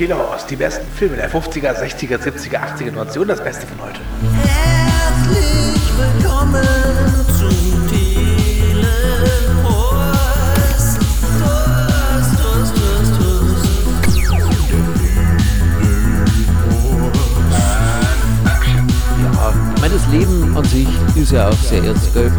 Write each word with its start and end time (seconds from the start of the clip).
Telehorst, 0.00 0.48
die 0.48 0.56
besten 0.56 0.86
Filme 0.96 1.16
der 1.16 1.30
50er, 1.30 1.74
60er, 1.74 2.16
70er, 2.16 2.58
80er, 2.58 2.90
90er 2.90 3.18
und 3.18 3.28
das 3.28 3.44
Beste 3.44 3.66
von 3.66 3.82
heute. 3.82 4.00
Herzlich 4.48 5.82
willkommen 5.98 7.30
an 20.60 20.66
sich 20.66 20.88
ist 21.16 21.32
ja 21.32 21.48
auch 21.48 21.54
sehr 21.54 21.82
ernst, 21.82 22.12
gell? 22.12 22.30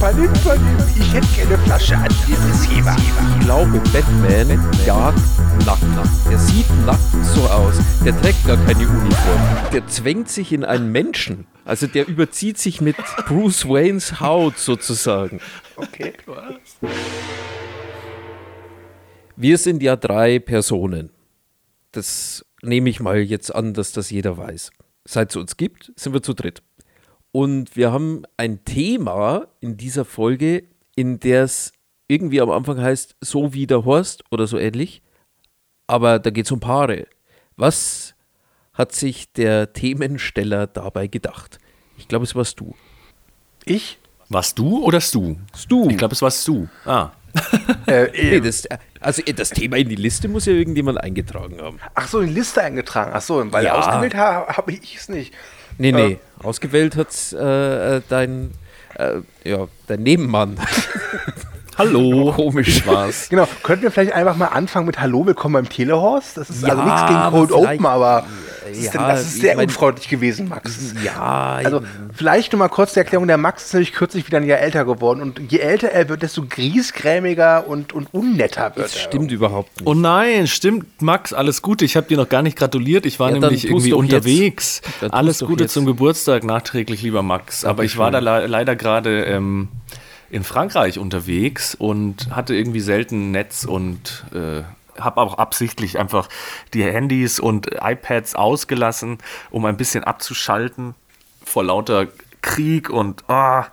Palim, 0.00 0.32
Palim, 0.42 0.62
ich 0.96 1.12
hätte 1.12 1.26
gerne 1.36 1.58
Flasche 1.58 1.96
Antidepressiva. 1.98 2.96
Ich 2.96 3.44
glaube, 3.44 3.78
Batman 3.92 4.48
jagt 4.86 5.18
nackt. 5.66 5.82
Der 6.30 6.38
sieht 6.38 6.66
nackt 6.86 7.00
so 7.24 7.42
aus. 7.42 7.74
Der 8.06 8.18
trägt 8.22 8.46
gar 8.46 8.56
keine 8.56 8.88
Uniform. 8.88 9.40
Der 9.70 9.86
zwängt 9.86 10.30
sich 10.30 10.52
in 10.52 10.64
einen 10.64 10.90
Menschen. 10.92 11.46
Also 11.66 11.86
der 11.86 12.08
überzieht 12.08 12.56
sich 12.56 12.80
mit 12.80 12.96
Bruce 13.26 13.68
Waynes 13.68 14.18
Haut 14.18 14.56
sozusagen. 14.56 15.40
Okay. 15.76 16.14
Wir 19.36 19.58
sind 19.58 19.82
ja 19.82 19.96
drei 19.96 20.38
Personen. 20.38 21.10
Das 21.92 22.46
nehme 22.62 22.88
ich 22.88 23.00
mal 23.00 23.18
jetzt 23.18 23.54
an, 23.54 23.74
dass 23.74 23.92
das 23.92 24.08
jeder 24.08 24.38
weiß. 24.38 24.70
Seit 25.04 25.30
es 25.30 25.36
uns 25.36 25.58
gibt, 25.58 25.92
sind 25.96 26.14
wir 26.14 26.22
zu 26.22 26.32
dritt. 26.32 26.62
Und 27.32 27.76
wir 27.76 27.92
haben 27.92 28.22
ein 28.36 28.64
Thema 28.64 29.46
in 29.60 29.76
dieser 29.76 30.04
Folge, 30.04 30.64
in 30.96 31.20
der 31.20 31.44
es 31.44 31.72
irgendwie 32.08 32.40
am 32.40 32.50
Anfang 32.50 32.80
heißt, 32.80 33.16
so 33.20 33.52
wie 33.52 33.66
der 33.66 33.84
Horst 33.84 34.24
oder 34.30 34.46
so 34.46 34.58
ähnlich. 34.58 35.02
Aber 35.86 36.18
da 36.18 36.30
geht 36.30 36.46
es 36.46 36.52
um 36.52 36.60
Paare. 36.60 37.06
Was 37.56 38.14
hat 38.72 38.92
sich 38.92 39.32
der 39.32 39.72
Themensteller 39.72 40.66
dabei 40.66 41.06
gedacht? 41.06 41.58
Ich 41.96 42.08
glaube, 42.08 42.24
es 42.24 42.34
warst 42.34 42.60
du. 42.60 42.74
Ich? 43.64 43.98
Warst 44.30 44.58
du 44.58 44.84
oder 44.84 45.00
Stu? 45.00 45.36
Stu. 45.56 45.88
Ich 45.90 45.96
glaube, 45.98 46.14
es 46.14 46.22
war 46.22 46.30
Stu. 46.30 46.66
Ah. 46.84 47.10
Äh, 47.86 48.08
Nee, 48.12 48.36
äh, 48.36 48.40
das, 48.40 48.66
also 49.00 49.22
das 49.22 49.50
Thema 49.50 49.76
in 49.78 49.88
die 49.88 49.94
Liste 49.94 50.28
muss 50.28 50.44
ja 50.46 50.52
irgendjemand 50.52 50.98
eingetragen 51.00 51.60
haben. 51.60 51.78
ach 51.94 52.08
so, 52.08 52.20
in 52.20 52.28
die 52.28 52.34
Liste 52.34 52.62
eingetragen. 52.62 53.12
Ach 53.14 53.20
so, 53.22 53.50
weil 53.52 53.64
Ja. 53.64 53.78
ausgewählt 53.78 54.14
habe 54.14 54.46
hab 54.56 54.68
ich 54.70 54.96
es 54.96 55.08
nicht. 55.08 55.32
Nee, 55.78 55.92
nee. 55.92 56.12
Äh. 56.12 56.18
Ausgewählt 56.44 56.96
hat 56.96 57.32
äh, 57.32 58.00
dein, 58.08 58.50
äh, 58.98 59.20
ja, 59.48 59.66
dein 59.86 60.02
Nebenmann. 60.02 60.58
Hallo. 61.78 62.32
Komisch. 62.36 62.84
war's. 62.84 63.28
Genau, 63.28 63.46
könnten 63.62 63.84
wir 63.84 63.92
vielleicht 63.92 64.12
einfach 64.12 64.36
mal 64.36 64.46
anfangen 64.46 64.86
mit 64.86 65.00
Hallo, 65.00 65.24
willkommen 65.24 65.54
beim 65.54 65.68
Telehorst? 65.68 66.36
Das 66.36 66.50
ist 66.50 66.64
also 66.64 66.76
Ja, 66.76 66.84
nichts 66.84 67.06
gegen 67.06 67.30
Cold 67.30 67.52
Open, 67.52 67.86
aber 67.86 68.24
ist, 68.72 68.84
Ja, 68.84 68.90
denn, 68.92 69.00
das 69.02 69.20
ist 69.26 69.34
ich 69.36 69.40
sehr 69.42 69.56
mein- 69.56 69.66
unfreundlich 69.66 70.08
gewesen, 70.08 70.48
Max. 70.48 70.94
Ja, 71.04 71.60
Also 71.64 71.82
vielleicht 72.14 72.52
nur 72.52 72.58
mal 72.58 72.68
kurz 72.68 72.92
die 72.94 72.98
Erklärung, 73.00 73.26
der 73.26 73.36
Max 73.38 73.64
ist 73.66 73.72
natürlich 73.74 73.92
kürzlich 73.92 74.26
wieder 74.26 74.38
ein 74.38 74.46
Jahr 74.46 74.58
älter 74.60 74.84
geworden 74.84 75.22
und 75.22 75.40
je 75.52 75.58
älter 75.58 75.88
er 75.88 76.08
wird, 76.08 76.22
desto 76.22 76.44
griesgrämiger 76.48 77.66
und, 77.66 77.92
und 77.92 78.12
unnetter 78.12 78.74
wird 78.76 78.86
das 78.86 78.94
er. 78.96 79.00
stimmt 79.02 79.32
überhaupt 79.32 79.76
nicht. 79.80 79.86
Oh 79.86 79.94
nein, 79.94 80.46
stimmt, 80.46 81.02
Max, 81.02 81.32
alles 81.32 81.62
Gute. 81.62 81.84
Ich 81.84 81.96
habe 81.96 82.06
dir 82.06 82.16
noch 82.16 82.28
gar 82.28 82.42
nicht 82.42 82.56
gratuliert. 82.56 83.06
Ich 83.06 83.18
war 83.20 83.30
Ja, 83.30 83.38
nämlich 83.38 83.66
irgendwie 83.66 83.92
unterwegs. 83.92 84.80
Alles 85.10 85.40
Gute 85.40 85.64
jetzt. 85.64 85.72
zum 85.74 85.86
Geburtstag, 85.86 86.44
nachträglich, 86.44 87.02
lieber 87.02 87.22
Max. 87.22 87.64
Aber 87.64 87.84
ich 87.84 87.96
war 87.98 88.10
da 88.10 88.18
le 88.18 88.46
leider 88.46 88.76
gerade 88.76 89.24
ähm, 89.24 89.68
in 90.30 90.44
Frankreich 90.44 90.98
unterwegs 90.98 91.74
und 91.74 92.28
hatte 92.34 92.54
irgendwie 92.54 92.80
selten 92.80 93.30
Netz 93.30 93.64
und 93.64 94.24
äh, 94.34 94.62
habe 94.98 95.20
auch 95.20 95.38
absichtlich 95.38 95.98
einfach 95.98 96.28
die 96.74 96.84
Handys 96.84 97.40
und 97.40 97.68
iPads 97.80 98.34
ausgelassen, 98.34 99.18
um 99.50 99.64
ein 99.64 99.76
bisschen 99.76 100.04
abzuschalten 100.04 100.94
vor 101.44 101.64
lauter 101.64 102.06
Krieg 102.42 102.90
und 102.90 103.24
ah, 103.28 103.66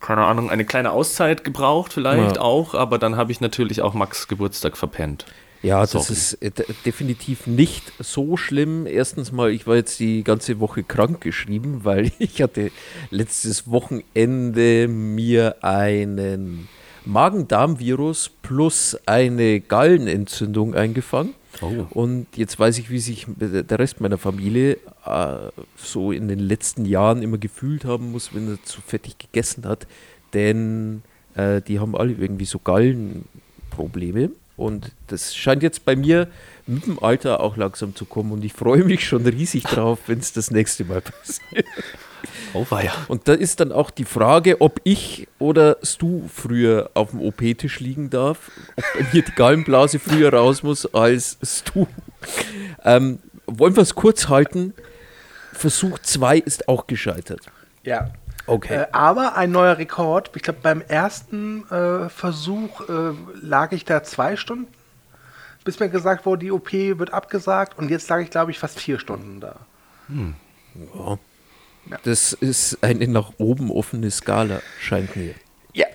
keine 0.00 0.24
Ahnung, 0.24 0.50
eine 0.50 0.64
kleine 0.64 0.90
Auszeit 0.90 1.44
gebraucht 1.44 1.92
vielleicht 1.92 2.36
Ja. 2.36 2.42
auch, 2.42 2.74
aber 2.74 2.98
dann 2.98 3.16
habe 3.16 3.30
ich 3.32 3.40
natürlich 3.40 3.82
auch 3.82 3.94
Max 3.94 4.26
Geburtstag 4.28 4.76
verpennt. 4.76 5.26
ja, 5.62 5.80
das 5.82 5.92
Sorry. 5.92 6.12
ist 6.12 6.32
äh, 6.42 6.50
de- 6.50 6.66
definitiv 6.84 7.46
nicht 7.46 7.92
so 8.00 8.36
schlimm. 8.36 8.84
Erstens 8.88 9.30
mal, 9.30 9.50
ich 9.52 9.68
war 9.68 9.76
jetzt 9.76 10.00
die 10.00 10.24
ganze 10.24 10.58
Woche 10.58 10.82
krank 10.82 11.20
geschrieben, 11.20 11.80
weil 11.84 12.10
ich 12.18 12.42
hatte 12.42 12.72
letztes 13.10 13.70
Wochenende 13.70 14.88
mir 14.88 15.56
einen 15.62 16.68
Magen-Darm-Virus 17.04 18.30
plus 18.42 18.98
eine 19.06 19.60
Gallenentzündung 19.60 20.74
eingefangen. 20.74 21.34
Oh. 21.60 21.86
Und 21.90 22.26
jetzt 22.36 22.58
weiß 22.58 22.78
ich, 22.78 22.90
wie 22.90 22.98
sich 22.98 23.26
der 23.36 23.78
Rest 23.78 24.00
meiner 24.00 24.18
Familie 24.18 24.78
äh, 25.04 25.50
so 25.76 26.12
in 26.12 26.28
den 26.28 26.38
letzten 26.38 26.84
Jahren 26.84 27.22
immer 27.22 27.38
gefühlt 27.38 27.84
haben 27.84 28.12
muss, 28.12 28.34
wenn 28.34 28.48
er 28.48 28.62
zu 28.64 28.80
fettig 28.80 29.18
gegessen 29.18 29.64
hat. 29.66 29.86
Denn 30.32 31.02
äh, 31.34 31.60
die 31.60 31.78
haben 31.78 31.94
alle 31.94 32.12
irgendwie 32.12 32.46
so 32.46 32.58
Gallenprobleme. 32.58 34.30
Und 34.56 34.92
das 35.08 35.34
scheint 35.34 35.62
jetzt 35.62 35.84
bei 35.84 35.96
mir 35.96 36.28
mit 36.66 36.86
dem 36.86 37.02
Alter 37.02 37.40
auch 37.40 37.56
langsam 37.56 37.94
zu 37.94 38.04
kommen. 38.04 38.32
Und 38.32 38.44
ich 38.44 38.52
freue 38.52 38.84
mich 38.84 39.06
schon 39.06 39.26
riesig 39.26 39.64
drauf, 39.64 40.00
wenn 40.06 40.18
es 40.18 40.32
das 40.32 40.50
nächste 40.50 40.84
Mal 40.84 41.00
passiert. 41.02 41.66
Oh 42.54 42.66
weia. 42.70 42.92
Und 43.08 43.28
da 43.28 43.34
ist 43.34 43.60
dann 43.60 43.72
auch 43.72 43.90
die 43.90 44.04
Frage, 44.04 44.60
ob 44.60 44.80
ich 44.84 45.28
oder 45.38 45.76
Stu 45.82 46.28
früher 46.32 46.90
auf 46.94 47.10
dem 47.10 47.20
OP-Tisch 47.20 47.80
liegen 47.80 48.10
darf, 48.10 48.50
ob 48.76 48.84
bei 48.94 49.06
mir 49.12 49.22
die 49.22 49.32
Gallenblase 49.32 49.98
früher 49.98 50.32
raus 50.32 50.62
muss 50.62 50.92
als 50.94 51.38
Stu. 51.42 51.86
Ähm, 52.84 53.18
wollen 53.46 53.76
wir 53.76 53.82
es 53.82 53.94
kurz 53.94 54.28
halten? 54.28 54.74
Versuch 55.52 55.98
2 55.98 56.38
ist 56.38 56.68
auch 56.68 56.86
gescheitert. 56.86 57.40
Ja. 57.82 58.10
Okay. 58.46 58.74
Äh, 58.74 58.86
aber 58.92 59.36
ein 59.36 59.52
neuer 59.52 59.78
Rekord. 59.78 60.30
Ich 60.34 60.42
glaube, 60.42 60.60
beim 60.62 60.80
ersten 60.80 61.68
äh, 61.70 62.08
Versuch 62.08 62.88
äh, 62.88 63.12
lag 63.40 63.72
ich 63.72 63.84
da 63.84 64.02
zwei 64.02 64.36
Stunden, 64.36 64.66
bis 65.64 65.78
mir 65.78 65.88
gesagt 65.88 66.26
wurde, 66.26 66.44
die 66.44 66.50
OP 66.50 66.72
wird 66.72 67.12
abgesagt. 67.12 67.78
Und 67.78 67.90
jetzt 67.90 68.08
lag 68.08 68.18
ich, 68.20 68.30
glaube 68.30 68.50
ich, 68.50 68.58
fast 68.58 68.80
vier 68.80 68.98
Stunden 68.98 69.40
da. 69.40 69.56
Das 72.04 72.32
ist 72.32 72.82
eine 72.82 73.06
nach 73.08 73.32
oben 73.38 73.70
offene 73.70 74.10
Skala, 74.10 74.60
scheint 74.80 75.16
mir. 75.16 75.34
Ja. 75.74 75.86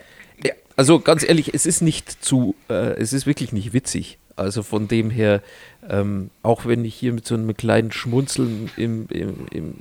Ja, 0.43 0.53
also 0.75 0.99
ganz 0.99 1.23
ehrlich, 1.23 1.53
es 1.53 1.65
ist 1.65 1.81
nicht 1.81 2.23
zu, 2.23 2.55
äh, 2.69 2.73
es 3.01 3.13
ist 3.13 3.25
wirklich 3.25 3.51
nicht 3.53 3.73
witzig. 3.73 4.19
Also 4.35 4.61
von 4.61 4.87
dem 4.87 5.09
her, 5.09 5.41
ähm, 5.89 6.29
auch 6.43 6.65
wenn 6.65 6.85
ich 6.85 6.93
hier 6.95 7.11
mit 7.13 7.25
so 7.25 7.33
einem 7.35 7.55
kleinen 7.57 7.91
Schmunzeln 7.91 8.69
im, 8.77 9.07
im, 9.09 9.47
im 9.51 9.75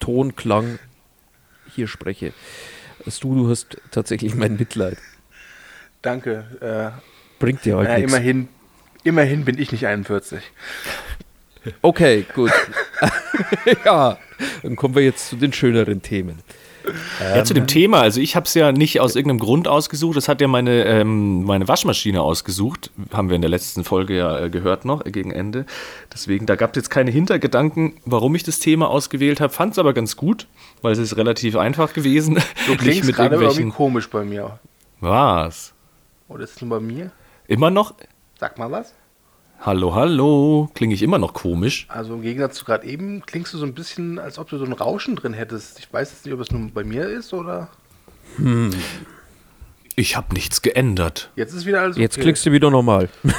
Tonklang 0.00 0.78
hier 1.74 1.88
spreche, 1.88 2.34
du, 3.20 3.34
du 3.34 3.48
hast 3.48 3.78
tatsächlich 3.90 4.34
mein 4.34 4.56
Mitleid. 4.56 4.98
Danke. 6.02 6.92
Bringt 7.38 7.64
dir 7.64 7.74
Äh, 7.74 7.76
halt 7.76 7.88
äh, 7.88 7.96
nichts. 8.00 8.12
immerhin, 8.12 8.48
immerhin 9.04 9.44
bin 9.44 9.58
ich 9.58 9.72
nicht 9.72 9.86
41. 9.86 10.42
Okay, 11.80 12.26
gut. 12.34 12.50
ja, 13.84 14.18
dann 14.62 14.76
kommen 14.76 14.94
wir 14.94 15.02
jetzt 15.02 15.28
zu 15.28 15.36
den 15.36 15.52
schöneren 15.52 16.02
Themen. 16.02 16.38
Ja, 17.20 17.44
zu 17.44 17.54
dem 17.54 17.66
Thema. 17.66 18.00
Also 18.00 18.20
ich 18.20 18.34
habe 18.36 18.46
es 18.46 18.54
ja 18.54 18.72
nicht 18.72 19.00
aus 19.00 19.14
irgendeinem 19.14 19.38
Grund 19.38 19.68
ausgesucht. 19.68 20.16
Das 20.16 20.28
hat 20.28 20.40
ja 20.40 20.48
meine, 20.48 20.84
ähm, 20.84 21.44
meine 21.44 21.68
Waschmaschine 21.68 22.20
ausgesucht. 22.20 22.90
Haben 23.12 23.28
wir 23.28 23.36
in 23.36 23.42
der 23.42 23.50
letzten 23.50 23.84
Folge 23.84 24.16
ja 24.16 24.38
äh, 24.38 24.50
gehört 24.50 24.84
noch, 24.84 25.04
äh, 25.06 25.10
gegen 25.10 25.30
Ende. 25.30 25.66
Deswegen, 26.12 26.46
da 26.46 26.56
gab 26.56 26.70
es 26.70 26.76
jetzt 26.76 26.90
keine 26.90 27.10
Hintergedanken, 27.10 27.94
warum 28.04 28.34
ich 28.34 28.42
das 28.42 28.58
Thema 28.58 28.88
ausgewählt 28.88 29.40
habe. 29.40 29.52
Fand 29.52 29.72
es 29.72 29.78
aber 29.78 29.92
ganz 29.92 30.16
gut, 30.16 30.46
weil 30.82 30.92
es 30.92 30.98
ist 30.98 31.16
relativ 31.16 31.56
einfach 31.56 31.92
gewesen. 31.92 32.40
Du 32.66 32.76
klingst 32.76 33.04
mit 33.04 33.16
gerade 33.16 33.36
irgendwie 33.36 33.44
irgendwelchen... 33.44 33.72
komisch 33.72 34.10
bei 34.10 34.24
mir. 34.24 34.58
Was? 35.00 35.72
Oder 36.28 36.44
ist 36.44 36.56
es 36.56 36.62
nur 36.62 36.70
bei 36.78 36.80
mir? 36.80 37.10
Immer 37.46 37.70
noch? 37.70 37.94
Sag 38.38 38.58
mal 38.58 38.70
was. 38.70 38.92
Hallo, 39.64 39.94
hallo. 39.94 40.68
Klinge 40.74 40.94
ich 40.94 41.02
immer 41.02 41.18
noch 41.18 41.34
komisch? 41.34 41.86
Also 41.88 42.14
im 42.14 42.22
Gegensatz 42.22 42.56
zu 42.56 42.64
gerade 42.64 42.84
eben 42.84 43.22
klingst 43.24 43.54
du 43.54 43.58
so 43.58 43.64
ein 43.64 43.74
bisschen, 43.74 44.18
als 44.18 44.38
ob 44.40 44.48
du 44.48 44.58
so 44.58 44.64
ein 44.64 44.72
Rauschen 44.72 45.14
drin 45.14 45.34
hättest. 45.34 45.78
Ich 45.78 45.92
weiß 45.92 46.10
jetzt 46.10 46.24
nicht, 46.26 46.34
ob 46.34 46.40
es 46.40 46.50
nur 46.50 46.68
bei 46.70 46.82
mir 46.82 47.08
ist 47.08 47.32
oder. 47.32 47.68
Ich 49.94 50.16
habe 50.16 50.34
nichts 50.34 50.62
geändert. 50.62 51.30
Jetzt 51.36 51.52
ist 51.54 51.64
wieder 51.64 51.80
alles 51.82 51.96
Jetzt 51.96 52.16
okay. 52.16 52.22
klingst 52.22 52.44
du 52.46 52.52
wieder 52.52 52.70
normal. 52.70 53.08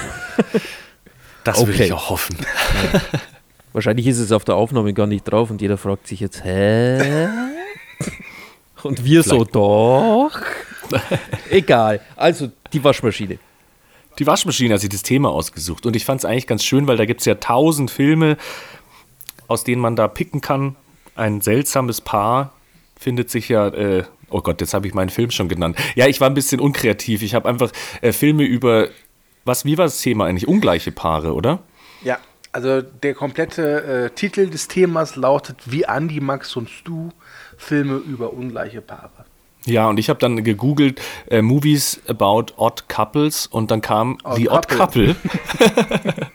Das 1.46 1.68
will 1.68 1.74
Okay. 1.74 1.84
ich 1.88 1.92
auch 1.92 2.10
hoffen. 2.10 2.38
Wahrscheinlich 3.74 4.08
ist 4.08 4.18
es 4.20 4.32
auf 4.32 4.46
der 4.46 4.56
Aufnahme 4.56 4.94
gar 4.94 5.08
nicht 5.08 5.24
drauf 5.26 5.50
und 5.52 5.62
jeder 5.62 5.78
fragt 5.78 6.08
sich 6.08 6.22
jetzt, 6.22 6.42
hä? 6.46 7.28
Und 8.84 9.04
wir 9.04 9.24
so, 9.24 9.44
doch. 9.44 10.32
Egal. 11.50 12.00
Also 12.16 12.50
die 12.72 12.82
Waschmaschine. 12.82 13.40
Die 14.20 14.28
Waschmaschine 14.28 14.76
hat 14.76 14.82
sich 14.82 14.90
das 14.90 15.04
Thema 15.04 15.30
ausgesucht 15.30 15.86
und 15.86 15.96
ich 15.96 16.06
fand 16.06 16.20
es 16.22 16.26
eigentlich 16.26 16.48
ganz 16.48 16.64
schön, 16.64 16.88
weil 16.88 16.98
da 16.98 17.06
gibt 17.06 17.22
es 17.22 17.26
ja 17.26 17.36
tausend 17.36 17.90
Filme, 17.90 18.38
aus 19.48 19.64
denen 19.64 19.82
man 19.82 19.96
da 19.96 20.08
picken 20.08 20.42
kann. 20.42 20.76
Ein 21.16 21.42
seltsames 21.42 22.02
Paar 22.02 22.54
findet 23.00 23.30
sich 23.30 23.50
ja, 23.50 23.68
äh, 23.68 24.04
oh 24.30 24.42
Gott, 24.42 24.62
jetzt 24.62 24.74
habe 24.74 24.88
ich 24.88 24.94
meinen 24.94 25.10
Film 25.10 25.32
schon 25.32 25.50
genannt. 25.50 25.78
Ja, 25.96 26.08
ich 26.08 26.22
war 26.22 26.30
ein 26.30 26.34
bisschen 26.34 26.60
unkreativ. 26.60 27.22
Ich 27.22 27.34
habe 27.34 27.50
einfach 27.50 27.72
äh, 28.02 28.12
Filme 28.12 28.44
über, 28.44 28.90
was, 29.46 29.66
wie 29.66 29.78
war 29.78 29.86
das 29.86 30.02
Thema 30.02 30.26
eigentlich? 30.26 30.48
Ungleiche 30.48 30.92
Paare, 30.92 31.34
oder? 31.34 31.60
Ja. 32.04 32.20
Also 32.52 32.84
der 32.84 33.16
komplette 33.16 33.84
äh, 33.84 34.10
Titel 34.12 34.48
des 34.48 34.68
Themas 34.68 35.16
lautet 35.16 35.58
Wie 35.66 35.88
Andi, 35.88 36.20
Max 36.20 36.56
und 36.56 36.70
Stu 36.70 37.10
Filme 37.58 37.96
über 37.96 38.32
ungleiche 38.32 38.82
Paare. 38.82 39.26
Ja, 39.66 39.88
und 39.88 39.98
ich 39.98 40.10
habe 40.10 40.20
dann 40.20 40.44
gegoogelt 40.44 41.02
äh, 41.30 41.42
Movies 41.42 42.02
about 42.08 42.48
odd 42.58 42.84
couples 42.90 43.48
und 43.48 43.72
dann 43.72 43.82
kam 43.82 44.18
Odd 44.24 44.36
The 44.36 44.50
Odd 44.50 44.68
Couple. 44.68 45.16
Couple. 45.16 46.14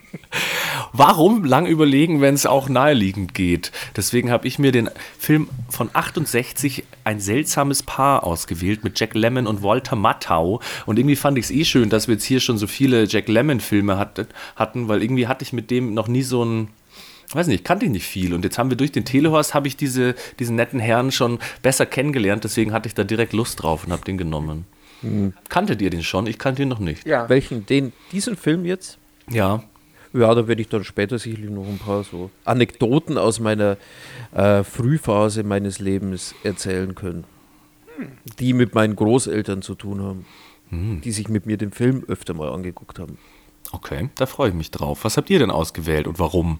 Warum 0.93 1.43
lang 1.43 1.65
überlegen, 1.65 2.21
wenn 2.21 2.33
es 2.33 2.45
auch 2.45 2.69
naheliegend 2.69 3.33
geht? 3.33 3.71
Deswegen 3.95 4.31
habe 4.31 4.47
ich 4.47 4.57
mir 4.59 4.71
den 4.71 4.89
Film 5.17 5.47
von 5.69 5.89
68 5.93 6.83
ein 7.03 7.19
seltsames 7.19 7.83
Paar 7.83 8.23
ausgewählt 8.23 8.83
mit 8.83 8.99
Jack 8.99 9.13
Lemmon 9.13 9.47
und 9.47 9.63
Walter 9.63 9.95
Matthau. 9.95 10.59
Und 10.85 10.97
irgendwie 10.97 11.15
fand 11.15 11.37
ich 11.37 11.45
es 11.45 11.51
eh 11.51 11.65
schön, 11.65 11.89
dass 11.89 12.07
wir 12.07 12.15
jetzt 12.15 12.25
hier 12.25 12.39
schon 12.39 12.57
so 12.57 12.67
viele 12.67 13.05
Jack 13.07 13.27
Lemmon-Filme 13.27 13.97
hat, 13.97 14.27
hatten, 14.55 14.87
weil 14.87 15.03
irgendwie 15.03 15.27
hatte 15.27 15.43
ich 15.43 15.53
mit 15.53 15.71
dem 15.71 15.93
noch 15.93 16.07
nie 16.07 16.23
so 16.23 16.43
ein 16.43 16.69
weiß 17.33 17.47
nicht, 17.47 17.63
kannte 17.63 17.85
ich 17.85 17.91
nicht 17.91 18.07
viel. 18.07 18.33
Und 18.33 18.43
jetzt 18.43 18.57
haben 18.57 18.69
wir 18.69 18.77
durch 18.77 18.91
den 18.91 19.05
Telehorst, 19.05 19.53
habe 19.53 19.67
ich 19.67 19.77
diese, 19.77 20.15
diesen 20.39 20.55
netten 20.55 20.79
Herrn 20.79 21.11
schon 21.11 21.39
besser 21.61 21.85
kennengelernt. 21.85 22.43
Deswegen 22.43 22.73
hatte 22.73 22.87
ich 22.87 22.95
da 22.95 23.03
direkt 23.03 23.33
Lust 23.33 23.61
drauf 23.61 23.85
und 23.85 23.91
habe 23.91 24.03
den 24.03 24.17
genommen. 24.17 24.65
Kanntet 25.47 25.81
ihr 25.81 25.89
den 25.89 26.03
schon? 26.03 26.27
Ich 26.27 26.37
kannte 26.37 26.63
ihn 26.63 26.67
noch 26.67 26.79
nicht. 26.79 27.05
Ja. 27.05 27.29
Welchen? 27.29 27.65
Den, 27.65 27.93
diesen 28.11 28.35
Film 28.35 28.65
jetzt? 28.65 28.97
Ja. 29.29 29.63
Ja, 30.11 30.33
da 30.33 30.47
werde 30.47 30.61
ich 30.61 30.67
dann 30.67 30.83
später 30.83 31.19
sicherlich 31.19 31.51
noch 31.51 31.67
ein 31.67 31.77
paar 31.77 32.03
so 32.03 32.31
Anekdoten 32.43 33.17
aus 33.17 33.39
meiner 33.39 33.77
äh, 34.33 34.63
Frühphase 34.63 35.43
meines 35.43 35.79
Lebens 35.79 36.33
erzählen 36.43 36.95
können, 36.95 37.25
die 38.39 38.53
mit 38.53 38.73
meinen 38.73 38.95
Großeltern 38.95 39.61
zu 39.61 39.75
tun 39.75 40.01
haben, 40.01 40.25
die 40.71 41.11
sich 41.11 41.29
mit 41.29 41.45
mir 41.45 41.57
den 41.57 41.71
Film 41.71 42.03
öfter 42.07 42.33
mal 42.33 42.51
angeguckt 42.51 42.97
haben. 42.97 43.19
Okay, 43.71 44.09
da 44.15 44.25
freue 44.25 44.49
ich 44.49 44.55
mich 44.55 44.71
drauf. 44.71 45.03
Was 45.03 45.15
habt 45.15 45.29
ihr 45.29 45.37
denn 45.37 45.51
ausgewählt 45.51 46.07
und 46.07 46.17
warum? 46.17 46.59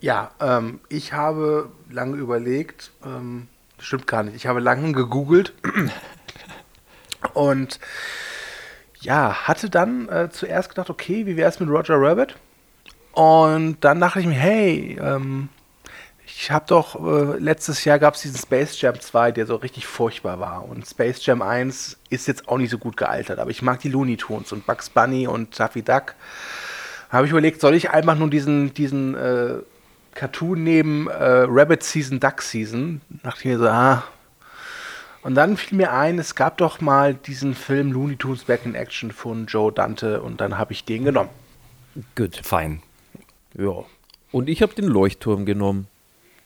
Ja, 0.00 0.30
ähm, 0.40 0.80
ich 0.88 1.12
habe 1.12 1.70
lange 1.90 2.16
überlegt, 2.16 2.90
ähm, 3.04 3.48
stimmt 3.78 4.06
gar 4.06 4.22
nicht, 4.22 4.34
ich 4.34 4.46
habe 4.46 4.60
lange 4.60 4.92
gegoogelt 4.92 5.52
und 7.34 7.78
ja, 9.00 9.46
hatte 9.46 9.68
dann 9.68 10.08
äh, 10.08 10.30
zuerst 10.30 10.70
gedacht, 10.70 10.88
okay, 10.88 11.26
wie 11.26 11.36
wäre 11.36 11.50
es 11.50 11.60
mit 11.60 11.68
Roger 11.68 12.00
Rabbit? 12.00 12.36
Und 13.12 13.78
dann 13.80 14.00
dachte 14.00 14.20
ich 14.20 14.26
mir, 14.26 14.34
hey, 14.34 14.98
ähm, 15.00 15.48
ich 16.24 16.50
habe 16.50 16.64
doch, 16.66 16.94
äh, 16.94 17.38
letztes 17.38 17.84
Jahr 17.84 17.98
gab 17.98 18.14
es 18.14 18.22
diesen 18.22 18.38
Space 18.38 18.80
Jam 18.80 18.98
2, 18.98 19.32
der 19.32 19.46
so 19.46 19.56
richtig 19.56 19.86
furchtbar 19.86 20.40
war. 20.40 20.66
Und 20.66 20.86
Space 20.86 21.24
Jam 21.26 21.42
1 21.42 21.98
ist 22.08 22.28
jetzt 22.28 22.48
auch 22.48 22.56
nicht 22.56 22.70
so 22.70 22.78
gut 22.78 22.96
gealtert, 22.96 23.38
aber 23.38 23.50
ich 23.50 23.62
mag 23.62 23.80
die 23.80 23.88
Looney 23.88 24.16
Tunes 24.16 24.52
und 24.52 24.64
Bugs 24.64 24.88
Bunny 24.88 25.26
und 25.26 25.58
Daffy 25.58 25.82
Duck. 25.82 26.14
Habe 27.10 27.26
ich 27.26 27.32
überlegt, 27.32 27.60
soll 27.60 27.74
ich 27.74 27.90
einfach 27.90 28.16
nur 28.16 28.30
diesen, 28.30 28.72
diesen 28.72 29.14
äh, 29.14 29.58
Cartoon 30.14 30.62
nehmen, 30.64 31.06
äh, 31.08 31.14
Rabbit 31.46 31.82
Season, 31.82 32.20
Duck 32.20 32.42
Season? 32.42 33.00
Dachte 33.22 33.38
ich 33.40 33.44
mir 33.46 33.58
so, 33.58 33.68
ah. 33.68 34.04
Und 35.22 35.34
dann 35.34 35.56
fiel 35.56 35.76
mir 35.76 35.92
ein, 35.92 36.18
es 36.18 36.34
gab 36.34 36.56
doch 36.58 36.80
mal 36.80 37.14
diesen 37.14 37.54
Film 37.54 37.92
Looney 37.92 38.16
Tunes 38.16 38.44
Back 38.44 38.64
in 38.64 38.74
Action 38.74 39.12
von 39.12 39.46
Joe 39.46 39.70
Dante 39.70 40.22
und 40.22 40.40
dann 40.40 40.56
habe 40.56 40.72
ich 40.72 40.84
den 40.84 41.04
genommen. 41.04 41.28
Gut. 42.16 42.40
Fein. 42.42 42.82
Ja. 43.54 43.84
Und 44.32 44.48
ich 44.48 44.62
habe 44.62 44.74
den 44.74 44.86
Leuchtturm 44.86 45.44
genommen. 45.44 45.88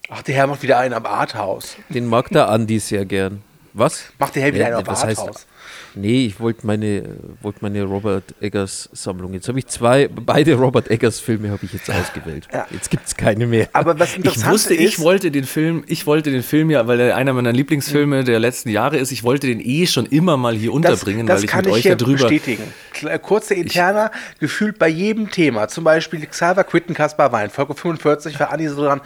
Ach, 0.09 0.23
der 0.23 0.35
Herr 0.35 0.47
macht 0.47 0.63
wieder 0.63 0.79
einen 0.79 0.95
am 0.95 1.07
Arthouse. 1.07 1.77
Den 1.89 2.07
mag 2.09 2.29
der 2.31 2.49
Andi 2.49 2.79
sehr 2.79 3.05
gern. 3.05 3.43
Was? 3.73 4.07
Macht 4.19 4.35
der 4.37 4.43
Herr 4.43 4.55
wieder 4.55 4.67
einen 4.67 4.77
am 4.77 4.87
was 4.87 5.05
heißt- 5.05 5.21
Arthouse. 5.21 5.47
Nee, 5.95 6.27
ich 6.27 6.41
wollte 6.41 6.67
meine, 6.67 7.05
wollte 7.41 7.59
meine 7.63 7.83
Robert 7.85 8.35
Eggers 8.41 8.89
Sammlung. 8.93 9.33
Jetzt 9.35 9.49
habe 9.49 9.59
ich 9.59 9.67
zwei, 9.67 10.09
beide 10.09 10.55
Robert 10.55 10.91
Eggers 10.91 11.21
Filme 11.21 11.51
habe 11.51 11.65
ich 11.65 11.73
jetzt 11.73 11.89
ausgewählt. 11.91 12.49
Ja. 12.53 12.67
Jetzt 12.71 12.91
gibt 12.91 13.07
es 13.07 13.17
keine 13.17 13.47
mehr. 13.47 13.69
Aber 13.73 13.99
was 13.99 14.11
Ich 14.11 14.17
interessant 14.17 14.53
wusste, 14.53 14.75
ist, 14.75 14.81
ich 14.95 14.99
wollte 14.99 15.31
den 15.31 15.45
Film, 15.45 15.85
ich 15.87 16.07
wollte 16.07 16.31
den 16.31 16.43
Film 16.43 16.71
ja, 16.71 16.87
weil 16.87 16.99
er 17.01 17.17
einer 17.17 17.33
meiner 17.33 17.53
Lieblingsfilme 17.53 18.25
der 18.25 18.41
letzten 18.41 18.71
Jahre 18.71 18.99
ist, 18.99 19.13
ich 19.13 19.23
wollte 19.23 19.47
den 19.47 19.61
eh 19.61 19.87
schon 19.87 20.07
immer 20.07 20.37
mal 20.37 20.55
hier 20.55 20.73
unterbringen, 20.73 21.29
weil 21.29 21.39
ich 21.45 21.47
kann 21.47 21.65
mit 21.65 21.73
euch 21.75 21.83
hier 21.83 21.97
darüber. 21.97 22.29
bestätigen. 22.29 22.65
Kle- 22.95 23.19
Kurze 23.19 23.55
Interna, 23.55 24.11
gefühlt 24.41 24.79
bei 24.79 24.89
jedem 24.89 25.31
Thema. 25.31 25.69
Zum 25.69 25.85
Beispiel 25.85 26.25
Xaver 26.27 26.65
Quitten, 26.65 26.95
Kaspar 26.95 27.31
Wein, 27.33 27.51
Folge 27.51 27.75
45 27.75 28.39
war 28.41 28.53
Andi 28.53 28.69
so 28.69 28.83
dran. 28.83 29.01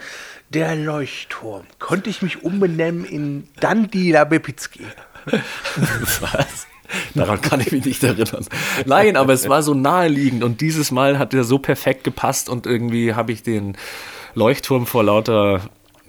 Der 0.51 0.75
Leuchtturm. 0.75 1.61
Konnte 1.77 2.09
ich 2.09 2.23
mich 2.23 2.41
umbenennen 2.43 3.05
in 3.05 3.43
Dandi 3.59 4.11
Labepizki. 4.11 4.79
Was? 6.21 6.67
Daran 7.13 7.41
kann 7.41 7.59
ich 7.59 7.71
mich 7.71 7.85
nicht 7.85 8.03
erinnern. 8.03 8.45
Nein, 8.85 9.15
aber 9.15 9.33
es 9.33 9.47
war 9.47 9.61
so 9.61 9.73
naheliegend 9.73 10.43
und 10.43 10.61
dieses 10.61 10.91
Mal 10.91 11.19
hat 11.19 11.33
er 11.33 11.43
so 11.43 11.59
perfekt 11.59 12.03
gepasst 12.03 12.49
und 12.49 12.65
irgendwie 12.65 13.13
habe 13.13 13.31
ich 13.31 13.43
den 13.43 13.77
Leuchtturm 14.33 14.87
vor 14.87 15.03
lauter 15.03 15.61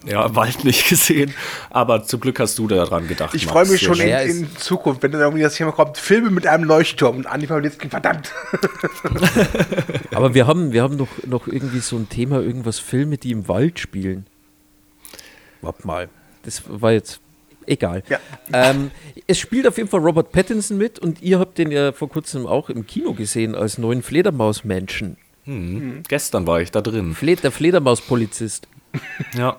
ja, 0.07 0.35
Wald 0.35 0.65
nicht 0.65 0.89
gesehen. 0.89 1.35
Aber 1.69 2.05
zum 2.05 2.21
Glück 2.21 2.41
hast 2.41 2.59
du 2.59 2.69
daran 2.69 3.09
gedacht. 3.09 3.35
Ich 3.35 3.47
freue 3.47 3.67
mich 3.67 3.83
schon 3.83 4.01
in, 4.01 4.09
in 4.09 4.57
Zukunft, 4.57 5.03
wenn 5.03 5.13
dann 5.13 5.21
irgendwie 5.21 5.43
das 5.43 5.55
Thema 5.55 5.73
kommt, 5.73 5.99
Filme 5.99 6.31
mit 6.31 6.47
einem 6.47 6.65
Leuchtturm 6.65 7.19
und 7.19 7.27
Andi 7.27 7.47
Pawlitzki, 7.47 7.89
verdammt. 7.89 8.33
Aber 10.15 10.35
wir 10.35 10.47
haben, 10.47 10.73
wir 10.73 10.83
haben 10.83 10.97
noch, 10.97 11.09
noch 11.27 11.47
irgendwie 11.47 11.81
so 11.81 11.97
ein 11.97 12.09
Thema, 12.09 12.41
irgendwas 12.41 12.79
Filme, 12.79 13.19
die 13.19 13.33
im 13.33 13.49
Wald 13.49 13.79
spielen. 13.79 14.27
Warte 15.61 15.87
mal. 15.87 16.09
Das 16.43 16.63
war 16.67 16.93
jetzt 16.93 17.21
egal. 17.67 18.03
Ja. 18.09 18.19
Ähm, 18.53 18.91
es 19.27 19.39
spielt 19.39 19.67
auf 19.67 19.77
jeden 19.77 19.89
Fall 19.89 20.01
Robert 20.01 20.33
Pattinson 20.33 20.79
mit 20.79 20.99
und 20.99 21.23
ihr 21.23 21.39
habt 21.39 21.59
den 21.59 21.71
ja 21.71 21.93
vor 21.93 22.09
kurzem 22.09 22.47
auch 22.47 22.71
im 22.71 22.87
Kino 22.87 23.13
gesehen 23.15 23.55
als 23.55 23.79
neuen 23.79 24.03
Fledermausmenschen. 24.03 25.17
Hm. 25.45 26.03
Gestern 26.09 26.47
war 26.47 26.61
ich 26.61 26.71
da 26.71 26.81
drin. 26.81 27.15
Fle 27.15 27.37
der 27.37 27.51
Fledermauspolizist. 27.51 28.69
Ja. 29.37 29.57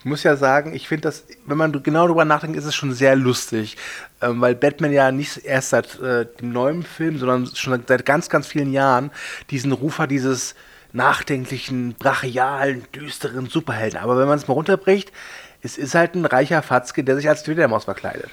Ich 0.00 0.06
muss 0.06 0.22
ja 0.22 0.34
sagen, 0.34 0.74
ich 0.74 0.88
finde 0.88 1.02
das, 1.02 1.26
wenn 1.44 1.58
man 1.58 1.72
genau 1.82 2.06
darüber 2.06 2.24
nachdenkt, 2.24 2.56
ist 2.56 2.64
es 2.64 2.74
schon 2.74 2.94
sehr 2.94 3.16
lustig. 3.16 3.76
Ähm, 4.22 4.40
weil 4.40 4.54
Batman 4.54 4.92
ja 4.92 5.12
nicht 5.12 5.44
erst 5.44 5.70
seit 5.70 6.00
äh, 6.00 6.26
dem 6.40 6.52
neuen 6.52 6.82
Film, 6.82 7.18
sondern 7.18 7.46
schon 7.54 7.82
seit 7.86 8.06
ganz, 8.06 8.30
ganz 8.30 8.46
vielen 8.46 8.72
Jahren 8.72 9.10
diesen 9.50 9.72
Ruf 9.72 9.98
hat, 9.98 10.10
dieses 10.10 10.54
nachdenklichen, 10.92 11.94
brachialen, 11.98 12.84
düsteren 12.94 13.46
Superhelden. 13.46 14.00
Aber 14.00 14.18
wenn 14.18 14.26
man 14.26 14.38
es 14.38 14.48
mal 14.48 14.54
runterbricht, 14.54 15.12
es 15.62 15.78
ist 15.78 15.94
halt 15.94 16.14
ein 16.14 16.24
reicher 16.24 16.62
Fatzke, 16.62 17.04
der 17.04 17.16
sich 17.16 17.28
als 17.28 17.42
Fledermaus 17.42 17.84
verkleidet. 17.84 18.30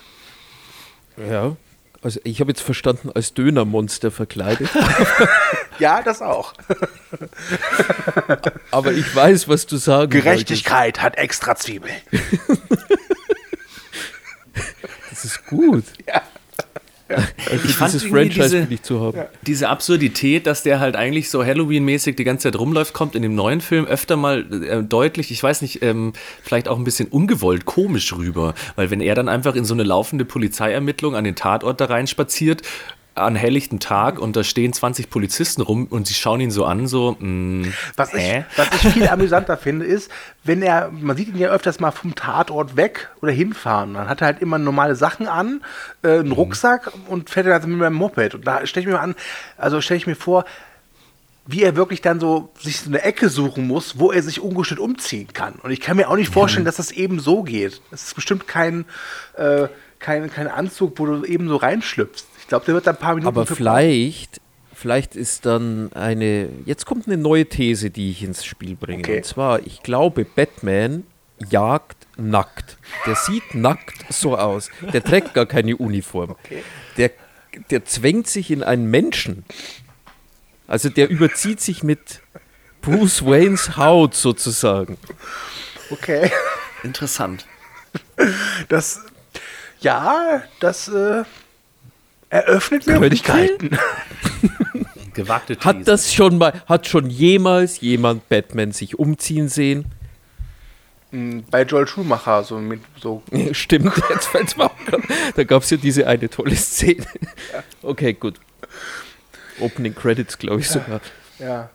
Ja. 1.17 1.55
Also 2.01 2.19
ich 2.23 2.39
habe 2.39 2.51
jetzt 2.51 2.61
verstanden, 2.61 3.11
als 3.13 3.33
Dönermonster 3.33 4.11
verkleidet. 4.11 4.69
Ja, 5.79 6.01
das 6.01 6.23
auch. 6.23 6.53
Aber 8.71 8.91
ich 8.93 9.15
weiß, 9.15 9.47
was 9.47 9.67
du 9.67 9.77
sagen 9.77 10.09
Gerechtigkeit 10.09 11.01
hat 11.01 11.17
extra 11.17 11.55
Zwiebeln. 11.55 11.93
wolltest. 12.11 12.87
Das 15.11 15.25
ist 15.25 15.45
gut. 15.47 15.83
Also 17.09 17.25
Ich 17.65 17.75
fand 17.75 17.93
dieses 17.93 18.03
irgendwie 18.03 18.31
Franchise 18.33 18.61
diese- 18.61 18.73
ich 18.73 18.81
zu 18.83 18.99
haben. 19.01 19.21
Diese 19.43 19.69
Absurdität, 19.69 20.45
dass 20.47 20.63
der 20.63 20.79
halt 20.79 20.95
eigentlich 20.95 21.29
so 21.29 21.43
Halloween-mäßig 21.45 22.15
die 22.15 22.23
ganze 22.23 22.51
Zeit 22.51 22.59
rumläuft, 22.59 22.93
kommt 22.93 23.15
in 23.15 23.21
dem 23.21 23.35
neuen 23.35 23.61
Film 23.61 23.85
öfter 23.85 24.17
mal 24.17 24.45
äh, 24.63 24.83
deutlich, 24.83 25.31
ich 25.31 25.41
weiß 25.41 25.61
nicht, 25.61 25.81
ähm, 25.83 26.13
vielleicht 26.43 26.67
auch 26.67 26.77
ein 26.77 26.83
bisschen 26.83 27.07
ungewollt 27.07 27.65
komisch 27.65 28.13
rüber. 28.15 28.53
Weil 28.75 28.91
wenn 28.91 29.01
er 29.01 29.15
dann 29.15 29.29
einfach 29.29 29.55
in 29.55 29.65
so 29.65 29.73
eine 29.73 29.83
laufende 29.83 30.25
Polizeiermittlung 30.25 31.15
an 31.15 31.23
den 31.23 31.35
Tatort 31.35 31.79
da 31.81 31.85
reinspaziert, 31.85 32.61
an 33.17 33.35
helllichten 33.35 33.79
Tag 33.79 34.19
und 34.19 34.35
da 34.35 34.43
stehen 34.43 34.73
20 34.73 35.09
Polizisten 35.09 35.61
rum 35.61 35.87
und 35.89 36.07
sie 36.07 36.13
schauen 36.13 36.39
ihn 36.41 36.51
so 36.51 36.65
an, 36.65 36.87
so, 36.87 37.15
mh, 37.19 37.67
Was 37.95 38.13
ich, 38.13 38.43
was 38.55 38.67
ich 38.83 38.93
viel 38.93 39.07
amüsanter 39.07 39.57
finde, 39.57 39.85
ist, 39.85 40.09
wenn 40.43 40.61
er, 40.61 40.89
man 40.91 41.17
sieht 41.17 41.27
ihn 41.29 41.37
ja 41.37 41.49
öfters 41.49 41.79
mal 41.79 41.91
vom 41.91 42.15
Tatort 42.15 42.75
weg 42.77 43.09
oder 43.21 43.31
hinfahren. 43.31 43.93
Dann 43.95 44.07
hat 44.09 44.21
er 44.21 44.27
halt 44.27 44.41
immer 44.41 44.57
normale 44.57 44.95
Sachen 44.95 45.27
an, 45.27 45.61
äh, 46.03 46.07
Mhm. 46.17 46.19
einen 46.19 46.31
Rucksack 46.31 46.91
und 47.07 47.29
fährt 47.29 47.45
dann 47.47 47.53
also 47.53 47.67
mit 47.67 47.77
meinem 47.79 47.93
Moped. 47.95 48.35
Und 48.35 48.45
da 48.47 48.65
stelle 48.65 48.81
ich 48.81 48.87
mir 48.87 48.93
mal 48.93 49.01
an, 49.03 49.15
also 49.57 49.81
stelle 49.81 49.97
ich 49.97 50.07
mir 50.07 50.15
vor, 50.15 50.45
wie 51.49 51.63
er 51.63 51.77
wirklich 51.77 52.01
dann 52.01 52.19
so 52.19 52.49
sich 52.59 52.81
so 52.81 52.89
eine 52.89 53.03
Ecke 53.03 53.29
suchen 53.29 53.67
muss, 53.67 53.97
wo 53.99 54.11
er 54.11 54.21
sich 54.21 54.41
ungestört 54.41 54.81
umziehen 54.81 55.29
kann. 55.31 55.53
Und 55.63 55.71
ich 55.71 55.79
kann 55.79 55.95
mir 55.95 56.09
auch 56.09 56.17
nicht 56.17 56.33
vorstellen, 56.33 56.65
dass 56.65 56.75
das 56.75 56.91
eben 56.91 57.19
so 57.21 57.41
geht. 57.43 57.81
Es 57.89 58.03
ist 58.07 58.15
bestimmt 58.15 58.47
kein, 58.49 58.83
äh, 59.37 59.69
kein, 59.99 60.29
kein 60.29 60.49
Anzug, 60.49 60.99
wo 60.99 61.05
du 61.05 61.23
eben 61.23 61.47
so 61.47 61.55
reinschlüpfst. 61.55 62.25
Ich 62.47 62.49
glaube, 62.49 62.63
der 62.63 62.75
wird 62.75 62.87
da 62.87 62.91
ein 62.91 62.97
paar 62.97 63.15
Minuten 63.15 63.27
Aber 63.27 63.45
vielleicht, 63.45 64.39
vielleicht 64.73 65.17
ist 65.17 65.45
dann 65.45 65.91
eine. 65.91 66.47
Jetzt 66.63 66.85
kommt 66.85 67.05
eine 67.05 67.17
neue 67.17 67.45
These, 67.45 67.89
die 67.89 68.09
ich 68.09 68.23
ins 68.23 68.45
Spiel 68.45 68.77
bringe. 68.77 68.99
Okay. 68.99 69.17
Und 69.17 69.25
zwar, 69.25 69.67
ich 69.67 69.83
glaube, 69.83 70.23
Batman 70.23 71.03
jagt 71.49 72.07
nackt. 72.15 72.77
Der 73.05 73.15
sieht 73.15 73.53
nackt 73.53 74.05
so 74.13 74.37
aus. 74.37 74.69
Der 74.93 75.03
trägt 75.03 75.33
gar 75.33 75.45
keine 75.45 75.75
Uniform. 75.75 76.37
Okay. 76.41 76.63
Der, 76.95 77.11
der 77.69 77.83
zwängt 77.83 78.27
sich 78.27 78.49
in 78.49 78.63
einen 78.63 78.89
Menschen. 78.89 79.43
Also 80.67 80.87
der 80.87 81.09
überzieht 81.09 81.59
sich 81.59 81.83
mit 81.83 82.21
Bruce 82.81 83.25
Waynes 83.25 83.75
Haut 83.75 84.15
sozusagen. 84.15 84.97
Okay. 85.89 86.31
Interessant. 86.81 87.45
Das, 88.69 89.01
ja, 89.81 90.43
das 90.61 90.87
äh, 90.87 91.25
eröffnet 92.29 92.85
Könnte. 92.85 92.99
Möglichkeiten. 92.99 93.77
Gewagte 95.13 95.55
These. 95.55 95.65
Hat 95.67 95.87
das 95.87 96.13
schon 96.13 96.37
mal, 96.37 96.53
hat 96.67 96.87
schon 96.87 97.09
jemals 97.09 97.79
jemand 97.81 98.27
Batman 98.29 98.71
sich 98.71 98.99
umziehen 98.99 99.49
sehen? 99.49 99.85
Mm, 101.11 101.39
Bei 101.49 101.63
Joel 101.63 101.87
Schumacher, 101.87 102.43
so 102.43 102.57
mit 102.59 102.81
so. 103.01 103.23
Stimmt, 103.53 103.93
jetzt 104.09 104.27
fällt's 104.27 104.57
mir 104.57 104.65
auch 104.65 104.75
grad. 104.85 105.01
Da 105.35 105.43
gab 105.43 105.63
es 105.63 105.69
ja 105.69 105.77
diese 105.77 106.05
eine 106.05 106.29
tolle 106.29 106.55
Szene. 106.55 107.05
Okay, 107.81 108.13
gut. 108.13 108.35
Opening 109.59 109.95
Credits, 109.95 110.37
glaube 110.37 110.59
ich 110.61 110.69
sogar. 110.69 111.01
Ja. 111.39 111.69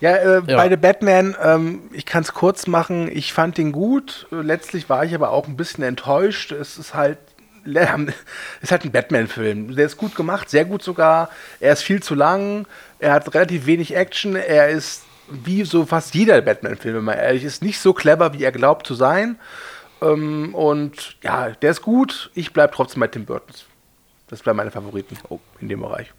Ja, 0.00 0.16
äh, 0.16 0.42
Ja. 0.48 0.56
bei 0.56 0.68
The 0.68 0.76
Batman, 0.76 1.36
ähm, 1.40 1.82
ich 1.92 2.04
kann 2.06 2.24
es 2.24 2.32
kurz 2.32 2.66
machen, 2.66 3.08
ich 3.12 3.32
fand 3.32 3.56
den 3.58 3.70
gut. 3.70 4.26
Äh, 4.32 4.36
Letztlich 4.42 4.88
war 4.88 5.04
ich 5.04 5.14
aber 5.14 5.30
auch 5.30 5.46
ein 5.46 5.56
bisschen 5.56 5.84
enttäuscht. 5.84 6.50
Es 6.50 6.76
ist 6.78 6.94
halt, 6.94 7.18
ist 7.64 8.70
halt 8.70 8.84
ein 8.84 8.92
Batman-Film. 8.92 9.74
Der 9.74 9.86
ist 9.86 9.96
gut 9.96 10.14
gemacht, 10.14 10.50
sehr 10.50 10.64
gut 10.64 10.82
sogar. 10.82 11.30
Er 11.60 11.72
ist 11.72 11.82
viel 11.82 12.02
zu 12.02 12.14
lang, 12.14 12.66
er 12.98 13.12
hat 13.12 13.32
relativ 13.34 13.66
wenig 13.66 13.94
Action, 13.94 14.36
er 14.36 14.68
ist 14.68 15.04
wie 15.28 15.64
so 15.64 15.86
fast 15.86 16.14
jeder 16.14 16.40
Batman-Film, 16.40 16.96
wenn 16.96 17.04
man 17.04 17.18
ehrlich 17.18 17.44
ist, 17.44 17.62
nicht 17.62 17.78
so 17.78 17.92
clever, 17.92 18.32
wie 18.34 18.44
er 18.44 18.52
glaubt 18.52 18.86
zu 18.86 18.94
sein. 18.94 19.38
Ähm, 20.00 20.54
und 20.54 21.16
ja, 21.22 21.50
der 21.50 21.70
ist 21.70 21.82
gut. 21.82 22.30
Ich 22.34 22.52
bleibe 22.52 22.74
trotzdem 22.74 23.00
bei 23.00 23.06
Tim 23.08 23.24
Burtons. 23.24 23.64
Das 24.28 24.42
bleiben 24.42 24.56
meine 24.56 24.70
Favoriten 24.70 25.16
in 25.60 25.68
dem 25.68 25.80
Bereich. 25.80 26.12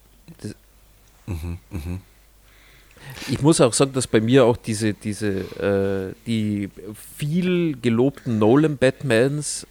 Ich 3.28 3.42
muss 3.42 3.60
auch 3.60 3.72
sagen, 3.72 3.92
dass 3.92 4.06
bei 4.06 4.20
mir 4.20 4.44
auch 4.44 4.56
diese, 4.56 4.94
diese, 4.94 5.28
äh, 5.28 6.14
die 6.26 6.70
viel 7.16 7.76
gelobten 7.80 8.38
Nolan-Batmans 8.38 9.66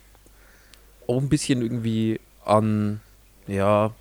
auch 1.08 1.22
ein 1.22 1.30
bisschen 1.30 1.62
irgendwie 1.62 2.20
an, 2.46 3.00
ja, 3.48 3.92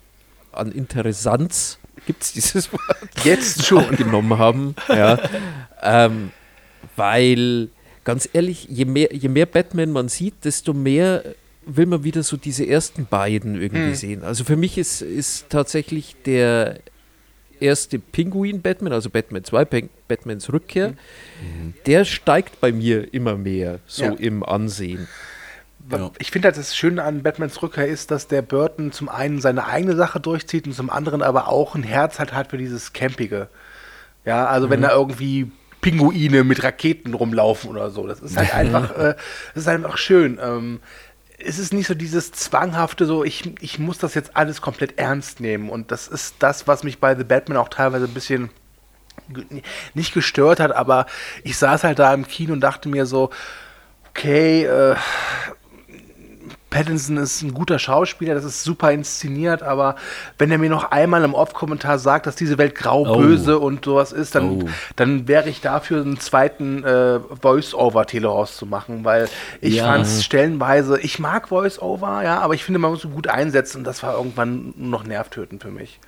an 0.51 0.71
Interessanz, 0.71 1.79
gibt 2.05 2.23
es 2.23 2.33
dieses 2.33 2.71
Wort? 2.71 2.81
Jetzt 3.23 3.65
schon. 3.65 3.89
genommen 3.95 4.37
haben. 4.37 4.75
Ja. 4.89 5.19
ähm, 5.81 6.31
weil, 6.95 7.69
ganz 8.03 8.27
ehrlich, 8.33 8.67
je 8.69 8.85
mehr, 8.85 9.09
je 9.13 9.29
mehr 9.29 9.45
Batman 9.45 9.91
man 9.91 10.09
sieht, 10.09 10.35
desto 10.43 10.73
mehr 10.73 11.23
will 11.65 11.85
man 11.85 12.03
wieder 12.03 12.23
so 12.23 12.35
diese 12.37 12.67
ersten 12.67 13.05
beiden 13.05 13.59
irgendwie 13.61 13.95
sehen. 13.95 14.23
Also 14.23 14.43
für 14.43 14.57
mich 14.57 14.77
ist, 14.77 15.01
ist 15.01 15.45
tatsächlich 15.49 16.15
der 16.25 16.79
erste 17.61 17.99
Pinguin-Batman, 17.99 18.91
also 18.91 19.09
Batman 19.09 19.45
2, 19.45 19.63
Peng- 19.65 19.89
Batmans 20.09 20.51
Rückkehr, 20.51 20.93
der 21.85 22.03
steigt 22.03 22.59
bei 22.59 22.73
mir 22.73 23.13
immer 23.13 23.37
mehr 23.37 23.79
so 23.87 24.03
Ja. 24.03 24.11
im 24.11 24.43
Ansehen. 24.43 25.07
Ja. 25.91 26.11
Ich 26.19 26.31
finde 26.31 26.47
halt, 26.47 26.57
das 26.57 26.75
Schöne 26.75 27.03
an 27.03 27.23
Batmans 27.23 27.61
Rückkehr 27.61 27.87
ist, 27.87 28.11
dass 28.11 28.27
der 28.27 28.41
Burton 28.41 28.91
zum 28.91 29.09
einen 29.09 29.41
seine 29.41 29.67
eigene 29.67 29.95
Sache 29.95 30.19
durchzieht 30.19 30.65
und 30.65 30.73
zum 30.73 30.89
anderen 30.89 31.21
aber 31.21 31.49
auch 31.49 31.75
ein 31.75 31.83
Herz 31.83 32.19
halt 32.19 32.33
hat 32.33 32.51
für 32.51 32.57
dieses 32.57 32.93
Campige. 32.93 33.49
Ja, 34.25 34.45
also 34.47 34.69
wenn 34.69 34.81
da 34.81 34.91
irgendwie 34.91 35.51
Pinguine 35.81 36.45
mit 36.45 36.63
Raketen 36.63 37.13
rumlaufen 37.13 37.69
oder 37.69 37.89
so, 37.89 38.07
das 38.07 38.21
ist 38.21 38.37
halt 38.37 38.53
einfach, 38.55 38.91
äh, 38.97 39.15
das 39.53 39.63
ist 39.63 39.67
einfach 39.67 39.97
schön. 39.97 40.39
Ähm, 40.41 40.79
es 41.37 41.59
ist 41.59 41.73
nicht 41.73 41.87
so 41.87 41.93
dieses 41.93 42.31
zwanghafte, 42.31 43.05
so 43.05 43.23
ich, 43.25 43.51
ich 43.61 43.79
muss 43.79 43.97
das 43.97 44.13
jetzt 44.13 44.37
alles 44.37 44.61
komplett 44.61 44.97
ernst 44.97 45.41
nehmen. 45.41 45.69
Und 45.69 45.91
das 45.91 46.07
ist 46.07 46.35
das, 46.39 46.67
was 46.67 46.83
mich 46.83 46.99
bei 46.99 47.15
The 47.15 47.25
Batman 47.25 47.57
auch 47.57 47.69
teilweise 47.69 48.05
ein 48.05 48.13
bisschen 48.13 48.49
nicht 49.93 50.13
gestört 50.13 50.59
hat, 50.59 50.71
aber 50.71 51.05
ich 51.43 51.57
saß 51.57 51.83
halt 51.83 51.99
da 51.99 52.13
im 52.13 52.27
Kino 52.27 52.53
und 52.53 52.61
dachte 52.61 52.89
mir 52.89 53.05
so, 53.05 53.29
okay, 54.09 54.65
äh, 54.65 54.95
Pattinson 56.73 57.17
ist 57.17 57.41
ein 57.43 57.53
guter 57.53 57.77
Schauspieler, 57.77 58.33
das 58.33 58.43
ist 58.43 58.63
super 58.63 58.91
inszeniert, 58.91 59.61
aber 59.63 59.95
wenn 60.37 60.51
er 60.51 60.57
mir 60.57 60.69
noch 60.69 60.91
einmal 60.91 61.23
im 61.23 61.33
Off-Kommentar 61.35 61.99
sagt, 61.99 62.25
dass 62.25 62.35
diese 62.35 62.57
Welt 62.57 62.73
grau, 62.75 63.05
Oh. 63.07 63.17
böse 63.19 63.59
und 63.59 63.85
sowas 63.85 64.11
ist, 64.11 64.33
dann, 64.35 64.63
Oh. 64.63 64.65
dann 64.95 65.27
wäre 65.27 65.47
ich 65.49 65.61
dafür, 65.61 66.01
einen 66.01 66.19
zweiten 66.19 66.83
äh, 66.83 67.19
Voice-Over-Telehaus 67.41 68.57
zu 68.57 68.65
machen, 68.65 69.05
weil 69.05 69.29
ich 69.61 69.75
Ja. 69.75 69.85
fand 69.85 70.05
es 70.05 70.23
stellenweise, 70.25 70.99
ich 70.99 71.19
mag 71.19 71.49
Voice-Over, 71.49 72.23
ja, 72.23 72.39
aber 72.39 72.55
ich 72.55 72.63
finde, 72.63 72.79
man 72.79 72.91
muss 72.91 73.03
ihn 73.05 73.13
gut 73.13 73.27
einsetzen 73.27 73.77
und 73.79 73.83
das 73.83 74.01
war 74.03 74.15
irgendwann 74.17 74.73
nur 74.75 74.89
noch 74.89 75.03
nervtötend 75.05 75.61
für 75.61 75.71
mich. 75.71 75.99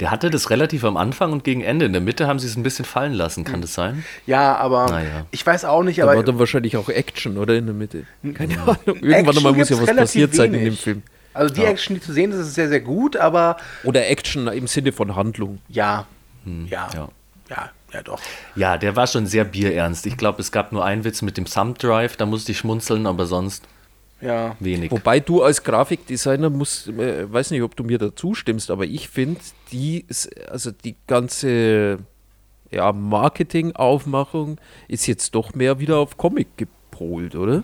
Der 0.00 0.10
hatte 0.10 0.28
das 0.30 0.50
relativ 0.50 0.84
am 0.84 0.96
Anfang 0.96 1.32
und 1.32 1.44
gegen 1.44 1.60
Ende. 1.60 1.86
In 1.86 1.92
der 1.92 2.00
Mitte 2.02 2.26
haben 2.26 2.38
sie 2.40 2.46
es 2.48 2.56
ein 2.56 2.62
bisschen 2.64 2.84
fallen 2.84 3.12
lassen, 3.12 3.44
kann 3.44 3.60
das 3.60 3.74
sein? 3.74 4.04
Ja, 4.26 4.56
aber 4.56 4.86
Naja. 4.86 5.26
ich 5.30 5.46
weiß 5.46 5.64
auch 5.64 5.82
nicht, 5.84 6.00
Da 6.00 6.06
war 6.06 6.14
aber 6.14 6.24
dann 6.24 6.38
wahrscheinlich 6.38 6.76
auch 6.76 6.88
Action, 6.88 7.38
oder? 7.38 7.54
In 7.54 7.66
der 7.66 7.74
Mitte. 7.74 8.04
Keine 8.34 8.54
Ahnung. 8.62 8.78
Irgendwann 8.86 9.12
Action 9.12 9.36
einmal 9.38 9.52
muss 9.52 9.68
ja 9.68 9.80
was 9.80 9.94
passiert 9.96 10.34
sein 10.34 10.46
in 10.46 10.52
dem 10.54 10.62
wenig. 10.66 10.80
Film. 10.80 11.02
Also 11.32 11.54
die 11.54 11.64
Action, 11.64 11.94
die 11.96 12.00
zu 12.00 12.12
sehen 12.12 12.30
ist, 12.32 12.38
ist 12.38 12.54
sehr, 12.54 12.68
sehr 12.68 12.80
gut, 12.80 13.16
aber 13.16 13.56
Oder 13.84 14.08
Action 14.08 14.46
im 14.48 14.66
Sinne 14.66 14.92
von 14.92 15.14
Handlung. 15.16 15.58
ja, 15.68 16.06
ja, 16.44 16.88
ja. 16.94 17.08
ja, 17.48 17.70
ja, 17.92 18.02
doch. 18.02 18.20
Ja, 18.54 18.76
der 18.78 18.96
war 18.96 19.06
schon 19.06 19.26
sehr 19.26 19.44
bierernst. 19.44 20.06
Ich 20.06 20.16
glaube, 20.16 20.40
es 20.42 20.52
gab 20.52 20.72
nur 20.72 20.84
einen 20.84 21.04
Witz 21.04 21.22
mit 21.22 21.36
dem 21.36 21.44
Thumb 21.46 21.78
Drive, 21.78 22.16
da 22.16 22.26
musste 22.26 22.52
ich 22.52 22.58
schmunzeln, 22.58 23.06
aber 23.06 23.26
sonst 23.26 23.64
Ja, 24.24 24.56
wenig. 24.60 24.90
Wobei 24.90 25.20
du 25.20 25.42
als 25.42 25.62
Grafikdesigner 25.62 26.48
musst, 26.50 26.88
äh, 26.88 27.30
weiß 27.30 27.50
nicht, 27.50 27.62
ob 27.62 27.76
du 27.76 27.84
mir 27.84 27.98
da 27.98 28.14
zustimmst, 28.16 28.70
aber 28.70 28.84
ich 28.84 29.08
finde, 29.08 29.40
die, 29.70 30.06
also 30.50 30.70
die 30.70 30.96
ganze 31.06 31.98
ja, 32.70 32.92
Marketing-Aufmachung 32.92 34.58
ist 34.88 35.06
jetzt 35.06 35.34
doch 35.34 35.54
mehr 35.54 35.78
wieder 35.78 35.98
auf 35.98 36.16
Comic 36.16 36.56
gepolt, 36.56 37.34
oder? 37.36 37.62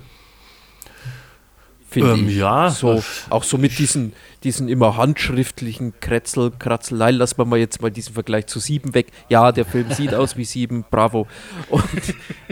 Finde 1.88 2.12
Ähm, 2.12 2.29
ich. 2.29 2.37
ja. 2.37 2.71
So, 2.71 3.02
auch 3.31 3.43
so 3.43 3.59
mit 3.59 3.76
diesen, 3.79 4.12
diesen 4.45 4.69
immer 4.69 4.97
handschriftlichen 4.97 5.95
Kretzel, 5.99 6.52
Kratzeleien, 6.57 7.17
lassen 7.17 7.38
wir 7.38 7.45
mal 7.45 7.59
jetzt 7.59 7.83
mal 7.83 7.90
diesen 7.90 8.14
Vergleich 8.14 8.47
zu 8.47 8.61
Sieben 8.61 8.95
weg. 8.95 9.09
Ja, 9.29 9.50
der 9.50 9.64
Film 9.64 9.90
sieht 9.93 10.14
aus 10.14 10.37
wie 10.37 10.45
Sieben, 10.45 10.85
bravo. 10.88 11.26
Und, 11.69 11.83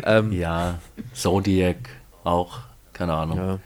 ähm, 0.05 0.33
Ja, 0.33 0.81
Zodiac 1.13 1.77
auch, 2.25 2.59
keine 2.93 3.15
Ahnung. 3.15 3.37
ja. 3.39 3.59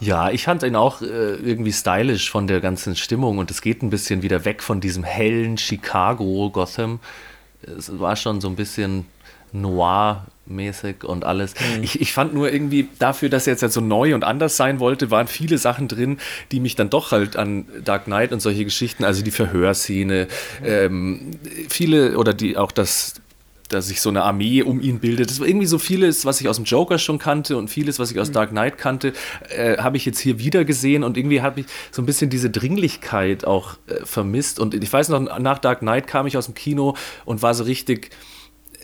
Ja, 0.00 0.30
ich 0.30 0.44
fand 0.44 0.62
ihn 0.62 0.76
auch 0.76 1.02
äh, 1.02 1.04
irgendwie 1.04 1.72
stylisch 1.72 2.30
von 2.30 2.46
der 2.46 2.60
ganzen 2.60 2.94
Stimmung 2.94 3.38
und 3.38 3.50
es 3.50 3.62
geht 3.62 3.82
ein 3.82 3.90
bisschen 3.90 4.22
wieder 4.22 4.44
weg 4.44 4.62
von 4.62 4.80
diesem 4.80 5.02
hellen 5.04 5.58
Chicago, 5.58 6.50
Gotham. 6.50 7.00
Es 7.62 7.98
war 7.98 8.14
schon 8.14 8.40
so 8.40 8.48
ein 8.48 8.54
bisschen 8.54 9.06
noir-mäßig 9.52 11.04
und 11.04 11.24
alles. 11.24 11.54
Ich, 11.82 12.00
ich 12.00 12.12
fand 12.12 12.34
nur 12.34 12.52
irgendwie 12.52 12.88
dafür, 12.98 13.28
dass 13.28 13.46
er 13.46 13.54
jetzt 13.54 13.62
halt 13.62 13.72
so 13.72 13.80
neu 13.80 14.14
und 14.14 14.24
anders 14.24 14.56
sein 14.56 14.78
wollte, 14.78 15.10
waren 15.10 15.26
viele 15.26 15.58
Sachen 15.58 15.88
drin, 15.88 16.18
die 16.52 16.60
mich 16.60 16.76
dann 16.76 16.90
doch 16.90 17.10
halt 17.12 17.36
an 17.36 17.66
Dark 17.84 18.04
Knight 18.04 18.32
und 18.32 18.40
solche 18.40 18.64
Geschichten, 18.64 19.04
also 19.04 19.22
die 19.22 19.30
Verhörszene, 19.30 20.28
ähm, 20.64 21.38
viele 21.68 22.18
oder 22.18 22.34
die 22.34 22.56
auch 22.56 22.72
das 22.72 23.14
dass 23.68 23.88
sich 23.88 24.00
so 24.00 24.08
eine 24.08 24.22
Armee 24.22 24.62
um 24.62 24.80
ihn 24.80 24.98
bildet. 24.98 25.30
Das 25.30 25.40
war 25.40 25.46
irgendwie 25.46 25.66
so 25.66 25.78
vieles, 25.78 26.24
was 26.24 26.40
ich 26.40 26.48
aus 26.48 26.56
dem 26.56 26.64
Joker 26.64 26.98
schon 26.98 27.18
kannte 27.18 27.56
und 27.56 27.68
vieles, 27.68 27.98
was 27.98 28.10
ich 28.10 28.18
aus 28.18 28.30
Dark 28.30 28.50
Knight 28.50 28.78
kannte, 28.78 29.12
äh, 29.50 29.76
habe 29.78 29.96
ich 29.96 30.06
jetzt 30.06 30.18
hier 30.18 30.38
wieder 30.38 30.64
gesehen 30.64 31.04
und 31.04 31.16
irgendwie 31.16 31.42
habe 31.42 31.60
ich 31.60 31.66
so 31.90 32.02
ein 32.02 32.06
bisschen 32.06 32.30
diese 32.30 32.50
Dringlichkeit 32.50 33.44
auch 33.44 33.74
äh, 33.86 34.04
vermisst. 34.04 34.58
Und 34.58 34.74
ich 34.74 34.92
weiß 34.92 35.10
noch, 35.10 35.38
nach 35.38 35.58
Dark 35.58 35.80
Knight 35.80 36.06
kam 36.06 36.26
ich 36.26 36.36
aus 36.36 36.46
dem 36.46 36.54
Kino 36.54 36.96
und 37.24 37.42
war 37.42 37.54
so 37.54 37.64
richtig, 37.64 38.10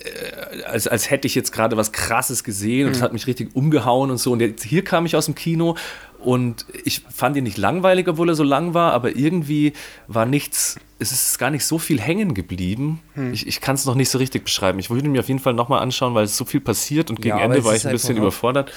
äh, 0.05 0.63
als, 0.65 0.87
als 0.87 1.11
hätte 1.11 1.27
ich 1.27 1.35
jetzt 1.35 1.53
gerade 1.53 1.77
was 1.77 1.93
Krasses 1.93 2.45
gesehen 2.45 2.87
und 2.87 2.93
es 2.95 3.03
hat 3.03 3.13
mich 3.13 3.27
richtig 3.27 3.55
umgehauen 3.55 4.11
und 4.11 4.19
so. 4.19 4.33
Und 4.33 4.41
jetzt, 4.41 4.65
hier 4.65 4.85
kam 4.85 5.07
ich 5.07 5.17
aus 5.17 5.27
dem 5.27 5.35
Kino 5.35 5.77
und 6.19 6.67
ich 6.85 7.03
fand 7.11 7.37
ihn 7.37 7.45
nicht 7.45 7.59
langweilig, 7.59 8.09
obwohl 8.09 8.29
er 8.29 8.35
so 8.35 8.45
lang 8.45 8.75
war, 8.75 8.93
aber 8.93 9.15
irgendwie 9.15 9.75
war 10.09 10.27
nichts, 10.27 10.77
es 11.13 11.29
ist 11.31 11.39
gar 11.39 11.51
nicht 11.51 11.65
so 11.65 11.79
viel 11.79 12.01
hängen 12.01 12.35
geblieben. 12.35 13.01
Ich, 13.33 13.47
ich 13.47 13.61
kann 13.61 13.75
es 13.75 13.85
noch 13.87 13.95
nicht 13.95 14.09
so 14.11 14.19
richtig 14.19 14.45
beschreiben. 14.45 14.79
Ich 14.79 14.91
würde 14.91 15.09
mir 15.09 15.21
auf 15.21 15.29
jeden 15.29 15.41
Fall 15.41 15.55
nochmal 15.55 15.81
anschauen, 15.83 16.15
weil 16.15 16.25
es 16.25 16.37
so 16.37 16.45
viel 16.45 16.61
passiert 16.61 17.11
und 17.11 17.17
gegen 17.21 17.37
Ja, 17.39 17.45
Ende 17.45 17.65
war 17.65 17.75
ich 17.75 17.85
ein 17.87 17.93
bisschen 17.93 18.17
überfordert. 18.17 18.73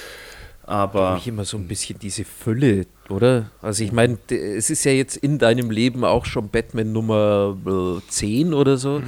Aber 0.64 1.14
mich 1.14 1.28
immer 1.28 1.46
so 1.46 1.56
ein 1.58 1.66
bisschen 1.68 1.98
diese 1.98 2.26
Fülle, 2.26 2.88
oder? 3.10 3.52
Also 3.62 3.86
ich 3.86 3.94
meine, 3.94 4.18
es 4.30 4.70
ist 4.70 4.84
ja 4.84 4.92
jetzt 4.92 5.16
in 5.16 5.40
deinem 5.40 5.72
Leben 5.72 6.04
auch 6.04 6.26
schon 6.26 6.50
Batman 6.50 6.92
Nummer 6.92 7.56
äh, 7.66 8.02
10 8.10 8.54
oder 8.54 8.76
so. 8.76 9.02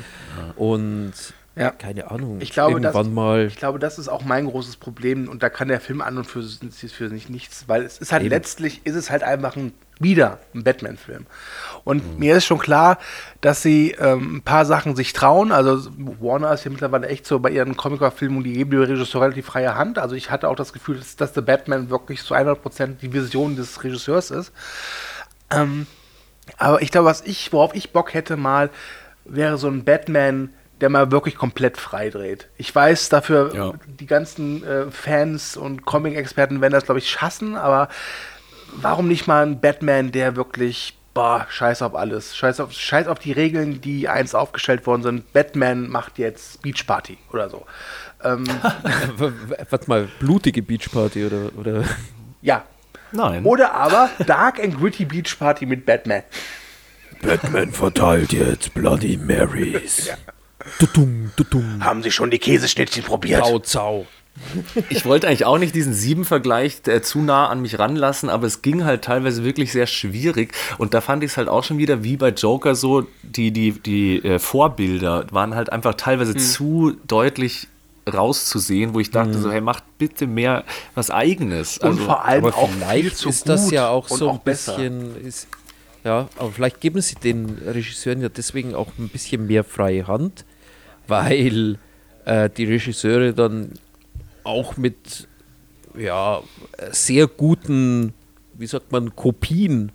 Und 0.55 1.11
Ja. 1.57 1.71
keine 1.71 2.09
Ahnung, 2.11 2.39
Ich 2.39 2.51
glaube, 2.51 2.79
das, 2.79 2.95
irgendwann 2.95 3.13
mal. 3.13 3.47
ich 3.47 3.57
glaube, 3.57 3.77
das 3.79 3.99
ist 3.99 4.07
auch 4.07 4.23
mein 4.23 4.45
großes 4.45 4.77
Problem 4.77 5.27
und 5.27 5.43
da 5.43 5.49
kann 5.49 5.67
der 5.67 5.81
Film 5.81 5.99
an 5.99 6.17
und 6.17 6.23
für, 6.25 6.41
für 6.41 7.09
sich 7.09 7.27
nichts, 7.27 7.65
weil 7.67 7.83
es 7.83 7.97
ist 7.97 8.13
halt 8.13 8.21
Eben. 8.23 8.29
letztlich 8.29 8.79
ist 8.85 8.95
es 8.95 9.09
halt 9.09 9.23
einfach 9.23 9.57
ein, 9.57 9.73
wieder 9.99 10.39
ein 10.55 10.63
Batman-Film. 10.63 11.25
Und 11.83 12.19
mir 12.19 12.37
ist 12.37 12.45
schon 12.45 12.59
klar, 12.59 12.97
dass 13.41 13.61
sie 13.61 13.91
ähm, 13.99 14.37
ein 14.37 14.41
paar 14.41 14.65
Sachen 14.65 14.95
sich 14.95 15.11
trauen. 15.13 15.51
Also 15.51 15.89
Warner 16.19 16.53
ist 16.53 16.63
ja 16.63 16.71
mittlerweile 16.71 17.07
echt 17.07 17.25
so 17.25 17.39
bei 17.39 17.49
ihren 17.49 17.75
Comic-Filmen, 17.75 18.43
die 18.43 18.53
geben 18.53 18.71
dem 18.71 18.81
Regisseur 18.81 19.21
relativ 19.21 19.47
freie 19.47 19.75
Hand. 19.75 19.97
Also 19.99 20.15
ich 20.15 20.31
hatte 20.31 20.47
auch 20.47 20.55
das 20.55 20.71
Gefühl, 20.73 20.97
dass, 20.97 21.15
dass 21.15 21.33
The 21.33 21.41
Batman 21.41 21.89
wirklich 21.89 22.23
zu 22.23 22.33
100% 22.33 22.97
die 23.01 23.11
Vision 23.13 23.55
des 23.55 23.83
Regisseurs 23.83 24.31
ist. 24.31 24.51
Ähm, 25.51 25.85
aber 26.57 26.81
ich 26.81 26.91
glaube, 26.91 27.07
was 27.07 27.21
ich, 27.21 27.51
worauf 27.53 27.75
ich 27.75 27.91
Bock 27.91 28.13
hätte 28.13 28.37
mal, 28.37 28.69
wäre 29.25 29.57
so 29.57 29.67
ein 29.67 29.83
Batman, 29.83 30.53
der 30.81 30.89
mal 30.89 31.11
wirklich 31.11 31.35
komplett 31.35 31.77
frei 31.77 32.09
dreht. 32.09 32.47
Ich 32.57 32.73
weiß 32.73 33.09
dafür, 33.09 33.53
Ja. 33.53 33.73
die 33.99 34.05
ganzen 34.05 34.63
äh, 34.63 34.89
Fans 34.91 35.57
und 35.57 35.85
Comic-Experten 35.85 36.61
werden 36.61 36.73
das, 36.73 36.85
glaube 36.85 36.99
ich, 36.99 37.09
schassen, 37.09 37.55
aber 37.57 37.89
warum 38.73 39.07
nicht 39.07 39.27
mal 39.27 39.45
ein 39.45 39.59
Batman, 39.59 40.11
der 40.11 40.35
wirklich 40.35 40.95
boah, 41.13 41.45
scheiß 41.49 41.81
auf 41.81 41.95
alles. 41.95 42.35
Scheiß 42.37 42.59
auf, 42.59 42.71
scheiß 42.71 43.07
auf 43.07 43.19
die 43.19 43.31
Regeln, 43.31 43.81
die 43.81 44.07
einst 44.07 44.35
aufgestellt 44.35 44.85
worden 44.87 45.03
sind. 45.03 45.33
Batman 45.33 45.89
macht 45.89 46.17
jetzt 46.17 46.61
Beach 46.61 46.85
Party 46.87 47.17
oder 47.31 47.49
so. 47.49 47.65
Ähm, 48.23 48.45
Warte 49.17 49.89
mal, 49.89 50.07
blutige 50.19 50.61
Beachparty 50.61 51.25
oder, 51.25 51.49
oder 51.57 51.83
ja. 52.41 52.63
Nein. 53.11 53.43
Oder 53.43 53.73
aber 53.73 54.09
Dark 54.27 54.59
and 54.63 54.77
Gritty 54.77 55.05
Beach 55.05 55.37
Party 55.39 55.65
mit 55.65 55.85
Batman. 55.85 56.23
Batman 57.21 57.71
verteilt 57.71 58.31
jetzt 58.31 58.73
Bloody 58.73 59.17
Marys. 59.17 60.09
Tutum, 60.77 61.31
tutum. 61.35 61.83
Haben 61.83 62.03
Sie 62.03 62.11
schon 62.11 62.29
die 62.29 62.37
Käseschnittchen 62.37 63.03
probiert? 63.03 63.43
Zau, 63.43 63.59
zau. 63.59 64.07
Ich 64.89 65.05
wollte 65.05 65.27
eigentlich 65.27 65.45
auch 65.45 65.57
nicht 65.57 65.75
diesen 65.75 65.93
Sieben-Vergleich 65.93 66.81
äh, 66.87 67.01
zu 67.01 67.19
nah 67.19 67.47
an 67.47 67.61
mich 67.61 67.77
ranlassen, 67.79 68.29
aber 68.29 68.47
es 68.47 68.61
ging 68.61 68.83
halt 68.83 69.03
teilweise 69.03 69.43
wirklich 69.43 69.71
sehr 69.71 69.87
schwierig. 69.87 70.53
Und 70.77 70.93
da 70.93 71.01
fand 71.01 71.23
ich 71.23 71.31
es 71.31 71.37
halt 71.37 71.49
auch 71.49 71.63
schon 71.63 71.77
wieder 71.77 72.03
wie 72.03 72.17
bei 72.17 72.29
Joker 72.29 72.75
so, 72.75 73.05
die, 73.23 73.51
die, 73.51 73.71
die 73.71 74.17
äh, 74.23 74.39
Vorbilder 74.39 75.25
waren 75.31 75.55
halt 75.55 75.71
einfach 75.71 75.95
teilweise 75.95 76.35
zu 76.35 76.95
deutlich 77.07 77.67
rauszusehen, 78.11 78.93
wo 78.93 78.99
ich 78.99 79.11
dachte 79.11 79.37
so, 79.37 79.51
hey, 79.51 79.61
macht 79.61 79.83
bitte 79.97 80.25
mehr 80.27 80.63
was 80.95 81.11
Eigenes. 81.11 81.77
Und 81.77 81.89
Also, 81.89 82.03
vor 82.05 82.25
allem 82.25 82.45
Aber 82.45 82.57
auch 82.57 82.69
viel 82.69 82.77
vielleicht 82.79 83.17
zu 83.17 83.29
ist 83.29 83.47
das 83.47 83.65
gut 83.65 83.73
ja 83.73 83.89
auch 83.89 84.09
und 84.09 84.17
so 84.17 84.29
auch 84.29 84.33
ein 84.35 84.41
besser. 84.43 84.75
bisschen. 84.77 85.25
Ist, 85.25 85.47
ja, 86.03 86.27
aber 86.37 86.51
vielleicht 86.51 86.81
geben 86.81 87.01
sie 87.01 87.15
den 87.15 87.57
Regisseuren 87.65 88.21
ja 88.21 88.29
deswegen 88.29 88.73
auch 88.73 88.87
ein 88.97 89.09
bisschen 89.09 89.47
mehr 89.47 89.63
freie 89.63 90.07
Hand, 90.07 90.45
weil 91.07 91.77
äh, 92.25 92.49
die 92.49 92.65
Regisseure 92.65 93.33
dann 93.33 93.73
auch 94.49 94.77
mit 94.77 95.27
ja, 95.97 96.41
sehr 96.91 97.27
guten, 97.27 98.13
wie 98.53 98.67
sagt 98.67 98.91
man, 98.91 99.15
Kopien 99.15 99.91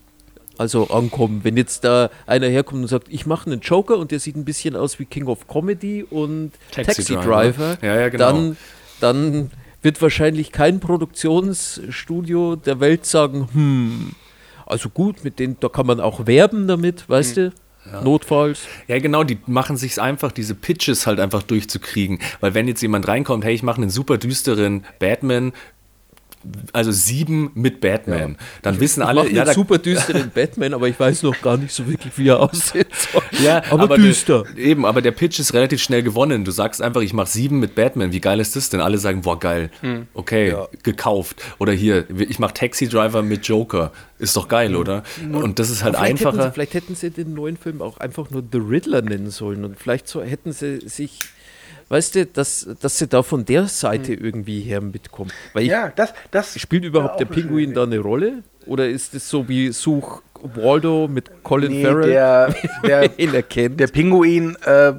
also 0.57 0.89
ankommen. 0.89 1.41
Wenn 1.43 1.57
jetzt 1.57 1.85
da 1.85 2.11
einer 2.27 2.47
herkommt 2.47 2.83
und 2.83 2.89
sagt, 2.89 3.09
ich 3.11 3.27
mache 3.27 3.51
einen 3.51 3.61
Joker 3.61 3.99
und 3.99 4.11
der 4.11 4.21
sieht 4.21 4.37
ein 4.37 4.45
bisschen 4.45 4.77
aus 4.77 4.99
wie 4.99 5.05
King 5.05 5.27
of 5.27 5.49
Comedy 5.49 6.05
und 6.05 6.53
Taxi 6.71 7.03
Taxi, 7.03 7.15
Driver. 7.15 7.77
Driver, 7.77 7.79
Ja, 7.83 8.01
ja, 8.01 8.09
genau. 8.09 8.25
dann, 8.25 8.57
dann 9.01 9.51
wird 9.83 10.01
wahrscheinlich 10.01 10.53
kein 10.53 10.81
Produktionsstudio 10.81 12.57
der 12.57 12.81
Welt 12.81 13.05
sagen, 13.05 13.49
hm, 13.53 14.13
also 14.67 14.89
gut, 14.89 15.25
mit 15.25 15.39
denen, 15.39 15.57
da 15.61 15.69
kann 15.69 15.87
man 15.87 16.01
auch 16.01 16.27
werben 16.27 16.69
damit, 16.69 17.09
weißt 17.09 17.37
du? 17.37 17.53
Notfalls. 18.03 18.67
Ja, 18.89 18.99
genau, 18.99 19.25
die 19.25 19.39
machen 19.47 19.77
sich 19.77 20.01
einfach, 20.01 20.33
diese 20.33 20.55
Pitches 20.55 21.07
halt 21.07 21.21
einfach 21.21 21.43
durchzukriegen. 21.43 22.19
Weil 22.41 22.55
wenn 22.55 22.67
jetzt 22.67 22.81
jemand 22.81 23.07
reinkommt, 23.07 23.45
hey, 23.45 23.55
ich 23.55 23.63
mache 23.63 23.81
einen 23.81 23.91
super 23.91 24.19
düsteren 24.19 24.85
Batman, 24.99 25.53
also 26.73 26.91
sieben 26.93 27.51
mit 27.55 27.81
Batman, 27.81 28.37
dann 28.63 28.81
wissen 28.81 29.01
Ich 29.03 29.07
alle, 29.07 29.21
mache 29.25 29.33
ja, 29.33 29.43
einen 29.43 29.47
da, 29.49 29.55
super 29.55 29.79
düsteren 29.79 30.31
Batman, 30.35 30.75
aber 30.75 30.89
ich 30.89 30.99
weiß 30.99 31.23
noch 31.23 31.41
gar 31.43 31.57
nicht 31.57 31.73
so 31.73 31.87
wirklich, 31.89 32.17
wie 32.19 32.29
er 32.29 32.41
aussieht. 32.41 32.87
ja, 33.43 33.63
aber, 33.71 33.89
der- 33.89 33.97
düster. 33.99 34.45
eben, 34.57 34.85
aber 34.87 35.03
der 35.03 35.13
Pitch 35.13 35.39
ist 35.39 35.55
relativ 35.55 35.83
schnell 35.83 36.03
gewonnen. 36.03 36.45
Du 36.45 36.51
sagst 36.51 36.83
einfach, 36.83 37.01
ich 37.01 37.13
mache 37.13 37.29
sieben 37.29 37.61
mit 37.61 37.75
Batman. 37.75 38.13
Wie 38.13 38.21
geil 38.21 38.41
ist 38.41 38.57
das 38.57 38.71
denn? 38.71 38.81
Alle 38.81 38.99
sagen, 38.99 39.23
boah, 39.23 39.39
geil. 39.39 39.71
Hm. 39.81 40.07
Okay, 40.15 40.55
gekauft. 40.83 41.43
Oder 41.59 41.73
hier, 41.73 42.05
ich 42.19 42.39
mache 42.39 42.55
Taxi 42.55 42.89
Driver 42.89 43.23
mit 43.23 43.47
Joker. 43.47 43.93
Ist 44.19 44.37
doch 44.37 44.49
geil, 44.49 44.77
oder? 44.77 45.03
Und 45.33 45.59
das 45.59 45.71
ist 45.71 45.83
halt 45.83 45.95
Hm. 45.97 46.01
vielleicht 46.05 46.19
Hätten 46.21 46.29
einfacher. 46.29 46.49
sie, 46.49 46.53
vielleicht 46.55 46.75
hätten 46.75 46.95
sie 46.95 47.11
den 47.11 47.35
neuen 47.35 47.57
Film 47.57 47.83
auch 47.83 47.99
einfach 47.99 48.31
nur 48.31 48.43
The 48.51 48.59
Riddler 48.59 49.03
nennen 49.03 49.31
sollen 49.31 49.65
und 49.65 49.79
vielleicht 49.79 50.09
so 50.09 50.23
hätten 50.23 50.53
sie 50.53 50.81
sich, 50.89 51.21
weißt 51.95 52.17
du, 52.17 52.27
dass, 52.27 52.69
dass 52.81 52.99
sie 52.99 53.07
da 53.07 53.23
von 53.23 53.45
der 53.45 53.69
Seite 53.69 54.15
irgendwie 54.15 54.61
her 54.61 54.81
mitkommen. 54.81 55.31
Weil 55.53 55.63
ich, 55.63 55.69
Ja, 55.71 55.93
das, 55.95 56.13
das 56.33 56.59
spielt 56.59 56.85
überhaupt 56.85 57.21
der 57.21 57.27
Pinguin 57.27 57.73
da 57.73 57.85
eine 57.85 58.01
Rolle? 58.01 58.43
Oder 58.67 58.89
ist 58.89 59.15
es 59.15 59.29
so 59.29 59.49
wie 59.49 59.71
Such 59.71 60.23
Waldo 60.43 61.07
mit 61.07 61.45
Colin 61.45 61.71
Nee, 61.71 61.85
Farrell? 61.85 62.09
der, 62.11 62.55
der, 62.85 63.19
ihn 63.21 63.33
erkennt. 63.33 63.79
der 63.79 63.87
Pinguin 63.87 64.57
äh, 64.67 64.95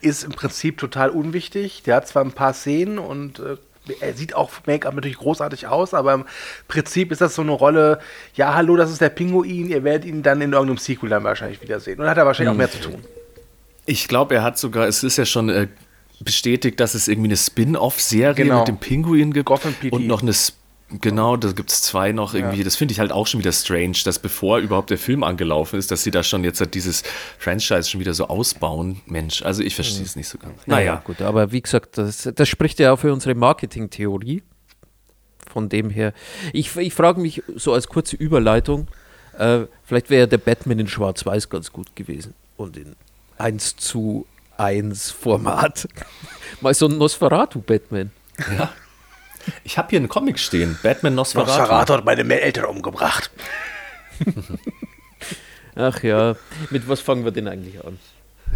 ist 0.00 0.24
im 0.24 0.32
Prinzip 0.32 0.78
total 0.78 1.10
unwichtig. 1.10 1.84
Der 1.84 1.94
hat 1.94 2.08
zwar 2.08 2.24
ein 2.24 2.32
paar 2.32 2.52
Szenen 2.52 2.98
und 2.98 3.38
äh, 3.38 3.56
er 4.00 4.14
sieht 4.14 4.34
auch 4.34 4.50
Make-up 4.66 4.94
natürlich 4.96 5.18
großartig 5.18 5.68
aus, 5.68 5.94
aber 5.94 6.14
im 6.14 6.24
Prinzip 6.66 7.12
ist 7.12 7.20
das 7.20 7.36
so 7.36 7.42
eine 7.42 7.52
Rolle, 7.52 8.00
ja, 8.34 8.54
hallo, 8.54 8.76
das 8.76 8.90
ist 8.90 9.00
der 9.00 9.10
Pinguin, 9.10 9.68
ihr 9.68 9.84
werdet 9.84 10.04
ihn 10.04 10.24
dann 10.24 10.40
in 10.40 10.52
irgendeinem 10.52 10.78
Sequel 10.78 11.10
dann 11.10 11.22
wahrscheinlich 11.22 11.62
wiedersehen. 11.62 11.94
Und 11.98 12.00
dann 12.06 12.10
hat 12.10 12.18
er 12.18 12.26
wahrscheinlich 12.26 12.52
auch 12.52 12.58
mehr 12.58 12.70
zu 12.70 12.80
tun. 12.80 13.04
Ich 13.86 14.08
glaube, 14.08 14.34
er 14.34 14.42
hat 14.42 14.58
sogar, 14.58 14.88
es 14.88 15.04
ist 15.04 15.16
ja 15.16 15.24
schon 15.24 15.48
äh, 15.48 15.68
bestätigt, 16.24 16.80
dass 16.80 16.94
es 16.94 17.08
irgendwie 17.08 17.28
eine 17.28 17.36
Spin-off-Serie 17.36 18.34
Genau. 18.34 18.58
mit 18.60 18.68
dem 18.68 18.76
Pinguin 18.78 19.32
gibt. 19.32 19.48
Und 19.90 20.06
noch 20.06 20.22
eine, 20.22 20.30
S- 20.30 20.54
genau, 21.00 21.36
da 21.36 21.52
gibt 21.52 21.70
es 21.70 21.82
zwei 21.82 22.12
noch 22.12 22.34
irgendwie. 22.34 22.62
Das 22.64 22.76
finde 22.76 22.92
ich 22.92 23.00
halt 23.00 23.12
auch 23.12 23.26
schon 23.26 23.40
wieder 23.40 23.52
strange, 23.52 23.96
dass 24.04 24.18
bevor 24.18 24.58
überhaupt 24.58 24.90
der 24.90 24.98
Film 24.98 25.22
angelaufen 25.22 25.78
ist, 25.78 25.90
dass 25.90 26.02
sie 26.02 26.10
da 26.10 26.22
schon 26.22 26.44
jetzt 26.44 26.60
halt 26.60 26.74
dieses 26.74 27.02
Franchise 27.38 27.88
schon 27.90 28.00
wieder 28.00 28.14
so 28.14 28.26
ausbauen. 28.28 29.00
Mensch, 29.06 29.42
also 29.42 29.62
ich 29.62 29.74
verstehe 29.74 30.02
es 30.04 30.16
nicht 30.16 30.28
so 30.28 30.38
ganz. 30.38 30.66
Naja, 30.66 31.02
gut, 31.04 31.20
aber 31.22 31.52
wie 31.52 31.62
gesagt, 31.62 31.96
das, 31.98 32.28
das 32.34 32.48
spricht 32.48 32.78
ja 32.80 32.92
auch 32.92 32.98
für 32.98 33.12
unsere 33.12 33.34
Marketingtheorie. 33.34 34.42
Von 35.50 35.68
dem 35.68 35.90
her, 35.90 36.12
ich, 36.52 36.76
ich 36.76 36.94
frage 36.94 37.20
mich 37.20 37.42
so 37.56 37.72
als 37.72 37.88
kurze 37.88 38.14
Überleitung, 38.14 38.86
äh, 39.36 39.60
vielleicht 39.84 40.08
wäre 40.10 40.28
der 40.28 40.38
Batman 40.38 40.78
in 40.78 40.86
Schwarz-Weiß 40.86 41.48
ganz 41.48 41.72
gut 41.72 41.96
gewesen 41.96 42.34
und 42.56 42.76
in 42.76 42.94
1 43.38 43.76
zu 43.76 44.26
1 44.60 45.10
Format. 45.10 45.88
Mal 46.60 46.74
so 46.74 46.86
ein 46.86 46.98
Nosferatu-Batman. 46.98 48.10
Ich 49.64 49.78
habe 49.78 49.88
hier 49.90 49.98
einen 49.98 50.08
Comic 50.08 50.38
stehen, 50.38 50.78
Batman 50.82 51.14
Nosferatu. 51.14 51.50
Nosferatu 51.50 51.94
hat 51.94 52.04
meine 52.04 52.40
Eltern 52.40 52.66
umgebracht. 52.66 53.30
Ach 55.74 56.02
ja, 56.02 56.36
mit 56.70 56.88
was 56.88 57.00
fangen 57.00 57.24
wir 57.24 57.32
denn 57.32 57.48
eigentlich 57.48 57.82
an? 57.84 57.98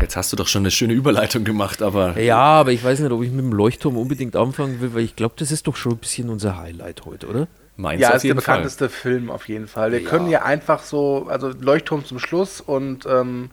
Jetzt 0.00 0.16
hast 0.16 0.32
du 0.32 0.36
doch 0.36 0.48
schon 0.48 0.62
eine 0.62 0.70
schöne 0.72 0.92
Überleitung 0.92 1.44
gemacht, 1.44 1.80
aber 1.80 2.18
Ja, 2.20 2.38
aber 2.38 2.72
ich 2.72 2.82
weiß 2.84 2.98
nicht, 2.98 3.12
ob 3.12 3.22
ich 3.22 3.30
mit 3.30 3.44
dem 3.44 3.52
Leuchtturm 3.52 3.96
unbedingt 3.96 4.36
anfangen 4.36 4.80
will, 4.80 4.92
weil 4.92 5.02
ich 5.04 5.16
glaube, 5.16 5.36
das 5.38 5.52
ist 5.52 5.66
doch 5.68 5.76
schon 5.76 5.92
ein 5.92 5.98
bisschen 5.98 6.28
unser 6.28 6.58
Highlight 6.58 7.04
heute, 7.06 7.28
oder? 7.28 7.48
meins 7.76 8.00
Ja, 8.00 8.10
ist 8.10 8.22
der 8.22 8.30
Fall. 8.30 8.36
bekannteste 8.36 8.88
Film 8.88 9.30
auf 9.30 9.48
jeden 9.48 9.68
Fall. 9.68 9.92
Wir 9.92 10.04
können 10.04 10.28
ja 10.28 10.42
einfach 10.42 10.82
so, 10.82 11.26
also 11.28 11.48
Leuchtturm 11.48 12.04
zum 12.04 12.18
Schluss 12.18 12.60
und 12.60 13.06
ähm, 13.06 13.50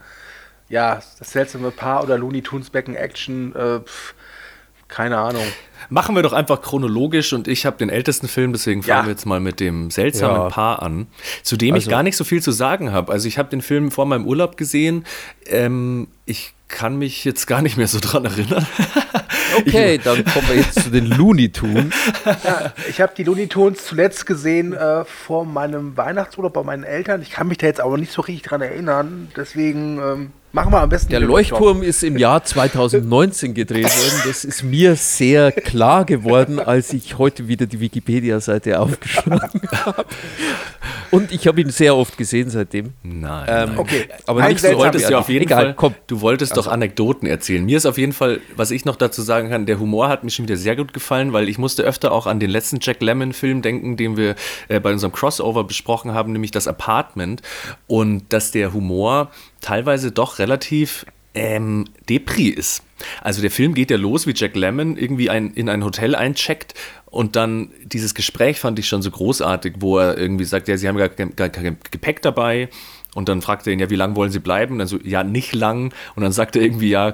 ja, 0.71 0.95
das 1.19 1.31
seltsame 1.31 1.69
Paar 1.71 2.03
oder 2.03 2.17
Looney 2.17 2.41
Tunes 2.41 2.69
Back 2.69 2.87
in 2.87 2.95
Action, 2.95 3.53
äh, 3.55 3.79
pf, 3.81 4.13
keine 4.87 5.17
Ahnung. 5.17 5.43
Machen 5.89 6.15
wir 6.15 6.21
doch 6.23 6.33
einfach 6.33 6.61
chronologisch 6.61 7.31
und 7.33 7.47
ich 7.47 7.65
habe 7.65 7.77
den 7.77 7.89
ältesten 7.89 8.27
Film, 8.27 8.51
deswegen 8.53 8.83
fangen 8.83 8.99
Ja. 8.99 9.05
wir 9.05 9.11
jetzt 9.11 9.25
mal 9.25 9.39
mit 9.39 9.59
dem 9.59 9.89
seltsamen 9.91 10.41
Ja. 10.43 10.49
Paar 10.49 10.81
an, 10.81 11.07
zu 11.43 11.55
dem 11.57 11.75
ich 11.75 11.83
Also- 11.85 11.91
gar 11.91 12.03
nicht 12.03 12.17
so 12.17 12.23
viel 12.23 12.41
zu 12.41 12.51
sagen 12.51 12.91
habe. 12.91 13.11
Also 13.11 13.27
ich 13.27 13.37
habe 13.37 13.49
den 13.49 13.61
Film 13.61 13.91
vor 13.91 14.05
meinem 14.05 14.25
Urlaub 14.25 14.57
gesehen. 14.57 15.05
Ähm, 15.45 16.07
ich 16.25 16.53
kann 16.67 16.97
mich 16.97 17.25
jetzt 17.25 17.47
gar 17.47 17.61
nicht 17.61 17.77
mehr 17.77 17.87
so 17.87 17.99
dran 18.01 18.25
erinnern. 18.25 18.65
Okay, 19.57 19.97
dann 20.01 20.23
kommen 20.23 20.47
wir 20.47 20.55
jetzt 20.55 20.81
zu 20.81 20.89
den 20.89 21.07
Looney 21.07 21.51
Tunes. 21.51 21.93
Ich 22.89 23.01
habe 23.01 23.11
die 23.17 23.25
Looney 23.25 23.47
Tunes 23.47 23.85
zuletzt 23.85 24.25
gesehen 24.25 24.71
äh, 24.71 25.03
vor 25.03 25.43
meinem 25.45 25.97
Weihnachtsurlaub 25.97 26.53
bei 26.53 26.63
meinen 26.63 26.85
Eltern. 26.85 27.21
Ich 27.21 27.31
kann 27.31 27.49
mich 27.49 27.57
da 27.57 27.67
jetzt 27.67 27.81
aber 27.81 27.97
nicht 27.97 28.13
so 28.13 28.21
richtig 28.21 28.43
dran 28.43 28.61
erinnern. 28.61 29.29
Deswegen 29.35 29.97
ähm, 29.99 30.31
machen 30.51 30.71
wir 30.71 30.81
am 30.81 30.89
besten 30.89 31.09
Der 31.09 31.19
Leuchtturm 31.19 31.83
ist 31.83 32.03
im 32.03 32.17
Jahr 32.17 32.43
2019 32.43 33.53
gedreht 33.53 33.85
worden. 33.85 34.21
Das 34.25 34.45
ist 34.45 34.63
mir 34.63 34.95
sehr 34.95 35.51
klar 35.51 36.05
geworden, 36.05 36.59
als 36.59 36.93
ich 36.93 37.17
heute 37.17 37.47
wieder 37.47 37.65
die 37.65 37.79
Wikipedia-Seite 37.79 38.79
aufgeschlagen 38.79 39.61
habe. 39.85 40.05
Und 41.11 41.31
ich 41.31 41.45
habe 41.47 41.59
ihn 41.59 41.69
sehr 41.69 41.95
oft 41.95 42.17
gesehen 42.17 42.49
seitdem. 42.49 42.93
Nein. 43.03 43.45
Ähm, 43.47 43.69
nein. 43.69 43.77
Okay, 43.77 44.07
aber 44.27 44.47
nicht 44.47 44.61
so 44.61 44.71
Du 44.71 44.77
wolltest 44.77 45.09
ja 45.09 45.19
auf 45.19 45.29
jeden 45.29 45.43
Egal, 45.43 45.63
Fall, 45.65 45.73
komm. 45.75 45.95
du 46.07 46.21
wolltest 46.21 46.55
doch 46.55 46.67
Anekdoten 46.67 47.27
erzählen. 47.27 47.65
Mir 47.65 47.77
ist 47.77 47.85
auf 47.85 47.97
jeden 47.97 48.13
Fall, 48.13 48.39
was 48.55 48.71
ich 48.71 48.85
noch 48.85 48.95
dazu 48.95 49.21
sagen 49.21 49.49
kann, 49.49 49.65
der 49.65 49.79
Humor 49.79 50.07
hat 50.07 50.23
mir 50.23 50.29
schon 50.29 50.45
wieder 50.45 50.57
sehr 50.57 50.77
gut 50.77 50.93
gefallen, 50.93 51.33
weil 51.33 51.49
ich 51.49 51.57
musste 51.57 51.83
öfter 51.83 52.13
auch 52.13 52.27
an 52.27 52.39
den 52.39 52.49
letzten 52.49 52.79
Jack 52.81 53.01
Lemmon 53.01 53.33
Film 53.33 53.61
denken, 53.61 53.97
den 53.97 54.15
wir 54.15 54.35
äh, 54.69 54.79
bei 54.79 54.91
unserem 54.93 55.11
Crossover 55.11 55.65
besprochen 55.65 56.13
haben, 56.13 56.31
nämlich 56.31 56.51
das 56.51 56.67
Apartment 56.67 57.41
und 57.87 58.31
dass 58.31 58.51
der 58.51 58.73
Humor 58.73 59.31
teilweise 59.61 60.11
doch 60.11 60.39
relativ 60.39 61.05
ähm, 61.33 61.85
Depri 62.09 62.47
ist. 62.49 62.83
Also 63.21 63.41
der 63.41 63.51
Film 63.51 63.73
geht 63.73 63.89
ja 63.89 63.97
los, 63.97 64.27
wie 64.27 64.33
Jack 64.35 64.55
Lemmon 64.55 64.97
irgendwie 64.97 65.29
ein, 65.29 65.51
in 65.53 65.69
ein 65.69 65.83
Hotel 65.83 66.13
eincheckt 66.15 66.73
und 67.05 67.35
dann 67.35 67.71
dieses 67.85 68.13
Gespräch 68.15 68.59
fand 68.59 68.77
ich 68.79 68.87
schon 68.87 69.01
so 69.01 69.11
großartig, 69.11 69.75
wo 69.79 69.97
er 69.97 70.17
irgendwie 70.17 70.43
sagt, 70.43 70.67
ja, 70.67 70.75
sie 70.77 70.87
haben 70.87 70.97
gar, 70.97 71.09
kein- 71.09 71.35
gar 71.35 71.49
kein 71.49 71.77
Gepäck 71.89 72.21
dabei 72.21 72.69
und 73.15 73.29
dann 73.29 73.41
fragt 73.41 73.65
er 73.65 73.73
ihn, 73.73 73.79
ja, 73.79 73.89
wie 73.89 73.95
lange 73.95 74.15
wollen 74.17 74.31
sie 74.31 74.39
bleiben? 74.39 74.73
Und 74.73 74.79
dann 74.79 74.87
so, 74.87 74.97
ja, 75.03 75.23
nicht 75.23 75.53
lang. 75.53 75.93
Und 76.15 76.23
dann 76.23 76.31
sagt 76.31 76.55
er 76.55 76.61
irgendwie, 76.61 76.89
ja, 76.89 77.09
äh, 77.09 77.13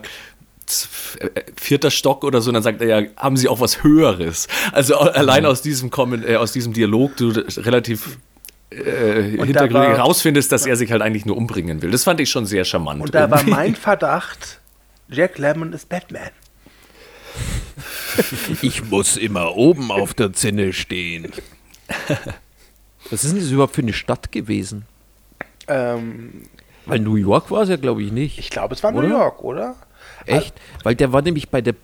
vierter 1.55 1.91
Stock 1.91 2.23
oder 2.23 2.41
so, 2.41 2.49
und 2.49 2.55
dann 2.55 2.63
sagt 2.63 2.81
er 2.81 2.87
ja, 3.01 3.09
haben 3.17 3.37
sie 3.37 3.47
auch 3.47 3.59
was 3.61 3.83
Höheres? 3.83 4.47
Also 4.73 4.95
a- 4.99 5.07
allein 5.07 5.45
aus 5.45 5.61
diesem, 5.61 5.89
Kommen, 5.89 6.23
äh, 6.27 6.35
aus 6.35 6.51
diesem 6.51 6.73
Dialog, 6.73 7.15
du 7.17 7.29
relativ 7.57 8.17
äh, 8.69 9.23
hintergründig 9.23 9.73
war- 9.73 9.87
herausfindest, 9.97 10.51
dass 10.51 10.65
er 10.65 10.75
sich 10.75 10.91
halt 10.91 11.01
eigentlich 11.01 11.25
nur 11.25 11.37
umbringen 11.37 11.81
will. 11.81 11.91
Das 11.91 12.03
fand 12.03 12.19
ich 12.19 12.29
schon 12.29 12.45
sehr 12.45 12.65
charmant. 12.65 13.01
Und 13.01 13.15
da 13.15 13.29
war 13.31 13.39
irgendwie. 13.39 13.51
mein 13.55 13.75
Verdacht, 13.75 14.59
Jack 15.09 15.37
Lemmon 15.37 15.73
ist 15.73 15.87
Batman. 15.89 16.29
Ich 18.63 18.83
muss 18.89 19.15
immer 19.17 19.55
oben 19.55 19.91
auf 19.91 20.13
der 20.15 20.33
Zinne 20.33 20.73
stehen. 20.73 21.31
Was 23.11 23.23
ist 23.23 23.31
denn 23.33 23.39
das 23.41 23.51
überhaupt 23.51 23.75
für 23.75 23.81
eine 23.83 23.93
Stadt 23.93 24.31
gewesen? 24.31 24.85
Ähm, 25.67 26.43
Weil 26.87 26.99
New 26.99 27.15
York 27.15 27.51
war 27.51 27.61
es 27.61 27.69
ja, 27.69 27.75
glaube 27.77 28.01
ich, 28.01 28.11
nicht. 28.11 28.39
ich 28.39 28.49
glaube, 28.49 28.73
es 28.73 28.81
war 28.83 28.93
Oder? 28.93 29.07
New 29.07 29.13
York, 29.13 29.43
oder? 29.43 29.75
Echt? 30.25 30.55
Weil 30.83 30.95
der 30.95 31.13
war 31.13 31.21
nämlich 31.21 31.49
bei 31.49 31.61
der, 31.61 31.75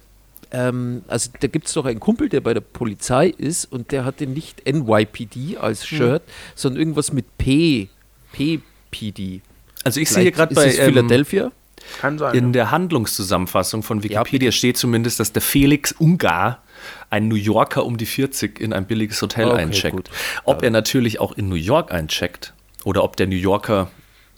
ähm, 0.54 1.04
also 1.08 1.32
da 1.40 1.48
gibt 1.48 1.68
es 1.68 1.74
doch 1.74 1.86
einen 1.86 2.00
Kumpel, 2.00 2.30
der 2.30 2.42
bei 2.42 2.54
der 2.54 2.62
Polizei 2.62 3.28
ist 3.28 3.66
und 3.72 3.92
der 3.92 4.06
hatte 4.06 4.28
nicht 4.28 4.66
NYPD 4.66 5.58
als 5.58 5.86
Shirt, 5.86 6.22
sondern 6.56 6.80
irgendwas 6.80 7.12
mit 7.12 7.38
P, 7.38 7.90
PPD. 8.32 9.42
Also 9.84 10.00
ich 10.00 10.10
sehe 10.10 10.24
Vielleicht 10.24 10.36
gerade 10.36 10.56
bei 10.56 10.68
es 10.68 10.78
ähm, 10.78 10.86
Philadelphia. 10.94 11.52
Kann 12.00 12.18
sein. 12.18 12.34
in 12.36 12.54
der 12.54 12.72
Handlungszusammenfassung 12.72 13.84
von 13.84 14.04
Wikipedia 14.04 14.54
steht 14.54 14.78
zumindest, 14.78 15.20
dass 15.20 15.34
der 15.34 15.42
Felix 15.42 15.92
Ungar 15.92 16.64
ein 17.10 17.28
New 17.28 17.36
Yorker 17.36 17.86
um 17.86 17.98
die 17.98 18.06
40 18.06 18.60
in 18.62 18.72
ein 18.72 18.86
billiges 18.88 19.22
Hotel 19.22 19.50
Okay, 19.50 19.62
eincheckt. 19.62 19.96
gut. 19.96 20.10
Ob 20.46 20.64
er 20.64 20.70
natürlich 20.70 21.20
auch 21.20 21.34
in 21.34 21.50
New 21.50 21.56
York 21.56 21.92
eincheckt 21.92 22.54
oder 22.86 23.04
ob 23.04 23.18
der 23.18 23.28
New 23.28 23.36
Yorker 23.36 23.92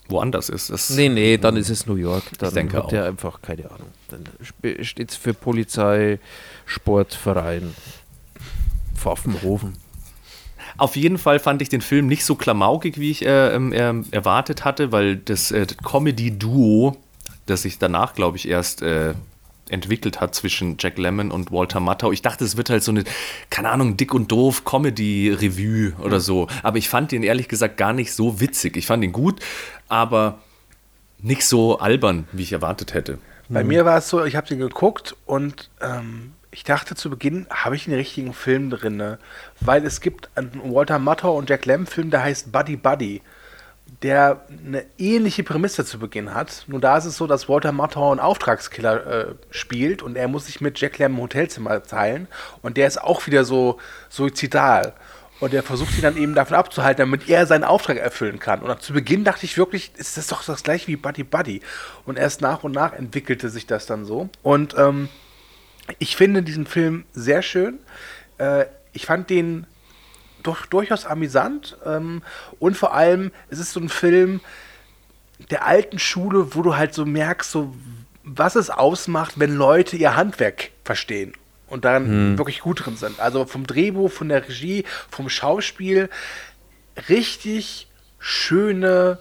woanders 0.07 0.49
ist, 0.49 0.69
das 0.69 0.89
Nee, 0.91 1.09
nee, 1.09 1.37
dann 1.37 1.57
ist 1.57 1.69
es 1.69 1.85
New 1.85 1.95
York. 1.95 2.23
Dann 2.39 2.53
denke 2.53 2.77
hat 2.77 2.93
er 2.93 3.05
einfach 3.05 3.41
keine 3.41 3.69
Ahnung. 3.69 3.87
Dann 4.09 4.23
steht 4.83 5.11
es 5.11 5.15
für 5.15 5.33
Polizei, 5.33 6.19
Sportverein, 6.65 7.73
Pfaffenhofen. 8.95 9.73
Auf 10.77 10.95
jeden 10.95 11.17
Fall 11.17 11.39
fand 11.39 11.61
ich 11.61 11.69
den 11.69 11.81
Film 11.81 12.07
nicht 12.07 12.25
so 12.25 12.35
klamaukig, 12.35 12.99
wie 12.99 13.11
ich 13.11 13.25
äh, 13.25 13.55
äh, 13.55 14.03
erwartet 14.11 14.65
hatte, 14.65 14.91
weil 14.91 15.15
das 15.15 15.51
äh, 15.51 15.65
Comedy-Duo, 15.83 16.97
das 17.45 17.61
sich 17.61 17.79
danach, 17.79 18.13
glaube 18.13 18.37
ich, 18.37 18.47
erst 18.47 18.81
äh, 18.81 19.13
entwickelt 19.69 20.21
hat 20.21 20.35
zwischen 20.35 20.77
Jack 20.79 20.97
Lemmon 20.97 21.31
und 21.31 21.51
Walter 21.51 21.79
Matthau. 21.79 22.11
Ich 22.11 22.21
dachte, 22.21 22.43
es 22.43 22.57
wird 22.57 22.69
halt 22.69 22.83
so 22.83 22.91
eine, 22.91 23.03
keine 23.49 23.69
Ahnung, 23.69 23.97
dick 23.97 24.13
und 24.13 24.31
doof 24.31 24.63
Comedy-Revue 24.63 25.93
oder 26.03 26.19
so. 26.19 26.47
Aber 26.63 26.77
ich 26.77 26.89
fand 26.89 27.11
ihn 27.13 27.23
ehrlich 27.23 27.47
gesagt 27.47 27.77
gar 27.77 27.93
nicht 27.93 28.13
so 28.13 28.39
witzig. 28.39 28.77
Ich 28.77 28.85
fand 28.85 29.03
ihn 29.03 29.11
gut, 29.11 29.39
aber 29.87 30.39
nicht 31.19 31.45
so 31.45 31.79
albern, 31.79 32.27
wie 32.31 32.43
ich 32.43 32.53
erwartet 32.53 32.93
hätte. 32.93 33.17
Bei 33.49 33.63
mir 33.63 33.85
war 33.85 33.97
es 33.97 34.09
so, 34.09 34.23
ich 34.25 34.35
habe 34.35 34.47
den 34.47 34.59
geguckt 34.59 35.15
und 35.25 35.69
ähm, 35.79 36.33
ich 36.51 36.63
dachte 36.63 36.95
zu 36.95 37.09
Beginn, 37.09 37.47
habe 37.49 37.75
ich 37.75 37.85
den 37.85 37.93
richtigen 37.93 38.33
Film 38.33 38.69
drin? 38.69 38.97
ne? 38.97 39.19
Weil 39.59 39.85
es 39.85 40.01
gibt 40.01 40.29
einen 40.35 40.61
Walter 40.73 40.99
Matthau 40.99 41.37
und 41.37 41.49
Jack 41.49 41.65
Lemmon 41.65 41.85
Film, 41.85 42.09
der 42.09 42.23
heißt 42.23 42.51
Buddy 42.51 42.75
Buddy, 42.75 43.21
der 44.01 44.45
eine 44.49 44.85
ähnliche 44.97 45.43
Prämisse 45.43 45.85
zu 45.85 45.99
Beginn 45.99 46.33
hat. 46.33 46.65
Nur 46.67 46.79
da 46.79 46.97
ist 46.97 47.05
es 47.05 47.17
so, 47.17 47.27
dass 47.27 47.47
Walter 47.47 47.71
Matthau 47.71 48.11
einen 48.11 48.19
Auftragskiller 48.19 49.05
äh, 49.05 49.35
spielt 49.51 50.01
und 50.03 50.15
er 50.15 50.27
muss 50.27 50.47
sich 50.47 50.61
mit 50.61 50.79
Jack 50.79 50.97
Lemmon 50.97 51.17
ein 51.17 51.23
Hotelzimmer 51.23 51.81
teilen 51.83 52.27
und 52.61 52.77
der 52.77 52.87
ist 52.87 53.01
auch 53.01 53.25
wieder 53.27 53.45
so 53.45 53.79
suizidal. 54.09 54.93
Und 55.41 55.53
er 55.53 55.63
versucht 55.63 55.95
ihn 55.97 56.01
dann 56.01 56.17
eben 56.17 56.33
davon 56.33 56.55
abzuhalten, 56.55 56.99
damit 56.99 57.27
er 57.27 57.45
seinen 57.45 57.65
Auftrag 57.65 57.97
erfüllen 57.97 58.39
kann. 58.39 58.61
Und 58.61 58.81
zu 58.81 58.93
Beginn 58.93 59.25
dachte 59.25 59.45
ich 59.45 59.57
wirklich, 59.57 59.91
ist 59.97 60.15
das 60.17 60.27
doch 60.27 60.43
das 60.45 60.63
gleiche 60.63 60.87
wie 60.87 60.95
Buddy 60.95 61.23
Buddy. 61.23 61.61
Und 62.05 62.17
erst 62.17 62.41
nach 62.41 62.63
und 62.63 62.71
nach 62.71 62.93
entwickelte 62.93 63.49
sich 63.49 63.67
das 63.67 63.85
dann 63.85 64.05
so. 64.05 64.29
Und 64.43 64.75
ähm, 64.77 65.09
ich 65.99 66.15
finde 66.15 66.41
diesen 66.41 66.65
Film 66.65 67.03
sehr 67.11 67.41
schön. 67.41 67.79
Äh, 68.37 68.65
ich 68.93 69.05
fand 69.05 69.29
den 69.29 69.67
doch, 70.47 70.65
durchaus 70.65 71.05
amüsant. 71.05 71.77
Ähm, 71.85 72.21
und 72.59 72.77
vor 72.77 72.93
allem, 72.93 73.31
es 73.49 73.59
ist 73.59 73.73
so 73.73 73.79
ein 73.79 73.89
Film 73.89 74.41
der 75.49 75.65
alten 75.65 75.99
Schule, 75.99 76.55
wo 76.55 76.61
du 76.61 76.75
halt 76.77 76.93
so 76.93 77.05
merkst, 77.05 77.51
so, 77.51 77.73
was 78.23 78.55
es 78.55 78.69
ausmacht, 78.69 79.39
wenn 79.39 79.55
Leute 79.55 79.97
ihr 79.97 80.15
Handwerk 80.15 80.71
verstehen 80.83 81.33
und 81.67 81.85
daran 81.85 82.37
wirklich 82.37 82.61
gut 82.61 82.85
drin 82.85 82.95
sind. 82.95 83.19
Also 83.19 83.45
vom 83.45 83.67
Drehbuch, 83.67 84.11
von 84.11 84.29
der 84.29 84.47
Regie, 84.47 84.85
vom 85.09 85.29
Schauspiel, 85.29 86.09
richtig 87.09 87.87
schöne, 88.19 89.19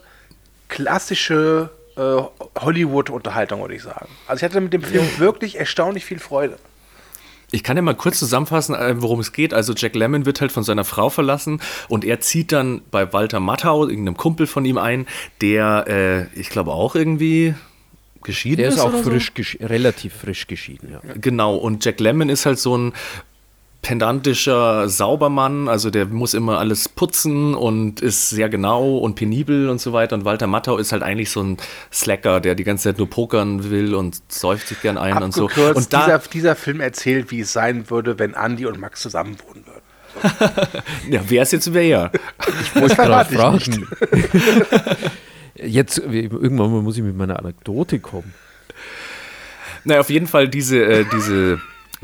klassische 0.69 1.69
äh, 1.97 2.21
Hollywood-Unterhaltung, 2.59 3.61
würde 3.61 3.75
ich 3.75 3.83
sagen. 3.83 4.09
Also 4.27 4.39
ich 4.39 4.49
hatte 4.49 4.61
mit 4.61 4.73
dem 4.73 4.81
Film 4.81 5.05
wirklich 5.17 5.57
erstaunlich 5.57 6.05
viel 6.05 6.19
Freude. 6.19 6.57
Ich 7.51 7.63
kann 7.63 7.77
ja 7.77 7.81
mal 7.83 7.95
kurz 7.95 8.19
zusammenfassen, 8.19 8.75
äh, 8.75 9.01
worum 9.01 9.19
es 9.19 9.31
geht. 9.31 9.53
Also 9.53 9.73
Jack 9.73 9.95
Lemmon 9.95 10.25
wird 10.25 10.41
halt 10.41 10.51
von 10.51 10.63
seiner 10.63 10.83
Frau 10.83 11.09
verlassen 11.09 11.61
und 11.87 12.03
er 12.03 12.19
zieht 12.19 12.51
dann 12.51 12.81
bei 12.91 13.13
Walter 13.13 13.39
Matthau, 13.39 13.87
irgendeinem 13.87 14.17
Kumpel 14.17 14.47
von 14.47 14.65
ihm 14.65 14.77
ein, 14.77 15.05
der, 15.41 15.85
äh, 16.33 16.39
ich 16.39 16.49
glaube 16.49 16.71
auch 16.71 16.95
irgendwie 16.95 17.53
geschieden 18.23 18.57
Der 18.57 18.69
ist 18.69 18.79
auch 18.79 18.89
oder 18.89 19.03
so? 19.03 19.09
frisch 19.11 19.31
geschi- 19.35 19.63
relativ 19.63 20.13
frisch 20.13 20.47
geschieden, 20.47 20.89
ja. 20.91 20.99
Genau, 21.21 21.55
und 21.55 21.85
Jack 21.85 21.99
Lemmon 21.99 22.29
ist 22.29 22.45
halt 22.47 22.57
so 22.57 22.75
ein 22.75 22.93
pedantischer 23.85 24.89
Saubermann, 24.89 25.67
also 25.67 25.91
der 25.91 26.07
muss 26.07 26.33
immer 26.33 26.57
alles 26.57 26.89
putzen 26.89 27.53
und 27.53 28.01
ist 28.01 28.31
sehr 28.31 28.49
genau 28.49 28.97
und 28.97 29.13
penibel 29.13 29.69
und 29.69 29.79
so 29.79 29.93
weiter. 29.93 30.15
Und 30.15 30.25
Walter 30.25 30.47
Matthau 30.47 30.77
ist 30.77 30.91
halt 30.91 31.03
eigentlich 31.03 31.29
so 31.29 31.43
ein 31.43 31.57
Slacker, 31.93 32.39
der 32.39 32.55
die 32.55 32.63
ganze 32.63 32.85
Zeit 32.85 32.97
nur 32.97 33.07
pokern 33.07 33.69
will 33.69 33.93
und 33.93 34.23
säuft 34.27 34.69
sich 34.69 34.81
gern 34.81 34.97
ein 34.97 35.21
und 35.21 35.35
so. 35.35 35.45
Abgekürzt, 35.45 35.77
Und 35.77 35.93
da, 35.93 36.05
dieser, 36.05 36.17
dieser 36.17 36.55
Film 36.55 36.81
erzählt, 36.81 37.29
wie 37.29 37.41
es 37.41 37.53
sein 37.53 37.87
würde, 37.91 38.17
wenn 38.17 38.33
Andy 38.33 38.65
und 38.65 38.79
Max 38.79 39.01
zusammen 39.01 39.37
wohnen 39.47 39.63
würden. 39.67 41.11
ja, 41.11 41.21
wer 41.27 41.43
ist 41.43 41.53
jetzt 41.53 41.71
wer? 41.71 42.11
Ich 42.63 42.75
wollte 42.81 42.95
gerade 42.95 43.35
fragen. 43.35 43.87
Jetzt, 45.57 45.99
irgendwann 45.99 46.71
muss 46.83 46.97
ich 46.97 47.03
mit 47.03 47.15
meiner 47.15 47.39
Anekdote 47.39 47.99
kommen. 47.99 48.33
Naja, 49.83 50.01
auf 50.01 50.09
jeden 50.09 50.27
Fall 50.27 50.49
diese, 50.49 50.83
äh, 50.83 51.05
diese 51.13 51.61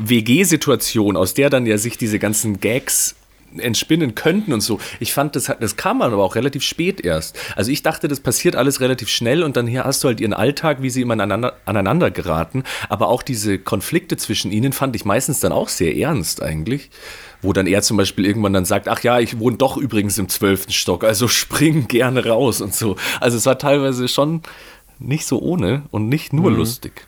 WG-Situation, 0.09 1.17
aus 1.17 1.33
der 1.33 1.49
dann 1.49 1.65
ja 1.65 1.77
sich 1.77 1.97
diese 1.97 2.19
ganzen 2.19 2.59
Gags 2.59 3.15
entspinnen 3.57 4.15
könnten 4.15 4.53
und 4.53 4.61
so. 4.61 4.79
Ich 4.99 5.13
fand, 5.13 5.35
das, 5.35 5.51
das 5.59 5.75
kam 5.75 5.99
dann 5.99 6.13
aber 6.13 6.23
auch 6.23 6.35
relativ 6.35 6.63
spät 6.63 7.01
erst. 7.01 7.37
Also 7.55 7.71
ich 7.71 7.83
dachte, 7.83 8.07
das 8.07 8.19
passiert 8.19 8.55
alles 8.55 8.81
relativ 8.81 9.09
schnell 9.09 9.43
und 9.43 9.57
dann 9.57 9.67
hier 9.67 9.83
hast 9.83 10.03
du 10.03 10.07
halt 10.07 10.21
ihren 10.21 10.33
Alltag, 10.33 10.81
wie 10.81 10.89
sie 10.89 11.01
immer 11.01 11.13
aneinander, 11.13 11.57
aneinander 11.65 12.11
geraten. 12.11 12.63
Aber 12.89 13.07
auch 13.09 13.23
diese 13.23 13.59
Konflikte 13.59 14.17
zwischen 14.17 14.51
ihnen 14.51 14.73
fand 14.73 14.95
ich 14.95 15.05
meistens 15.05 15.39
dann 15.39 15.51
auch 15.51 15.69
sehr 15.69 15.95
ernst 15.95 16.41
eigentlich. 16.41 16.89
Wo 17.41 17.53
dann 17.53 17.67
er 17.67 17.81
zum 17.81 17.97
Beispiel 17.97 18.25
irgendwann 18.25 18.53
dann 18.53 18.65
sagt, 18.65 18.87
ach 18.87 19.01
ja, 19.01 19.19
ich 19.19 19.39
wohne 19.39 19.57
doch 19.57 19.75
übrigens 19.77 20.17
im 20.17 20.29
zwölften 20.29 20.71
Stock, 20.71 21.03
also 21.03 21.27
spring 21.27 21.87
gerne 21.87 22.25
raus 22.25 22.61
und 22.61 22.73
so. 22.73 22.95
Also 23.19 23.37
es 23.37 23.45
war 23.45 23.57
teilweise 23.57 24.07
schon 24.07 24.41
nicht 24.99 25.25
so 25.25 25.39
ohne 25.39 25.83
und 25.89 26.07
nicht 26.07 26.33
nur 26.33 26.51
lustig. 26.51 27.07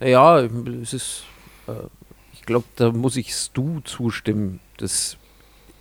Ja, 0.00 0.40
es 0.82 0.92
ist, 0.92 1.22
ich 2.32 2.42
glaube, 2.42 2.66
da 2.76 2.92
muss 2.92 3.16
ich 3.16 3.34
Stu 3.34 3.80
zustimmen. 3.80 4.60
Das 4.76 5.16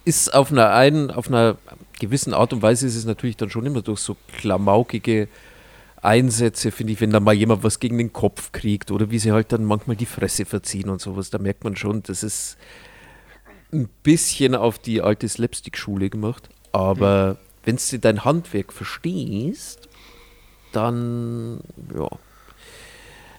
ist 0.05 0.33
auf 0.33 0.51
einer 0.51 0.71
einen, 0.71 1.11
auf 1.11 1.27
einer 1.27 1.57
gewissen 1.99 2.33
Art 2.33 2.53
und 2.53 2.61
Weise 2.61 2.87
ist 2.87 2.95
es 2.95 3.05
natürlich 3.05 3.37
dann 3.37 3.49
schon 3.49 3.65
immer 3.65 3.81
durch 3.81 3.99
so 3.99 4.15
klamaukige 4.37 5.27
Einsätze, 6.01 6.71
finde 6.71 6.93
ich, 6.93 7.01
wenn 7.01 7.11
da 7.11 7.19
mal 7.19 7.33
jemand 7.33 7.63
was 7.63 7.79
gegen 7.79 7.97
den 7.97 8.13
Kopf 8.13 8.51
kriegt 8.51 8.91
oder 8.91 9.11
wie 9.11 9.19
sie 9.19 9.31
halt 9.31 9.51
dann 9.51 9.65
manchmal 9.65 9.95
die 9.95 10.05
Fresse 10.05 10.45
verziehen 10.45 10.89
und 10.89 11.01
sowas, 11.01 11.29
da 11.29 11.39
merkt 11.39 11.63
man 11.63 11.75
schon, 11.75 12.03
das 12.03 12.23
ist 12.23 12.57
ein 13.73 13.89
bisschen 14.03 14.55
auf 14.55 14.79
die 14.79 15.01
alte 15.01 15.27
Slapstick-Schule 15.27 16.09
gemacht. 16.09 16.49
Aber 16.71 17.37
wenn 17.63 17.77
du 17.77 17.99
dein 17.99 18.23
Handwerk 18.23 18.71
verstehst, 18.71 19.89
dann, 20.71 21.59
ja, 21.93 22.07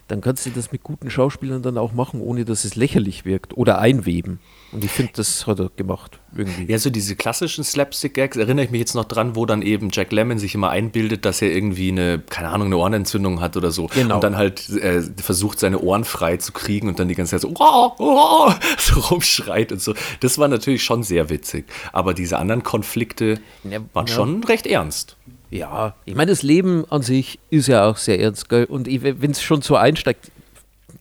dann 0.09 0.21
kannst 0.21 0.45
du 0.45 0.49
das 0.49 0.71
mit 0.71 0.83
guten 0.83 1.11
Schauspielern 1.11 1.61
dann 1.61 1.77
auch 1.77 1.93
machen, 1.93 2.19
ohne 2.19 2.43
dass 2.43 2.65
es 2.65 2.75
lächerlich 2.75 3.25
wirkt 3.25 3.55
oder 3.55 3.77
einweben. 3.77 4.39
Und 4.71 4.83
ich 4.83 4.89
finde, 4.91 5.11
das 5.15 5.45
hat 5.45 5.59
er 5.59 5.69
gemacht, 5.75 6.19
irgendwie. 6.35 6.65
Ja, 6.65 6.79
so 6.79 6.89
diese 6.89 7.15
klassischen 7.15 7.63
Slapstick-Gags 7.63 8.35
erinnere 8.37 8.65
ich 8.65 8.71
mich 8.71 8.79
jetzt 8.79 8.95
noch 8.95 9.05
dran, 9.05 9.35
wo 9.35 9.45
dann 9.45 9.61
eben 9.61 9.89
Jack 9.91 10.11
Lemmon 10.11 10.39
sich 10.39 10.55
immer 10.55 10.71
einbildet, 10.71 11.25
dass 11.25 11.41
er 11.43 11.51
irgendwie 11.51 11.89
eine, 11.89 12.19
keine 12.19 12.49
Ahnung, 12.49 12.67
eine 12.67 12.77
Ohrenentzündung 12.77 13.39
hat 13.39 13.55
oder 13.55 13.69
so. 13.69 13.87
Genau. 13.87 14.15
Und 14.15 14.23
dann 14.23 14.35
halt 14.35 14.67
äh, 14.69 15.03
versucht, 15.17 15.59
seine 15.59 15.79
Ohren 15.79 16.05
frei 16.05 16.37
zu 16.37 16.53
kriegen 16.53 16.87
und 16.87 16.99
dann 16.99 17.07
die 17.07 17.15
ganze 17.15 17.31
Zeit 17.31 17.41
so, 17.41 17.53
oh, 17.59 17.91
oh, 17.99 18.51
so 18.79 18.99
rumschreit 18.99 19.71
und 19.71 19.81
so. 19.81 19.93
Das 20.21 20.39
war 20.39 20.47
natürlich 20.47 20.83
schon 20.83 21.03
sehr 21.03 21.29
witzig. 21.29 21.65
Aber 21.93 22.15
diese 22.15 22.39
anderen 22.39 22.63
Konflikte 22.63 23.39
Ja, 23.63 23.79
waren 23.93 24.07
ja. 24.07 24.13
schon 24.13 24.43
recht 24.43 24.65
ernst. 24.65 25.17
Ja, 25.49 25.95
ich 26.05 26.15
meine, 26.15 26.31
das 26.31 26.43
Leben 26.43 26.85
an 26.91 27.01
sich 27.01 27.39
ist 27.49 27.67
ja 27.67 27.85
auch 27.85 27.97
sehr 27.97 28.19
ernst, 28.19 28.49
gell? 28.49 28.65
Und 28.65 28.87
wenn 28.87 29.31
es 29.31 29.41
schon 29.41 29.61
so 29.61 29.75
einsteigt 29.75 30.31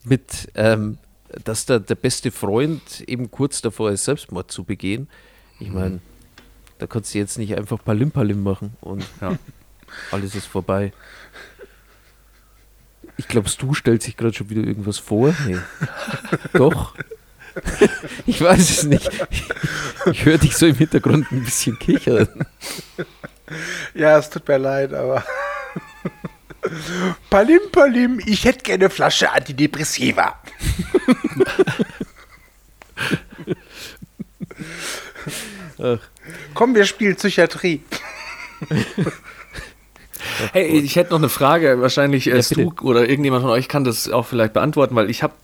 mit, 0.04 0.50
ähm, 0.54 0.98
dass 1.44 1.66
der, 1.66 1.80
der 1.80 1.96
beste 1.96 2.30
Freund 2.30 3.02
eben 3.06 3.30
kurz 3.30 3.61
davor 3.61 3.90
ist, 3.90 4.04
Selbstmord 4.04 4.50
zu 4.50 4.64
begehen, 4.64 5.08
ich 5.61 5.70
meine, 5.70 6.00
da 6.78 6.87
kannst 6.87 7.14
du 7.14 7.18
jetzt 7.18 7.37
nicht 7.37 7.56
einfach 7.56 7.82
Palim 7.84 8.11
Palim 8.11 8.42
machen 8.42 8.76
und 8.80 9.04
Ja. 9.20 9.37
alles 10.11 10.34
ist 10.34 10.46
vorbei. 10.46 10.92
Ich 13.16 13.26
glaube, 13.26 13.50
du 13.58 13.74
stellst 13.74 14.06
sich 14.06 14.16
gerade 14.16 14.32
schon 14.32 14.48
wieder 14.48 14.62
irgendwas 14.62 14.98
vor. 14.98 15.34
Nee. 15.46 15.58
Doch. 16.52 16.94
Ich 18.26 18.40
weiß 18.40 18.70
es 18.70 18.84
nicht. 18.84 19.11
Ich 20.12 20.24
höre 20.24 20.38
dich 20.38 20.56
so 20.56 20.66
im 20.66 20.76
Hintergrund 20.76 21.30
ein 21.32 21.44
bisschen 21.44 21.78
kichern. 21.78 22.28
Ja, 23.94 24.18
es 24.18 24.30
tut 24.30 24.46
mir 24.48 24.58
leid, 24.58 24.92
aber. 24.92 25.24
Palim, 27.30 27.61
Palim, 27.72 28.20
ich 28.26 28.44
hätte 28.44 28.61
gerne 28.61 28.84
eine 28.87 28.90
Flasche 28.90 29.30
Antidepressiva. 29.32 30.34
Ach. 35.80 35.98
Komm, 36.54 36.74
wir 36.74 36.84
spielen 36.84 37.16
Psychiatrie. 37.16 37.82
Hey, 40.52 40.66
ich 40.66 40.96
hätte 40.96 41.11
noch 41.11 41.18
eine 41.18 41.28
Frage. 41.28 41.80
Wahrscheinlich 41.80 42.26
äh, 42.28 42.34
bitte. 42.34 42.54
du 42.54 42.72
oder 42.82 43.08
irgendjemand 43.08 43.42
von 43.42 43.50
euch 43.50 43.68
kann 43.68 43.84
das 43.84 44.11
auch 44.11 44.26
vielleicht 44.26 44.52
beantworten, 44.52 44.94
weil 44.94 45.11
ich 45.11 45.22
habe 45.22 45.34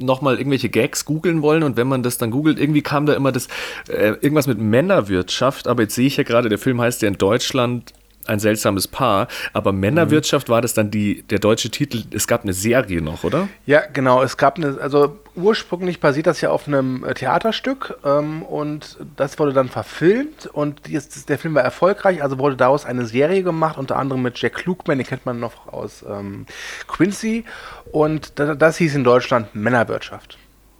noch 0.00 0.22
mal 0.22 0.36
irgendwelche 0.36 0.68
Gags 0.68 1.04
googeln 1.04 1.42
wollen 1.42 1.62
und 1.62 1.76
wenn 1.76 1.86
man 1.86 2.02
das 2.02 2.18
dann 2.18 2.30
googelt, 2.30 2.58
irgendwie 2.58 2.82
kam 2.82 3.06
da 3.06 3.14
immer 3.14 3.32
das 3.32 3.48
äh, 3.88 4.14
irgendwas 4.20 4.46
mit 4.46 4.58
Männerwirtschaft, 4.58 5.68
aber 5.68 5.82
jetzt 5.82 5.94
sehe 5.94 6.06
ich 6.06 6.16
ja 6.16 6.24
gerade, 6.24 6.48
der 6.48 6.58
Film 6.58 6.80
heißt 6.80 7.02
ja 7.02 7.08
in 7.08 7.18
Deutschland 7.18 7.92
ein 8.26 8.38
seltsames 8.38 8.86
Paar, 8.86 9.28
aber 9.52 9.72
Männerwirtschaft 9.72 10.48
war 10.48 10.60
das 10.60 10.74
dann 10.74 10.90
die 10.90 11.22
der 11.22 11.38
deutsche 11.38 11.70
Titel. 11.70 12.04
Es 12.12 12.26
gab 12.26 12.42
eine 12.42 12.52
Serie 12.52 13.02
noch, 13.02 13.24
oder? 13.24 13.48
Ja, 13.66 13.82
genau. 13.92 14.22
Es 14.22 14.36
gab 14.36 14.56
eine, 14.56 14.78
also 14.80 15.18
ursprünglich 15.34 16.00
basiert 16.00 16.26
das 16.26 16.40
ja 16.40 16.50
auf 16.50 16.68
einem 16.68 17.04
äh, 17.04 17.14
Theaterstück 17.14 17.98
ähm, 18.04 18.42
und 18.42 18.98
das 19.16 19.38
wurde 19.38 19.52
dann 19.52 19.68
verfilmt 19.68 20.46
und 20.46 20.86
die 20.86 20.94
ist, 20.94 21.28
der 21.28 21.38
Film 21.38 21.54
war 21.54 21.62
erfolgreich, 21.62 22.22
also 22.22 22.38
wurde 22.38 22.56
daraus 22.56 22.84
eine 22.84 23.06
Serie 23.06 23.42
gemacht, 23.42 23.78
unter 23.78 23.96
anderem 23.96 24.22
mit 24.22 24.40
Jack 24.40 24.54
Klugman, 24.54 24.98
den 24.98 25.06
kennt 25.06 25.26
man 25.26 25.40
noch 25.40 25.72
aus 25.72 26.04
ähm, 26.08 26.46
Quincy 26.88 27.44
und 27.92 28.38
das, 28.38 28.56
das 28.58 28.76
hieß 28.78 28.94
in 28.94 29.04
Deutschland 29.04 29.54
Männerwirtschaft. 29.54 30.38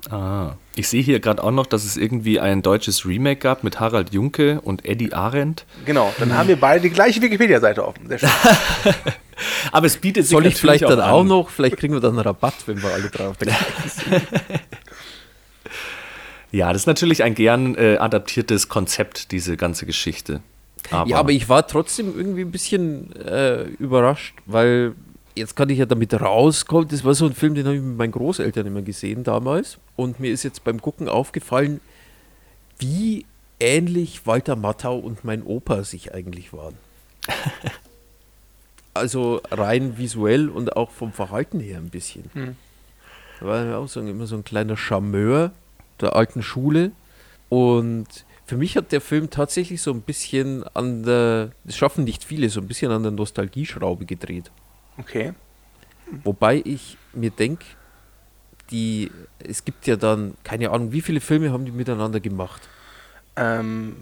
Ah. 0.09 0.55
Ich 0.77 0.89
sehe 0.89 1.03
hier 1.03 1.21
gerade 1.21 1.45
auch 1.45 1.51
noch, 1.51 1.67
dass 1.67 1.85
es 1.85 1.97
irgendwie 1.99 2.41
ein 2.41 2.63
deutsches 2.63 3.05
Remake 3.05 3.41
gab 3.41 3.65
mit 3.65 3.81
Harald 3.81 4.13
Junke 4.15 4.61
und 4.63 4.87
Eddie 4.87 5.13
Arendt. 5.13 5.67
Genau, 5.85 6.13
dann 6.19 6.35
haben 6.35 6.49
wir 6.49 6.59
beide 6.59 6.81
die 6.81 6.91
gleiche 6.91 7.21
Wikipedia-Seite 7.21 7.87
offen. 7.87 8.09
Sehr 8.09 8.19
schön. 8.19 8.31
Aber 9.73 9.87
es 9.87 9.97
bietet 9.99 10.25
sich 10.25 10.31
Soll 10.33 10.47
ich 10.47 10.57
vielleicht 10.57 10.85
dann 10.85 11.01
auch 11.01 11.21
an. 11.21 11.27
noch, 11.27 11.51
vielleicht 11.51 11.77
kriegen 11.77 11.93
wir 11.93 12.01
dann 12.01 12.13
einen 12.13 12.21
Rabatt, 12.21 12.55
wenn 12.67 12.83
wir 12.83 12.91
alle 12.93 13.11
drauf 13.11 13.37
sind. 13.87 14.23
Ja, 16.53 16.73
das 16.73 16.83
ist 16.83 16.87
natürlich 16.87 17.23
ein 17.23 17.35
gern 17.35 17.75
äh, 17.77 17.97
adaptiertes 17.99 18.69
Konzept, 18.69 19.33
diese 19.33 19.57
ganze 19.57 19.87
Geschichte. 19.87 20.41
Aber, 20.91 21.09
Ja, 21.09 21.19
aber 21.19 21.31
ich 21.33 21.49
war 21.49 21.67
trotzdem 21.67 22.13
irgendwie 22.17 22.41
ein 22.43 22.51
bisschen 22.51 23.15
äh, 23.17 23.65
überrascht, 23.79 24.35
weil 24.47 24.95
jetzt 25.41 25.57
kann 25.57 25.69
ich 25.71 25.79
ja 25.79 25.87
damit 25.87 26.15
rauskommen. 26.15 26.89
Das 26.89 27.05
war 27.05 27.15
so 27.15 27.27
ein 27.27 27.35
Film, 27.35 27.55
den 27.55 27.67
habe 27.67 27.77
ich 27.77 27.83
mit 27.83 27.97
meinen 27.97 28.13
Großeltern 28.13 28.67
immer 28.67 28.83
gesehen 28.83 29.25
damals. 29.25 29.79
Und 29.97 30.21
mir 30.21 30.31
ist 30.31 30.45
jetzt 30.45 30.63
beim 30.63 30.81
Gucken 30.81 31.09
aufgefallen, 31.09 31.81
wie 32.79 33.27
ähnlich 33.59 34.27
Walter 34.27 34.57
Matthau 34.57 34.99
und 34.99 35.25
mein 35.25 35.43
Opa 35.43 35.83
sich 35.83 36.15
eigentlich 36.15 36.53
waren. 36.53 36.77
also 38.95 39.41
rein 39.51 39.99
visuell 39.99 40.49
und 40.49 40.77
auch 40.77 40.91
vom 40.91 41.13
Verhalten 41.13 41.61
her 41.61 41.79
ein 41.79 41.91
bisschen. 41.91 42.31
Da 43.41 43.47
war 43.47 43.65
er 43.65 43.79
auch 43.79 43.89
so, 43.89 44.01
immer 44.01 44.27
so 44.27 44.37
ein 44.37 44.45
kleiner 44.45 44.77
Charmeur 44.77 45.53
der 46.01 46.15
alten 46.15 46.43
Schule. 46.43 46.93
Und 47.49 48.07
für 48.47 48.57
mich 48.57 48.77
hat 48.77 48.93
der 48.93 49.01
Film 49.01 49.31
tatsächlich 49.31 49.83
so 49.83 49.93
ein 49.93 50.03
bisschen 50.03 50.65
an 50.75 51.03
der, 51.03 51.53
das 51.65 51.77
schaffen 51.77 52.05
nicht 52.05 52.25
viele, 52.25 52.49
so 52.49 52.61
ein 52.61 52.67
bisschen 52.67 52.91
an 52.91 53.03
der 53.03 53.13
Nostalgieschraube 53.13 54.07
gedreht. 54.07 54.51
Okay. 55.01 55.33
Wobei 56.25 56.63
ich 56.65 56.97
mir 57.13 57.31
denke, 57.31 57.65
die, 58.71 59.11
es 59.39 59.65
gibt 59.65 59.87
ja 59.87 59.97
dann, 59.97 60.35
keine 60.45 60.71
Ahnung, 60.71 60.93
wie 60.93 61.01
viele 61.01 61.21
Filme 61.21 61.53
haben 61.53 61.65
die 61.65 61.73
miteinander 61.73 62.21
gemacht? 62.21 62.69
Ähm, 63.37 63.97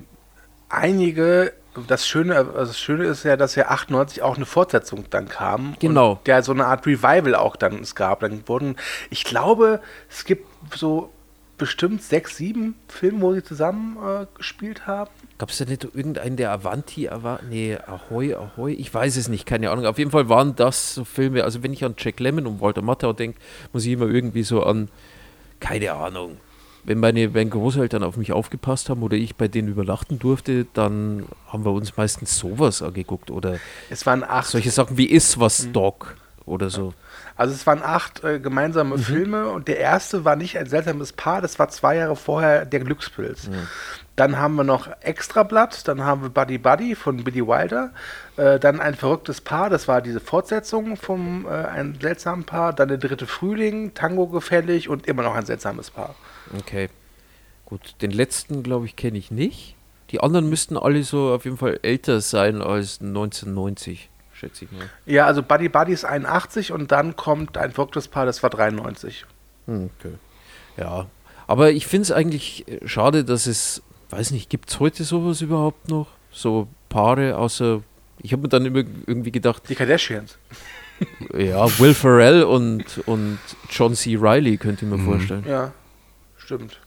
einige, 0.68 1.52
das 1.86 2.06
Schöne, 2.06 2.36
also 2.36 2.52
das 2.54 2.78
Schöne 2.78 3.04
ist 3.04 3.24
ja, 3.24 3.36
dass 3.36 3.54
ja 3.54 3.68
98 3.68 4.22
auch 4.22 4.36
eine 4.36 4.46
Fortsetzung 4.46 5.04
dann 5.10 5.28
kam. 5.28 5.76
Genau. 5.78 6.12
Und 6.12 6.26
der 6.26 6.42
so 6.42 6.52
eine 6.52 6.66
Art 6.66 6.86
Revival 6.86 7.34
auch 7.34 7.56
dann 7.56 7.80
es 7.80 7.94
gab. 7.94 8.20
Dann 8.20 8.46
wurden, 8.46 8.76
ich 9.10 9.24
glaube, 9.24 9.80
es 10.10 10.24
gibt 10.24 10.46
so 10.74 11.10
bestimmt 11.58 12.02
sechs, 12.02 12.36
sieben 12.36 12.74
Filme, 12.88 13.20
wo 13.20 13.34
sie 13.34 13.42
zusammen 13.42 13.96
äh, 13.96 14.26
gespielt 14.36 14.86
haben. 14.86 15.10
Gab 15.38 15.50
es 15.50 15.58
da 15.58 15.64
nicht 15.64 15.84
irgendeinen, 15.84 16.36
der 16.36 16.52
Avanti, 16.52 17.08
Ava, 17.08 17.40
nee, 17.48 17.76
Ahoy, 17.76 18.34
Ahoy, 18.34 18.72
ich 18.74 18.92
weiß 18.92 19.16
es 19.16 19.28
nicht, 19.28 19.44
keine 19.46 19.70
Ahnung. 19.70 19.86
Auf 19.86 19.98
jeden 19.98 20.10
Fall 20.10 20.28
waren 20.28 20.56
das 20.56 20.94
so 20.94 21.04
Filme, 21.04 21.44
also 21.44 21.62
wenn 21.62 21.72
ich 21.72 21.84
an 21.84 21.94
Jack 21.98 22.20
Lemmon 22.20 22.46
und 22.46 22.60
Walter 22.60 22.82
Matthau 22.82 23.12
denke, 23.12 23.38
muss 23.72 23.84
ich 23.84 23.92
immer 23.92 24.06
irgendwie 24.06 24.42
so 24.42 24.62
an, 24.62 24.88
keine 25.60 25.92
Ahnung, 25.92 26.38
wenn 26.84 26.98
meine, 26.98 27.34
wenn 27.34 27.50
Großeltern 27.50 28.02
auf 28.02 28.16
mich 28.16 28.32
aufgepasst 28.32 28.88
haben 28.88 29.02
oder 29.02 29.16
ich 29.16 29.36
bei 29.36 29.48
denen 29.48 29.68
übernachten 29.68 30.18
durfte, 30.18 30.66
dann 30.72 31.26
haben 31.48 31.64
wir 31.64 31.72
uns 31.72 31.96
meistens 31.96 32.38
sowas 32.38 32.82
angeguckt 32.82 33.30
oder 33.30 33.58
Es 33.90 34.06
waren 34.06 34.24
acht. 34.24 34.46
solche 34.48 34.70
Sachen 34.70 34.96
wie 34.96 35.06
Is 35.06 35.38
was 35.38 35.70
Dog 35.72 36.16
oder 36.46 36.70
so. 36.70 36.94
Also 37.38 37.54
es 37.54 37.66
waren 37.66 37.82
acht 37.82 38.24
äh, 38.24 38.40
gemeinsame 38.40 38.96
Mhm. 38.96 39.02
Filme 39.02 39.48
und 39.48 39.68
der 39.68 39.78
erste 39.78 40.24
war 40.24 40.36
nicht 40.36 40.58
ein 40.58 40.66
seltsames 40.66 41.12
Paar, 41.12 41.40
das 41.40 41.58
war 41.58 41.68
zwei 41.68 41.96
Jahre 41.96 42.16
vorher 42.16 42.66
der 42.66 42.80
Glückspilz. 42.80 43.48
Dann 44.16 44.36
haben 44.38 44.56
wir 44.56 44.64
noch 44.64 44.88
Extrablatt, 45.00 45.86
dann 45.86 46.04
haben 46.04 46.22
wir 46.22 46.30
Buddy 46.30 46.58
Buddy 46.58 46.96
von 46.96 47.22
Billy 47.22 47.46
Wilder, 47.46 47.92
äh, 48.36 48.58
dann 48.58 48.80
ein 48.80 48.96
verrücktes 48.96 49.40
Paar, 49.40 49.70
das 49.70 49.86
war 49.86 50.02
diese 50.02 50.18
Fortsetzung 50.18 50.96
vom 50.96 51.46
äh, 51.46 51.50
ein 51.50 51.96
seltsamen 52.00 52.44
Paar, 52.44 52.72
dann 52.72 52.88
der 52.88 52.98
dritte 52.98 53.28
Frühling, 53.28 53.94
Tango 53.94 54.26
gefällig 54.26 54.88
und 54.88 55.06
immer 55.06 55.22
noch 55.22 55.36
ein 55.36 55.46
seltsames 55.46 55.90
Paar. 55.90 56.16
Okay. 56.58 56.88
Gut, 57.64 57.94
den 58.02 58.10
letzten, 58.10 58.62
glaube 58.62 58.86
ich, 58.86 58.96
kenne 58.96 59.18
ich 59.18 59.30
nicht. 59.30 59.76
Die 60.10 60.20
anderen 60.20 60.48
müssten 60.48 60.76
alle 60.76 61.04
so 61.04 61.32
auf 61.34 61.44
jeden 61.44 61.58
Fall 61.58 61.78
älter 61.82 62.20
sein 62.20 62.62
als 62.62 63.00
1990, 63.00 64.08
schätze 64.38 64.64
ich 64.64 64.72
mal. 64.72 64.88
Ja, 65.06 65.26
also 65.26 65.42
Buddy 65.42 65.68
Buddy 65.68 65.92
ist 65.92 66.04
81 66.04 66.72
und 66.72 66.92
dann 66.92 67.16
kommt 67.16 67.58
ein 67.58 67.72
verrücktes 67.72 68.08
Paar, 68.08 68.26
das 68.26 68.42
war 68.42 68.50
93. 68.50 69.24
Hm, 69.66 69.90
Okay. 69.98 70.14
Ja, 70.76 71.06
aber 71.48 71.72
ich 71.72 71.86
finde 71.88 72.02
es 72.04 72.12
eigentlich 72.12 72.68
äh, 72.68 72.86
schade, 72.86 73.24
dass 73.24 73.46
es, 73.46 73.82
weiß 74.10 74.30
nicht, 74.30 74.48
gibt 74.48 74.70
es 74.70 74.78
heute 74.78 75.02
sowas 75.02 75.40
überhaupt 75.40 75.88
noch? 75.88 76.06
So 76.30 76.68
Paare 76.88 77.36
außer, 77.36 77.82
ich 78.20 78.32
habe 78.32 78.42
mir 78.42 78.48
dann 78.48 78.64
immer 78.64 78.78
irgendwie 79.06 79.32
gedacht, 79.32 79.64
Die 79.68 79.74
Kardashians. 79.74 80.38
ja, 81.36 81.64
Will 81.80 81.94
Ferrell 81.94 82.44
und, 82.44 82.84
und 83.06 83.38
John 83.70 83.94
C. 83.94 84.16
Riley 84.16 84.56
könnte 84.56 84.84
ich 84.84 84.90
mir 84.90 84.98
vorstellen. 84.98 85.44
Ja, 85.48 85.72
stimmt. 86.36 86.78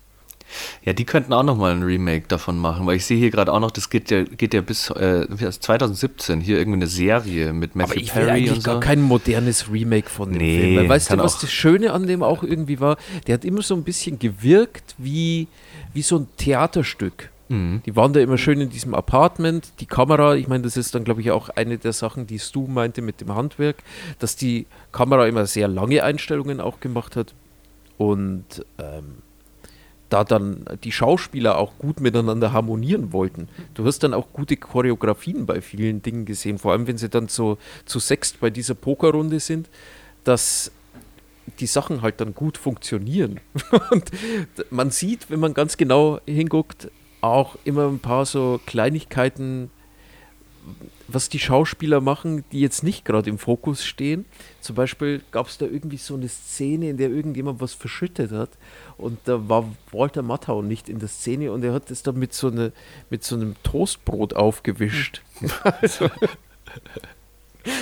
Ja, 0.84 0.94
die 0.94 1.06
könnten 1.06 1.34
auch 1.34 1.44
noch 1.44 1.58
mal 1.58 1.72
ein 1.72 1.84
Remake 1.84 2.28
davon 2.28 2.58
machen, 2.58 2.86
weil 2.86 2.98
ich 2.98 3.06
sehe 3.06 3.18
hier 3.18 3.32
gerade 3.32 3.52
auch 3.54 3.60
noch, 3.60 3.72
das 3.72 3.90
geht 3.90 4.12
ja, 4.12 4.24
geht 4.24 4.54
ja 4.54 4.62
bis 4.62 4.90
äh, 4.90 5.26
bis 5.30 5.60
2017, 5.60 6.42
hier 6.42 6.58
irgendwie 6.58 6.78
eine 6.78 6.88
Serie 6.88 7.54
mit 7.54 7.76
Matthew 7.76 7.92
Aber 7.92 8.02
ich 8.02 8.16
will 8.16 8.24
Perry 8.26 8.38
eigentlich 8.38 8.52
und 8.52 8.64
so. 8.64 8.72
gar 8.72 8.80
kein 8.80 9.02
modernes 9.02 9.72
Remake 9.72 10.10
von 10.10 10.30
dem 10.30 10.38
Nee, 10.40 10.60
Film. 10.60 10.76
Weil 10.78 10.90
weißt 10.90 11.12
du, 11.12 11.18
was 11.18 11.40
das 11.40 11.52
Schöne 11.52 11.94
an 11.94 12.08
dem 12.08 12.24
auch 12.24 12.44
irgendwie 12.44 12.80
war? 12.80 12.98
Der 13.28 13.36
hat 13.36 13.46
immer 13.46 13.62
so 13.62 13.76
ein 13.76 13.84
bisschen 13.84 14.20
gewirkt 14.20 14.96
wie, 14.98 15.48
wie 15.94 16.02
so 16.02 16.18
ein 16.18 16.28
Theaterstück. 16.38 17.30
Mhm. 17.50 17.82
Die 17.86 17.96
waren 17.96 18.14
da 18.14 18.20
immer 18.22 18.38
schön 18.38 18.62
in 18.62 18.70
diesem 18.70 18.94
Apartment. 18.94 19.74
Die 19.82 19.86
Kamera, 19.86 20.36
ich 20.36 20.48
meine, 20.48 20.64
das 20.64 20.78
ist 20.78 20.96
dann, 20.96 21.04
glaube 21.04 21.22
ich, 21.22 21.32
auch 21.32 21.50
eine 21.50 21.78
der 21.78 21.92
Sachen, 21.94 22.26
die 22.26 22.40
Stu 22.40 22.68
meinte 22.68 23.02
mit 23.02 23.20
dem 23.20 23.36
Handwerk, 23.36 23.78
dass 24.20 24.36
die 24.36 24.68
Kamera 24.92 25.28
immer 25.28 25.46
sehr 25.46 25.68
lange 25.68 26.04
Einstellungen 26.04 26.62
auch 26.62 26.80
gemacht 26.80 27.16
hat. 27.16 27.34
Und 27.98 28.66
ähm, 28.80 29.18
da 30.12 30.26
dann 30.26 30.66
die 30.84 30.92
Schauspieler 30.92 31.58
auch 31.58 31.78
gut 31.78 32.02
miteinander 32.02 32.52
harmonieren 32.52 33.14
wollten. 33.14 33.48
Du 33.74 33.86
hast 33.86 34.00
dann 34.00 34.14
auch 34.14 34.34
gute 34.34 34.58
Choreografien 34.58 35.46
bei 35.46 35.62
vielen 35.62 36.02
Dingen 36.02 36.26
gesehen, 36.26 36.58
vor 36.58 36.74
allem 36.74 36.86
wenn 36.86 36.98
sie 36.98 37.08
dann 37.08 37.30
so 37.30 37.58
zu 37.86 38.00
sechst 38.00 38.42
bei 38.42 38.50
dieser 38.50 38.76
Pokerrunde 38.76 39.40
sind, 39.40 39.70
dass 40.26 40.72
die 41.60 41.66
Sachen 41.66 42.02
halt 42.02 42.20
dann 42.20 42.36
gut 42.36 42.58
funktionieren. 42.58 43.40
Und 43.92 44.12
man 44.70 44.92
sieht, 44.92 45.30
wenn 45.30 45.40
man 45.40 45.54
ganz 45.54 45.78
genau 45.78 46.20
hinguckt, 46.26 46.92
auch 47.22 47.56
immer 47.64 47.88
ein 47.88 48.00
paar 48.00 48.26
so 48.26 48.60
Kleinigkeiten, 48.66 49.72
was 51.14 51.30
die 51.30 51.40
Schauspieler 51.40 52.02
machen, 52.02 52.44
die 52.52 52.60
jetzt 52.60 52.84
nicht 52.84 53.06
gerade 53.06 53.30
im 53.30 53.38
Fokus 53.38 53.86
stehen. 53.86 54.26
Zum 54.62 54.76
Beispiel 54.76 55.22
gab 55.32 55.48
es 55.48 55.58
da 55.58 55.66
irgendwie 55.66 55.98
so 55.98 56.16
eine 56.16 56.30
Szene, 56.30 56.90
in 56.90 56.98
der 56.98 57.10
irgendjemand 57.10 57.62
was 57.62 57.74
verschüttet 57.74 58.32
hat 58.32 58.50
und 58.98 59.20
da 59.26 59.48
war 59.50 59.72
Walter 59.92 60.22
Matthau 60.22 60.62
nicht 60.62 60.90
in 60.90 61.00
der 61.00 61.10
Szene 61.10 61.52
und 61.52 61.64
er 61.64 61.74
hat 61.74 61.92
es 61.92 62.04
dann 62.04 62.18
mit 62.18 62.34
so, 62.34 62.48
eine, 62.48 62.72
mit 63.10 63.24
so 63.24 63.36
einem 63.36 63.56
Toastbrot 63.64 64.34
aufgewischt. 64.34 65.22
also, 65.64 66.10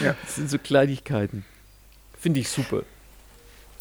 Ja. 0.03 0.15
Das 0.23 0.35
sind 0.35 0.49
so 0.49 0.57
Kleinigkeiten. 0.57 1.45
Finde 2.17 2.39
ich 2.39 2.49
super. 2.49 2.83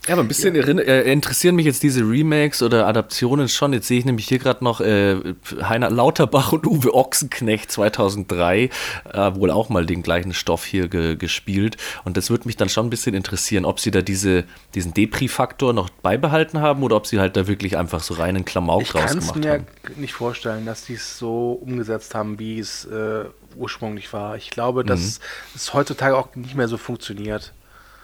Ja, 0.08 0.14
aber 0.14 0.22
ein 0.22 0.28
bisschen 0.28 0.56
erinn- 0.56 0.80
äh, 0.80 1.02
interessieren 1.12 1.54
mich 1.54 1.66
jetzt 1.66 1.82
diese 1.82 2.00
Remakes 2.00 2.62
oder 2.62 2.86
Adaptionen 2.86 3.48
schon. 3.48 3.72
Jetzt 3.74 3.86
sehe 3.88 3.98
ich 3.98 4.04
nämlich 4.04 4.26
hier 4.26 4.38
gerade 4.38 4.64
noch 4.64 4.80
äh, 4.80 5.16
Heiner 5.62 5.90
Lauterbach 5.90 6.52
und 6.52 6.66
Uwe 6.66 6.94
Ochsenknecht 6.94 7.70
2003, 7.70 8.70
äh, 9.12 9.34
wohl 9.34 9.50
auch 9.50 9.68
mal 9.68 9.84
den 9.86 10.02
gleichen 10.02 10.32
Stoff 10.32 10.64
hier 10.64 10.88
ge 10.88 11.16
gespielt. 11.16 11.76
Und 12.04 12.16
das 12.16 12.30
würde 12.30 12.46
mich 12.46 12.56
dann 12.56 12.68
schon 12.68 12.86
ein 12.86 12.90
bisschen 12.90 13.14
interessieren, 13.14 13.64
ob 13.64 13.80
sie 13.80 13.90
da 13.90 14.00
diese, 14.02 14.44
diesen 14.74 14.94
Depri-Faktor 14.94 15.72
noch 15.74 15.90
beibehalten 15.90 16.60
haben 16.60 16.82
oder 16.82 16.96
ob 16.96 17.06
sie 17.06 17.20
halt 17.20 17.36
da 17.36 17.46
wirklich 17.46 17.76
einfach 17.76 18.02
so 18.02 18.14
reinen 18.14 18.44
Klamauk 18.44 18.82
Ich 18.82 18.88
draus 18.90 19.04
kann 19.04 19.18
es 19.18 19.34
mir 19.34 19.52
haben. 19.52 19.66
nicht 19.96 20.14
vorstellen, 20.14 20.64
dass 20.66 20.84
die 20.86 20.94
es 20.94 21.18
so 21.18 21.52
umgesetzt 21.52 22.14
haben, 22.14 22.38
wie 22.38 22.58
es 22.58 22.86
äh, 22.86 23.24
ursprünglich 23.56 24.12
war. 24.12 24.36
Ich 24.36 24.50
glaube, 24.50 24.84
dass 24.84 25.20
es 25.54 25.74
heutzutage 25.74 26.16
auch 26.16 26.34
nicht 26.34 26.54
mehr 26.54 26.68
so 26.68 26.78
funktioniert. 26.78 27.52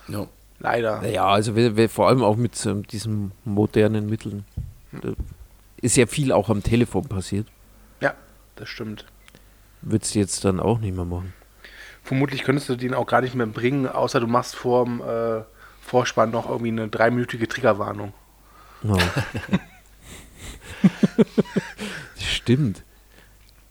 Ja. 0.09 0.27
Leider. 0.65 1.03
Naja, 1.03 1.27
also 1.27 1.57
wir, 1.57 1.77
wir, 1.77 1.91
vor 1.91 2.09
allem 2.09 2.25
auch 2.25 2.37
mit 2.37 2.65
ähm, 2.65 2.87
diesen 2.87 3.33
modernen 3.45 4.09
Mitteln. 4.09 4.47
Da 4.93 5.11
ist 5.83 5.99
ja 5.99 6.07
viel 6.07 6.33
auch 6.33 6.49
am 6.49 6.63
Telefon 6.63 7.05
passiert. 7.05 7.47
Ja, 8.01 8.15
das 8.57 8.71
stimmt. 8.71 9.05
Würdest 9.83 10.15
du 10.15 10.21
jetzt 10.21 10.43
dann 10.43 10.61
auch 10.61 10.79
nicht 10.79 10.97
mehr 10.97 11.05
machen. 11.05 11.35
vermutlich 12.03 12.45
könntest 12.45 12.71
du 12.71 12.77
den 12.77 12.95
auch 12.95 13.07
gar 13.07 13.21
nicht 13.21 13.35
mehr 13.35 13.47
bringen, 13.47 13.87
außer 13.87 14.21
du 14.21 14.27
machst 14.27 14.57
vorm 14.57 15.03
äh, 15.03 15.43
Vorspann 15.83 16.31
noch 16.31 16.49
irgendwie 16.49 16.71
eine 16.71 16.89
dreiminütige 16.89 17.47
Triggerwarnung. 17.47 18.15
No. 18.83 18.97
stimmt. 22.19 22.83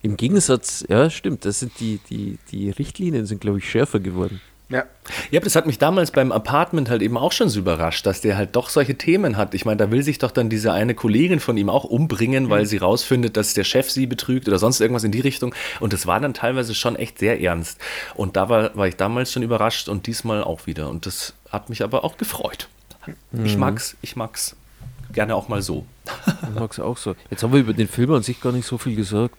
Im 0.04 0.16
Gegensatz, 0.16 0.86
ja, 0.88 1.10
stimmt, 1.10 1.44
das 1.46 1.60
sind 1.60 1.80
die, 1.80 2.00
die, 2.08 2.38
die 2.52 2.70
Richtlinien 2.70 3.26
sind, 3.26 3.42
glaube 3.42 3.58
ich, 3.58 3.68
schärfer 3.68 4.00
geworden. 4.00 4.42
Ja. 4.74 4.86
Ja, 5.30 5.40
aber 5.40 5.44
das 5.44 5.56
hat 5.56 5.68
mich 5.68 5.78
damals 5.78 6.10
beim 6.10 6.32
Apartment 6.32 6.90
halt 6.90 7.04
eben 7.04 7.16
auch 7.16 7.32
schon 7.32 7.48
so 7.48 7.60
überrascht, 7.60 8.08
dass 8.08 8.22
der 8.22 8.38
halt 8.38 8.56
doch 8.56 8.70
solche 8.70 8.96
Themen 8.96 9.38
hat. 9.38 9.54
Ich 9.54 9.66
meine, 9.66 9.78
da 9.78 9.92
will 9.92 10.02
sich 10.02 10.18
doch 10.18 10.32
dann 10.32 10.50
diese 10.50 10.74
eine 10.74 10.96
Kollegin 10.96 11.40
von 11.40 11.58
ihm 11.58 11.70
auch 11.70 11.84
umbringen, 11.84 12.50
weil 12.50 12.66
sie 12.66 12.78
rausfindet, 12.78 13.38
dass 13.38 13.54
der 13.54 13.66
Chef 13.66 13.92
sie 13.92 14.08
betrügt 14.08 14.48
oder 14.48 14.58
sonst 14.58 14.82
irgendwas 14.82 15.04
in 15.04 15.12
die 15.12 15.20
Richtung. 15.20 15.54
Und 15.80 15.94
das 15.94 16.08
war 16.08 16.20
dann 16.20 16.34
teilweise 16.34 16.74
schon 16.74 16.96
echt 16.96 17.20
sehr 17.20 17.40
ernst. 17.40 17.80
Und 18.16 18.36
da 18.36 18.50
war, 18.50 18.76
war 18.76 18.88
ich 18.88 18.96
damals 18.96 19.32
schon 19.32 19.44
überrascht 19.44 19.90
und 19.90 20.08
diesmal 20.08 20.44
auch 20.44 20.66
wieder. 20.66 20.90
Und 20.90 21.06
das 21.06 21.34
hat 21.52 21.70
mich 21.70 21.84
aber 21.84 22.04
auch 22.04 22.18
gefreut. 22.18 22.68
Ich 23.44 23.58
mag's, 23.58 23.96
ich 24.02 24.16
mag's 24.16 24.56
gerne 25.12 25.36
auch 25.36 25.50
mal 25.50 25.62
so. 25.62 25.86
Ich 26.26 26.60
mag's 26.60 26.80
auch 26.80 26.98
so. 26.98 27.16
Jetzt 27.30 27.44
haben 27.44 27.54
wir 27.54 27.60
über 27.60 27.74
den 27.74 27.88
Film 27.88 28.12
an 28.14 28.24
sich 28.24 28.42
gar 28.42 28.54
nicht 28.54 28.66
so 28.66 28.80
viel 28.80 28.96
gesagt. 28.96 29.36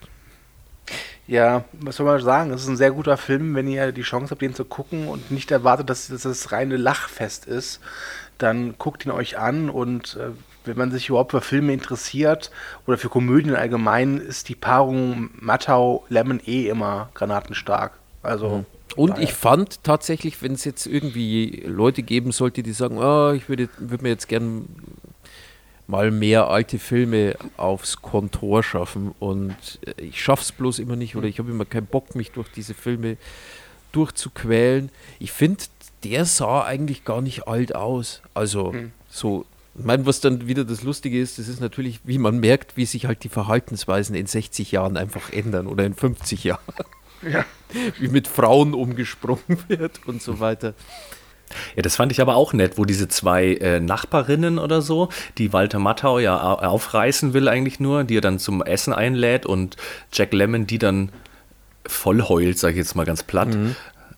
Ja, 1.27 1.65
was 1.73 1.97
soll 1.97 2.07
man 2.07 2.21
sagen? 2.21 2.51
Es 2.51 2.63
ist 2.63 2.69
ein 2.69 2.77
sehr 2.77 2.91
guter 2.91 3.17
Film, 3.17 3.55
wenn 3.55 3.67
ihr 3.67 3.93
die 3.93 4.03
Chance 4.03 4.31
habt, 4.31 4.43
den 4.43 4.55
zu 4.55 4.65
gucken 4.65 5.09
und 5.09 5.31
nicht 5.31 5.51
erwartet, 5.51 5.89
dass 5.89 6.09
dass 6.09 6.23
das 6.23 6.53
reine 6.53 6.77
Lachfest 6.77 7.47
ist. 7.47 7.81
Dann 8.37 8.77
guckt 8.79 9.07
ihn 9.07 9.13
euch 9.13 9.39
an 9.39 9.71
und 9.71 10.17
äh, 10.17 10.31
wenn 10.67 10.77
man 10.77 10.91
sich 10.91 11.09
überhaupt 11.09 11.33
für 11.33 11.41
Filme 11.41 11.73
interessiert 11.73 12.51
oder 12.87 12.99
für 12.99 13.09
Komödien 13.09 13.55
allgemein, 13.55 14.19
ist 14.19 14.49
die 14.49 14.55
Paarung 14.55 15.31
Mattau-Lemon 15.35 16.41
eh 16.47 16.69
immer 16.69 17.11
granatenstark. 17.15 17.93
Also. 18.23 18.65
Und 18.97 19.11
daher. 19.11 19.23
ich 19.23 19.35
fand 19.35 19.83
tatsächlich, 19.83 20.43
wenn 20.43 20.53
es 20.53 20.65
jetzt 20.65 20.87
irgendwie 20.87 21.65
Leute 21.67 22.03
geben 22.03 22.33
sollte, 22.33 22.63
die 22.63 22.73
sagen, 22.73 22.99
ah, 22.99 23.33
ich 23.35 23.49
würde 23.49 23.69
würd 23.79 24.03
mir 24.03 24.11
jetzt 24.11 24.29
gern 24.29 24.67
mal 25.87 26.11
mehr 26.11 26.49
alte 26.49 26.79
Filme 26.79 27.37
aufs 27.57 28.01
Kontor 28.01 28.63
schaffen 28.63 29.15
und 29.19 29.57
äh, 29.87 30.03
ich 30.03 30.23
schaff's 30.23 30.53
bloß 30.53 30.79
immer 30.79 30.97
nicht 30.97 31.17
oder 31.17 31.27
ich 31.27 31.39
habe 31.39 31.51
immer 31.51 31.65
keinen 31.65 31.87
Bock, 31.87 32.15
mich 32.15 32.31
durch 32.31 32.49
diese 32.51 32.75
Filme 32.75 33.17
durchzuquälen. 33.93 34.91
Ich 35.19 35.33
finde, 35.33 35.65
der 36.03 36.25
sah 36.25 36.65
eigentlich 36.65 37.05
gar 37.05 37.21
nicht 37.21 37.47
alt 37.47 37.75
aus. 37.75 38.23
Also 38.35 38.75
so, 39.09 39.47
ich 39.77 39.85
meine, 39.85 40.07
was 40.07 40.21
dann 40.21 40.47
wieder 40.47 40.65
das 40.65 40.83
Lustige 40.83 41.21
ist, 41.21 41.39
das 41.39 41.49
ist 41.49 41.61
natürlich, 41.61 42.01
wie 42.05 42.19
man 42.19 42.39
merkt, 42.39 42.77
wie 42.77 42.87
sich 42.87 43.07
halt 43.07 43.25
die 43.25 43.29
Verhaltensweisen 43.29 44.15
in 44.15 44.27
60 44.27 44.73
Jahren 44.73 44.97
einfach 44.97 45.33
ändern 45.33 45.67
oder 45.67 45.85
in 45.85 45.95
50 45.95 46.45
Jahren 46.45 46.61
Ja. 47.23 47.45
wie 47.99 48.09
mit 48.09 48.29
Frauen 48.29 48.75
umgesprungen 48.75 49.59
wird 49.69 50.07
und 50.07 50.23
so 50.23 50.41
weiter. 50.41 50.75
Ja, 51.77 51.83
das 51.83 51.97
fand 51.97 52.13
ich 52.13 52.21
aber 52.21 52.37
auch 52.37 52.53
nett, 52.53 52.79
wo 52.79 52.85
diese 52.85 53.09
zwei 53.09 53.55
äh, 53.55 53.81
Nachbarinnen 53.81 54.59
oder 54.59 54.83
so, 54.83 55.09
die 55.39 55.53
Walter 55.53 55.79
Matthau 55.79 56.19
ja 56.19 56.41
au- 56.43 56.59
aufreißen 56.67 57.33
will 57.35 57.49
eigentlich 57.49 57.81
nur, 57.81 58.05
die 58.05 58.17
er 58.19 58.21
dann 58.21 58.39
zum 58.39 58.63
Essen 58.63 58.93
einlädt 58.93 59.47
und 59.47 59.77
Jack 60.13 60.33
Lemmon 60.33 60.67
die 60.67 60.79
dann 60.79 61.11
voll 61.87 62.23
heult, 62.23 62.59
sag 62.59 62.71
ich 62.71 62.77
jetzt 62.79 62.95
mal 62.95 63.05
ganz 63.07 63.23
platt. 63.23 63.49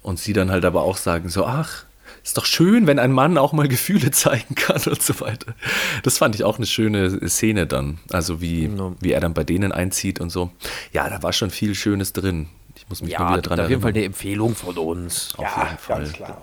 Und 0.03 0.19
sie 0.21 0.33
dann 0.33 0.51
halt 0.51 0.65
aber 0.65 0.83
auch 0.83 0.97
sagen 0.97 1.29
so, 1.29 1.45
ach, 1.45 1.85
ist 2.23 2.37
doch 2.39 2.45
schön, 2.45 2.87
wenn 2.87 2.99
ein 2.99 3.13
Mann 3.13 3.39
auch 3.39 3.53
mal 3.53 3.67
Gefühle 3.69 4.11
zeigen 4.13 4.55
kann 4.55 4.81
und 4.87 5.03
so 5.03 5.21
weiter. 5.21 5.55
Das 6.05 6.19
fand 6.19 6.35
ich 6.37 6.45
auch 6.45 6.57
eine 6.59 6.67
schöne 6.67 7.29
Szene 7.29 7.67
dann. 7.67 7.99
Also 8.13 8.41
wie, 8.41 8.63
Genau. 8.69 8.95
wie 9.01 9.13
er 9.13 9.21
dann 9.21 9.35
bei 9.35 9.43
denen 9.45 9.73
einzieht 9.73 10.21
und 10.21 10.31
so. 10.31 10.51
Ja, 10.93 11.09
da 11.11 11.23
war 11.23 11.33
schon 11.33 11.51
viel 11.51 11.75
Schönes 11.75 12.13
drin. 12.13 12.49
Ich 12.77 12.89
muss 12.89 13.01
mich 13.03 13.19
mal 13.19 13.25
Ja, 13.25 13.31
wieder 13.33 13.43
dran 13.43 13.61
auf 13.61 13.69
jeden 13.69 13.81
Fall 13.83 13.91
erinnern. 13.91 13.99
eine 14.05 14.07
Empfehlung 14.07 14.55
von 14.55 14.77
uns. 14.79 15.35
Ja, 15.39 15.65
jeden 15.67 15.79
Fall. 15.79 15.99
ganz 16.03 16.13
klar. 16.13 16.43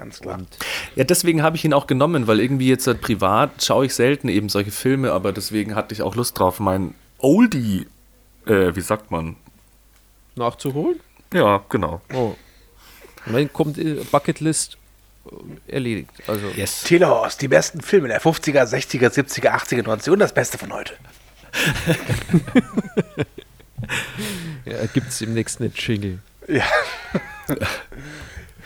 Ganz 0.00 0.20
klar. 0.20 0.38
Und 0.38 0.48
Ja, 0.96 1.04
deswegen 1.04 1.42
habe 1.42 1.56
ich 1.56 1.64
ihn 1.66 1.74
auch 1.74 1.86
genommen, 1.86 2.26
weil 2.26 2.40
irgendwie 2.40 2.68
jetzt 2.68 2.86
halt 2.86 3.02
privat 3.02 3.62
schaue 3.62 3.84
ich 3.84 3.94
selten 3.94 4.28
eben 4.28 4.48
solche 4.48 4.70
Filme, 4.70 5.12
aber 5.12 5.32
deswegen 5.32 5.74
hatte 5.74 5.92
ich 5.92 6.00
auch 6.00 6.14
Lust 6.14 6.38
drauf, 6.38 6.58
mein 6.58 6.94
Oldie, 7.18 7.86
äh, 8.46 8.74
wie 8.74 8.80
sagt 8.80 9.10
man? 9.10 9.36
nachzuholen? 10.36 10.98
Ja, 11.34 11.62
genau. 11.68 12.00
Oh. 12.14 12.34
Mein 13.26 13.52
kommt 13.52 13.76
äh, 13.76 14.02
Bucketlist 14.10 14.78
äh, 15.26 15.72
erledigt. 15.72 16.08
Also 16.26 16.46
Yes. 16.56 16.82
Telehorst, 16.82 17.42
die 17.42 17.48
besten 17.48 17.82
Filme 17.82 18.08
der 18.08 18.22
50er, 18.22 18.64
60er, 18.64 19.10
70er, 19.10 19.50
80er, 19.50 19.82
90er 19.82 20.12
und 20.12 20.20
das 20.20 20.32
Beste 20.32 20.56
von 20.56 20.72
heute. 20.72 20.94
ja, 24.64 24.86
gibt 24.94 25.08
es 25.08 25.20
im 25.20 25.34
nächsten 25.34 25.70
Jingle. 25.76 26.20
Ja. 26.48 26.64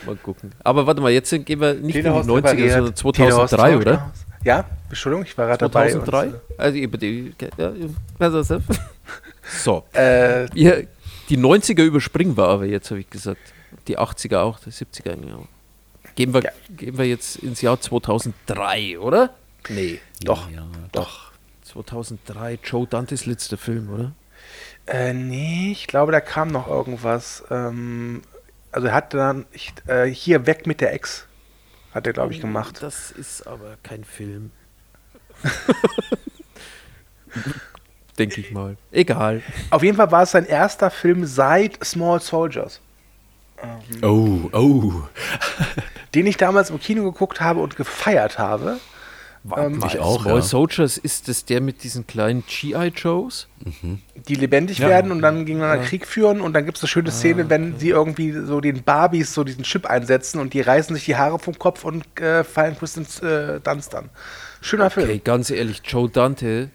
Mal 0.07 0.17
gucken. 0.17 0.53
Aber 0.63 0.87
warte 0.87 1.01
mal, 1.01 1.11
jetzt 1.11 1.31
sind- 1.31 1.47
gehen 1.47 1.61
wir 1.61 1.75
nicht 1.75 1.83
in 1.83 1.87
die 1.89 1.93
Telehorst 2.03 2.29
90er, 2.29 2.37
repariert, 2.37 2.73
sondern 2.73 2.95
Telehorst 2.95 3.51
2003, 3.51 3.77
oder? 3.79 4.13
Ja, 4.45 4.65
Entschuldigung, 4.89 5.25
ich 5.25 5.37
war 5.39 5.47
gerade 5.47 5.59
dabei. 5.69 5.91
2003? 5.91 6.27
und, 6.29 6.35
Also 6.59 6.79
über 6.79 6.99
die. 6.99 7.33
Ja, 7.57 7.73
so. 9.63 9.85
Äh, 9.95 10.45
Ja, 10.59 10.73
die 11.29 11.39
90er 11.39 11.83
überspringen 11.83 12.37
wir 12.37 12.47
aber 12.49 12.65
jetzt, 12.67 12.91
habe 12.91 13.01
ich 13.01 13.09
gesagt. 13.11 13.41
Die 13.89 13.99
80er 13.99 14.39
auch, 14.41 14.59
die 14.61 14.71
70er. 14.71 15.11
Ja. 15.27 15.39
Gehen, 16.15 16.33
wir, 16.33 16.43
Ja. 16.43 16.51
gehen 16.77 16.97
wir 16.97 17.07
jetzt 17.07 17.37
ins 17.37 17.61
Jahr 17.61 17.81
2003, 17.81 18.99
oder? 18.99 19.31
Nee. 19.69 20.01
doch. 20.23 20.51
Ja, 20.51 20.67
doch. 20.93 21.33
2003, 21.65 22.59
Joe 22.63 22.87
Dantes 22.87 23.27
letzter 23.27 23.57
Film, 23.57 23.91
oder? 23.93 24.13
Äh, 24.87 25.13
nee, 25.15 25.73
ich 25.73 25.87
glaube, 25.87 26.13
da 26.13 26.21
kam 26.21 26.49
noch 26.49 26.69
irgendwas. 26.69 27.43
Ähm, 27.51 28.23
also 28.75 28.89
er 28.89 28.95
hat 28.95 29.15
dann 29.15 29.47
ich, 29.53 29.73
äh, 29.87 30.07
hier 30.07 30.47
weg 30.47 30.67
mit 30.67 30.81
der 30.81 30.93
Ex. 30.93 31.27
Hat 31.95 32.09
er, 32.09 32.13
glaube 32.13 32.33
ich, 32.35 32.41
gemacht. 32.41 32.83
Das 32.83 33.13
ist 33.13 33.47
aber 33.47 33.77
kein 33.85 34.03
Film. 34.03 34.51
Denke 38.19 38.41
ich 38.41 38.51
mal. 38.51 38.77
Egal. 38.91 39.43
Auf 39.71 39.85
jeden 39.85 39.97
Fall 39.97 40.11
war 40.11 40.25
es 40.25 40.33
sein 40.33 40.45
erster 40.45 40.91
Film 40.91 41.25
seit 41.25 41.85
Small 41.85 42.21
Soldiers, 42.21 42.81
Oh, 44.03 44.51
oh. 44.53 44.93
den 46.15 46.27
ich 46.27 46.37
damals 46.37 46.71
im 46.71 46.81
Kino 46.81 47.05
geguckt 47.05 47.41
habe 47.41 47.61
und 47.61 47.77
gefeiert 47.77 48.39
habe. 48.41 48.81
Ähm, 49.57 49.83
Ich 49.87 49.99
auch, 49.99 50.23
Small 50.23 50.37
ja. 50.37 50.43
Soldiers, 50.43 50.97
ist 50.97 51.29
das 51.29 51.45
der 51.45 51.61
mit 51.61 51.83
diesen 51.85 52.07
kleinen 52.07 52.43
G.I. 52.47 52.89
Joes? 52.97 53.47
die 54.29 54.35
lebendig 54.37 54.79
Ja. 54.79 54.89
werden 54.89 55.11
und 55.13 55.21
dann 55.23 55.45
gegeneinander 55.45 55.85
Krieg 55.85 56.07
führen. 56.07 56.41
Und 56.41 56.53
dann 56.55 56.65
gibt 56.65 56.79
es 56.79 56.83
eine 56.83 56.89
Ah, 56.89 56.93
schöne 56.93 57.11
Szene, 57.11 57.51
wenn 57.51 57.79
sie 57.79 57.91
irgendwie 57.91 58.33
so 58.33 58.61
den 58.61 58.83
Barbies 58.83 59.35
so 59.35 59.45
diesen 59.45 59.65
Chip 59.65 59.85
einsetzen 59.87 60.39
und 60.41 60.55
die 60.55 60.61
reißen 60.63 60.95
sich 60.97 61.05
die 61.05 61.17
Haare 61.17 61.39
vom 61.39 61.59
Kopf 61.59 61.85
und 61.85 62.05
äh, 62.21 62.43
fallen 62.45 62.77
Kristen 62.79 63.07
äh, 63.27 63.61
Dunst 63.61 63.93
dann. 63.93 64.09
Schöner 64.63 64.89
Film. 64.91 65.09
Okay, 65.11 65.21
ganz 65.23 65.51
ehrlich, 65.51 65.83
Joe 65.85 66.09
Dante 66.09 66.71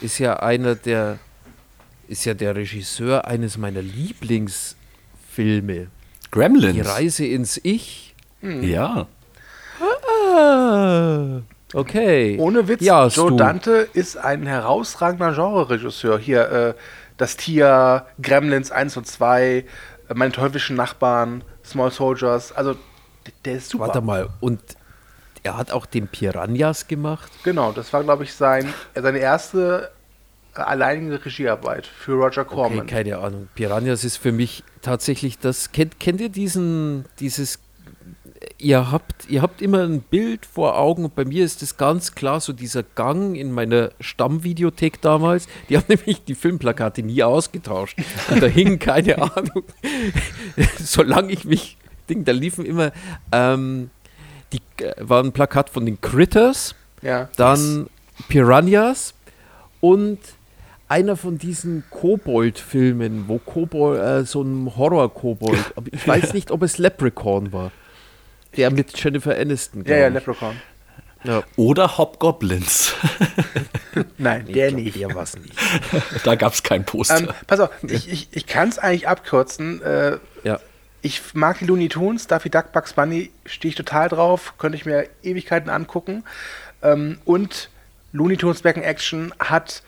ist 0.00 0.18
ja 0.18 0.36
einer 0.36 0.74
der, 0.76 1.18
ist 2.06 2.24
ja 2.26 2.34
der 2.34 2.54
Regisseur 2.54 3.26
eines 3.26 3.56
meiner 3.58 3.82
Lieblingsfilme. 3.82 5.74
Die 5.86 6.30
Gremlins. 6.30 6.88
Reise 6.88 7.26
ins 7.26 7.60
Ich. 7.62 8.14
Ja. 8.42 9.06
Ah, 9.80 11.40
okay. 11.74 12.36
Ohne 12.38 12.66
Witz, 12.68 12.82
ja, 12.82 13.02
Joe 13.08 13.28
Stu. 13.28 13.36
Dante 13.36 13.88
ist 13.92 14.16
ein 14.16 14.46
herausragender 14.46 15.32
Genre-Regisseur. 15.34 16.18
Hier, 16.18 16.50
äh, 16.50 16.74
Das 17.16 17.36
Tier, 17.36 18.06
Gremlins 18.20 18.70
1 18.72 18.96
und 18.96 19.06
2, 19.06 19.44
äh, 19.44 19.64
Meine 20.14 20.32
teuflischen 20.32 20.76
Nachbarn, 20.76 21.44
Small 21.64 21.90
Soldiers. 21.90 22.50
Also, 22.52 22.74
der 23.44 23.54
ist 23.54 23.68
super. 23.70 23.86
Warte 23.86 24.00
mal, 24.00 24.28
und 24.40 24.60
er 25.42 25.56
hat 25.56 25.70
auch 25.70 25.86
den 25.86 26.08
Piranhas 26.08 26.88
gemacht? 26.88 27.30
Genau, 27.44 27.70
das 27.72 27.92
war, 27.92 28.02
glaube 28.02 28.24
ich, 28.24 28.34
sein, 28.34 28.72
seine 28.94 29.18
erste 29.18 29.90
äh, 30.56 30.60
alleinige 30.60 31.24
Regiearbeit 31.24 31.86
für 31.86 32.12
Roger 32.14 32.42
Okay, 32.42 32.54
Corman. 32.54 32.86
keine 32.86 33.18
Ahnung. 33.18 33.48
Piranhas 33.54 34.04
ist 34.04 34.16
für 34.16 34.32
mich 34.32 34.64
tatsächlich 34.82 35.38
das. 35.38 35.70
Kennt, 35.72 36.00
kennt 36.00 36.20
ihr 36.20 36.30
diesen, 36.30 37.04
dieses. 37.20 37.58
Ihr 38.58 38.90
habt, 38.90 39.28
ihr 39.28 39.42
habt 39.42 39.62
immer 39.62 39.82
ein 39.82 40.00
Bild 40.00 40.46
vor 40.46 40.78
Augen 40.78 41.04
und 41.04 41.14
bei 41.14 41.24
mir 41.24 41.44
ist 41.44 41.62
es 41.62 41.76
ganz 41.76 42.14
klar 42.14 42.40
so 42.40 42.52
dieser 42.52 42.82
Gang 42.82 43.36
in 43.36 43.52
meiner 43.52 43.90
Stammvideothek 44.00 45.00
damals. 45.00 45.46
Die 45.68 45.76
haben 45.76 45.84
nämlich 45.88 46.24
die 46.24 46.34
Filmplakate 46.34 47.02
nie 47.02 47.22
ausgetauscht. 47.22 47.98
Und 48.30 48.42
da 48.42 48.46
hingen 48.46 48.78
keine 48.78 49.18
Ahnung. 49.36 49.64
Solange 50.78 51.32
ich 51.32 51.44
mich. 51.44 51.76
Ding, 52.08 52.24
da 52.24 52.32
liefen 52.32 52.66
immer. 52.66 52.92
Ähm, 53.32 53.90
die 54.52 54.60
äh, 54.82 54.94
war 54.98 55.22
ein 55.22 55.32
Plakat 55.32 55.70
von 55.70 55.86
den 55.86 56.00
Critters 56.00 56.74
ja. 57.04 57.28
dann 57.36 57.88
Piranhas 58.28 59.14
und 59.80 60.18
einer 60.88 61.16
von 61.16 61.38
diesen 61.38 61.84
Kobold-Filmen, 61.90 63.24
wo 63.26 63.38
Kobold, 63.38 64.00
äh, 64.00 64.24
so 64.24 64.42
ein 64.42 64.76
Horror-Kobold, 64.76 65.74
ich 65.92 66.06
weiß 66.06 66.34
nicht, 66.34 66.50
ob 66.50 66.62
es 66.62 66.78
Leprechaun 66.78 67.52
war. 67.52 67.72
Der 68.56 68.70
mit 68.70 68.96
Jennifer 69.02 69.36
Aniston. 69.36 69.84
ja, 69.86 69.96
ja. 69.96 70.08
Leprechaun. 70.08 70.56
ja. 71.24 71.42
Oder 71.56 71.98
Hobgoblins. 71.98 72.94
Nein, 74.18 74.44
Nee, 74.46 74.52
der 74.52 74.68
ich 74.68 74.74
glaub, 74.74 74.84
nicht. 74.84 75.00
Der 75.00 75.14
war's 75.14 75.36
nicht. 75.36 75.54
da 76.24 76.34
gab 76.34 76.52
es 76.52 76.62
kein 76.62 76.84
Poster. 76.84 77.18
Ähm, 77.18 77.28
pass 77.46 77.60
auf, 77.60 77.70
ich, 77.82 78.10
ich, 78.10 78.28
ich 78.32 78.46
kann 78.46 78.68
es 78.68 78.78
eigentlich 78.78 79.08
abkürzen. 79.08 79.82
Äh, 79.82 80.18
Ja. 80.44 80.60
Ich 81.02 81.20
mag 81.34 81.58
die 81.58 81.66
Looney 81.66 81.88
Tunes, 81.90 82.26
Daffy 82.28 82.48
Duck, 82.48 82.72
Bugs 82.72 82.94
Bunny, 82.94 83.30
stehe 83.44 83.68
ich 83.68 83.74
total 83.76 84.08
drauf, 84.08 84.54
könnte 84.56 84.76
ich 84.78 84.86
mir 84.86 85.06
Ewigkeiten 85.22 85.68
angucken. 85.68 86.24
Ähm, 86.82 87.18
und 87.26 87.68
Looney 88.12 88.38
Tunes 88.38 88.62
Back 88.62 88.78
in 88.78 88.82
Action 88.82 89.34
hat 89.38 89.82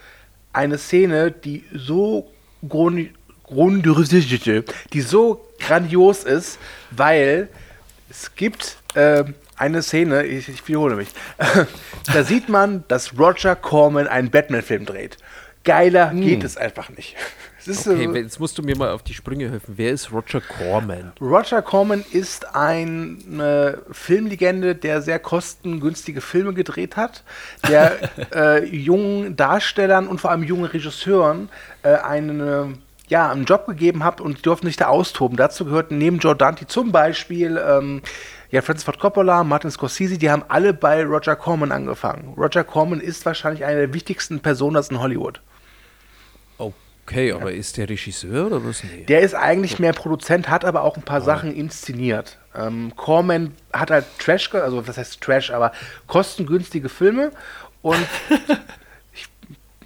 eine 0.53 0.77
Szene, 0.77 1.31
die 1.31 1.65
so 1.73 2.31
grund, 2.69 3.11
grund, 3.45 3.87
die 4.93 5.01
so 5.01 5.47
grandios 5.59 6.25
ist, 6.25 6.59
weil 6.91 7.49
es 8.23 8.35
gibt 8.35 8.79
ähm, 8.95 9.35
eine 9.57 9.83
Szene, 9.83 10.25
ich, 10.25 10.49
ich 10.49 10.67
wiederhole 10.67 10.97
mich, 10.97 11.09
da 12.13 12.25
sieht 12.25 12.49
man, 12.49 12.85
dass 12.89 13.19
Roger 13.19 13.57
Corman 13.57 14.07
einen 14.09 14.31
Batman-Film 14.31 14.87
dreht. 14.87 15.19
Geiler 15.65 16.15
geht 16.15 16.45
es 16.45 16.57
einfach 16.57 16.89
nicht. 16.91 17.17
Es 17.69 17.85
Okay, 17.85 18.05
äh, 18.05 18.21
jetzt 18.21 18.39
musst 18.39 18.57
du 18.59 18.63
mir 18.63 18.77
mal 18.77 18.93
auf 18.93 19.03
die 19.03 19.13
Sprünge 19.13 19.51
helfen. 19.51 19.75
Wer 19.77 19.91
ist 19.91 20.13
Roger 20.13 20.41
Corman? 20.41 21.13
Roger 21.21 21.63
Corman 21.63 22.05
ist 22.13 22.55
eine 22.55 23.79
Filmlegende, 23.91 24.77
der 24.77 25.03
sehr 25.03 25.19
kostengünstige 25.19 26.21
Filme 26.21 26.55
gedreht 26.55 26.97
hat, 26.97 27.25
der 27.69 27.99
äh, 28.33 28.65
jungen 28.65 29.35
Darstellern 29.35 30.07
und 30.07 30.21
vor 30.21 30.31
allem 30.31 30.45
jungen 30.45 30.67
Regisseuren 30.67 31.49
äh, 31.83 31.95
einen, 31.95 32.41
äh, 32.41 32.67
ja, 33.09 33.31
einen 33.31 33.45
Job 33.45 33.67
gegeben 33.67 34.05
hat 34.05 34.21
und 34.21 34.39
die 34.39 34.43
durften 34.43 34.67
sich 34.67 34.77
da 34.77 34.89
austoben. 34.89 35.37
Dazu 35.37 35.65
gehörten 35.65 35.99
neben 35.99 36.19
Joe 36.19 36.35
Dante 36.35 36.67
zum 36.67 36.93
Beispiel 36.93 37.61
ähm, 37.65 38.03
ja, 38.51 38.63
Francis 38.63 38.85
Ford 38.85 38.99
Coppola, 38.99 39.45
Martin 39.45 39.71
Scorsese, 39.71 40.19
die 40.19 40.31
haben 40.31 40.45
alle 40.49 40.73
bei 40.73 41.05
Roger 41.05 41.37
Corman 41.37 41.73
angefangen. 41.73 42.35
Roger 42.37 42.65
Corman 42.65 43.01
ist 43.01 43.27
wahrscheinlich 43.27 43.65
eine 43.65 43.81
der 43.81 43.95
wichtigsten 43.95 44.41
Personen 44.41 44.83
in 44.91 45.01
Hollywood. 45.01 45.41
Okay, 47.07 47.31
aber 47.31 47.53
ist 47.53 47.77
der 47.77 47.89
Regisseur 47.89 48.47
oder 48.47 48.65
was? 48.65 48.83
Nee. 48.83 49.05
Der 49.05 49.21
ist 49.21 49.35
eigentlich 49.37 49.79
mehr 49.79 49.93
Produzent, 49.93 50.49
hat 50.49 50.65
aber 50.65 50.83
auch 50.83 50.97
ein 50.97 51.05
paar 51.05 51.21
Sachen 51.21 51.55
inszeniert. 51.55 52.37
Ähm, 52.53 52.93
Corman 52.97 53.55
hat 53.73 53.93
halt 53.93 54.07
Trash, 54.19 54.53
also 54.55 54.89
was 54.89 54.99
heißt 54.99 55.21
Trash, 55.21 55.53
aber 55.53 55.71
kostengünstige 56.09 56.89
Filme 56.89 57.31
und 57.81 58.05
ich, 59.15 59.29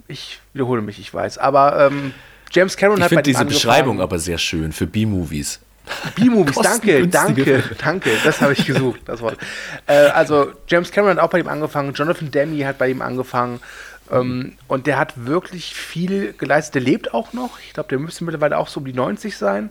ich 0.08 0.40
wiederhole 0.54 0.80
mich, 0.80 0.98
ich 0.98 1.12
weiß, 1.12 1.36
aber 1.36 1.88
ähm, 1.88 2.14
James 2.51 2.76
Cameron 2.76 2.98
Ich 2.98 3.05
hat 3.05 3.09
finde 3.11 3.22
bei 3.22 3.30
ihm 3.30 3.34
diese 3.34 3.44
Beschreibung 3.44 4.01
aber 4.01 4.18
sehr 4.18 4.38
schön 4.38 4.72
für 4.72 4.86
B-Movies. 4.86 5.61
B-Movies, 6.16 6.57
danke, 6.62 7.07
danke, 7.09 7.62
danke, 7.82 8.11
das 8.24 8.40
habe 8.40 8.53
ich 8.53 8.66
gesucht, 8.66 9.01
das 9.07 9.20
Wort. 9.20 9.38
Äh, 9.86 9.94
also 10.09 10.53
James 10.68 10.90
Cameron 10.90 11.16
hat 11.16 11.24
auch 11.24 11.30
bei 11.30 11.40
ihm 11.40 11.48
angefangen, 11.48 11.94
Jonathan 11.94 12.30
Demme 12.30 12.66
hat 12.66 12.78
bei 12.78 12.88
ihm 12.88 13.03
angefangen 13.03 13.61
ähm, 14.11 14.53
und 14.68 14.86
der 14.86 14.98
hat 14.98 15.26
wirklich 15.26 15.74
viel 15.74 16.32
geleistet. 16.32 16.76
Der 16.76 16.82
lebt 16.82 17.14
auch 17.14 17.32
noch, 17.32 17.59
ich 17.66 17.72
glaube, 17.72 17.88
der 17.88 17.98
müsste 17.98 18.24
mittlerweile 18.24 18.59
auch 18.59 18.68
so 18.68 18.80
um 18.80 18.86
die 18.86 18.92
90 18.92 19.36
sein. 19.36 19.70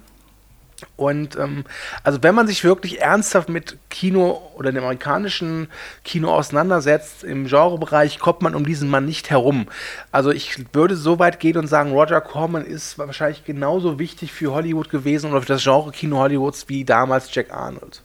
Und 0.95 1.37
ähm, 1.37 1.65
also 2.03 2.23
wenn 2.23 2.35
man 2.35 2.47
sich 2.47 2.63
wirklich 2.63 3.01
ernsthaft 3.01 3.49
mit 3.49 3.77
Kino 3.89 4.41
oder 4.55 4.71
dem 4.71 4.83
amerikanischen 4.83 5.67
Kino 6.03 6.33
auseinandersetzt, 6.33 7.23
im 7.23 7.47
Genrebereich 7.47 8.19
kommt 8.19 8.41
man 8.41 8.55
um 8.55 8.65
diesen 8.65 8.89
Mann 8.89 9.05
nicht 9.05 9.29
herum. 9.29 9.67
Also 10.11 10.31
ich 10.31 10.73
würde 10.73 10.95
so 10.95 11.19
weit 11.19 11.39
gehen 11.39 11.57
und 11.57 11.67
sagen, 11.67 11.91
Roger 11.91 12.21
Corman 12.21 12.65
ist 12.65 12.97
wahrscheinlich 12.97 13.43
genauso 13.45 13.99
wichtig 13.99 14.31
für 14.31 14.51
Hollywood 14.51 14.89
gewesen 14.89 15.31
oder 15.31 15.41
für 15.41 15.47
das 15.47 15.63
Genre 15.63 15.91
Kino 15.91 16.17
Hollywoods 16.17 16.69
wie 16.69 16.85
damals 16.85 17.33
Jack 17.33 17.51
Arnold. 17.51 18.01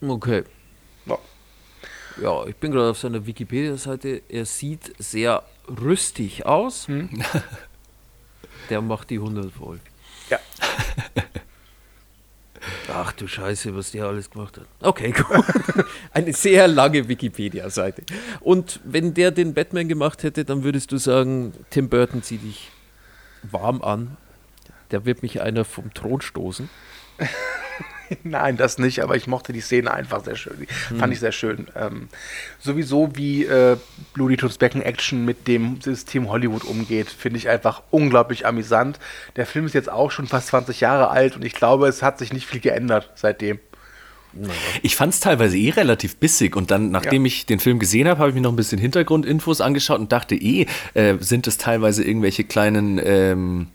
Okay. 0.00 0.44
Ja. 1.06 1.18
Ja, 2.20 2.46
ich 2.46 2.56
bin 2.56 2.70
gerade 2.70 2.90
auf 2.90 2.98
seiner 2.98 3.26
Wikipedia-Seite. 3.26 4.22
Er 4.28 4.44
sieht 4.44 4.94
sehr 4.98 5.42
rüstig 5.68 6.46
aus. 6.46 6.86
Der 8.70 8.80
macht 8.80 9.10
die 9.10 9.16
100 9.16 9.50
voll. 9.52 9.80
Ja. 10.30 10.38
Ach 12.88 13.12
du 13.12 13.26
Scheiße, 13.26 13.74
was 13.76 13.90
der 13.92 14.06
alles 14.06 14.30
gemacht 14.30 14.58
hat. 14.58 14.66
Okay, 14.80 15.12
gut. 15.16 15.44
Eine 16.12 16.32
sehr 16.32 16.68
lange 16.68 17.08
Wikipedia-Seite. 17.08 18.02
Und 18.40 18.80
wenn 18.84 19.14
der 19.14 19.30
den 19.30 19.54
Batman 19.54 19.88
gemacht 19.88 20.22
hätte, 20.22 20.44
dann 20.44 20.64
würdest 20.64 20.92
du 20.92 20.96
sagen, 20.96 21.52
Tim 21.70 21.88
Burton 21.88 22.22
zieh 22.22 22.38
dich 22.38 22.70
warm 23.42 23.82
an. 23.82 24.16
Der 24.90 25.04
wird 25.04 25.22
mich 25.22 25.40
einer 25.40 25.64
vom 25.64 25.92
Thron 25.94 26.20
stoßen. 26.20 26.68
Nein, 28.24 28.56
das 28.56 28.78
nicht, 28.78 29.00
aber 29.00 29.16
ich 29.16 29.26
mochte 29.26 29.52
die 29.52 29.60
Szene 29.60 29.92
einfach 29.92 30.24
sehr 30.24 30.36
schön. 30.36 30.66
Hm. 30.88 30.98
Fand 30.98 31.12
ich 31.12 31.20
sehr 31.20 31.32
schön. 31.32 31.66
Ähm, 31.76 32.08
sowieso 32.58 33.10
wie 33.14 33.44
äh, 33.44 33.76
Looney 34.14 34.36
Tunes 34.36 34.58
Becken 34.58 34.82
Action 34.82 35.24
mit 35.24 35.48
dem 35.48 35.80
System 35.80 36.28
Hollywood 36.28 36.64
umgeht, 36.64 37.08
finde 37.10 37.38
ich 37.38 37.48
einfach 37.48 37.82
unglaublich 37.90 38.46
amüsant. 38.46 38.98
Der 39.36 39.46
Film 39.46 39.66
ist 39.66 39.74
jetzt 39.74 39.90
auch 39.90 40.10
schon 40.10 40.26
fast 40.26 40.48
20 40.48 40.80
Jahre 40.80 41.08
alt 41.10 41.36
und 41.36 41.44
ich 41.44 41.54
glaube, 41.54 41.88
es 41.88 42.02
hat 42.02 42.18
sich 42.18 42.32
nicht 42.32 42.46
viel 42.46 42.60
geändert 42.60 43.10
seitdem. 43.14 43.58
Ich 44.82 44.96
fand 44.96 45.14
es 45.14 45.20
teilweise 45.20 45.56
eh 45.56 45.70
relativ 45.70 46.16
bissig 46.16 46.56
und 46.56 46.72
dann, 46.72 46.90
nachdem 46.90 47.24
Ja. 47.24 47.28
ich 47.28 47.46
den 47.46 47.60
Film 47.60 47.78
gesehen 47.78 48.08
habe, 48.08 48.18
habe 48.18 48.30
ich 48.30 48.34
mir 48.34 48.40
noch 48.40 48.52
ein 48.52 48.56
bisschen 48.56 48.80
Hintergrundinfos 48.80 49.60
angeschaut 49.60 50.00
und 50.00 50.10
dachte 50.10 50.34
eh, 50.34 50.66
äh, 50.94 51.14
sind 51.20 51.46
es 51.46 51.56
teilweise 51.56 52.02
irgendwelche 52.02 52.42
kleinen 52.42 53.00
ähm, 53.04 53.68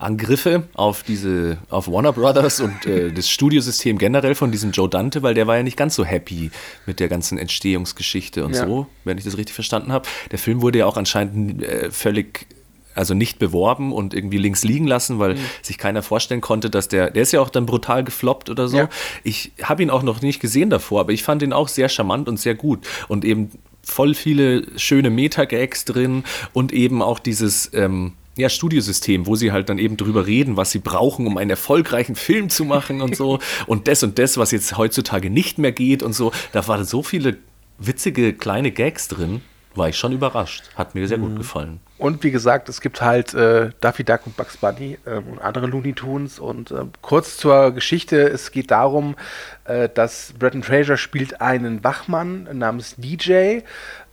Angriffe 0.00 0.64
auf 0.74 1.02
diese, 1.02 1.58
auf 1.68 1.86
Warner 1.88 2.12
Brothers 2.12 2.60
und 2.60 2.86
äh, 2.86 3.12
das 3.12 3.28
Studiosystem 3.28 3.98
generell 3.98 4.34
von 4.34 4.50
diesem 4.50 4.70
Joe 4.70 4.88
Dante, 4.88 5.22
weil 5.22 5.34
der 5.34 5.46
war 5.46 5.56
ja 5.58 5.62
nicht 5.62 5.76
ganz 5.76 5.94
so 5.94 6.04
happy 6.04 6.50
mit 6.86 7.00
der 7.00 7.08
ganzen 7.08 7.38
Entstehungsgeschichte 7.38 8.44
und 8.44 8.54
Ja. 8.54 8.66
so, 8.66 8.86
wenn 9.04 9.18
ich 9.18 9.24
das 9.24 9.36
richtig 9.36 9.54
verstanden 9.54 9.92
habe. 9.92 10.08
Der 10.30 10.38
Film 10.38 10.62
wurde 10.62 10.78
ja 10.80 10.86
auch 10.86 10.96
anscheinend 10.96 11.62
äh, 11.62 11.90
völlig 11.90 12.46
also 12.94 13.14
nicht 13.14 13.38
beworben 13.38 13.92
und 13.92 14.14
irgendwie 14.14 14.38
links 14.38 14.64
liegen 14.64 14.86
lassen, 14.86 15.20
weil 15.20 15.34
Mhm. 15.34 15.38
sich 15.62 15.78
keiner 15.78 16.02
vorstellen 16.02 16.40
konnte, 16.40 16.70
dass 16.70 16.88
der, 16.88 17.10
der 17.10 17.22
ist 17.22 17.32
ja 17.32 17.40
auch 17.40 17.48
dann 17.50 17.64
brutal 17.64 18.02
gefloppt 18.02 18.50
oder 18.50 18.66
so. 18.66 18.78
Ja. 18.78 18.88
Ich 19.22 19.52
habe 19.62 19.82
ihn 19.84 19.90
auch 19.90 20.02
noch 20.02 20.22
nicht 20.22 20.40
gesehen 20.40 20.70
davor, 20.70 21.00
aber 21.00 21.12
ich 21.12 21.22
fand 21.22 21.42
ihn 21.42 21.52
auch 21.52 21.68
sehr 21.68 21.88
charmant 21.88 22.28
und 22.28 22.40
sehr 22.40 22.56
gut 22.56 22.86
und 23.06 23.24
eben 23.24 23.50
voll 23.82 24.14
viele 24.14 24.66
schöne 24.78 25.08
Meta-Gags 25.08 25.84
drin 25.84 26.24
und 26.52 26.72
eben 26.72 27.00
auch 27.00 27.20
dieses 27.20 27.70
ähm, 27.74 28.14
ja, 28.36 28.48
Studiosystem, 28.48 29.26
wo 29.26 29.36
sie 29.36 29.52
halt 29.52 29.68
dann 29.68 29.78
eben 29.78 29.96
drüber 29.96 30.26
reden, 30.26 30.56
was 30.56 30.70
sie 30.70 30.78
brauchen, 30.78 31.26
um 31.26 31.36
einen 31.36 31.50
erfolgreichen 31.50 32.14
Film 32.14 32.48
zu 32.48 32.64
machen 32.64 33.02
und 33.02 33.16
so 33.16 33.38
und 33.66 33.88
das 33.88 34.02
und 34.02 34.18
das, 34.18 34.38
was 34.38 34.50
jetzt 34.50 34.76
heutzutage 34.76 35.30
nicht 35.30 35.58
mehr 35.58 35.72
geht 35.72 36.02
und 36.02 36.12
so. 36.12 36.32
Da 36.52 36.66
waren 36.68 36.84
so 36.84 37.02
viele 37.02 37.36
witzige 37.78 38.32
kleine 38.32 38.70
Gags 38.70 39.08
drin, 39.08 39.42
war 39.74 39.88
ich 39.88 39.96
schon 39.96 40.12
überrascht. 40.12 40.64
Hat 40.74 40.94
mir 40.94 41.06
sehr 41.06 41.18
gut 41.18 41.36
gefallen. 41.36 41.80
Und 41.96 42.24
wie 42.24 42.30
gesagt, 42.30 42.68
es 42.68 42.80
gibt 42.80 43.00
halt 43.02 43.34
äh, 43.34 43.70
Daffy 43.80 44.04
Duck 44.04 44.26
und 44.26 44.36
Bugs 44.36 44.56
Bunny 44.56 44.98
ähm, 45.06 45.24
und 45.32 45.38
andere 45.38 45.66
Looney 45.66 45.92
Tunes. 45.92 46.38
Und 46.38 46.70
äh, 46.70 46.84
kurz 47.02 47.36
zur 47.36 47.70
Geschichte: 47.72 48.28
Es 48.28 48.50
geht 48.50 48.70
darum, 48.70 49.16
äh, 49.64 49.88
dass 49.88 50.32
Bretton 50.38 50.62
Fraser 50.62 50.96
spielt 50.96 51.40
einen 51.40 51.84
Wachmann 51.84 52.48
namens 52.52 52.96
DJ. 52.96 53.60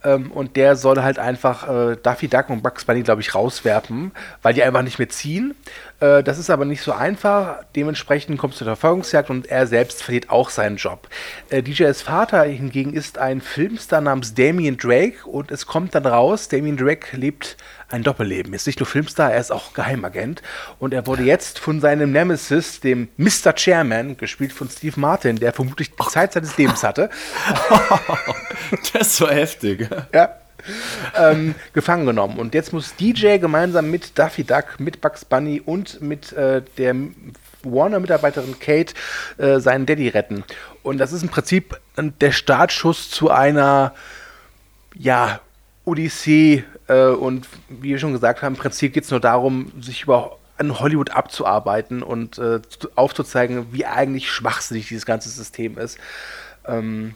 Ähm, 0.08 0.32
und 0.32 0.56
der 0.56 0.78
soll 0.78 1.02
halt 1.04 1.20
einfach 1.20 1.68
äh, 1.68 1.98
Daffy 2.02 2.30
Duck 2.30 2.50
und 2.50 2.64
Bugs 2.64 2.86
Bunny, 2.86 3.04
glaube 3.04 3.20
ich, 3.20 3.36
rauswerfen, 3.36 4.12
weil 4.42 4.54
die 4.54 4.64
einfach 4.64 4.82
nicht 4.82 5.00
mehr 5.00 5.10
ziehen. 5.10 5.54
Äh, 6.00 6.24
das 6.24 6.38
ist 6.38 6.50
aber 6.50 6.66
nicht 6.66 6.82
so 6.82 6.92
einfach. 6.92 7.64
Dementsprechend 7.76 8.38
kommt 8.38 8.54
es 8.54 8.60
zur 8.60 8.66
Verfolgungsjagd 8.66 9.30
und 9.30 9.48
er 9.48 9.68
selbst 9.68 10.04
verliert 10.04 10.30
auch 10.30 10.50
seinen 10.50 10.78
Job. 10.78 11.08
Äh, 11.50 11.64
DJs 11.64 12.02
Vater 12.02 12.44
hingegen 12.44 12.94
ist 12.94 13.18
ein 13.18 13.42
Filmstar 13.42 14.02
namens 14.02 14.34
Damien 14.34 14.78
Drake 14.78 15.28
und 15.28 15.52
es 15.52 15.66
kommt 15.66 15.96
dann 15.96 16.06
raus, 16.06 16.48
Damien 16.50 16.78
Drake 16.78 17.16
lebt 17.18 17.58
ein 17.90 18.04
Doppelleben. 18.04 18.54
Ist 18.54 18.68
nicht 18.68 18.80
nur 18.80 18.88
Filmstar, 18.88 19.32
er 19.32 19.40
ist 19.40 19.52
auch 19.52 19.74
Geheimagent. 19.74 20.42
Und 20.78 20.94
er 20.94 21.08
wurde 21.08 21.24
jetzt 21.24 21.58
von 21.60 21.80
seinem 21.80 22.12
Nemesis, 22.12 22.82
dem 22.82 23.08
Mr. 23.18 23.54
Chairman, 23.56 24.18
gespielt 24.18 24.52
von 24.52 24.70
Steve 24.70 25.00
Martin, 25.00 25.38
der 25.38 25.54
vermutlich 25.54 25.92
die 25.92 26.08
Zeit 26.08 26.34
seines 26.34 26.58
Lebens 26.58 26.84
hatte, 26.84 27.10
Das 28.94 29.22
war 29.22 29.34
heftig. 29.34 29.90
ja, 30.14 30.36
ähm, 31.16 31.56
gefangen 31.74 32.06
genommen. 32.06 32.38
Und 32.40 32.54
jetzt 32.54 32.74
muss 32.74 32.96
DJ 32.96 33.38
gemeinsam 33.38 33.90
mit 33.92 34.18
Daffy 34.18 34.44
Duck, 34.44 34.80
mit 34.80 35.02
Bugs 35.02 35.26
Bunny 35.26 35.62
und 35.64 36.02
mit 36.02 36.34
äh, 36.34 36.62
der 36.78 36.96
Warner-Mitarbeiterin 37.64 38.60
Kate 38.60 38.94
äh, 39.38 39.60
seinen 39.60 39.86
Daddy 39.86 40.10
retten. 40.10 40.44
Und 40.84 40.98
das 41.00 41.12
ist 41.12 41.24
im 41.24 41.30
Prinzip 41.30 41.80
der 41.98 42.32
Startschuss 42.32 43.10
zu 43.10 43.30
einer, 43.30 43.94
ja, 44.96 45.42
Odyssee. 45.86 46.64
Äh, 46.88 47.08
und 47.08 47.48
wie 47.70 47.90
wir 47.90 48.00
schon 48.00 48.14
gesagt 48.14 48.42
haben, 48.42 48.54
im 48.56 48.60
Prinzip 48.60 48.94
geht 48.94 49.04
es 49.06 49.12
nur 49.12 49.20
darum, 49.20 49.72
sich 49.82 50.04
über 50.04 50.38
an 50.58 50.80
Hollywood 50.80 51.12
abzuarbeiten 51.12 52.02
und 52.02 52.40
äh, 52.40 52.62
zu- 52.64 52.90
aufzuzeigen, 52.96 53.68
wie 53.72 53.86
eigentlich 53.86 54.32
schwachsinnig 54.32 54.88
dieses 54.88 55.06
ganze 55.06 55.30
System 55.30 55.78
ist. 55.78 56.00
Ähm, 56.66 57.16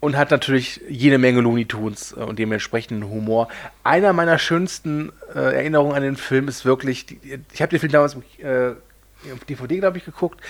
und 0.00 0.16
hat 0.16 0.30
natürlich 0.30 0.80
jede 0.88 1.18
Menge 1.18 1.40
Looney 1.40 1.66
Tunes 1.66 2.12
äh, 2.16 2.20
und 2.20 2.38
dementsprechenden 2.38 3.08
Humor. 3.08 3.48
Einer 3.84 4.12
meiner 4.12 4.38
schönsten 4.38 5.12
äh, 5.34 5.38
Erinnerungen 5.38 5.94
an 5.94 6.02
den 6.02 6.16
Film 6.16 6.48
ist 6.48 6.64
wirklich, 6.64 7.06
die, 7.06 7.20
ich 7.52 7.62
habe 7.62 7.70
den 7.70 7.78
Film 7.78 7.92
damals 7.92 8.16
äh, 8.38 8.70
auf 9.32 9.44
DVD, 9.46 9.78
glaube 9.78 9.98
ich, 9.98 10.04
geguckt 10.04 10.40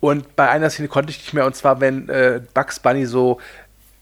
und 0.00 0.34
bei 0.36 0.48
einer 0.48 0.70
Szene 0.70 0.88
konnte 0.88 1.10
ich 1.10 1.18
nicht 1.18 1.34
mehr, 1.34 1.46
und 1.46 1.54
zwar 1.54 1.80
wenn 1.80 2.08
äh, 2.08 2.40
Bugs 2.54 2.80
Bunny 2.80 3.06
so 3.06 3.38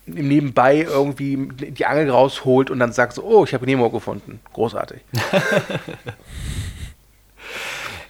im 0.06 0.28
Nebenbei 0.28 0.82
irgendwie 0.82 1.48
die 1.48 1.86
Angel 1.86 2.10
rausholt 2.10 2.70
und 2.70 2.78
dann 2.78 2.92
sagt 2.92 3.14
so, 3.14 3.24
oh, 3.24 3.44
ich 3.44 3.54
habe 3.54 3.64
Nemo 3.64 3.88
gefunden. 3.90 4.40
Großartig. 4.52 5.00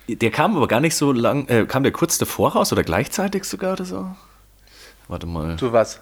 Der 0.09 0.31
kam 0.31 0.55
aber 0.57 0.69
gar 0.69 0.81
nicht 0.81 0.97
so 0.97 1.13
lang, 1.13 1.49
äh, 1.49 1.65
kam 1.65 1.83
der 1.83 1.93
kurz 1.93 2.19
davor 2.19 2.53
raus 2.53 2.71
oder 2.73 2.83
gleichzeitig 2.83 3.45
sogar 3.45 3.73
oder 3.73 3.87
so? 3.87 4.15
Warte 5.09 5.27
mal. 5.27 5.57
Zu 5.57 5.73
was? 5.73 6.01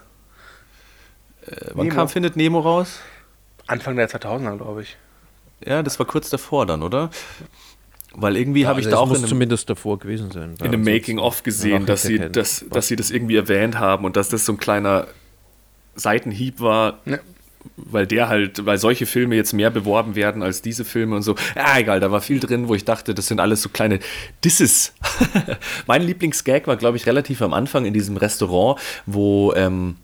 Wann 1.75 1.87
Nemo. 1.87 1.97
kam 1.97 2.09
Findet 2.09 2.37
Nemo 2.37 2.61
raus? 2.61 3.01
Anfang 3.67 3.97
der 3.97 4.09
2000er, 4.09 4.57
glaube 4.57 4.83
ich. 4.83 4.97
Ja, 5.65 5.83
das 5.83 5.99
war 5.99 6.07
kurz 6.07 6.31
davor 6.31 6.67
dann, 6.67 6.83
oder? 6.83 7.11
Weil 8.15 8.37
irgendwie 8.37 8.67
habe 8.67 8.81
ich 8.81 8.87
Also 8.87 8.97
da 8.97 8.97
es 8.97 9.03
auch 9.03 9.09
muss 9.09 9.19
in 9.19 9.25
einem, 9.25 9.29
zumindest 9.31 9.71
davor 9.71 9.99
gewesen 9.99 10.31
sein. 10.31 10.55
in 10.61 10.67
einem 10.67 10.83
Making-of 10.85 11.43
gesehen, 11.45 11.87
dass 11.87 12.03
sie, 12.03 12.19
das, 12.19 12.65
dass 12.71 12.89
sie 12.89 12.97
das 12.97 13.11
irgendwie 13.11 13.37
erwähnt 13.37 13.79
haben 13.79 14.05
und 14.05 14.17
dass 14.17 14.29
das 14.29 14.45
so 14.45 14.53
ein 14.53 14.59
kleiner 14.59 15.07
Seitenhieb 15.95 16.61
war, 16.61 16.99
Ne. 17.05 17.21
weil 17.77 18.07
der 18.07 18.29
halt, 18.29 18.67
weil 18.67 18.77
solche 18.79 19.07
Filme 19.07 19.37
jetzt 19.37 19.53
mehr 19.53 19.71
beworben 19.71 20.15
werden 20.15 20.43
als 20.43 20.61
diese 20.63 20.85
Filme 20.85 21.17
und 21.17 21.23
so. 21.23 21.37
Ja, 21.55 21.79
egal, 21.79 22.01
da 22.01 22.11
war 22.11 22.21
viel 22.21 22.41
drin, 22.41 22.69
wo 22.69 22.75
ich 22.75 22.85
dachte, 22.85 23.15
das 23.15 23.29
sind 23.29 23.41
alles 23.41 23.63
so 23.63 23.69
kleine 23.69 24.01
Disses. 24.45 24.93
mein 25.87 26.03
Lieblingsgag 26.03 26.67
war, 26.67 26.77
glaube 26.77 26.97
ich, 26.97 27.07
relativ 27.07 27.41
am 27.41 27.53
Anfang 27.55 27.85
in 27.87 27.95
diesem 27.95 28.17
Restaurant, 28.17 28.81
wo 29.07 29.53
ähm, 29.55 29.97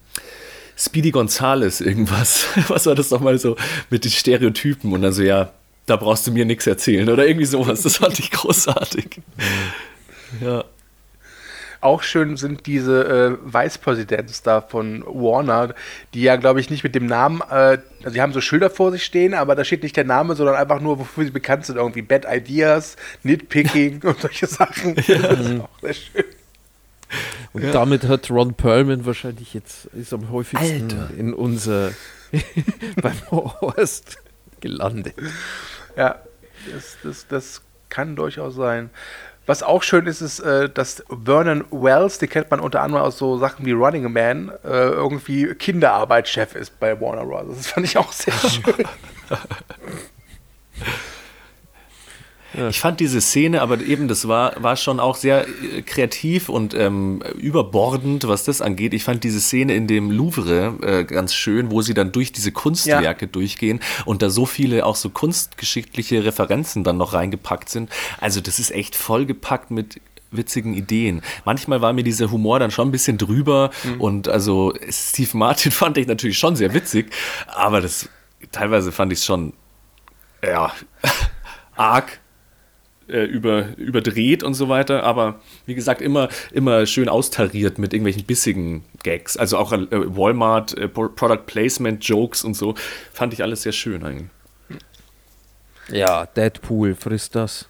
Speedy 0.79 1.11
Gonzales 1.11 1.81
irgendwas, 1.81 2.47
was 2.69 2.87
war 2.87 2.95
das 2.95 3.11
nochmal 3.11 3.39
so 3.39 3.57
mit 3.91 4.05
den 4.05 4.13
Stereotypen 4.13 4.93
und 4.93 5.03
dann 5.03 5.13
so, 5.13 5.23
ja, 5.23 5.53
da 5.87 5.97
brauchst 5.97 6.27
du 6.27 6.33
mir 6.33 6.45
nichts 6.45 6.67
erzählen 6.67 7.09
oder 7.09 7.27
irgendwie 7.27 7.47
sowas. 7.47 7.83
Das 7.83 7.97
fand 7.97 8.19
ich 8.19 8.31
großartig. 8.31 9.21
Ja. 10.43 10.63
Auch 11.81 12.03
schön 12.03 12.37
sind 12.37 12.67
diese 12.67 13.39
äh, 13.49 13.55
Vice-Presidents 13.55 14.43
da 14.43 14.61
von 14.61 15.03
Warner, 15.07 15.75
die 16.13 16.21
ja, 16.21 16.37
glaube 16.37 16.61
ich, 16.61 16.69
nicht 16.69 16.85
mit 16.85 16.95
dem 16.95 17.07
Namen, 17.07 17.41
äh, 17.51 17.79
also 18.03 18.11
die 18.13 18.21
haben 18.21 18.35
so 18.35 18.43
Schilder 18.43 18.69
vor 18.69 18.93
sich 18.93 19.05
stehen, 19.05 19.33
aber 19.33 19.55
da 19.55 19.65
steht 19.65 19.83
nicht 19.83 19.97
der 19.97 20.05
Name, 20.05 20.35
sondern 20.35 20.57
einfach 20.57 20.81
nur, 20.81 20.99
wofür 20.99 21.25
sie 21.25 21.31
bekannt 21.31 21.65
sind. 21.65 21.77
Irgendwie 21.77 22.03
Bad 22.03 22.27
Ideas, 22.31 22.97
Nitpicking 23.23 24.03
und 24.05 24.21
solche 24.21 24.47
Sachen. 24.47 24.97
Das 24.97 25.09
ist 25.09 25.61
auch 25.63 25.69
sehr 25.81 25.95
schön. 25.95 26.25
Und 27.53 27.63
damit 27.73 28.05
hat 28.05 28.31
Ron 28.31 28.55
Perlman 28.55 29.07
wahrscheinlich 29.07 29.55
jetzt 29.55 29.87
ist 29.87 30.13
am 30.13 30.31
häufigsten 30.31 30.91
Alter. 30.93 31.11
in 31.17 31.33
unser 31.33 31.93
beim 33.03 33.31
Horst 33.31 34.19
gelandet. 34.61 35.15
Ja, 35.97 36.17
das, 36.73 36.97
das, 37.03 37.27
das 37.29 37.63
kann 37.89 38.17
durchaus 38.17 38.55
sein. 38.55 38.91
Was 39.47 39.63
auch 39.63 39.83
schön 39.83 40.07
ist, 40.07 40.21
ist, 40.21 40.41
äh, 40.41 40.69
dass 40.69 41.03
Vernon 41.25 41.65
Wells, 41.71 42.19
den 42.19 42.29
kennt 42.29 42.51
man 42.51 42.61
unter 42.61 42.83
anderem 42.83 43.05
aus 43.05 43.17
so 43.17 43.39
Sachen 43.39 43.65
wie 43.65 43.73
Running 43.73 44.13
Man, 44.13 44.51
äh, 44.63 44.69
irgendwie 44.69 45.55
Kinderarbeitschef 45.55 46.55
ist 46.55 46.79
bei 46.79 47.01
Warner 47.01 47.25
Bros. 47.25 47.57
Das 47.57 47.69
fand 47.69 47.87
ich 47.87 47.97
auch 47.97 48.13
sehr 48.13 48.35
schön. 48.51 48.85
Ich 52.71 52.81
fand 52.81 52.99
diese 53.01 53.21
Szene, 53.21 53.63
aber 53.63 53.81
eben, 53.81 54.09
das 54.09 54.27
war, 54.27 54.63
war 54.63 54.77
schon 54.77 54.99
auch 54.99 55.17
sehr 55.17 55.47
äh, 55.49 55.83
kreativ 55.83 56.49
und 56.49 56.75
ähm, 56.75 57.23
überbordend, 57.39 58.27
was 58.27 58.45
das 58.45 58.61
angeht. 58.61 58.95
Ich 58.95 59.05
fand 59.05 59.23
diese 59.23 59.41
Szene 59.41 59.75
in 59.75 59.87
dem 59.87 60.11
Louvre 60.11 60.75
äh, 60.83 61.05
ganz 61.05 61.35
schön, 61.35 61.71
wo 61.71 61.83
sie 61.83 61.95
dann 61.95 62.11
durch 62.11 62.33
diese 62.33 62.51
Kunstwerke 62.51 63.29
durchgehen 63.29 63.81
und 64.05 64.23
da 64.23 64.31
so 64.31 64.47
viele 64.47 64.85
auch 64.85 64.97
so 64.97 65.11
kunstgeschichtliche 65.11 66.25
Referenzen 66.25 66.85
dann 66.85 66.97
noch 66.97 67.13
reingepackt 67.13 67.69
sind. 67.69 67.91
Also 68.21 68.41
das 68.41 68.59
ist 68.59 68.71
echt 68.73 68.97
vollgepackt 68.97 69.71
mit 69.71 70.01
witzigen 70.31 70.75
Ideen. 70.75 71.23
Manchmal 71.45 71.81
war 71.81 71.93
mir 71.93 72.03
dieser 72.03 72.31
Humor 72.31 72.59
dann 72.59 72.71
schon 72.71 72.89
ein 72.89 72.93
bisschen 72.93 73.19
drüber 73.19 73.71
und 73.99 74.29
also 74.29 74.75
Steve 74.91 75.37
Martin 75.37 75.73
fand 75.73 75.97
ich 75.97 76.07
natürlich 76.07 76.39
schon 76.39 76.57
sehr 76.57 76.75
witzig, 76.75 77.11
aber 77.47 77.81
das 77.81 78.09
teilweise 78.53 78.93
fand 78.93 79.13
ich 79.13 79.21
es 79.21 79.25
schon 79.25 79.53
ja 80.43 80.73
arg 81.77 82.21
äh, 83.09 83.25
über, 83.25 83.77
überdreht 83.77 84.43
und 84.43 84.55
so 84.55 84.69
weiter, 84.69 85.03
aber 85.03 85.41
wie 85.67 85.75
gesagt, 85.75 86.01
immer, 86.03 86.29
immer 86.53 86.87
schön 86.87 87.09
austariert 87.09 87.79
mit 87.79 87.93
irgendwelchen 87.93 88.25
bissigen 88.25 88.85
Gags. 89.03 89.37
Also 89.37 89.59
auch 89.59 89.73
äh, 89.73 89.87
Walmart, 89.91 90.77
äh, 90.77 90.89
Pro- 90.89 91.09
Product 91.09 91.45
Placement, 91.47 92.05
Jokes 92.05 92.45
und 92.45 92.55
so. 92.55 92.75
Fand 93.13 93.33
ich 93.33 93.43
alles 93.43 93.63
sehr 93.63 93.73
schön 93.73 94.05
eigentlich. 94.05 94.29
Ja, 95.91 96.27
Deadpool 96.27 96.95
frisst 96.95 97.35
das. 97.35 97.67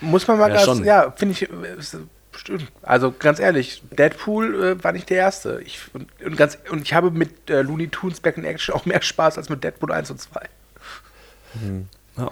Muss 0.00 0.26
man 0.26 0.38
mal 0.38 0.50
Ja, 0.50 0.64
ganz, 0.64 0.80
ja, 0.84 1.10
finde 1.16 1.32
ich, 1.32 1.48
stimmt. 2.36 2.66
Also 2.82 3.14
ganz 3.16 3.38
ehrlich, 3.38 3.82
Deadpool 3.90 4.64
äh, 4.64 4.84
war 4.84 4.92
nicht 4.92 5.08
der 5.08 5.18
erste. 5.18 5.60
Ich, 5.64 5.80
und, 5.92 6.08
und, 6.24 6.36
ganz, 6.36 6.58
und 6.70 6.82
ich 6.82 6.94
habe 6.94 7.10
mit 7.10 7.48
äh, 7.48 7.62
Looney 7.62 7.88
Tunes 7.88 8.20
Back 8.20 8.36
in 8.36 8.44
Action 8.44 8.74
auch 8.74 8.86
mehr 8.86 9.00
Spaß 9.00 9.38
als 9.38 9.48
mit 9.48 9.62
Deadpool 9.64 9.92
1 9.92 10.10
und 10.10 10.20
2. 10.20 10.40
Ja. 12.16 12.30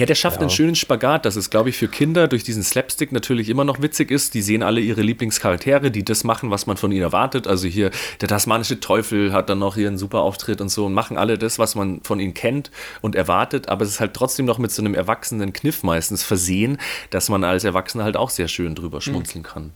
Ja, 0.00 0.06
der 0.06 0.14
schafft 0.14 0.40
einen 0.40 0.48
schönen 0.48 0.76
Spagat, 0.76 1.26
dass 1.26 1.36
es, 1.36 1.50
glaube 1.50 1.68
ich, 1.68 1.76
für 1.76 1.86
Kinder 1.86 2.26
durch 2.26 2.42
diesen 2.42 2.62
Slapstick 2.62 3.12
natürlich 3.12 3.50
immer 3.50 3.64
noch 3.64 3.82
witzig 3.82 4.10
ist. 4.10 4.32
Die 4.32 4.40
sehen 4.40 4.62
alle 4.62 4.80
ihre 4.80 5.02
Lieblingscharaktere, 5.02 5.90
die 5.90 6.02
das 6.02 6.24
machen, 6.24 6.50
was 6.50 6.66
man 6.66 6.78
von 6.78 6.90
ihnen 6.90 7.02
erwartet. 7.02 7.46
Also 7.46 7.68
hier, 7.68 7.90
der 8.22 8.28
tasmanische 8.28 8.80
Teufel 8.80 9.34
hat 9.34 9.50
dann 9.50 9.58
noch 9.58 9.74
hier 9.74 9.88
einen 9.88 9.98
super 9.98 10.20
Auftritt 10.20 10.62
und 10.62 10.70
so 10.70 10.86
und 10.86 10.94
machen 10.94 11.18
alle 11.18 11.36
das, 11.36 11.58
was 11.58 11.74
man 11.74 12.00
von 12.02 12.18
ihnen 12.18 12.32
kennt 12.32 12.70
und 13.02 13.14
erwartet. 13.14 13.68
Aber 13.68 13.84
es 13.84 13.90
ist 13.90 14.00
halt 14.00 14.14
trotzdem 14.14 14.46
noch 14.46 14.56
mit 14.56 14.70
so 14.70 14.80
einem 14.80 14.94
erwachsenen 14.94 15.52
Kniff 15.52 15.82
meistens 15.82 16.22
versehen, 16.22 16.78
dass 17.10 17.28
man 17.28 17.44
als 17.44 17.64
Erwachsener 17.64 18.04
halt 18.04 18.16
auch 18.16 18.30
sehr 18.30 18.48
schön 18.48 18.74
drüber 18.74 19.02
schmunzeln 19.02 19.42
kann. 19.42 19.72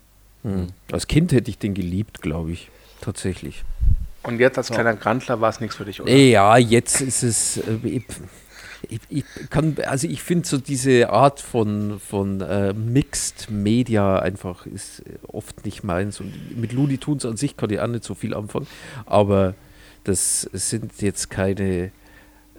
Als 0.90 1.06
Kind 1.06 1.32
hätte 1.32 1.50
ich 1.50 1.58
den 1.58 1.74
geliebt, 1.74 2.22
glaube 2.22 2.52
ich. 2.52 2.70
Tatsächlich. 3.02 3.62
Und 4.22 4.40
jetzt 4.40 4.56
als 4.56 4.70
kleiner 4.70 4.94
Grantler 4.94 5.42
war 5.42 5.50
es 5.50 5.60
nichts 5.60 5.76
für 5.76 5.84
dich, 5.84 6.00
oder? 6.00 6.10
Ja, 6.10 6.56
jetzt 6.56 7.02
ist 7.02 7.22
es. 7.22 7.58
Äh, 7.58 8.00
ich, 9.08 9.24
kann, 9.50 9.76
also 9.86 10.06
ich 10.08 10.22
finde 10.22 10.46
so 10.46 10.58
diese 10.58 11.10
Art 11.10 11.40
von, 11.40 12.00
von 12.00 12.40
äh, 12.40 12.72
Mixed 12.72 13.50
Media 13.50 14.18
einfach 14.18 14.66
ist 14.66 15.00
äh, 15.00 15.18
oft 15.28 15.64
nicht 15.64 15.84
meins. 15.84 16.20
Und 16.20 16.58
mit 16.58 16.72
Looney 16.72 16.98
Tunes 16.98 17.24
an 17.24 17.36
sich 17.36 17.56
kann 17.56 17.70
ich 17.70 17.80
auch 17.80 17.86
nicht 17.86 18.04
so 18.04 18.14
viel 18.14 18.34
anfangen. 18.34 18.66
Aber 19.06 19.54
das 20.04 20.42
sind 20.52 21.00
jetzt 21.00 21.30
keine 21.30 21.90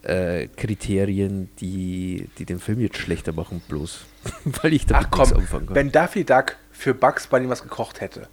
äh, 0.06 0.48
Kriterien, 0.56 1.50
die, 1.60 2.28
die 2.38 2.46
den 2.46 2.60
Film 2.60 2.80
jetzt 2.80 2.98
schlechter 2.98 3.34
machen, 3.34 3.62
bloß 3.68 4.06
weil 4.62 4.74
ich 4.74 4.86
damit 4.86 5.08
Ach 5.08 5.12
komm, 5.12 5.22
nichts 5.22 5.34
anfangen 5.36 5.66
kann. 5.68 5.76
wenn 5.76 5.92
Daffy 5.92 6.24
Duck 6.24 6.58
für 6.72 6.94
Bugs 6.94 7.28
Bunny 7.28 7.50
was 7.50 7.64
gekocht 7.64 8.02
hätte 8.02 8.28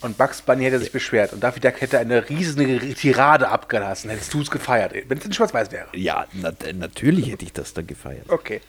und 0.00 0.16
Bugs 0.16 0.42
Bunny 0.42 0.64
hätte 0.64 0.78
sich 0.78 0.92
beschwert 0.92 1.32
und 1.32 1.42
Daffy 1.42 1.60
Duck 1.60 1.80
hätte 1.80 1.98
eine 1.98 2.28
riesige 2.28 2.94
Tirade 2.94 3.48
abgelassen, 3.48 4.10
hättest 4.10 4.32
du 4.32 4.40
es 4.40 4.50
gefeiert, 4.50 4.94
wenn 5.08 5.18
es 5.18 5.24
in 5.24 5.32
Schwarz-Weiß 5.32 5.70
wäre. 5.72 5.88
ja, 5.92 6.26
na, 6.32 6.52
natürlich 6.74 7.30
hätte 7.30 7.44
ich 7.44 7.52
das 7.52 7.74
dann 7.74 7.86
gefeiert. 7.86 8.28
Okay. 8.28 8.60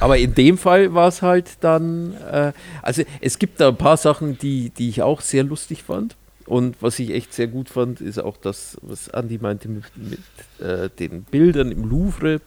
Aber 0.00 0.18
in 0.18 0.34
dem 0.34 0.58
Fall 0.58 0.94
war 0.94 1.08
es 1.08 1.22
halt 1.22 1.58
dann, 1.60 2.14
äh, 2.30 2.52
also 2.82 3.02
es 3.20 3.38
gibt 3.38 3.60
da 3.60 3.68
ein 3.68 3.76
paar 3.76 3.96
Sachen, 3.96 4.38
die, 4.38 4.70
die 4.70 4.90
ich 4.90 5.02
auch 5.02 5.20
sehr 5.20 5.44
lustig 5.44 5.82
fand. 5.82 6.16
Und 6.44 6.76
was 6.80 6.98
ich 6.98 7.10
echt 7.10 7.34
sehr 7.34 7.46
gut 7.46 7.68
fand, 7.68 8.00
ist 8.00 8.18
auch 8.18 8.36
das, 8.38 8.78
was 8.80 9.10
Andi 9.10 9.38
meinte 9.38 9.68
mit, 9.68 9.84
mit 9.96 10.66
äh, 10.66 10.88
den 10.88 11.22
Bildern 11.24 11.70
im 11.70 11.84
Louvre. 11.84 12.40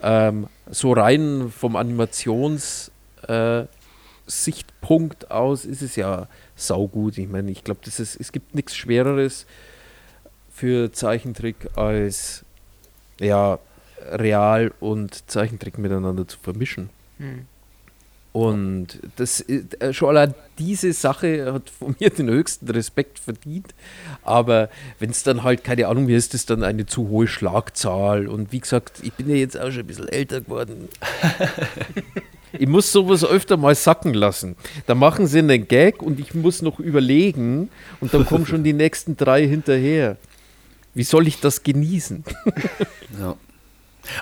Ähm, 0.00 0.46
so 0.70 0.92
rein 0.92 1.52
vom 1.56 1.76
Animations 1.76 2.90
äh, 3.26 3.64
aus 5.28 5.64
ist 5.64 5.82
es 5.82 5.96
ja 5.96 6.28
saugut. 6.66 7.18
Ich 7.18 7.28
meine, 7.28 7.50
ich 7.50 7.64
glaube, 7.64 7.80
es 7.84 8.32
gibt 8.32 8.54
nichts 8.54 8.76
Schwereres 8.76 9.46
für 10.50 10.92
Zeichentrick 10.92 11.56
als 11.76 12.44
ja, 13.20 13.58
Real 14.10 14.72
und 14.80 15.30
Zeichentrick 15.30 15.78
miteinander 15.78 16.26
zu 16.26 16.38
vermischen. 16.38 16.90
Und 18.32 18.98
das 19.16 19.42
äh, 19.42 19.92
schon 19.92 20.08
allein 20.08 20.34
diese 20.58 20.92
Sache 20.94 21.52
hat 21.52 21.68
von 21.68 21.94
mir 22.00 22.10
den 22.10 22.28
höchsten 22.28 22.68
Respekt 22.70 23.18
verdient. 23.18 23.74
Aber 24.22 24.70
wenn 24.98 25.10
es 25.10 25.22
dann 25.22 25.42
halt, 25.42 25.64
keine 25.64 25.86
Ahnung, 25.88 26.08
wie 26.08 26.14
ist 26.14 26.32
das 26.32 26.46
dann 26.46 26.64
eine 26.64 26.86
zu 26.86 27.08
hohe 27.08 27.28
Schlagzahl? 27.28 28.28
Und 28.28 28.52
wie 28.52 28.60
gesagt, 28.60 29.00
ich 29.02 29.12
bin 29.12 29.28
ja 29.28 29.36
jetzt 29.36 29.58
auch 29.58 29.70
schon 29.70 29.80
ein 29.80 29.86
bisschen 29.86 30.08
älter 30.08 30.40
geworden. 30.40 30.88
ich 32.52 32.68
muss 32.68 32.92
sowas 32.92 33.24
öfter 33.24 33.56
mal 33.56 33.74
sacken 33.74 34.14
lassen. 34.14 34.56
Da 34.86 34.94
machen 34.94 35.26
sie 35.26 35.38
einen 35.38 35.68
Gag 35.68 36.02
und 36.02 36.20
ich 36.20 36.34
muss 36.34 36.62
noch 36.62 36.78
überlegen 36.78 37.70
und 38.00 38.12
dann 38.14 38.26
kommen 38.26 38.46
schon 38.46 38.64
die 38.64 38.72
nächsten 38.72 39.16
drei 39.16 39.46
hinterher. 39.46 40.16
Wie 40.94 41.04
soll 41.04 41.26
ich 41.26 41.40
das 41.40 41.62
genießen? 41.62 42.24
Ja. 43.20 43.36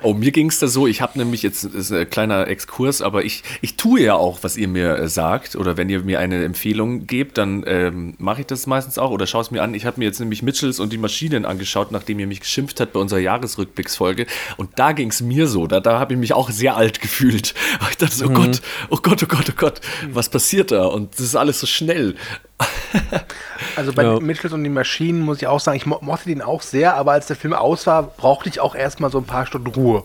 Oh, 0.03 0.15
mir 0.15 0.31
ging 0.31 0.49
es 0.49 0.59
da 0.59 0.67
so, 0.67 0.87
ich 0.87 1.01
habe 1.01 1.19
nämlich 1.19 1.43
jetzt, 1.43 1.65
ist 1.65 1.93
ein 1.93 2.09
kleiner 2.09 2.49
Exkurs, 2.49 3.03
aber 3.03 3.25
ich, 3.25 3.43
ich 3.61 3.77
tue 3.77 4.01
ja 4.01 4.15
auch, 4.15 4.39
was 4.43 4.57
ihr 4.57 4.69
mir 4.69 4.97
äh, 4.97 5.09
sagt. 5.09 5.57
Oder 5.57 5.77
wenn 5.77 5.89
ihr 5.89 6.01
mir 6.01 6.21
eine 6.21 6.45
Empfehlung 6.45 7.07
gebt, 7.07 7.39
dann 7.39 7.65
ähm, 7.67 8.15
mache 8.19 8.43
ich 8.43 8.47
das 8.47 8.67
meistens 8.67 8.99
auch 8.99 9.11
oder 9.11 9.27
schaue 9.27 9.43
es 9.43 9.51
mir 9.51 9.63
an. 9.63 9.75
Ich 9.75 9.87
habe 9.87 9.99
mir 9.99 10.05
jetzt 10.05 10.21
nämlich 10.21 10.43
Mitchells 10.43 10.81
und 10.81 10.93
die 10.93 10.99
Maschinen 10.99 11.45
angeschaut, 11.45 11.93
nachdem 11.93 12.19
ihr 12.19 12.27
mich 12.27 12.41
geschimpft 12.41 12.81
habt 12.81 12.93
bei 12.93 13.01
unserer 13.01 13.21
Jahresrückblicksfolge. 13.21 14.27
Und 14.57 14.79
da 14.79 14.93
ging 14.93 15.11
es 15.11 15.21
mir 15.21 15.47
so. 15.47 15.67
Da, 15.67 15.81
da 15.81 15.99
habe 15.99 16.15
ich 16.15 16.21
mich 16.21 16.33
auch 16.33 16.51
sehr 16.51 16.77
alt 16.77 17.01
gefühlt. 17.01 17.55
Ich 17.91 17.97
dachte 17.97 18.15
so, 18.15 18.27
oh 18.27 18.31
Gott, 18.31 18.63
oh 18.89 18.99
Gott, 19.03 19.23
oh 19.23 19.27
Gott, 19.27 19.47
oh 19.51 19.55
Gott, 19.57 19.81
was 20.13 20.29
passiert 20.29 20.71
da? 20.71 20.87
Und 20.87 21.13
das 21.15 21.21
ist 21.21 21.37
alles 21.37 21.61
so 21.61 21.67
schnell. 21.67 22.15
Also 23.77 23.93
bei 23.93 24.03
Ja. 24.03 24.19
Mitchells 24.21 24.53
und 24.53 24.65
die 24.65 24.71
Maschinen 24.71 25.21
muss 25.21 25.39
ich 25.39 25.47
auch 25.47 25.61
sagen, 25.61 25.77
ich 25.77 25.87
mo 25.87 25.99
mochte 26.01 26.27
den 26.29 26.43
auch 26.43 26.61
sehr, 26.63 26.97
aber 26.97 27.13
als 27.13 27.27
der 27.29 27.37
Film 27.37 27.53
aus 27.55 27.87
war, 27.87 28.03
brauchte 28.03 28.49
ich 28.49 28.59
auch 28.61 28.75
erstmal 28.75 29.11
so 29.11 29.19
ein 29.19 29.25
paar 29.25 29.47
Stunden 29.47 29.69
Ruhe. 29.69 30.03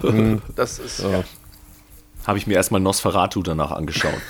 Das 0.56 0.78
ist. 0.78 1.00
Ja. 1.00 1.24
habe 2.26 2.38
ich 2.38 2.46
mir 2.46 2.54
erstmal 2.54 2.80
Nosferatu 2.80 3.42
danach 3.42 3.70
angeschaut. 3.72 4.12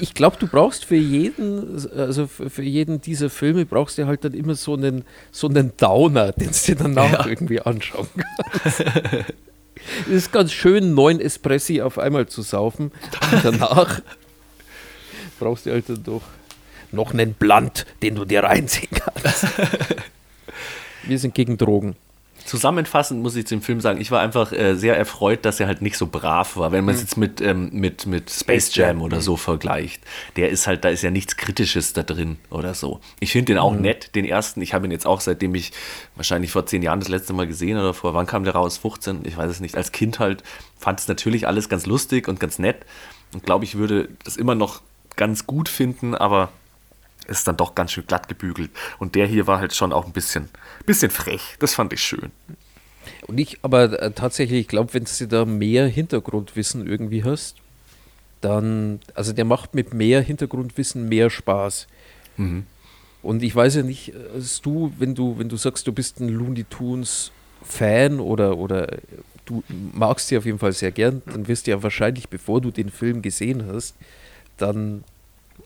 Ich 0.00 0.14
glaube, 0.14 0.36
du 0.38 0.46
brauchst 0.46 0.84
für 0.84 0.96
jeden, 0.96 1.86
also 1.96 2.26
für 2.26 2.50
für 2.50 2.62
jeden 2.62 3.00
dieser 3.00 3.30
Filme 3.30 3.64
brauchst 3.66 3.96
du 3.98 4.06
halt 4.06 4.24
dann 4.24 4.34
immer 4.34 4.54
so 4.54 4.74
einen, 4.74 5.04
so 5.30 5.48
einen 5.48 5.72
Downer, 5.76 6.32
den 6.32 6.50
du 6.50 6.58
dir 6.66 6.76
danach 6.76 7.12
Ja. 7.12 7.26
irgendwie 7.26 7.60
anschauen 7.60 8.08
kannst. 8.16 8.80
Es 10.06 10.12
ist 10.12 10.32
ganz 10.32 10.52
schön, 10.52 10.94
neun 10.94 11.20
Espressi 11.20 11.80
auf 11.82 11.98
einmal 11.98 12.26
zu 12.26 12.42
saufen. 12.42 12.92
Und 13.32 13.44
danach 13.44 14.00
brauchst 15.38 15.66
du 15.66 15.72
halt 15.72 15.88
dann 15.88 16.02
doch 16.02 16.22
noch 16.92 17.12
einen 17.12 17.34
Blunt, 17.34 17.86
den 18.02 18.14
du 18.14 18.24
dir 18.24 18.44
reinziehen 18.44 18.90
kannst. 18.92 19.46
Wir 21.02 21.18
sind 21.18 21.34
gegen 21.34 21.58
Drogen. 21.58 21.96
Zusammenfassend 22.44 23.22
muss 23.22 23.36
ich 23.36 23.46
zum 23.46 23.62
Film 23.62 23.80
sagen, 23.80 23.98
ich 23.98 24.10
war 24.10 24.20
einfach 24.20 24.52
äh, 24.52 24.74
sehr 24.74 24.98
erfreut, 24.98 25.46
dass 25.46 25.60
er 25.60 25.66
halt 25.66 25.80
nicht 25.80 25.96
so 25.96 26.06
brav 26.06 26.58
war. 26.58 26.72
Wenn 26.72 26.84
man 26.84 26.94
es 26.94 27.00
jetzt 27.00 27.16
mit, 27.16 27.40
ähm, 27.40 27.70
mit, 27.72 28.04
mit 28.04 28.30
Space 28.30 28.74
Jam 28.74 29.00
oder 29.00 29.22
so 29.22 29.36
vergleicht, 29.36 30.02
der 30.36 30.50
ist 30.50 30.66
halt, 30.66 30.84
da 30.84 30.90
ist 30.90 31.00
ja 31.00 31.10
nichts 31.10 31.38
Kritisches 31.38 31.94
da 31.94 32.02
drin 32.02 32.36
oder 32.50 32.74
so. 32.74 33.00
Ich 33.18 33.32
finde 33.32 33.54
den 33.54 33.58
auch 33.58 33.74
nett, 33.74 34.14
den 34.14 34.26
ersten. 34.26 34.60
Ich 34.60 34.74
habe 34.74 34.86
ihn 34.86 34.90
jetzt 34.90 35.06
auch, 35.06 35.22
seitdem 35.22 35.54
ich 35.54 35.72
wahrscheinlich 36.16 36.50
vor 36.50 36.66
zehn 36.66 36.82
Jahren 36.82 37.00
das 37.00 37.08
letzte 37.08 37.32
Mal 37.32 37.46
gesehen 37.46 37.78
oder 37.78 37.94
vor, 37.94 38.12
wann 38.12 38.26
kam 38.26 38.44
der 38.44 38.54
raus? 38.54 38.76
15? 38.76 39.20
Ich 39.24 39.38
weiß 39.38 39.50
es 39.50 39.60
nicht. 39.60 39.74
Als 39.74 39.90
Kind 39.92 40.18
halt 40.18 40.42
fand 40.78 41.00
es 41.00 41.08
natürlich 41.08 41.46
alles 41.46 41.70
ganz 41.70 41.86
lustig 41.86 42.28
und 42.28 42.40
ganz 42.40 42.58
nett 42.58 42.76
und 43.32 43.44
glaube 43.44 43.64
ich 43.64 43.76
würde 43.76 44.10
das 44.22 44.36
immer 44.36 44.54
noch 44.54 44.82
ganz 45.16 45.46
gut 45.46 45.68
finden, 45.68 46.14
aber 46.14 46.50
ist 47.26 47.48
dann 47.48 47.56
doch 47.56 47.74
ganz 47.74 47.92
schön 47.92 48.06
glatt 48.06 48.28
gebügelt. 48.28 48.70
Und 48.98 49.14
der 49.14 49.26
hier 49.26 49.46
war 49.46 49.58
halt 49.58 49.74
schon 49.74 49.92
auch 49.92 50.06
ein 50.06 50.12
bisschen, 50.12 50.48
bisschen 50.86 51.10
frech. 51.10 51.56
Das 51.58 51.74
fand 51.74 51.92
ich 51.92 52.02
schön. 52.02 52.30
Und 53.26 53.38
ich, 53.38 53.58
aber 53.62 54.00
äh, 54.00 54.10
tatsächlich, 54.12 54.60
ich 54.60 54.68
glaube, 54.68 54.94
wenn 54.94 55.04
du 55.04 55.26
da 55.26 55.44
mehr 55.44 55.86
Hintergrundwissen 55.86 56.86
irgendwie 56.86 57.24
hast, 57.24 57.56
dann, 58.40 59.00
also 59.14 59.32
der 59.32 59.44
macht 59.44 59.74
mit 59.74 59.94
mehr 59.94 60.20
Hintergrundwissen 60.20 61.08
mehr 61.08 61.30
Spaß. 61.30 61.86
Und 63.22 63.42
ich 63.42 63.56
weiß 63.56 63.76
ja 63.76 63.82
nicht, 63.82 64.12
du, 64.62 64.92
wenn 64.98 65.14
du, 65.14 65.38
wenn 65.38 65.48
du 65.48 65.56
sagst, 65.56 65.86
du 65.86 65.92
bist 65.92 66.20
ein 66.20 66.28
Looney 66.28 66.64
Tunes 66.64 67.32
Fan 67.62 68.20
oder, 68.20 68.58
oder 68.58 68.98
du 69.46 69.62
magst 69.94 70.28
sie 70.28 70.36
auf 70.36 70.44
jeden 70.44 70.58
Fall 70.58 70.72
sehr 70.72 70.92
gern, 70.92 71.22
dann 71.26 71.48
wirst 71.48 71.66
du 71.66 71.70
ja 71.70 71.82
wahrscheinlich, 71.82 72.28
bevor 72.28 72.60
du 72.60 72.70
den 72.70 72.90
Film 72.90 73.22
gesehen 73.22 73.66
hast, 73.66 73.96
dann 74.56 75.04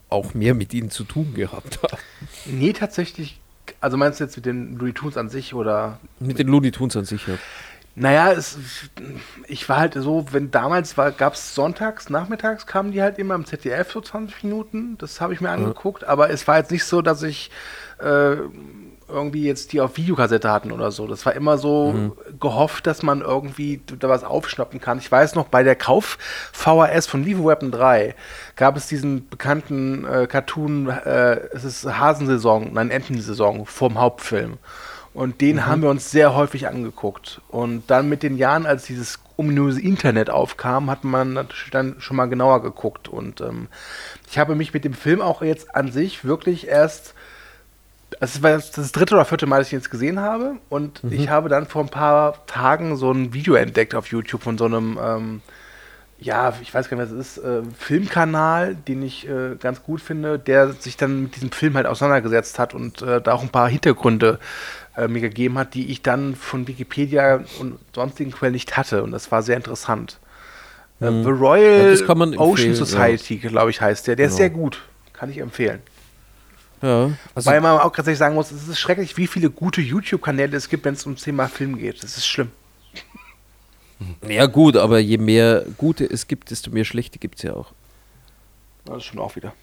auch 0.09 0.33
mehr 0.33 0.53
mit 0.53 0.73
ihnen 0.73 0.89
zu 0.89 1.03
tun 1.03 1.33
gehabt 1.33 1.79
haben. 1.83 1.97
Nee, 2.45 2.73
tatsächlich. 2.73 3.39
Also 3.81 3.97
meinst 3.97 4.19
du 4.19 4.23
jetzt 4.23 4.35
mit 4.35 4.45
den 4.45 4.77
Looney 4.77 4.93
Tunes 4.93 5.17
an 5.17 5.29
sich 5.29 5.53
oder 5.53 5.99
Mit 6.19 6.39
den 6.39 6.47
Looney 6.47 6.71
Tunes 6.71 6.97
an 6.97 7.05
sich, 7.05 7.27
ja. 7.27 7.35
Naja, 7.95 8.31
es, 8.31 8.57
ich 9.47 9.67
war 9.67 9.77
halt 9.77 9.93
so, 9.95 10.25
wenn 10.31 10.51
damals 10.51 10.97
war, 10.97 11.11
gab 11.11 11.33
es 11.33 11.53
sonntags, 11.53 12.09
nachmittags 12.09 12.65
kamen 12.65 12.91
die 12.91 13.01
halt 13.01 13.19
immer 13.19 13.35
im 13.35 13.45
ZDF 13.45 13.91
so 13.91 13.99
20 13.99 14.43
Minuten. 14.43 14.97
Das 14.99 15.19
habe 15.19 15.33
ich 15.33 15.41
mir 15.41 15.49
angeguckt, 15.49 16.05
aber 16.05 16.29
es 16.29 16.47
war 16.47 16.57
jetzt 16.57 16.71
nicht 16.71 16.85
so, 16.85 17.01
dass 17.01 17.23
ich 17.23 17.51
äh, 17.99 18.37
irgendwie 19.09 19.43
jetzt 19.43 19.73
die 19.73 19.81
auf 19.81 19.97
Videokassette 19.97 20.51
hatten 20.51 20.71
oder 20.71 20.91
so. 20.91 21.07
Das 21.07 21.25
war 21.25 21.33
immer 21.33 21.57
so 21.57 22.15
gehofft, 22.39 22.87
dass 22.87 23.03
man 23.03 23.21
irgendwie 23.21 23.81
da 23.99 24.09
was 24.09 24.23
aufschnappen 24.23 24.79
kann. 24.79 24.99
Ich 24.99 25.11
weiß 25.11 25.35
noch, 25.35 25.47
bei 25.47 25.63
der 25.63 25.75
Kauf 25.75 26.17
VHS 26.53 27.07
von 27.07 27.25
Vivo 27.25 27.45
Weapon 27.45 27.71
3 27.71 28.15
gab 28.55 28.77
es 28.77 28.87
diesen 28.87 29.27
bekannten 29.29 30.05
äh, 30.05 30.27
Cartoon, 30.27 30.89
äh, 30.89 31.39
es 31.53 31.63
ist 31.63 31.85
Hasensaison, 31.85 32.73
nein, 32.73 32.91
Entensaison 32.91 33.65
vorm 33.65 33.99
Hauptfilm. 33.99 34.57
Und 35.13 35.41
den 35.41 35.65
haben 35.65 35.81
wir 35.81 35.89
uns 35.89 36.11
sehr 36.11 36.35
häufig 36.35 36.67
angeguckt. 36.67 37.41
Und 37.49 37.89
dann 37.89 38.09
mit 38.09 38.23
den 38.23 38.37
Jahren, 38.37 38.65
als 38.65 38.85
dieses 38.85 39.19
ominöse 39.37 39.81
Internet 39.81 40.29
aufkam, 40.29 40.89
hat 40.89 41.03
man 41.03 41.33
natürlich 41.33 41.71
dann 41.71 41.95
schon 41.99 42.17
mal 42.17 42.27
genauer 42.27 42.61
geguckt. 42.61 43.07
Und 43.07 43.41
ähm, 43.41 43.67
ich 44.29 44.37
habe 44.37 44.55
mich 44.55 44.73
mit 44.73 44.85
dem 44.85 44.93
Film 44.93 45.21
auch 45.21 45.41
jetzt 45.41 45.75
an 45.75 45.91
sich 45.91 46.25
wirklich 46.25 46.67
erst. 46.67 47.15
Es 48.19 48.41
war 48.43 48.51
das 48.51 48.91
dritte 48.91 49.15
oder 49.15 49.25
vierte 49.25 49.45
Mal, 49.45 49.59
dass 49.59 49.67
ich 49.67 49.73
ihn 49.73 49.79
jetzt 49.79 49.91
gesehen 49.91 50.19
habe. 50.19 50.55
Und 50.69 51.01
ich 51.09 51.29
habe 51.29 51.47
dann 51.49 51.67
vor 51.67 51.83
ein 51.83 51.89
paar 51.89 52.45
Tagen 52.47 52.95
so 52.97 53.11
ein 53.11 53.33
Video 53.33 53.53
entdeckt 53.55 53.95
auf 53.95 54.07
YouTube 54.07 54.41
von 54.43 54.57
so 54.57 54.65
einem, 54.65 54.97
ähm, 55.01 55.41
ja, 56.19 56.53
ich 56.61 56.73
weiß 56.73 56.89
gar 56.89 56.97
nicht, 56.97 57.05
was 57.11 57.17
es 57.17 57.37
ist, 57.37 57.43
äh, 57.43 57.61
Filmkanal, 57.77 58.75
den 58.75 59.03
ich 59.03 59.27
äh, 59.29 59.55
ganz 59.59 59.83
gut 59.83 60.01
finde, 60.01 60.37
der 60.39 60.73
sich 60.73 60.97
dann 60.97 61.23
mit 61.23 61.35
diesem 61.35 61.51
Film 61.51 61.75
halt 61.75 61.85
auseinandergesetzt 61.85 62.59
hat 62.59 62.73
und 62.73 63.01
äh, 63.01 63.21
da 63.21 63.33
auch 63.33 63.41
ein 63.43 63.49
paar 63.49 63.69
Hintergründe 63.69 64.39
äh, 64.97 65.07
mir 65.07 65.21
gegeben 65.21 65.57
hat, 65.57 65.73
die 65.75 65.89
ich 65.91 66.01
dann 66.01 66.35
von 66.35 66.67
Wikipedia 66.67 67.41
und 67.59 67.79
sonstigen 67.95 68.31
Quellen 68.31 68.53
nicht 68.53 68.75
hatte. 68.75 69.03
Und 69.03 69.11
das 69.11 69.31
war 69.31 69.43
sehr 69.43 69.55
interessant. 69.55 70.19
Äh, 70.99 71.09
The 71.09 71.29
Royal 71.29 71.95
Ja, 71.95 72.07
das 72.07 72.37
Ocean 72.39 72.73
Society, 72.75 73.37
glaube 73.37 73.69
ich, 73.69 73.79
heißt 73.79 74.07
der. 74.07 74.15
Der 74.17 74.25
ist 74.25 74.31
Genau. 74.31 74.37
sehr 74.39 74.49
gut. 74.49 74.81
Kann 75.13 75.29
ich 75.29 75.37
empfehlen. 75.37 75.81
Ja, 76.81 77.11
also 77.35 77.49
Weil 77.51 77.59
man 77.61 77.79
auch 77.79 77.91
tatsächlich 77.91 78.19
sagen 78.19 78.35
muss, 78.35 78.51
es 78.51 78.67
ist 78.67 78.79
schrecklich, 78.79 79.17
wie 79.17 79.27
viele 79.27 79.49
gute 79.49 79.81
YouTube-Kanäle 79.81 80.55
es 80.55 80.69
gibt, 80.69 80.85
wenn 80.85 80.93
es 80.93 81.05
ums 81.05 81.23
Thema 81.23 81.47
Film 81.49 81.77
geht. 81.77 82.01
Das 82.03 82.15
ist 82.17 82.25
schlimm. 82.27 82.51
Ja, 84.27 84.45
gut, 84.45 84.77
aber 84.77 84.99
je 84.99 85.17
mehr 85.17 85.65
gute 85.77 86.05
es 86.05 86.27
gibt, 86.27 86.51
desto 86.51 86.71
mehr 86.71 86.85
schlechte 86.85 87.19
gibt 87.19 87.35
es 87.39 87.43
ja 87.43 87.53
auch, 87.53 87.73
Das 88.85 89.03
stimmt 89.03 89.19
auch 89.21 89.35
wieder. 89.35 89.53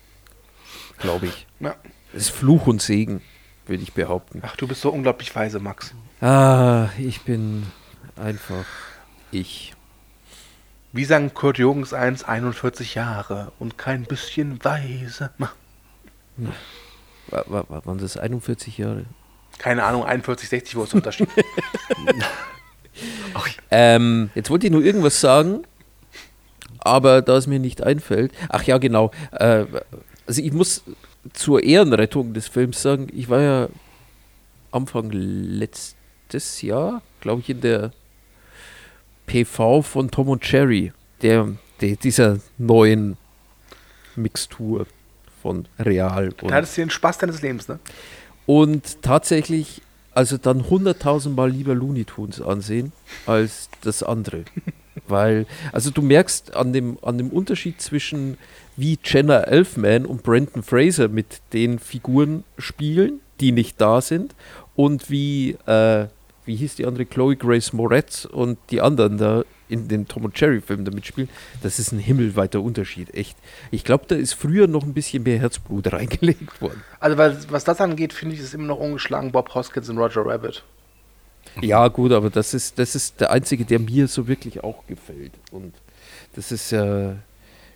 glaube 0.98 1.26
ich. 1.26 1.46
Ja. 1.60 1.74
Das 2.12 2.22
ist 2.24 2.30
Fluch 2.30 2.66
und 2.66 2.82
Segen, 2.82 3.22
würde 3.66 3.82
ich 3.82 3.94
behaupten. 3.94 4.42
Ach, 4.44 4.54
du 4.56 4.66
bist 4.68 4.82
so 4.82 4.90
unglaublich 4.90 5.34
weise, 5.34 5.58
Max. 5.58 5.94
Ah, 6.20 6.88
ich 6.98 7.22
bin 7.22 7.66
einfach 8.16 8.66
ich. 9.32 9.72
Wie 10.92 11.04
sang 11.06 11.32
Kurt 11.32 11.56
Jürgens 11.58 11.92
1, 11.94 12.24
41 12.24 12.94
Jahre 12.94 13.52
und 13.58 13.76
kein 13.78 14.04
bisschen 14.04 14.62
weise. 14.64 15.30
Wa- 15.38 15.52
Waren 17.28 17.98
das 17.98 18.16
41 18.16 18.78
Jahre? 18.78 19.04
Keine 19.58 19.84
Ahnung, 19.84 20.04
41, 20.04 20.48
60, 20.48 20.76
wo 20.76 20.82
ist 20.82 20.92
der 20.92 20.98
Unterschied? 20.98 21.28
Ähm, 23.70 24.30
jetzt 24.34 24.50
wollte 24.50 24.66
ich 24.66 24.72
nur 24.72 24.82
irgendwas 24.82 25.20
sagen, 25.20 25.64
aber 26.78 27.22
da 27.22 27.36
es 27.36 27.46
mir 27.46 27.58
nicht 27.58 27.82
einfällt. 27.82 28.32
Ach 28.48 28.62
ja, 28.62 28.78
genau. 28.78 29.10
Äh, 29.32 29.66
also 30.26 30.40
ich 30.40 30.52
muss 30.52 30.82
zur 31.32 31.62
Ehrenrettung 31.62 32.32
des 32.32 32.48
Films 32.48 32.80
sagen, 32.82 33.08
ich 33.12 33.28
war 33.28 33.40
ja 33.40 33.68
Anfang 34.70 35.10
letztes 35.10 36.62
Jahr, 36.62 37.02
glaube 37.20 37.40
ich, 37.40 37.50
in 37.50 37.60
der 37.60 37.92
PV 39.26 39.82
von 39.82 40.10
Tom 40.10 40.28
und 40.28 40.50
Jerry, 40.50 40.92
der, 41.22 41.48
der 41.80 41.96
dieser 41.96 42.38
neuen 42.58 43.16
Mixtur 44.14 44.86
von 45.46 45.68
Real 45.78 46.30
und 46.42 46.50
Da 46.50 46.56
hattest 46.56 46.76
du 46.76 46.80
den 46.80 46.90
Spaß 46.90 47.18
deines 47.18 47.40
Lebens, 47.40 47.68
ne? 47.68 47.78
und 48.46 49.00
tatsächlich, 49.02 49.80
also 50.12 50.38
dann 50.38 50.62
100.000 50.62 51.30
Mal 51.30 51.50
lieber 51.50 51.74
Looney 51.76 52.04
Tunes 52.04 52.40
ansehen 52.40 52.90
als 53.26 53.68
das 53.82 54.02
andere. 54.02 54.44
Weil, 55.08 55.46
also 55.70 55.90
du 55.90 56.02
merkst 56.02 56.56
an 56.56 56.72
dem, 56.72 56.98
an 57.02 57.16
dem 57.16 57.28
Unterschied 57.30 57.80
zwischen 57.80 58.38
wie 58.76 58.98
Jenna 59.04 59.42
Elfman 59.42 60.04
und 60.04 60.24
Brandon 60.24 60.64
Fraser 60.64 61.06
mit 61.08 61.40
den 61.52 61.78
Figuren 61.78 62.42
spielen, 62.58 63.20
die 63.38 63.52
nicht 63.52 63.80
da 63.80 64.00
sind, 64.00 64.34
und 64.74 65.10
wie, 65.10 65.56
äh, 65.66 66.06
wie 66.44 66.56
hieß 66.56 66.74
die 66.74 66.86
andere, 66.86 67.06
Chloe 67.06 67.36
Grace 67.36 67.72
Moretz 67.72 68.24
und 68.24 68.58
die 68.70 68.80
anderen 68.80 69.16
da 69.18 69.44
in 69.68 69.88
den 69.88 70.06
Tom 70.06 70.24
und 70.24 70.38
Jerry 70.40 70.60
Filmen 70.60 70.84
da 70.84 70.92
mitspielen, 70.92 71.28
das 71.62 71.78
ist 71.78 71.92
ein 71.92 71.98
himmelweiter 71.98 72.60
Unterschied, 72.60 73.14
echt. 73.14 73.36
Ich 73.70 73.84
glaube, 73.84 74.04
da 74.08 74.14
ist 74.14 74.34
früher 74.34 74.66
noch 74.68 74.84
ein 74.84 74.94
bisschen 74.94 75.22
mehr 75.22 75.38
Herzblut 75.38 75.92
reingelegt 75.92 76.60
worden. 76.60 76.82
Also, 77.00 77.18
was, 77.18 77.50
was 77.50 77.64
das 77.64 77.80
angeht, 77.80 78.12
finde 78.12 78.34
ich, 78.34 78.40
ist 78.40 78.54
immer 78.54 78.66
noch 78.66 78.78
ungeschlagen 78.78 79.32
Bob 79.32 79.54
Hoskins 79.54 79.88
und 79.88 79.98
Roger 79.98 80.24
Rabbit. 80.26 80.62
Ja, 81.62 81.88
gut, 81.88 82.12
aber 82.12 82.28
das 82.30 82.54
ist, 82.54 82.78
das 82.78 82.94
ist 82.94 83.20
der 83.20 83.30
einzige, 83.30 83.64
der 83.64 83.78
mir 83.78 84.08
so 84.08 84.28
wirklich 84.28 84.62
auch 84.62 84.86
gefällt. 84.86 85.32
Und 85.50 85.74
das 86.34 86.52
ist 86.52 86.70
ja, 86.72 87.12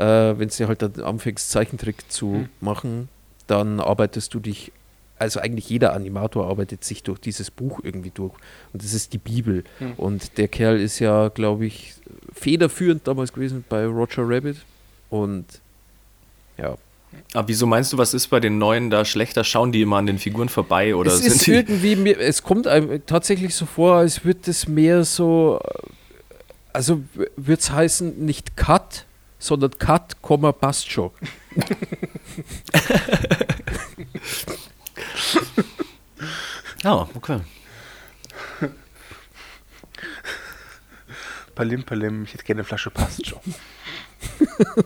Äh, 0.00 0.38
Wenn 0.38 0.48
du 0.48 0.68
halt 0.68 0.82
dann 0.82 0.94
anfängst, 1.02 1.50
Zeichentrick 1.50 2.10
zu 2.10 2.26
Mhm. 2.26 2.48
machen, 2.60 3.08
dann 3.46 3.80
arbeitest 3.80 4.32
du 4.34 4.40
dich, 4.40 4.72
also 5.18 5.40
eigentlich 5.40 5.68
jeder 5.68 5.92
Animator 5.92 6.48
arbeitet 6.48 6.84
sich 6.84 7.02
durch 7.02 7.18
dieses 7.20 7.50
Buch 7.50 7.80
irgendwie 7.82 8.10
durch. 8.14 8.32
Und 8.72 8.82
das 8.82 8.94
ist 8.94 9.12
die 9.12 9.18
Bibel. 9.18 9.64
Mhm. 9.80 9.92
Und 9.96 10.38
der 10.38 10.48
Kerl 10.48 10.80
ist 10.80 10.98
ja, 11.00 11.28
glaube 11.28 11.66
ich, 11.66 11.94
federführend 12.32 13.06
damals 13.06 13.32
gewesen 13.32 13.64
bei 13.68 13.84
Roger 13.86 14.22
Rabbit. 14.26 14.56
Und 15.10 15.44
ja. 16.56 16.76
Aber 17.34 17.48
wieso 17.48 17.66
meinst 17.66 17.92
du, 17.92 17.98
was 17.98 18.14
ist 18.14 18.28
bei 18.28 18.38
den 18.38 18.58
neuen 18.58 18.88
da 18.88 19.04
schlechter? 19.04 19.42
Schauen 19.42 19.72
die 19.72 19.82
immer 19.82 19.96
an 19.96 20.06
den 20.06 20.18
Figuren 20.18 20.48
vorbei 20.48 20.94
oder 20.94 21.10
es 21.12 21.18
sind 21.20 21.32
ist 21.34 21.48
irgendwie, 21.48 22.12
es 22.14 22.42
kommt 22.44 22.66
einem 22.68 23.04
tatsächlich 23.04 23.54
so 23.56 23.66
vor, 23.66 23.96
als 23.96 24.24
würde 24.24 24.48
es 24.50 24.68
mehr 24.68 25.02
so, 25.04 25.60
also 26.72 27.02
würde 27.36 27.60
es 27.60 27.70
heißen, 27.72 28.24
nicht 28.24 28.56
Cut, 28.56 29.06
sondern 29.40 29.76
Cut, 29.78 30.22
Komma, 30.22 30.52
passt 30.52 30.88
schon. 30.88 31.10
Ja, 36.82 37.08
okay. 37.14 37.40
Palim, 41.54 41.82
Palim, 41.84 42.24
ich 42.24 42.32
hätte 42.32 42.44
gerne 42.44 42.60
eine 42.60 42.64
Flasche 42.64 42.90
passt 42.90 43.26
schon. 43.26 43.40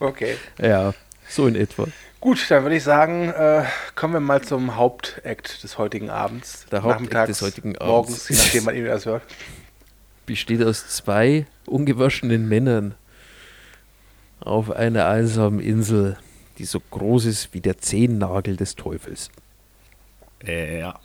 okay. 0.00 0.36
Ja, 0.58 0.92
so 1.28 1.46
in 1.46 1.54
etwa. 1.54 1.86
Gut, 2.20 2.50
dann 2.50 2.62
würde 2.62 2.76
ich 2.76 2.82
sagen, 2.82 3.30
äh, 3.30 3.64
kommen 3.94 4.12
wir 4.14 4.20
mal 4.20 4.42
zum 4.42 4.76
Hauptakt 4.76 5.62
des 5.62 5.78
heutigen 5.78 6.10
Abends. 6.10 6.66
Der 6.70 6.82
Hauptakt 6.82 7.28
des 7.28 7.40
heutigen 7.40 7.78
Abends. 7.78 7.88
Morgens, 7.88 8.28
je 8.28 8.36
nachdem, 8.36 8.66
wann 8.66 8.76
ihr 8.76 8.86
das 8.86 9.06
hört. 9.06 9.22
Besteht 10.26 10.62
aus 10.62 10.88
zwei 10.88 11.46
ungewaschenen 11.66 12.48
Männern 12.48 12.94
auf 14.44 14.70
einer 14.70 15.06
einsamen 15.06 15.60
Insel, 15.60 16.16
die 16.58 16.64
so 16.64 16.80
groß 16.90 17.24
ist 17.26 17.54
wie 17.54 17.60
der 17.60 17.78
Zehennagel 17.78 18.56
des 18.56 18.76
Teufels. 18.76 19.30
Äh, 20.46 20.80
ja. 20.80 20.98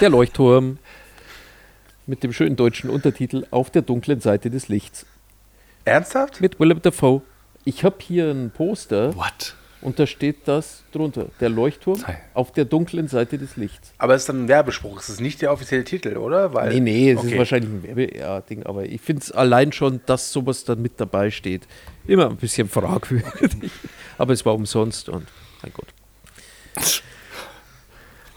Der 0.00 0.10
Leuchtturm 0.10 0.78
mit 2.06 2.22
dem 2.22 2.32
schönen 2.32 2.56
deutschen 2.56 2.90
Untertitel 2.90 3.46
Auf 3.50 3.70
der 3.70 3.82
dunklen 3.82 4.20
Seite 4.20 4.50
des 4.50 4.68
Lichts 4.68 5.06
Ernsthaft? 5.84 6.40
mit 6.40 6.58
Willem 6.60 6.80
Dafoe. 6.82 7.22
Ich 7.64 7.84
habe 7.84 7.96
hier 8.00 8.30
ein 8.30 8.50
Poster 8.50 9.14
What? 9.16 9.54
und 9.80 9.98
da 9.98 10.06
steht 10.06 10.46
das 10.46 10.82
drunter. 10.92 11.26
Der 11.40 11.48
Leuchtturm 11.48 11.96
Sei- 11.96 12.20
auf 12.34 12.52
der 12.52 12.64
dunklen 12.66 13.08
Seite 13.08 13.38
des 13.38 13.56
Lichts. 13.56 13.92
Aber 13.98 14.14
es 14.14 14.22
ist 14.22 14.28
dann 14.28 14.44
ein 14.44 14.48
Werbespruch. 14.48 14.98
Es 15.00 15.08
ist 15.08 15.20
nicht 15.20 15.40
der 15.42 15.50
offizielle 15.52 15.84
Titel, 15.84 16.16
oder? 16.16 16.52
Weil, 16.52 16.74
Nee, 16.74 16.80
nee, 16.80 17.10
es 17.12 17.18
okay. 17.18 17.32
ist 17.32 17.38
wahrscheinlich 17.38 17.70
ein 17.70 17.82
Werbe-Ding, 17.96 18.64
aber 18.64 18.84
ich 18.84 19.00
finde 19.00 19.22
es 19.22 19.32
allein 19.32 19.72
schon, 19.72 20.00
dass 20.06 20.30
sowas 20.32 20.64
dann 20.64 20.82
mit 20.82 21.00
dabei 21.00 21.30
steht, 21.30 21.66
immer 22.06 22.30
ein 22.30 22.36
bisschen 22.36 22.68
fragwürdig. 22.68 23.70
aber 24.18 24.32
es 24.32 24.44
war 24.44 24.54
umsonst 24.54 25.08
und 25.08 25.26
mein 25.62 25.72
Gott. 25.72 25.88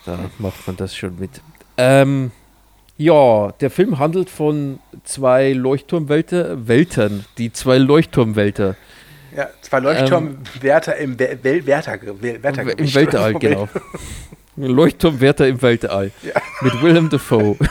Da 0.05 0.17
macht 0.39 0.65
man 0.67 0.77
das 0.77 0.95
schon 0.95 1.19
mit. 1.19 1.41
Ähm, 1.77 2.31
ja, 2.97 3.51
der 3.59 3.69
Film 3.69 3.99
handelt 3.99 4.29
von 4.29 4.79
zwei 5.03 5.51
Leuchtturmwälter, 5.53 6.67
Weltern, 6.67 7.25
die 7.37 7.51
zwei 7.51 7.77
Leuchtturmwälter 7.77 8.75
Ja, 9.35 9.49
zwei 9.61 9.79
Leuchtturmwärter 9.79 10.95
im 10.97 11.19
We 11.19 11.37
Wel 11.43 11.65
Wärter, 11.67 11.99
Wel 12.21 12.41
Wärter 12.41 12.79
im 12.79 12.95
Weltall, 12.95 13.33
genau. 13.35 13.69
Leuchtturmwärter 14.55 15.47
im 15.47 15.61
Weltall 15.61 16.11
Ja. 16.23 16.41
mit 16.61 16.81
Willem 16.81 17.09
Dafoe. 17.09 17.55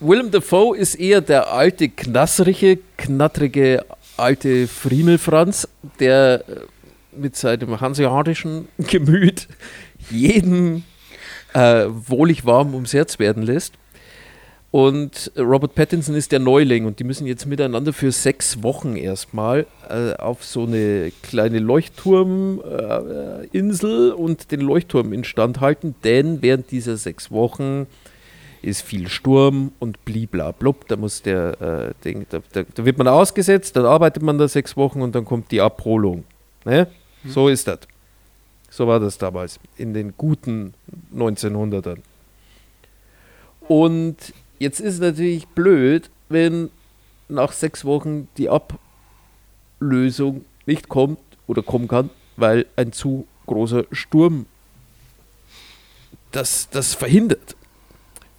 Willem 0.00 0.30
Dafoe 0.30 0.76
ist 0.76 0.94
eher 0.94 1.20
der 1.20 1.52
alte, 1.52 1.88
knasserige, 1.88 2.78
knattrige 2.96 3.84
alte 4.16 4.68
Friemelfranz, 4.68 5.68
der 5.98 6.44
äh, 6.46 6.60
mit 7.16 7.34
seinem 7.34 7.80
hanseatischen 7.80 8.68
Gemüt 8.78 9.48
jeden 10.08 10.84
äh, 11.52 11.86
wohlig 11.88 12.46
warm 12.46 12.74
ums 12.74 12.92
Herz 12.92 13.18
werden 13.18 13.42
lässt. 13.42 13.74
Und 14.70 15.32
Robert 15.36 15.74
Pattinson 15.74 16.14
ist 16.14 16.30
der 16.30 16.38
Neuling 16.40 16.84
und 16.84 17.00
die 17.00 17.04
müssen 17.04 17.26
jetzt 17.26 17.46
miteinander 17.46 17.92
für 17.92 18.12
sechs 18.12 18.62
Wochen 18.62 18.96
erstmal 18.96 19.66
äh, 19.88 20.12
auf 20.12 20.44
so 20.44 20.64
eine 20.64 21.10
kleine 21.22 21.58
Leuchtturminsel 21.58 23.48
äh, 23.50 23.56
Insel 23.56 24.12
und 24.12 24.52
den 24.52 24.60
Leuchtturm 24.60 25.12
instand 25.12 25.60
halten, 25.60 25.94
denn 26.04 26.42
während 26.42 26.70
dieser 26.70 26.98
sechs 26.98 27.32
Wochen 27.32 27.86
ist 28.62 28.82
viel 28.82 29.08
Sturm 29.08 29.72
und 29.78 30.04
bliblablub. 30.04 30.88
Da 30.88 30.96
muss 30.96 31.22
der 31.22 31.60
äh, 31.60 32.04
Ding, 32.04 32.26
da, 32.30 32.40
da, 32.52 32.84
wird 32.84 32.98
man 32.98 33.08
ausgesetzt, 33.08 33.76
dann 33.76 33.84
arbeitet 33.84 34.22
man 34.22 34.38
da 34.38 34.48
sechs 34.48 34.76
Wochen 34.76 35.00
und 35.00 35.14
dann 35.14 35.24
kommt 35.24 35.50
die 35.50 35.60
Abholung. 35.60 36.24
Ne? 36.64 36.88
So 37.24 37.48
ist 37.48 37.68
das. 37.68 37.80
So 38.70 38.86
war 38.86 39.00
das 39.00 39.18
damals 39.18 39.58
in 39.76 39.94
den 39.94 40.14
guten 40.16 40.74
1900ern. 41.14 41.98
Und 43.66 44.16
jetzt 44.58 44.80
ist 44.80 44.94
es 44.94 45.00
natürlich 45.00 45.46
blöd, 45.48 46.10
wenn 46.28 46.70
nach 47.28 47.52
sechs 47.52 47.84
Wochen 47.84 48.28
die 48.36 48.48
Ablösung 49.80 50.44
nicht 50.66 50.88
kommt 50.88 51.18
oder 51.46 51.62
kommen 51.62 51.88
kann, 51.88 52.10
weil 52.36 52.66
ein 52.76 52.92
zu 52.92 53.26
großer 53.46 53.84
Sturm 53.92 54.46
das, 56.32 56.68
das 56.70 56.94
verhindert. 56.94 57.56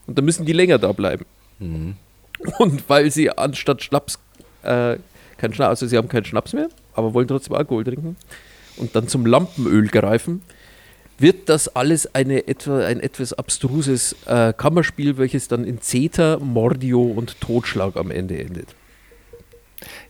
Und 0.10 0.18
dann 0.18 0.26
müssen 0.26 0.44
die 0.44 0.54
länger 0.54 0.80
da 0.80 0.92
bleiben. 0.92 1.26
Und 2.58 2.90
weil 2.90 3.12
sie 3.12 3.30
anstatt 3.30 3.84
Schnaps, 3.84 4.18
äh, 4.64 4.98
kein 5.38 5.54
Schnaps, 5.54 5.70
also 5.70 5.86
sie 5.86 5.98
haben 5.98 6.08
keinen 6.08 6.26
Schnaps 6.26 6.54
mehr, 6.54 6.70
aber 6.96 7.14
wollen 7.14 7.28
trotzdem 7.28 7.56
Alkohol 7.56 7.84
trinken 7.84 8.16
und 8.78 8.96
dann 8.96 9.08
zum 9.08 9.28
Lampenöl 9.28 9.88
greifen, 9.88 10.42
wird 11.20 11.48
das 11.48 11.76
alles 11.76 12.16
eine 12.16 12.48
etwa, 12.48 12.80
ein 12.80 13.02
etwas 13.02 13.34
abstruses 13.34 14.16
äh, 14.26 14.52
Kammerspiel, 14.52 15.20
welches 15.20 15.48
dann 15.48 15.64
in 15.64 15.80
Zeta, 15.80 16.40
Mordio 16.40 17.04
und 17.04 17.40
Totschlag 17.40 17.96
am 17.96 18.10
Ende 18.10 18.40
endet. 18.40 18.70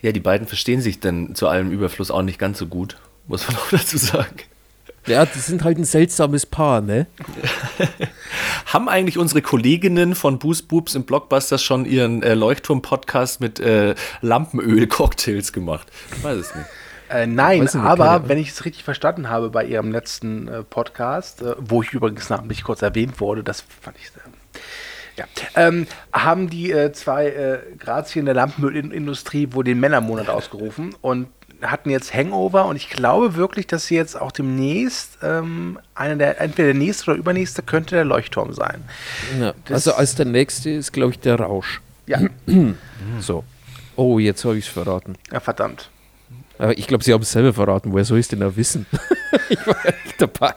Ja, 0.01 0.13
die 0.13 0.21
beiden 0.21 0.47
verstehen 0.47 0.79
sich 0.79 1.01
dann 1.01 1.35
zu 1.35 1.49
allem 1.49 1.71
Überfluss 1.71 2.09
auch 2.09 2.21
nicht 2.21 2.39
ganz 2.39 2.57
so 2.57 2.67
gut, 2.67 2.95
muss 3.27 3.45
man 3.49 3.57
auch 3.57 3.67
dazu 3.71 3.97
sagen. 3.97 4.37
Ja, 5.05 5.25
die 5.25 5.39
sind 5.39 5.63
halt 5.63 5.77
ein 5.77 5.85
seltsames 5.85 6.45
Paar, 6.45 6.81
ne? 6.81 7.07
Haben 8.65 8.89
eigentlich 8.89 9.17
unsere 9.17 9.41
Kolleginnen 9.41 10.13
von 10.13 10.39
Boost 10.39 10.67
Boobs 10.67 10.95
im 10.95 11.03
Blockbusters 11.03 11.63
schon 11.63 11.85
ihren 11.85 12.21
äh, 12.21 12.33
Leuchtturm-Podcast 12.33 13.41
mit 13.41 13.59
äh, 13.59 13.95
Lampenöl-Cocktails 14.21 15.53
gemacht? 15.53 15.87
Ich 16.15 16.23
weiß 16.23 16.37
es 16.37 16.55
nicht. 16.55 16.67
Äh, 17.09 17.25
nein, 17.25 17.61
nicht, 17.61 17.71
keine 17.71 17.85
aber 17.85 18.09
Ahnung. 18.11 18.29
wenn 18.29 18.37
ich 18.37 18.49
es 18.49 18.65
richtig 18.65 18.83
verstanden 18.83 19.29
habe 19.29 19.49
bei 19.49 19.65
ihrem 19.65 19.91
letzten 19.91 20.47
äh, 20.47 20.63
Podcast, 20.63 21.41
äh, 21.41 21.55
wo 21.57 21.81
ich 21.81 21.91
übrigens 21.91 22.29
namentlich 22.29 22.63
kurz 22.63 22.81
erwähnt 22.83 23.19
wurde, 23.19 23.43
das 23.43 23.63
fand 23.81 23.97
ich 23.97 24.11
sehr. 24.11 24.21
Ja, 25.17 25.25
ähm, 25.55 25.87
haben 26.13 26.49
die 26.49 26.71
äh, 26.71 26.93
zwei 26.93 27.27
äh, 27.27 27.59
Grazien 27.77 28.25
der 28.25 28.35
Lampenölindustrie 28.35 29.49
wohl 29.51 29.63
den 29.65 29.79
Männermonat 29.79 30.29
ausgerufen 30.29 30.95
und 31.01 31.27
hatten 31.62 31.89
jetzt 31.89 32.14
Hangover 32.14 32.66
und 32.66 32.76
ich 32.76 32.89
glaube 32.89 33.36
wirklich, 33.36 33.68
dass 33.68 33.86
sie 33.88 33.95
jetzt 33.95 34.20
auch 34.20 34.32
demnächst 34.32 35.18
ähm, 35.24 35.80
einer 35.95 36.16
der, 36.16 36.39
entweder 36.41 36.68
der 36.68 36.76
nächste 36.76 37.12
oder 37.12 37.20
übernächste 37.20 37.62
könnte 37.64 37.95
der 37.95 38.05
Leuchtturm 38.05 38.53
sein. 38.53 38.84
Ja, 39.39 39.53
also 39.70 39.93
als 39.93 40.16
der 40.16 40.26
nächste 40.26 40.70
ist, 40.70 40.91
glaube 40.93 41.12
ich, 41.12 41.20
der 41.20 41.39
Rausch. 41.39 41.82
Ja, 42.07 42.20
So. 43.20 43.43
Oh, 43.95 44.18
jetzt 44.20 44.45
habe 44.45 44.57
ich 44.57 44.66
es 44.66 44.72
verraten. 44.72 45.16
ja 45.32 45.39
verdammt. 45.39 45.89
Aber 46.57 46.78
ich 46.78 46.88
glaube, 46.88 47.03
sie 47.03 47.14
haben 47.14 47.22
es 47.22 47.32
selber 47.32 47.53
verraten. 47.53 47.91
Woher 47.93 48.03
soll 48.05 48.18
ich 48.20 48.26
es 48.26 48.28
denn 48.30 48.39
da 48.41 48.55
wissen? 48.55 48.86
ich 49.49 49.66
war 49.68 49.76
ja 49.86 49.91
nicht 50.05 50.22
dabei. 50.22 50.53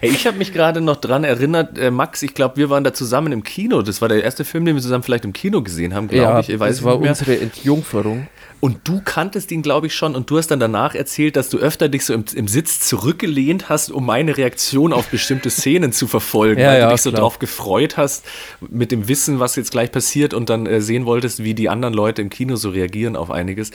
Hey, 0.00 0.10
ich 0.10 0.24
habe 0.26 0.36
mich 0.38 0.52
gerade 0.52 0.80
noch 0.80 0.96
dran 0.96 1.24
erinnert, 1.24 1.76
äh, 1.78 1.90
Max, 1.90 2.22
ich 2.22 2.32
glaube, 2.34 2.56
wir 2.56 2.70
waren 2.70 2.84
da 2.84 2.92
zusammen 2.94 3.32
im 3.32 3.42
Kino. 3.42 3.82
Das 3.82 4.00
war 4.00 4.08
der 4.08 4.22
erste 4.22 4.44
Film, 4.44 4.64
den 4.64 4.76
wir 4.76 4.82
zusammen 4.82 5.02
vielleicht 5.02 5.24
im 5.24 5.32
Kino 5.32 5.62
gesehen 5.62 5.94
haben, 5.94 6.06
glaube 6.06 6.22
Ja, 6.24 6.38
ich. 6.40 6.48
ich. 6.50 6.60
Weiß 6.60 6.76
das 6.76 6.84
war 6.84 6.92
nicht 6.94 7.02
mehr. 7.02 7.10
unsere 7.10 7.38
Entjungferung. 7.40 8.28
Und 8.60 8.88
du 8.88 9.00
kanntest 9.04 9.52
ihn, 9.52 9.62
glaube 9.62 9.86
ich, 9.86 9.94
schon. 9.94 10.16
Und 10.16 10.30
du 10.30 10.38
hast 10.38 10.48
dann 10.48 10.58
danach 10.58 10.94
erzählt, 10.94 11.36
dass 11.36 11.48
du 11.48 11.58
öfter 11.58 11.88
dich 11.88 12.04
so 12.04 12.12
im, 12.14 12.24
im 12.34 12.48
Sitz 12.48 12.80
zurückgelehnt 12.80 13.68
hast, 13.68 13.90
um 13.90 14.04
meine 14.04 14.36
Reaktion 14.36 14.92
auf 14.92 15.08
bestimmte 15.08 15.50
Szenen 15.50 15.92
zu 15.92 16.06
verfolgen, 16.06 16.60
Ja, 16.60 16.68
weil 16.68 16.78
ja, 16.80 16.86
du 16.86 16.94
dich 16.94 17.02
so 17.02 17.10
klar. 17.10 17.22
drauf 17.22 17.38
gefreut 17.38 17.96
hast, 17.96 18.24
mit 18.60 18.90
dem 18.90 19.06
Wissen, 19.08 19.38
was 19.38 19.54
jetzt 19.56 19.70
gleich 19.70 19.92
passiert 19.92 20.34
und 20.34 20.50
dann 20.50 20.66
äh, 20.66 20.80
sehen 20.80 21.06
wolltest, 21.06 21.44
wie 21.44 21.54
die 21.54 21.68
anderen 21.68 21.94
Leute 21.94 22.20
im 22.22 22.30
Kino 22.30 22.56
so 22.56 22.70
reagieren 22.70 23.14
auf 23.14 23.30
einiges. 23.30 23.70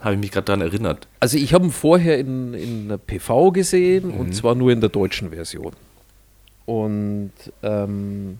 Habe 0.00 0.14
ich 0.14 0.20
mich 0.20 0.30
gerade 0.30 0.46
daran 0.46 0.60
erinnert. 0.62 1.08
Also 1.18 1.36
ich 1.36 1.52
habe 1.52 1.66
ihn 1.66 1.72
vorher 1.72 2.18
in, 2.18 2.54
in 2.54 2.88
der 2.88 2.98
PV 2.98 3.50
gesehen 3.50 4.10
und 4.12 4.34
zwar 4.34 4.54
nur 4.54 4.70
in 4.70 4.80
der 4.80 4.88
deutschen 4.90 5.30
Version. 5.30 5.72
Und 6.64 7.32
ähm, 7.62 8.38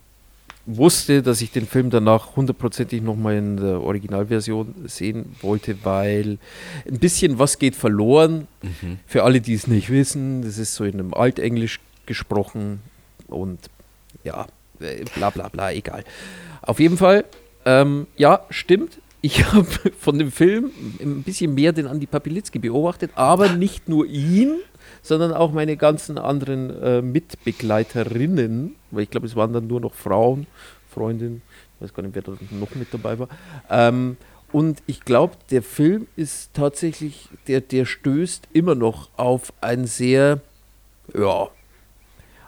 wusste, 0.67 1.23
dass 1.23 1.41
ich 1.41 1.51
den 1.51 1.67
Film 1.67 1.91
danach 1.91 2.37
hundertprozentig 2.37 3.03
nochmal 3.03 3.37
in 3.37 3.57
der 3.57 3.81
Originalversion 3.81 4.75
sehen 4.87 5.37
wollte, 5.41 5.77
weil 5.85 6.39
ein 6.89 6.99
bisschen 6.99 7.39
was 7.39 7.59
geht 7.59 7.77
verloren. 7.77 8.47
Für 9.07 9.25
alle, 9.25 9.41
die 9.41 9.55
es 9.55 9.67
nicht 9.67 9.91
wissen, 9.91 10.43
das 10.43 10.59
ist 10.59 10.75
so 10.75 10.85
in 10.85 10.95
einem 10.95 11.15
Altenglisch 11.15 11.81
gesprochen 12.07 12.81
und 13.29 13.59
ja, 14.25 14.47
äh, 14.81 15.05
bla 15.15 15.31
bla 15.31 15.49
bla, 15.49 15.73
egal. 15.73 16.05
Auf 16.63 16.81
jeden 16.81 16.97
Fall, 16.97 17.25
ähm, 17.65 18.07
ja, 18.17 18.45
stimmt. 18.51 18.99
Ich 19.23 19.45
habe 19.53 19.67
von 19.99 20.19
dem 20.19 20.33
Film 20.33 20.71
ein 21.01 21.23
bisschen 21.23 21.55
mehr 21.55 21.73
den 21.73 21.87
Andi 21.87 22.07
Papilitzki 22.07 22.59
beobachtet, 22.59 23.13
aber 23.15 23.51
nicht 23.51 23.89
nur 23.89 24.07
ihn, 24.07 24.57
sondern 25.03 25.33
auch 25.33 25.53
meine 25.53 25.77
ganzen 25.77 26.19
anderen 26.19 26.83
äh, 26.83 27.03
Mitbegleiterinnen, 27.03 28.77
weil 28.91 29.05
ich 29.05 29.11
glaube, 29.11 29.27
es 29.27 29.37
waren 29.37 29.53
dann 29.53 29.67
nur 29.67 29.81
noch 29.81 29.95
Frauen, 29.95 30.47
Freundinnen, 30.93 31.43
ich 31.77 31.85
weiß 31.85 31.95
gar 31.95 32.03
nicht, 32.03 32.15
wer 32.15 32.23
da 32.23 32.33
noch 32.51 32.75
mit 32.75 32.93
dabei 32.93 33.19
war. 33.19 33.29
Ähm, 33.71 34.17
und 34.53 34.83
ich 34.87 35.05
glaube, 35.05 35.35
der 35.51 35.63
Film 35.63 36.07
ist 36.17 36.51
tatsächlich, 36.55 37.29
der, 37.47 37.61
der 37.61 37.85
stößt 37.85 38.49
immer 38.53 38.75
noch 38.75 39.09
auf 39.17 39.53
ein 39.61 39.87
sehr, 39.87 40.41
ja, 41.15 41.49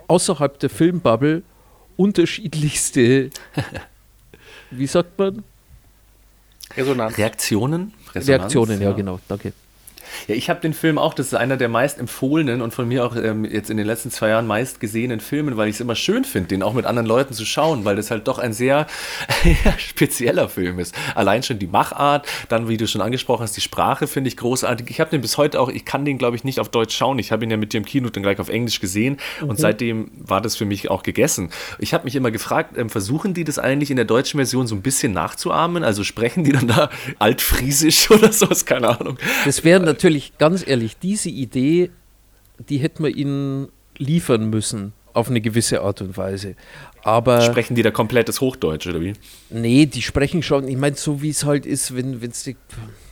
außerhalb 0.08 0.58
der 0.58 0.70
Filmbubble 0.70 1.42
unterschiedlichste, 1.96 3.30
wie 4.70 4.86
sagt 4.86 5.18
man, 5.18 5.44
Resonanz. 6.76 7.18
Reaktionen? 7.18 7.92
Resonanz, 8.14 8.28
Reaktionen, 8.28 8.82
ja, 8.82 8.92
genau, 8.92 9.20
danke. 9.28 9.52
Ja, 10.28 10.34
ich 10.34 10.50
habe 10.50 10.60
den 10.60 10.74
Film 10.74 10.98
auch, 10.98 11.14
das 11.14 11.26
ist 11.26 11.34
einer 11.34 11.56
der 11.56 11.68
meist 11.68 11.98
empfohlenen 11.98 12.62
und 12.62 12.72
von 12.72 12.88
mir 12.88 13.04
auch 13.04 13.16
ähm, 13.16 13.44
jetzt 13.44 13.70
in 13.70 13.76
den 13.76 13.86
letzten 13.86 14.10
zwei 14.10 14.28
Jahren 14.28 14.46
meist 14.46 14.80
gesehenen 14.80 15.20
Filmen, 15.20 15.56
weil 15.56 15.68
ich 15.68 15.76
es 15.76 15.80
immer 15.80 15.94
schön 15.94 16.24
finde, 16.24 16.48
den 16.48 16.62
auch 16.62 16.74
mit 16.74 16.86
anderen 16.86 17.06
Leuten 17.06 17.34
zu 17.34 17.44
schauen, 17.44 17.84
weil 17.84 17.96
das 17.96 18.10
halt 18.10 18.28
doch 18.28 18.38
ein 18.38 18.52
sehr 18.52 18.86
spezieller 19.78 20.48
Film 20.48 20.78
ist. 20.78 20.94
Allein 21.14 21.42
schon 21.42 21.58
die 21.58 21.66
Machart, 21.66 22.26
dann, 22.48 22.68
wie 22.68 22.76
du 22.76 22.86
schon 22.86 23.00
angesprochen 23.00 23.42
hast, 23.42 23.56
die 23.56 23.60
Sprache 23.60 24.06
finde 24.06 24.28
ich 24.28 24.36
großartig. 24.36 24.90
Ich 24.90 25.00
habe 25.00 25.10
den 25.10 25.20
bis 25.20 25.38
heute 25.38 25.60
auch, 25.60 25.68
ich 25.68 25.84
kann 25.84 26.04
den, 26.04 26.18
glaube 26.18 26.36
ich, 26.36 26.44
nicht 26.44 26.60
auf 26.60 26.68
Deutsch 26.68 26.96
schauen. 26.96 27.18
Ich 27.18 27.32
habe 27.32 27.44
ihn 27.44 27.50
ja 27.50 27.56
mit 27.56 27.72
dir 27.72 27.78
im 27.78 27.84
Kino 27.84 28.08
dann 28.10 28.22
gleich 28.22 28.38
auf 28.38 28.48
Englisch 28.48 28.80
gesehen 28.80 29.18
und 29.40 29.58
seitdem 29.58 30.10
war 30.16 30.40
das 30.40 30.56
für 30.56 30.64
mich 30.64 30.90
auch 30.90 31.02
gegessen. 31.02 31.50
Ich 31.78 31.94
habe 31.94 32.04
mich 32.04 32.16
immer 32.16 32.30
gefragt, 32.30 32.76
ähm, 32.76 32.90
versuchen 32.90 33.34
die 33.34 33.44
das 33.44 33.58
eigentlich 33.58 33.90
in 33.90 33.96
der 33.96 34.04
deutschen 34.04 34.38
Version 34.38 34.66
so 34.66 34.74
ein 34.74 34.82
bisschen 34.82 35.12
nachzuahmen? 35.12 35.84
Also 35.84 36.04
sprechen 36.04 36.44
die 36.44 36.52
dann 36.52 36.66
da 36.66 36.90
altfriesisch 37.18 38.10
oder 38.10 38.32
sowas? 38.32 38.66
Keine 38.66 38.88
Ahnung. 38.88 39.18
Das 39.44 39.64
wäre 39.64 39.80
natürlich, 39.80 40.01
ganz 40.38 40.66
ehrlich, 40.66 40.96
diese 40.98 41.28
Idee, 41.30 41.90
die 42.68 42.78
hätten 42.78 43.04
wir 43.04 43.14
ihnen 43.14 43.68
liefern 43.98 44.50
müssen, 44.50 44.92
auf 45.12 45.28
eine 45.28 45.40
gewisse 45.40 45.82
Art 45.82 46.00
und 46.00 46.16
Weise. 46.16 46.54
Aber 47.02 47.40
Sprechen 47.42 47.74
die 47.74 47.82
da 47.82 47.90
komplettes 47.90 48.40
Hochdeutsch 48.40 48.86
oder 48.86 49.00
wie? 49.00 49.12
nee, 49.50 49.86
die 49.86 50.02
sprechen 50.02 50.42
schon, 50.42 50.66
ich 50.68 50.76
meine, 50.76 50.96
so 50.96 51.20
wie 51.22 51.30
es 51.30 51.44
halt 51.44 51.66
ist, 51.66 51.94
wenn 51.96 52.22
wenn 52.22 52.30
du, 52.30 52.54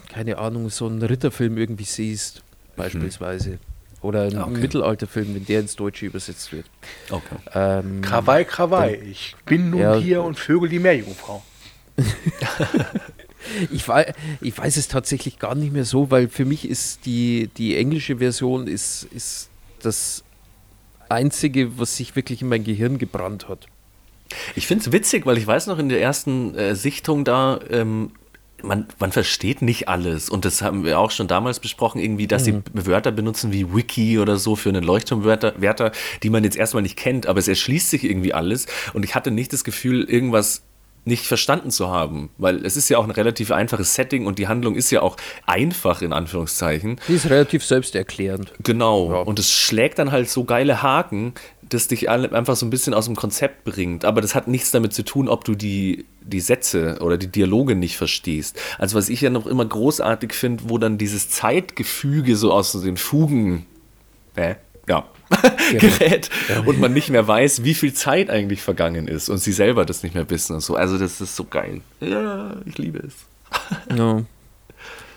keine 0.09 0.39
Ahnung, 0.39 0.71
so 0.71 0.87
einen 0.87 1.03
Ritterfilm 1.03 1.59
irgendwie 1.59 1.85
siehst, 1.85 2.43
beispielsweise. 2.77 3.59
Oder 4.03 4.23
einen 4.23 4.39
Okay. 4.41 4.61
Mittelalterfilm, 4.61 5.35
wenn 5.35 5.45
der 5.45 5.61
ins 5.61 5.77
Deutsche 5.77 6.07
übersetzt 6.07 6.53
wird. 6.53 6.65
Okay. 7.11 7.37
Ähm, 7.55 8.01
Krawall, 8.01 8.47
Krawall. 8.47 8.95
Ich 8.95 9.37
bin 9.45 9.69
nun 9.69 9.81
Ja. 9.81 9.95
hier 9.97 10.23
und 10.23 10.39
vögel 10.39 10.71
die 10.71 10.79
Meerjungfrau. 10.79 11.43
Ich, 13.71 13.89
wei- 13.89 14.15
ich 14.41 14.57
weiß 14.57 14.77
es 14.77 14.89
tatsächlich 14.89 15.39
gar 15.39 15.55
nicht 15.55 15.73
mehr 15.73 15.85
so, 15.85 16.11
weil 16.11 16.29
für 16.29 16.45
mich 16.45 16.69
ist 16.69 17.07
die, 17.07 17.49
die 17.57 17.77
englische 17.77 18.19
Version 18.19 18.67
ist, 18.67 19.07
ist 19.15 19.49
das 19.83 20.23
Einzige, 21.09 21.79
was 21.79 21.97
sich 21.97 22.15
wirklich 22.17 22.43
in 22.43 22.49
mein 22.49 22.65
Gehirn 22.65 22.99
gebrannt 22.99 23.49
hat. 23.49 23.67
Ich 24.55 24.67
finde 24.67 24.85
es 24.85 24.93
witzig, 24.93 25.27
weil 25.27 25.39
ich 25.39 25.47
weiß 25.47 25.67
noch 25.67 25.79
in 25.79 25.89
der 25.89 26.01
ersten 26.01 26.55
äh, 26.55 26.77
Sichtung 26.77 27.25
da, 27.25 27.59
ähm, 27.71 28.13
man, 28.63 28.87
man 28.99 29.11
versteht 29.11 29.63
nicht 29.63 29.89
alles. 29.89 30.29
Und 30.29 30.45
das 30.45 30.63
haben 30.63 30.85
wir 30.85 30.99
auch 30.99 31.11
schon 31.11 31.27
damals 31.27 31.61
besprochen, 31.61 32.01
irgendwie, 32.01 32.27
dass 32.27 32.45
sie 32.45 32.61
Wörter 32.75 33.11
benutzen 33.11 33.53
wie 33.53 33.75
Wiki 33.75 34.19
oder 34.19 34.37
so 34.37 34.55
für 34.55 34.69
einen 34.69 34.85
Leuchtturmwörter, 34.85 35.55
Wörter, 35.61 35.93
die 36.23 36.31
man 36.31 36.45
jetzt 36.45 36.57
erstmal 36.57 36.83
nicht 36.83 36.97
kennt, 36.97 37.27
aber 37.27 37.39
es 37.39 37.49
erschließt 37.49 37.91
sich 37.91 38.05
irgendwie 38.05 38.35
alles. 38.35 38.67
Und 38.93 39.05
ich 39.05 39.15
hatte 39.15 39.31
nicht 39.31 39.53
das 39.53 39.65
Gefühl, 39.65 40.05
irgendwas 40.05 40.63
nicht 41.05 41.27
verstanden 41.27 41.71
zu 41.71 41.89
haben, 41.89 42.31
weil 42.37 42.65
es 42.65 42.77
ist 42.77 42.89
ja 42.89 42.99
auch 42.99 43.05
ein 43.05 43.11
relativ 43.11 43.51
einfaches 43.51 43.95
Setting 43.95 44.27
und 44.27 44.39
die 44.39 44.49
Handlung 44.49 44.75
ist 44.75 44.91
ja 44.91 45.03
auch 45.03 45.17
einfach 45.47 46.03
in 46.03 46.13
Anführungszeichen. 46.13 47.01
Die 47.09 47.15
ist 47.15 47.31
relativ 47.31 47.65
selbsterklärend. 47.65 48.53
Genau. 48.63 49.13
Ja. 49.13 49.19
Und 49.21 49.39
es 49.39 49.51
schlägt 49.51 49.99
dann 49.99 50.13
halt 50.13 50.29
so 50.29 50.45
geile 50.45 50.83
Haken, 50.83 51.35
dass 51.63 51.89
dich 51.89 52.11
alle 52.11 52.33
einfach 52.33 52.57
so 52.57 52.67
ein 52.67 52.71
bisschen 52.71 52.95
aus 52.95 53.07
dem 53.07 53.17
Konzept 53.17 53.65
bringt. 53.65 54.05
Aber 54.05 54.21
das 54.21 54.35
hat 54.35 54.49
nichts 54.49 54.73
damit 54.73 54.93
zu 54.93 55.05
tun, 55.05 55.29
ob 55.29 55.45
du 55.45 55.55
die, 55.55 56.05
die 56.21 56.41
Sätze 56.41 56.99
oder 57.01 57.17
die 57.17 57.29
Dialoge 57.29 57.77
nicht 57.77 57.97
verstehst. 57.97 58.59
Also 58.79 58.99
was 58.99 59.09
ich 59.09 59.21
ja 59.21 59.31
noch 59.31 59.47
immer 59.47 59.65
großartig 59.65 60.33
finde, 60.33 60.65
wo 60.69 60.79
dann 60.79 60.99
dieses 60.99 61.31
Zeitgefüge 61.31 62.37
so 62.37 62.53
aus 62.53 62.73
den 62.73 62.97
Fugen 62.97 63.67
äh, 64.35 64.57
ja, 64.89 65.05
gerät 65.79 66.31
und 66.67 66.81
man 66.81 66.93
nicht 66.93 67.11
mehr 67.11 67.27
weiß, 67.27 67.63
wie 67.65 67.75
viel 67.75 67.93
Zeit 67.93 68.31
eigentlich 68.31 68.63
vergangen 68.63 69.09
ist 69.09 69.29
und 69.29 69.39
sie 69.39 69.53
selber 69.53 69.85
das 69.85 70.03
nicht 70.03 70.15
mehr 70.15 70.29
wissen 70.29 70.55
und 70.55 70.61
so. 70.61 70.75
Also 70.77 70.99
das 70.99 71.21
ist 71.21 71.37
so 71.37 71.45
geil. 71.45 71.81
Ja, 72.01 72.57
ich 72.65 72.79
liebe 72.79 72.99
es. 72.99 73.15
Ja. 73.97 74.23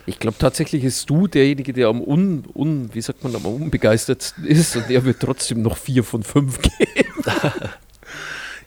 Ich 0.06 0.20
glaube 0.20 0.38
tatsächlich 0.38 0.84
ist 0.84 1.10
du 1.10 1.28
derjenige, 1.28 1.72
der 1.72 1.88
am 1.88 2.02
un, 2.02 2.44
un 2.54 2.90
wie 2.94 3.02
sagt 3.02 3.24
man, 3.24 3.34
am 3.36 3.46
unbegeistertsten 3.46 4.46
ist 4.46 4.76
und 4.76 4.90
der 4.90 5.06
wird 5.06 5.22
trotzdem 5.22 5.62
noch 5.62 5.78
vier 5.78 6.04
von 6.04 6.24
fünf 6.24 6.60
geben. 6.62 7.24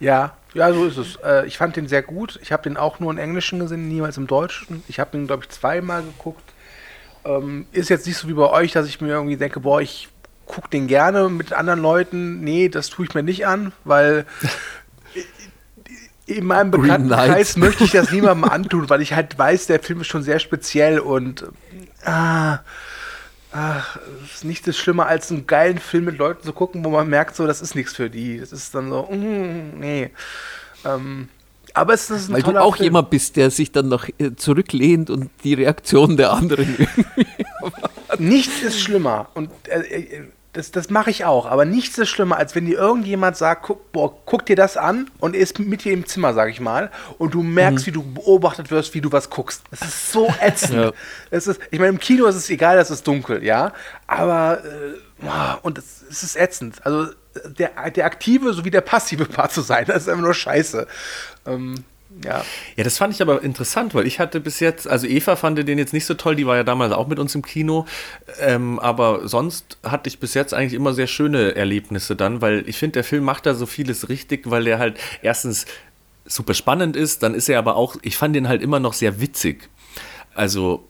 Ja, 0.01 0.37
ja, 0.55 0.73
so 0.73 0.85
ist 0.85 0.97
es. 0.97 1.17
Äh, 1.25 1.47
ich 1.47 1.59
fand 1.59 1.77
den 1.77 1.89
sehr 1.89 2.03
gut. 2.03 2.39
Ich 2.43 2.53
habe 2.53 2.63
den 2.65 2.77
auch 2.77 3.01
nur 3.01 3.11
in 3.11 3.19
Englischen 3.19 3.59
gesehen, 3.59 3.89
niemals 3.89 4.17
im 4.17 4.27
Deutschen. 4.27 4.83
Ich 4.89 5.01
habe 5.01 5.13
den, 5.13 5.27
glaube 5.27 5.45
ich, 5.45 5.51
zweimal 5.51 6.03
geguckt. 6.03 6.53
Ähm, 7.25 7.67
ist 7.73 7.89
jetzt 7.89 8.07
nicht 8.07 8.17
so 8.17 8.29
wie 8.29 8.35
bei 8.35 8.49
euch, 8.51 8.73
dass 8.73 8.87
ich 8.87 9.01
mir 9.01 9.09
irgendwie 9.09 9.37
denke, 9.37 9.61
boah, 9.61 9.81
ich 9.81 10.09
gucke 10.47 10.71
den 10.71 10.87
gerne 10.87 11.29
mit 11.29 11.53
anderen 11.53 11.81
Leuten. 11.81 12.41
Nee, 12.41 12.69
das 12.69 12.89
tue 12.89 13.07
ich 13.07 13.15
mir 13.15 13.23
nicht 13.23 13.47
an, 13.47 13.73
weil 13.85 14.25
in 16.27 16.45
meinem 16.45 16.71
Bekanntenkreis 16.71 17.57
möchte 17.57 17.85
ich 17.85 17.93
das 17.93 18.11
niemandem 18.11 18.51
antun, 18.51 18.89
weil 18.91 19.03
ich 19.03 19.13
halt 19.13 19.39
weiß, 19.39 19.67
der 19.67 19.81
Film 19.81 20.01
ist 20.01 20.09
schon 20.09 20.23
sehr 20.23 20.39
speziell 20.39 20.99
und 20.99 21.47
ah, 22.05 22.61
ach, 23.53 23.99
ist 24.25 24.45
nichts 24.45 24.77
schlimmer 24.77 25.07
als 25.07 25.31
einen 25.31 25.47
geilen 25.47 25.79
Film 25.79 26.07
mit 26.07 26.19
Leuten 26.19 26.43
zu 26.45 26.53
gucken, 26.53 26.85
wo 26.85 26.91
man 26.91 27.09
merkt, 27.09 27.37
so, 27.37 27.47
das 27.47 27.63
ist 27.63 27.75
nichts 27.75 27.95
für 27.95 28.11
die. 28.11 28.39
Das 28.39 28.53
ist 28.53 28.75
dann 28.75 28.91
so, 28.91 29.03
mm, 29.11 29.79
nee. 29.79 30.11
Ähm, 30.85 31.29
aber 31.75 31.93
es 31.93 32.11
ist 32.11 32.29
ein 32.29 32.35
Weil 32.35 32.43
du 32.43 32.61
auch 32.61 32.77
Film. 32.77 32.85
jemand 32.85 33.11
bist, 33.11 33.37
der 33.37 33.51
sich 33.51 33.71
dann 33.71 33.89
noch 33.89 34.09
äh, 34.19 34.35
zurücklehnt 34.35 35.11
und 35.11 35.31
die 35.45 35.55
Reaktion 35.55 36.17
der 36.17 36.33
anderen 36.33 36.75
irgendwie. 36.79 37.27
Nichts 38.19 38.63
ist 38.63 38.81
schlimmer. 38.81 39.29
Und 39.35 39.51
äh, 39.69 39.81
äh, 39.81 40.23
das, 40.57 40.71
das 40.71 40.89
mache 40.89 41.11
ich 41.11 41.25
auch. 41.25 41.45
Aber 41.47 41.67
nichts 41.67 41.99
ist 41.99 42.09
schlimmer, 42.09 42.39
als 42.39 42.55
wenn 42.55 42.65
dir 42.65 42.79
irgendjemand 42.79 43.37
sagt, 43.37 43.65
guck, 43.65 43.93
boah, 43.93 44.17
guck 44.25 44.47
dir 44.47 44.57
das 44.57 44.79
an 44.79 45.11
und 45.19 45.37
ist 45.37 45.59
mit 45.59 45.85
dir 45.85 45.93
im 45.93 46.07
Zimmer, 46.07 46.33
sag 46.33 46.49
ich 46.49 46.61
mal, 46.61 46.91
und 47.19 47.35
du 47.35 47.43
merkst, 47.43 47.87
wie 47.87 47.93
du 47.93 48.03
beobachtet 48.03 48.71
wirst, 48.71 48.95
wie 48.95 49.03
du 49.03 49.13
was 49.13 49.29
guckst. 49.29 49.63
Das 49.71 49.83
ist 49.83 50.13
so 50.13 50.33
ätzend. 50.41 50.73
Ja. 50.73 50.93
Es 51.31 51.47
ist, 51.47 51.61
ich 51.71 51.79
meine, 51.79 51.91
im 51.91 51.99
Kino 51.99 52.25
ist 52.27 52.37
es 52.37 52.49
egal, 52.49 52.77
dass 52.77 52.89
es 52.89 53.03
dunkel, 53.03 53.45
ja. 53.45 53.75
Aber 54.07 54.65
äh, 54.65 55.23
boah, 55.23 55.59
und 55.63 55.77
es, 55.77 56.03
es 56.11 56.23
ist 56.23 56.37
ätzend. 56.37 56.85
Also 56.87 57.13
der, 57.59 57.91
der 57.91 58.07
aktive 58.07 58.55
sowie 58.55 58.71
der 58.71 58.81
passive 58.81 59.27
Part 59.27 59.53
zu 59.53 59.61
sein, 59.61 59.85
das 59.87 60.05
ist 60.05 60.09
einfach 60.09 60.25
nur 60.25 60.35
scheiße. 60.35 60.87
Ähm, 61.47 61.85
ja. 62.25 62.45
Ja, 62.77 62.85
das 62.85 62.99
fand 62.99 63.15
ich 63.15 63.23
aber 63.23 63.43
interessant, 63.43 63.95
weil 63.95 64.07
ich 64.07 64.21
hatte 64.21 64.41
bis 64.41 64.61
jetzt, 64.61 64.89
also 64.89 65.07
Eva 65.07 65.37
fand 65.37 65.59
den 65.59 65.79
jetzt 65.79 65.93
nicht 65.93 66.07
so 66.07 66.15
toll, 66.15 66.37
die 66.37 66.47
war 66.47 66.57
ja 66.57 66.65
damals 66.65 66.93
auch 66.93 67.07
mit 67.07 67.19
uns 67.19 67.35
im 67.35 67.43
Kino, 67.43 67.87
ähm, 68.41 68.79
aber 68.79 69.29
sonst 69.29 69.79
hatte 69.83 70.09
ich 70.09 70.19
bis 70.19 70.35
jetzt 70.35 70.55
eigentlich 70.55 70.75
immer 70.75 70.95
sehr 70.95 71.07
schöne 71.07 71.55
Erlebnisse 71.55 72.17
dann, 72.17 72.41
weil 72.41 72.69
ich 72.69 72.79
finde, 72.79 72.95
der 72.95 73.05
Film 73.05 73.25
macht 73.25 73.47
da 73.47 73.55
so 73.55 73.67
vieles 73.67 74.09
richtig, 74.09 74.51
weil 74.51 74.65
der 74.65 74.79
halt 74.79 74.99
erstens 75.23 75.67
super 76.25 76.55
spannend 76.55 76.97
ist, 76.97 77.23
dann 77.23 77.35
ist 77.35 77.49
er 77.49 77.59
aber 77.59 77.77
auch, 77.77 77.97
ich 78.03 78.17
fand 78.17 78.35
den 78.35 78.49
halt 78.49 78.63
immer 78.63 78.81
noch 78.81 78.93
sehr 78.93 79.21
witzig. 79.21 79.69
Also, 80.35 80.85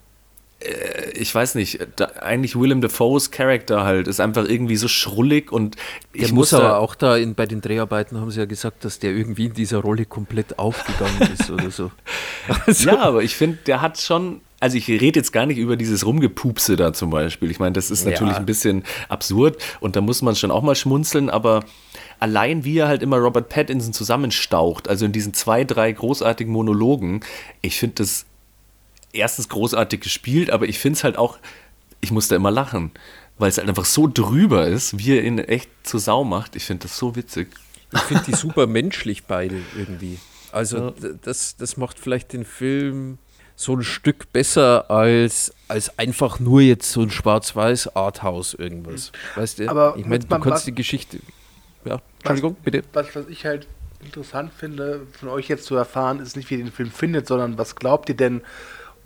ich 1.14 1.34
weiß 1.34 1.54
nicht, 1.54 1.78
da, 1.96 2.06
eigentlich 2.20 2.58
Willem 2.58 2.80
Dafoes 2.80 3.30
Charakter 3.30 3.84
halt 3.84 4.08
ist 4.08 4.20
einfach 4.20 4.48
irgendwie 4.48 4.76
so 4.76 4.88
schrullig 4.88 5.52
und 5.52 5.76
Der 6.14 6.22
ich 6.24 6.32
muss 6.32 6.52
muss 6.52 6.54
aber 6.60 6.78
auch 6.78 6.94
da 6.94 7.16
in, 7.16 7.34
bei 7.34 7.46
den 7.46 7.60
Dreharbeiten 7.60 8.20
haben 8.20 8.30
sie 8.30 8.38
ja 8.40 8.44
gesagt, 8.46 8.84
dass 8.84 8.98
der 8.98 9.12
irgendwie 9.12 9.46
in 9.46 9.54
dieser 9.54 9.78
Rolle 9.78 10.04
komplett 10.04 10.58
aufgegangen 10.58 11.28
ist 11.38 11.50
oder 11.50 11.70
so. 11.70 11.90
Also, 12.66 12.90
Ja, 12.90 12.98
aber 13.00 13.22
ich 13.22 13.36
finde, 13.36 13.58
der 13.66 13.80
hat 13.80 13.98
schon. 14.00 14.40
Also 14.58 14.78
ich 14.78 14.88
rede 14.88 15.18
jetzt 15.20 15.32
gar 15.32 15.44
nicht 15.44 15.58
über 15.58 15.76
dieses 15.76 16.06
Rumgepupse 16.06 16.76
da 16.76 16.94
zum 16.94 17.10
Beispiel. 17.10 17.50
Ich 17.50 17.58
meine, 17.58 17.74
das 17.74 17.90
ist 17.90 18.06
natürlich 18.06 18.32
Ja. 18.32 18.38
ein 18.38 18.46
bisschen 18.46 18.84
absurd 19.08 19.62
und 19.80 19.96
da 19.96 20.00
muss 20.00 20.22
man 20.22 20.34
schon 20.34 20.50
auch 20.50 20.62
mal 20.62 20.74
schmunzeln, 20.74 21.28
aber 21.28 21.62
allein 22.20 22.64
wie 22.64 22.78
er 22.78 22.88
halt 22.88 23.02
immer 23.02 23.18
Robert 23.18 23.50
Pattinson 23.50 23.92
zusammenstaucht, 23.92 24.88
also 24.88 25.04
in 25.04 25.12
diesen 25.12 25.34
zwei, 25.34 25.64
drei 25.64 25.92
großartigen 25.92 26.50
Monologen, 26.50 27.20
ich 27.60 27.78
finde 27.78 27.96
das 27.96 28.24
erstens 29.16 29.48
großartig 29.48 30.00
gespielt, 30.00 30.50
aber 30.50 30.66
ich 30.66 30.78
finde 30.78 30.96
es 30.98 31.04
halt 31.04 31.16
auch, 31.18 31.38
ich 32.00 32.10
muss 32.10 32.28
da 32.28 32.36
immer 32.36 32.50
lachen, 32.50 32.92
weil 33.38 33.48
es 33.48 33.58
halt 33.58 33.68
einfach 33.68 33.84
so 33.84 34.06
drüber 34.12 34.66
ist, 34.66 34.98
wie 34.98 35.16
er 35.16 35.24
ihn 35.24 35.38
echt 35.38 35.70
zur 35.82 36.00
Sau 36.00 36.24
macht. 36.24 36.56
Ich 36.56 36.64
finde 36.64 36.84
das 36.84 36.96
so 36.96 37.16
witzig. 37.16 37.48
Ich 37.92 38.00
finde 38.00 38.24
die 38.24 38.34
super 38.34 38.66
menschlich 38.66 39.24
beide 39.24 39.60
irgendwie. 39.76 40.18
Also 40.52 40.90
d- 40.90 41.14
das, 41.22 41.56
das 41.56 41.76
macht 41.76 41.98
vielleicht 41.98 42.32
den 42.32 42.44
Film 42.44 43.18
so 43.56 43.74
ein 43.74 43.82
Stück 43.82 44.32
besser 44.32 44.90
als, 44.90 45.52
als 45.68 45.98
einfach 45.98 46.40
nur 46.40 46.60
jetzt 46.60 46.90
so 46.92 47.00
ein 47.02 47.10
schwarz-weiß 47.10 47.96
Arthouse 47.96 48.54
irgendwas. 48.54 49.12
Weißt 49.34 49.58
du? 49.60 49.68
Aber 49.68 49.94
ich 49.96 50.04
meine, 50.04 50.18
du 50.20 50.26
mal 50.28 50.36
kannst 50.40 50.58
was- 50.58 50.64
die 50.64 50.74
Geschichte. 50.74 51.18
Ja, 51.84 52.00
Entschuldigung, 52.18 52.56
bitte. 52.64 52.82
Was, 52.92 53.14
was 53.14 53.28
ich 53.28 53.44
halt 53.46 53.66
interessant 54.04 54.52
finde, 54.52 55.06
von 55.18 55.28
euch 55.30 55.48
jetzt 55.48 55.64
zu 55.64 55.74
erfahren, 55.76 56.20
ist 56.20 56.36
nicht, 56.36 56.50
wie 56.50 56.54
ihr 56.56 56.64
den 56.64 56.72
Film 56.72 56.90
findet, 56.90 57.26
sondern 57.26 57.56
was 57.58 57.76
glaubt 57.76 58.08
ihr 58.08 58.16
denn, 58.16 58.42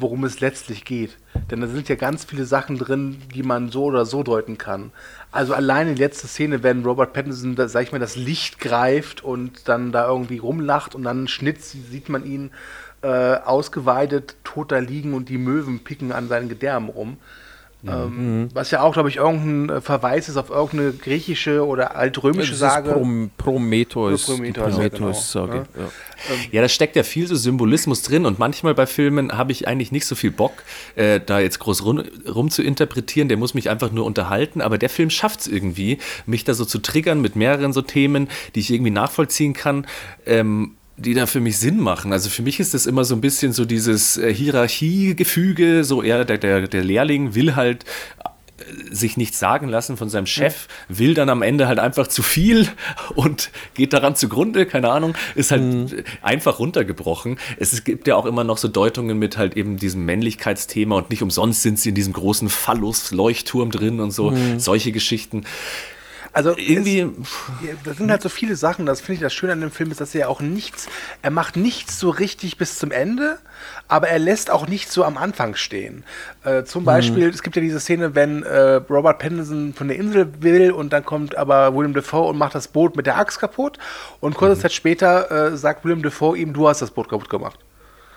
worum 0.00 0.24
es 0.24 0.40
letztlich 0.40 0.84
geht? 0.84 1.16
Denn 1.50 1.60
da 1.60 1.66
sind 1.66 1.88
ja 1.88 1.94
ganz 1.94 2.24
viele 2.24 2.44
Sachen 2.44 2.78
drin, 2.78 3.18
die 3.34 3.42
man 3.42 3.70
so 3.70 3.84
oder 3.84 4.04
so 4.04 4.22
deuten 4.22 4.58
kann. 4.58 4.92
Also 5.32 5.54
allein 5.54 5.94
die 5.94 6.02
letzte 6.02 6.26
Szene, 6.26 6.62
wenn 6.62 6.84
Robert 6.84 7.12
Pattinson, 7.12 7.54
da, 7.56 7.68
sag 7.68 7.82
ich 7.84 7.92
mal, 7.92 7.98
das 7.98 8.16
Licht 8.16 8.58
greift 8.58 9.22
und 9.22 9.68
dann 9.68 9.92
da 9.92 10.08
irgendwie 10.08 10.38
rumlacht 10.38 10.94
und 10.94 11.04
dann 11.04 11.28
Schnitt 11.28 11.62
sieht 11.62 12.08
man 12.08 12.24
ihn 12.24 12.50
äh, 13.02 13.36
ausgeweidet, 13.36 14.36
tot 14.44 14.72
da 14.72 14.78
liegen 14.78 15.14
und 15.14 15.28
die 15.28 15.38
Möwen 15.38 15.84
picken 15.84 16.12
an 16.12 16.28
seinen 16.28 16.48
Gedärmen 16.48 16.90
rum. 16.90 17.16
Ähm, 17.86 18.48
was 18.52 18.70
ja 18.70 18.82
auch, 18.82 18.92
glaube 18.92 19.08
ich, 19.08 19.16
irgendein 19.16 19.76
äh, 19.76 19.80
Verweis 19.80 20.28
ist 20.28 20.36
auf 20.36 20.50
irgendeine 20.50 20.92
griechische 20.92 21.66
oder 21.66 21.96
altrömische 21.96 22.50
Das 22.50 22.60
ist 22.60 22.60
Sage. 22.60 22.92
Prom 22.92 23.30
Prometheus, 23.38 24.26
die 24.26 24.32
Prometheus, 24.32 24.76
ja, 24.76 24.88
genau, 24.88 24.96
Prometheus-Sage. 24.98 25.66
ja. 25.76 25.82
Ja. 25.82 25.90
Ja, 26.52 26.62
da 26.62 26.68
steckt 26.68 26.96
ja 26.96 27.02
viel 27.02 27.26
so 27.26 27.34
Symbolismus 27.34 28.02
drin 28.02 28.26
und 28.26 28.38
manchmal 28.38 28.74
bei 28.74 28.86
Filmen 28.86 29.36
habe 29.36 29.52
ich 29.52 29.66
eigentlich 29.66 29.92
nicht 29.92 30.04
so 30.04 30.14
viel 30.14 30.30
Bock, 30.30 30.52
äh, 30.96 31.20
da 31.24 31.40
jetzt 31.40 31.58
groß 31.60 31.84
rum, 31.84 32.02
rum 32.28 32.50
zu 32.50 32.62
interpretieren. 32.62 33.28
Der 33.28 33.38
muss 33.38 33.54
mich 33.54 33.70
einfach 33.70 33.90
nur 33.90 34.04
unterhalten, 34.04 34.60
aber 34.60 34.76
der 34.76 34.90
Film 34.90 35.08
schafft 35.08 35.40
es 35.40 35.46
irgendwie, 35.48 35.98
mich 36.26 36.44
da 36.44 36.52
so 36.52 36.66
zu 36.66 36.78
triggern 36.78 37.20
mit 37.22 37.36
mehreren 37.36 37.72
so 37.72 37.80
Themen, 37.80 38.28
die 38.54 38.60
ich 38.60 38.70
irgendwie 38.70 38.90
nachvollziehen 38.90 39.54
kann. 39.54 39.86
Ähm, 40.26 40.76
die 41.00 41.14
da 41.14 41.26
für 41.26 41.40
mich 41.40 41.58
Sinn 41.58 41.80
machen. 41.80 42.12
Also 42.12 42.28
für 42.28 42.42
mich 42.42 42.60
ist 42.60 42.74
das 42.74 42.86
immer 42.86 43.04
so 43.04 43.14
ein 43.14 43.20
bisschen 43.20 43.52
so 43.52 43.64
dieses 43.64 44.18
äh, 44.18 44.32
Hierarchiegefüge, 44.32 45.82
so 45.82 46.02
er, 46.02 46.24
der, 46.24 46.38
der, 46.38 46.68
der 46.68 46.84
Lehrling 46.84 47.34
will 47.34 47.56
halt 47.56 47.84
äh, 48.18 48.94
sich 48.94 49.16
nichts 49.16 49.38
sagen 49.38 49.68
lassen 49.68 49.96
von 49.96 50.10
seinem 50.10 50.26
Chef, 50.26 50.68
will 50.88 51.14
dann 51.14 51.30
am 51.30 51.40
Ende 51.40 51.68
halt 51.68 51.78
einfach 51.78 52.06
zu 52.06 52.22
viel 52.22 52.68
und 53.14 53.50
geht 53.74 53.94
daran 53.94 54.14
zugrunde, 54.14 54.66
keine 54.66 54.90
Ahnung, 54.90 55.14
ist 55.34 55.50
halt 55.50 56.04
einfach 56.20 56.58
runtergebrochen. 56.58 57.38
Es 57.56 57.82
gibt 57.84 58.06
ja 58.06 58.16
auch 58.16 58.26
immer 58.26 58.44
noch 58.44 58.58
so 58.58 58.68
Deutungen 58.68 59.18
mit 59.18 59.38
halt 59.38 59.56
eben 59.56 59.78
diesem 59.78 60.04
Männlichkeitsthema 60.04 60.96
und 60.96 61.08
nicht 61.08 61.22
umsonst 61.22 61.62
sind 61.62 61.78
sie 61.78 61.88
in 61.88 61.94
diesem 61.94 62.12
großen 62.12 62.50
Phallus-Leuchtturm 62.50 63.70
drin 63.70 64.00
und 64.00 64.10
so, 64.10 64.34
solche 64.58 64.92
Geschichten. 64.92 65.44
Also 66.32 66.56
Irgendwie- 66.56 67.00
es, 67.00 67.08
ja, 67.66 67.72
das 67.82 67.96
sind 67.96 68.10
halt 68.10 68.22
so 68.22 68.28
viele 68.28 68.54
Sachen. 68.54 68.86
Das 68.86 69.00
finde 69.00 69.14
ich 69.14 69.20
das 69.20 69.34
Schöne 69.34 69.52
an 69.52 69.60
dem 69.60 69.70
Film 69.72 69.90
ist, 69.90 70.00
dass 70.00 70.14
er 70.14 70.28
auch 70.28 70.40
nichts, 70.40 70.86
er 71.22 71.30
macht 71.30 71.56
nichts 71.56 71.98
so 71.98 72.10
richtig 72.10 72.56
bis 72.56 72.78
zum 72.78 72.92
Ende, 72.92 73.38
aber 73.88 74.08
er 74.08 74.18
lässt 74.20 74.50
auch 74.50 74.68
nichts 74.68 74.94
so 74.94 75.04
am 75.04 75.16
Anfang 75.16 75.56
stehen. 75.56 76.04
Äh, 76.44 76.62
zum 76.64 76.84
Beispiel, 76.84 77.28
es 77.28 77.42
gibt 77.42 77.56
ja 77.56 77.62
diese 77.62 77.80
Szene, 77.80 78.14
wenn 78.14 78.44
äh, 78.44 78.74
Robert 78.88 79.18
Pattinson 79.18 79.74
von 79.74 79.88
der 79.88 79.96
Insel 79.96 80.32
will 80.40 80.70
und 80.70 80.92
dann 80.92 81.04
kommt 81.04 81.36
aber 81.36 81.74
William 81.74 81.94
Defoe 81.94 82.28
und 82.28 82.38
macht 82.38 82.54
das 82.54 82.68
Boot 82.68 82.96
mit 82.96 83.06
der 83.06 83.16
Axt 83.18 83.40
kaputt 83.40 83.78
und 84.20 84.34
kurze 84.36 84.60
Zeit 84.60 84.72
später 84.72 85.52
äh, 85.52 85.56
sagt 85.56 85.84
William 85.84 86.02
Defoe 86.02 86.36
ihm, 86.36 86.52
du 86.52 86.68
hast 86.68 86.80
das 86.80 86.92
Boot 86.92 87.08
kaputt 87.08 87.28
gemacht. 87.28 87.58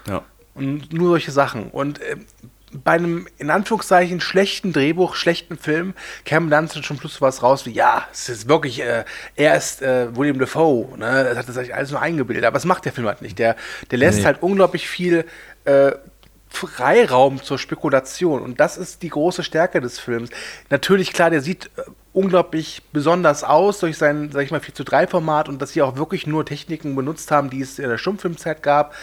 Ja. 0.07 0.22
Und 0.55 0.93
nur 0.93 1.09
solche 1.09 1.32
Sachen. 1.32 1.72
Und 1.72 1.99
ähm, 2.07 2.26
bei 2.74 2.93
einem, 2.93 3.28
in 3.38 3.49
Anführungszeichen, 3.49 4.19
schlechten 4.21 4.74
Drehbuch, 4.74 5.15
schlechten 5.15 5.57
Film, 5.57 5.93
käme 6.26 6.49
dann 6.49 6.69
schon 6.69 6.97
plus 6.97 7.21
was 7.21 7.43
raus 7.43 7.65
wie, 7.65 7.71
ja, 7.71 8.07
es 8.11 8.30
ist 8.30 8.47
wirklich, 8.47 8.82
äh, 8.82 9.05
er 9.36 9.55
ist 9.55 9.82
äh, 9.82 10.15
William 10.15 10.39
Dafoe, 10.39 10.97
ne? 10.97 11.05
Er 11.05 11.36
hat 11.36 11.47
das 11.47 11.57
alles 11.57 11.91
nur 11.91 12.01
eingebildet. 12.01 12.45
Aber 12.45 12.55
das 12.55 12.65
macht 12.65 12.86
der 12.86 12.93
Film 12.93 13.07
halt 13.07 13.21
nicht. 13.21 13.38
Der, 13.39 13.55
der 13.91 13.97
lässt 13.97 14.19
Nee. 14.19 14.26
halt 14.26 14.41
unglaublich 14.41 14.88
viel 14.88 15.26
äh, 15.65 15.91
Freiraum 16.49 17.41
zur 17.41 17.57
Spekulation. 17.57 18.41
Und 18.41 18.59
das 18.59 18.78
ist 18.78 19.01
die 19.01 19.09
große 19.09 19.43
Stärke 19.43 19.82
des 19.82 19.99
Films. 19.99 20.30
Natürlich, 20.69 21.11
klar, 21.13 21.30
der 21.30 21.41
sieht 21.41 21.71
äh, 21.78 21.82
unglaublich 22.13 22.84
besonders 22.91 23.43
aus 23.43 23.80
durch 23.80 23.97
sein, 23.97 24.30
sag 24.32 24.43
ich 24.43 24.51
mal, 24.51 24.59
4 24.59 24.76
zu 24.76 24.84
3 24.84 25.07
Format 25.07 25.49
und 25.49 25.61
dass 25.61 25.71
sie 25.71 25.82
auch 25.82 25.97
wirklich 25.97 26.28
nur 26.28 26.45
Techniken 26.45 26.95
benutzt 26.95 27.32
haben, 27.32 27.49
die 27.49 27.61
es 27.61 27.80
in 27.80 27.89
der 27.89 27.97
Stummfilmzeit 27.97 28.61
gab. 28.61 28.93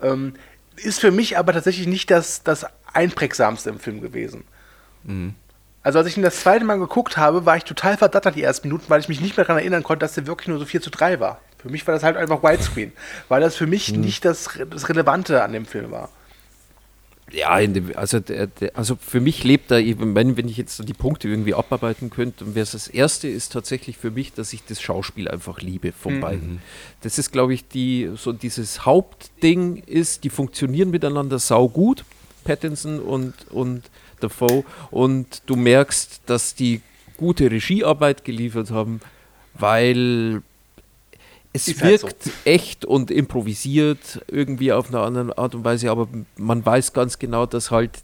Ähm, 0.00 0.34
ist 0.76 1.00
für 1.00 1.10
mich 1.10 1.36
aber 1.36 1.52
tatsächlich 1.52 1.86
nicht 1.86 2.10
das, 2.10 2.44
das 2.44 2.66
einprägsamste 2.92 3.70
im 3.70 3.78
Film 3.78 4.00
gewesen. 4.00 4.44
Also 5.82 5.98
als 5.98 6.08
ich 6.08 6.16
ihn 6.16 6.22
das 6.22 6.40
zweite 6.40 6.64
Mal 6.64 6.78
geguckt 6.78 7.16
habe, 7.16 7.44
war 7.44 7.56
ich 7.56 7.64
total 7.64 7.96
verdattert 7.96 8.36
die 8.36 8.42
ersten 8.42 8.68
Minuten, 8.68 8.84
weil 8.88 9.00
ich 9.00 9.08
mich 9.08 9.20
nicht 9.20 9.36
mehr 9.36 9.44
daran 9.44 9.60
erinnern 9.60 9.82
konnte, 9.82 10.04
dass 10.04 10.14
der 10.14 10.26
wirklich 10.26 10.48
nur 10.48 10.58
so 10.58 10.64
4 10.64 10.80
zu 10.80 10.90
3 10.90 11.18
war. 11.18 11.40
Für 11.58 11.70
mich 11.70 11.86
war 11.86 11.94
das 11.94 12.02
halt 12.02 12.16
einfach 12.16 12.42
Widescreen, 12.42 12.92
weil 13.28 13.40
das 13.40 13.56
für 13.56 13.66
mich 13.66 13.92
nicht 13.92 14.24
das, 14.24 14.58
das 14.68 14.88
Relevante 14.88 15.42
an 15.42 15.52
dem 15.52 15.66
Film 15.66 15.90
war. 15.90 16.08
Ja, 17.30 17.58
in 17.58 17.72
dem, 17.72 17.96
also, 17.96 18.20
der, 18.20 18.46
der, 18.48 18.76
also 18.76 18.96
für 18.96 19.20
mich 19.20 19.42
lebt 19.42 19.70
da 19.70 19.78
eben, 19.78 20.14
wenn, 20.14 20.36
wenn 20.36 20.48
ich 20.48 20.58
jetzt 20.58 20.86
die 20.86 20.92
Punkte 20.92 21.28
irgendwie 21.28 21.54
abarbeiten 21.54 22.10
könnte, 22.10 22.44
dann 22.44 22.54
wäre 22.54 22.64
es 22.64 22.72
das 22.72 22.88
erste 22.88 23.26
ist 23.26 23.52
tatsächlich 23.52 23.96
für 23.96 24.10
mich, 24.10 24.34
dass 24.34 24.52
ich 24.52 24.64
das 24.64 24.82
Schauspiel 24.82 25.28
einfach 25.28 25.60
liebe 25.60 25.92
von 25.92 26.20
beiden. 26.20 26.60
Das 27.00 27.18
ist, 27.18 27.32
glaube 27.32 27.54
ich, 27.54 27.66
die, 27.66 28.10
so 28.16 28.32
dieses 28.32 28.84
Hauptding 28.84 29.76
ist, 29.86 30.24
die 30.24 30.30
funktionieren 30.30 30.90
miteinander 30.90 31.38
sau 31.38 31.68
gut, 31.68 32.04
Pattinson 32.44 33.00
und, 33.00 33.34
und 33.50 33.90
Dafoe, 34.20 34.64
und 34.90 35.42
du 35.46 35.56
merkst, 35.56 36.22
dass 36.26 36.54
die 36.54 36.80
gute 37.16 37.50
Regiearbeit 37.50 38.24
geliefert 38.24 38.70
haben, 38.70 39.00
weil 39.54 40.42
es 41.54 41.68
Ist 41.68 41.82
halt 41.82 42.02
wirkt 42.02 42.30
echt 42.44 42.86
und 42.86 43.10
improvisiert 43.10 44.24
irgendwie 44.26 44.72
auf 44.72 44.88
eine 44.88 45.00
andere 45.00 45.36
Art 45.36 45.54
und 45.54 45.64
Weise, 45.64 45.90
aber 45.90 46.08
man 46.36 46.64
weiß 46.64 46.94
ganz 46.94 47.18
genau, 47.18 47.44
dass 47.44 47.70
halt 47.70 48.02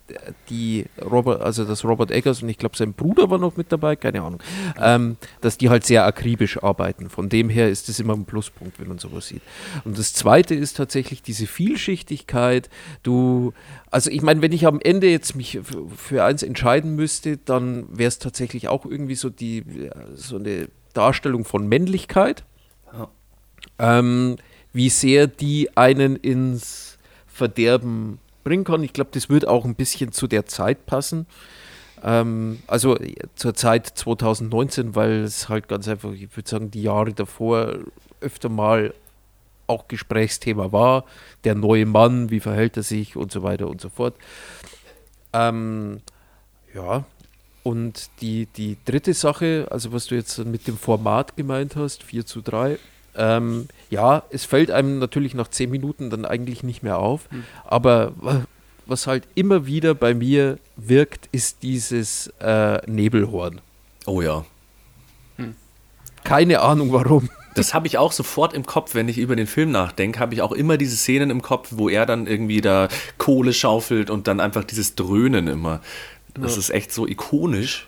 die 0.50 0.84
Robert, 1.02 1.40
also 1.40 1.64
dass 1.64 1.82
Robert 1.82 2.10
Eggers 2.10 2.42
und 2.42 2.50
ich 2.50 2.58
glaube 2.58 2.76
sein 2.76 2.92
Bruder 2.92 3.30
war 3.30 3.38
noch 3.38 3.56
mit 3.56 3.72
dabei, 3.72 3.96
keine 3.96 4.20
Ahnung, 4.20 4.42
ähm, 4.78 5.16
dass 5.40 5.56
die 5.56 5.70
halt 5.70 5.86
sehr 5.86 6.04
akribisch 6.04 6.62
arbeiten. 6.62 7.08
Von 7.08 7.30
dem 7.30 7.48
her 7.48 7.70
ist 7.70 7.88
das 7.88 7.98
immer 8.00 8.12
ein 8.12 8.26
Pluspunkt, 8.26 8.78
wenn 8.80 8.88
man 8.88 8.98
sowas 8.98 9.28
sieht. 9.28 9.42
Und 9.84 9.98
das 9.98 10.12
zweite 10.12 10.54
ist 10.54 10.76
tatsächlich 10.76 11.22
diese 11.22 11.46
Vielschichtigkeit. 11.46 12.68
Du, 13.02 13.54
also 13.90 14.10
ich 14.10 14.20
meine, 14.20 14.42
wenn 14.42 14.52
ich 14.52 14.66
am 14.66 14.78
Ende 14.78 15.08
jetzt 15.08 15.34
mich 15.34 15.58
für 15.96 16.22
eins 16.22 16.42
entscheiden 16.42 16.96
müsste, 16.96 17.38
dann 17.38 17.86
wäre 17.96 18.08
es 18.08 18.18
tatsächlich 18.18 18.68
auch 18.68 18.84
irgendwie 18.84 19.14
so 19.14 19.30
die 19.30 19.64
ja, 19.84 19.94
so 20.14 20.36
eine 20.36 20.68
Darstellung 20.92 21.44
von 21.44 21.66
Männlichkeit 21.66 22.44
ähm, 23.78 24.36
wie 24.72 24.88
sehr 24.88 25.26
die 25.26 25.76
einen 25.76 26.16
ins 26.16 26.98
Verderben 27.26 28.18
bringen 28.44 28.64
kann. 28.64 28.82
Ich 28.82 28.92
glaube, 28.92 29.10
das 29.12 29.28
wird 29.28 29.46
auch 29.46 29.64
ein 29.64 29.74
bisschen 29.74 30.12
zu 30.12 30.26
der 30.26 30.46
Zeit 30.46 30.86
passen. 30.86 31.26
Ähm, 32.02 32.60
also 32.66 32.96
zur 33.34 33.54
Zeit 33.54 33.86
2019, 33.86 34.94
weil 34.94 35.22
es 35.22 35.48
halt 35.48 35.68
ganz 35.68 35.88
einfach, 35.88 36.12
ich 36.12 36.36
würde 36.36 36.48
sagen, 36.48 36.70
die 36.70 36.82
Jahre 36.82 37.12
davor 37.12 37.78
öfter 38.20 38.48
mal 38.48 38.94
auch 39.66 39.86
Gesprächsthema 39.88 40.72
war. 40.72 41.04
Der 41.44 41.54
neue 41.54 41.86
Mann, 41.86 42.30
wie 42.30 42.40
verhält 42.40 42.76
er 42.76 42.82
sich 42.82 43.16
und 43.16 43.30
so 43.30 43.42
weiter 43.42 43.68
und 43.68 43.80
so 43.80 43.88
fort. 43.88 44.14
Ähm, 45.32 46.00
ja, 46.74 47.04
und 47.62 48.10
die, 48.20 48.46
die 48.46 48.78
dritte 48.84 49.12
Sache, 49.12 49.68
also 49.70 49.92
was 49.92 50.06
du 50.06 50.14
jetzt 50.14 50.38
mit 50.38 50.66
dem 50.66 50.78
Format 50.78 51.36
gemeint 51.36 51.76
hast, 51.76 52.02
4 52.02 52.24
zu 52.24 52.40
3, 52.40 52.78
ähm, 53.18 53.66
ja, 53.90 54.22
es 54.30 54.44
fällt 54.44 54.70
einem 54.70 54.98
natürlich 54.98 55.34
nach 55.34 55.48
10 55.48 55.70
Minuten 55.70 56.08
dann 56.10 56.24
eigentlich 56.24 56.62
nicht 56.62 56.82
mehr 56.82 56.98
auf, 56.98 57.22
aber 57.66 58.12
wa- 58.16 58.44
was 58.86 59.06
halt 59.06 59.24
immer 59.34 59.66
wieder 59.66 59.94
bei 59.94 60.14
mir 60.14 60.58
wirkt, 60.76 61.28
ist 61.32 61.62
dieses 61.62 62.28
äh, 62.40 62.78
Nebelhorn. 62.90 63.60
Oh 64.06 64.22
ja. 64.22 64.44
Keine 66.24 66.60
Ahnung 66.60 66.92
warum. 66.92 67.28
Das 67.54 67.74
habe 67.74 67.86
ich 67.86 67.98
auch 67.98 68.12
sofort 68.12 68.52
im 68.54 68.64
Kopf, 68.66 68.94
wenn 68.94 69.08
ich 69.08 69.18
über 69.18 69.34
den 69.34 69.46
Film 69.46 69.72
nachdenke, 69.72 70.20
habe 70.20 70.32
ich 70.34 70.42
auch 70.42 70.52
immer 70.52 70.76
diese 70.76 70.96
Szenen 70.96 71.30
im 71.30 71.42
Kopf, 71.42 71.68
wo 71.72 71.88
er 71.88 72.06
dann 72.06 72.26
irgendwie 72.26 72.60
da 72.60 72.88
Kohle 73.18 73.52
schaufelt 73.52 74.10
und 74.10 74.28
dann 74.28 74.38
einfach 74.38 74.62
dieses 74.64 74.94
Dröhnen 74.94 75.48
immer. 75.48 75.80
Das 76.34 76.56
ist 76.56 76.70
echt 76.70 76.92
so 76.92 77.06
ikonisch. 77.08 77.87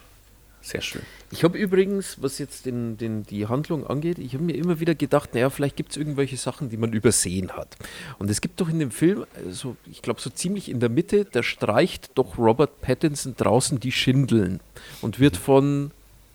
Sehr 0.63 0.83
schön. 0.83 1.03
Ich 1.31 1.43
habe 1.43 1.57
übrigens, 1.57 2.19
was 2.21 2.39
jetzt 2.39 2.67
den, 2.67 2.99
den, 2.99 3.23
die 3.25 3.47
Handlung 3.47 3.87
angeht, 3.87 4.19
ich 4.19 4.35
habe 4.35 4.45
mir 4.45 4.55
immer 4.57 4.79
wieder 4.79 4.95
gedacht, 4.95 5.35
naja, 5.35 5.49
vielleicht 5.49 5.77
gibt 5.77 5.93
es 5.93 5.97
irgendwelche 5.97 6.37
Sachen, 6.37 6.69
die 6.69 6.77
man 6.77 6.93
übersehen 6.93 7.53
hat. 7.53 7.77
Und 8.19 8.29
es 8.31 8.41
gibt 8.41 8.61
doch 8.61 8.69
in 8.69 8.79
dem 8.79 8.91
Film, 8.91 9.25
also 9.47 9.77
ich 9.91 10.03
glaube 10.03 10.21
so 10.21 10.29
ziemlich 10.29 10.71
in 10.71 10.81
der 10.81 10.91
Mitte, 10.91 11.25
da 11.25 11.43
streicht 11.43 12.11
doch 12.15 12.37
Robert 12.37 12.83
Pattinson 12.83 13.35
draußen 13.37 13.81
die 13.81 13.93
Schindeln 13.93 14.61
und 15.01 15.19
wird 15.19 15.37
von 15.37 15.93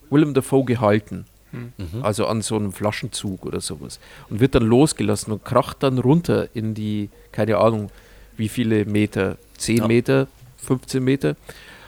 Willem 0.09 0.33
Dafoe 0.33 0.65
gehalten. 0.65 1.25
Also 2.01 2.27
an 2.27 2.41
so 2.41 2.57
einem 2.57 2.73
Flaschenzug 2.73 3.45
oder 3.45 3.61
sowas. 3.61 4.01
Und 4.29 4.41
wird 4.41 4.55
dann 4.55 4.63
losgelassen 4.63 5.31
und 5.31 5.45
kracht 5.45 5.83
dann 5.83 5.99
runter 5.99 6.49
in 6.53 6.73
die, 6.73 7.09
keine 7.31 7.59
Ahnung, 7.59 7.91
wie 8.35 8.49
viele 8.49 8.83
Meter, 8.83 9.37
10 9.57 9.77
Ja. 9.77 9.87
Meter, 9.87 10.27
15 10.57 11.01
Meter. 11.01 11.37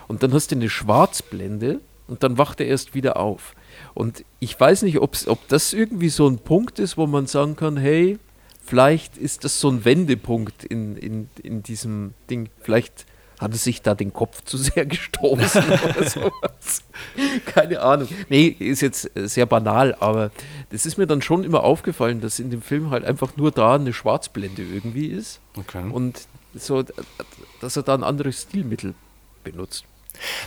Und 0.07 0.23
dann 0.23 0.31
hast 0.31 0.51
du 0.51 0.55
eine 0.55 0.69
Schwarzblende 0.69 1.81
und 2.07 2.23
dann 2.23 2.37
wacht 2.37 2.59
er 2.59 2.67
erst 2.67 2.95
wieder 2.95 3.17
auf. 3.17 3.53
Und 3.93 4.23
ich 4.39 4.59
weiß 4.59 4.83
nicht, 4.83 4.99
ob's, 4.99 5.27
ob 5.27 5.47
das 5.47 5.73
irgendwie 5.73 6.09
so 6.09 6.27
ein 6.27 6.39
Punkt 6.39 6.79
ist, 6.79 6.97
wo 6.97 7.07
man 7.07 7.27
sagen 7.27 7.55
kann, 7.55 7.77
hey, 7.77 8.17
vielleicht 8.65 9.17
ist 9.17 9.43
das 9.43 9.59
so 9.59 9.69
ein 9.69 9.85
Wendepunkt 9.85 10.63
in, 10.63 10.97
in, 10.97 11.29
in 11.41 11.63
diesem 11.63 12.13
Ding. 12.29 12.49
Vielleicht 12.61 13.05
hat 13.39 13.51
er 13.51 13.57
sich 13.57 13.81
da 13.83 13.93
den 13.93 14.13
Kopf 14.13 14.43
zu 14.43 14.57
sehr 14.57 14.85
gestoßen 14.85 15.63
oder 15.85 16.09
sowas. 16.09 16.83
Keine 17.45 17.81
Ahnung. 17.81 18.07
Nee, 18.29 18.47
ist 18.47 18.81
jetzt 18.81 19.15
äh, 19.15 19.27
sehr 19.27 19.45
banal, 19.45 19.95
aber 19.99 20.31
das 20.71 20.85
ist 20.85 20.97
mir 20.97 21.05
dann 21.05 21.21
schon 21.21 21.43
immer 21.43 21.63
aufgefallen, 21.63 22.19
dass 22.19 22.39
in 22.39 22.49
dem 22.49 22.61
Film 22.61 22.89
halt 22.89 23.05
einfach 23.05 23.37
nur 23.37 23.51
da 23.51 23.75
eine 23.75 23.93
Schwarzblende 23.93 24.63
irgendwie 24.63 25.07
ist 25.07 25.39
Okay. 25.55 25.83
und 25.91 26.27
so, 26.55 26.79
äh, 26.79 26.85
dass 27.61 27.75
er 27.77 27.83
da 27.83 27.93
ein 27.93 28.03
anderes 28.03 28.41
Stilmittel 28.43 28.95
benutzt. 29.43 29.85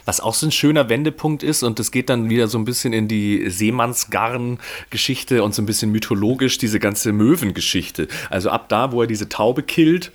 Was 0.05 0.21
auch 0.21 0.35
so 0.35 0.47
ein 0.47 0.53
schöner 0.53 0.89
Wendepunkt 0.89 1.43
ist, 1.43 1.63
und 1.63 1.79
das 1.79 1.91
geht 1.91 2.11
dann 2.11 2.29
wieder 2.29 2.49
so 2.49 2.59
ein 2.59 2.65
bisschen 2.65 2.93
in 2.93 3.09
die 3.09 3.49
Seemannsgarn-Geschichte 3.49 5.43
und 5.43 5.55
so 5.55 5.63
ein 5.63 5.67
bisschen 5.67 5.93
mythologisch, 5.93 6.59
diese 6.59 6.81
ganze 6.81 7.13
Möwengeschichte. 7.13 8.09
Also 8.31 8.51
ab 8.51 8.69
da, 8.69 8.93
wo 8.93 9.03
er 9.03 9.07
diese 9.07 9.29
Taube 9.29 9.63
killt, 9.63 10.13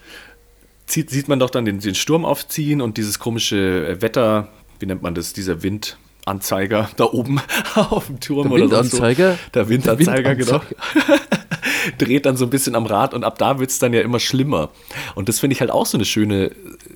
zieht, 0.85 1.09
sieht 1.09 1.27
man 1.27 1.39
doch 1.39 1.49
dann 1.49 1.65
den, 1.65 1.79
den 1.79 1.95
Sturm 1.95 2.25
aufziehen 2.25 2.81
und 2.81 2.97
dieses 2.97 3.19
komische 3.19 4.01
Wetter, 4.01 4.49
wie 4.79 4.85
nennt 4.85 5.01
man 5.01 5.15
das, 5.15 5.33
dieser 5.33 5.63
Windanzeiger 5.63 6.89
da 6.97 7.05
oben 7.05 7.39
auf 7.75 8.07
dem 8.07 8.19
Turm 8.19 8.49
Der 8.49 8.51
oder 8.51 8.63
Windanzeiger? 8.63 9.31
So. 9.33 9.39
Der 9.53 9.69
Windanzeiger, 9.69 10.35
Der 10.35 10.45
genau. 10.45 10.61
dreht 11.97 12.25
dann 12.25 12.35
so 12.37 12.45
ein 12.45 12.49
bisschen 12.49 12.75
am 12.75 12.85
Rad 12.85 13.13
und 13.13 13.23
ab 13.23 13.37
da 13.37 13.59
wird 13.59 13.69
es 13.69 13.79
dann 13.79 13.93
ja 13.93 14.01
immer 14.01 14.19
schlimmer. 14.19 14.69
Und 15.13 15.29
das 15.29 15.39
finde 15.39 15.53
ich 15.53 15.61
halt 15.61 15.71
auch 15.71 15.85
so 15.85 15.97
eine 15.97 16.05
schöne 16.05 16.51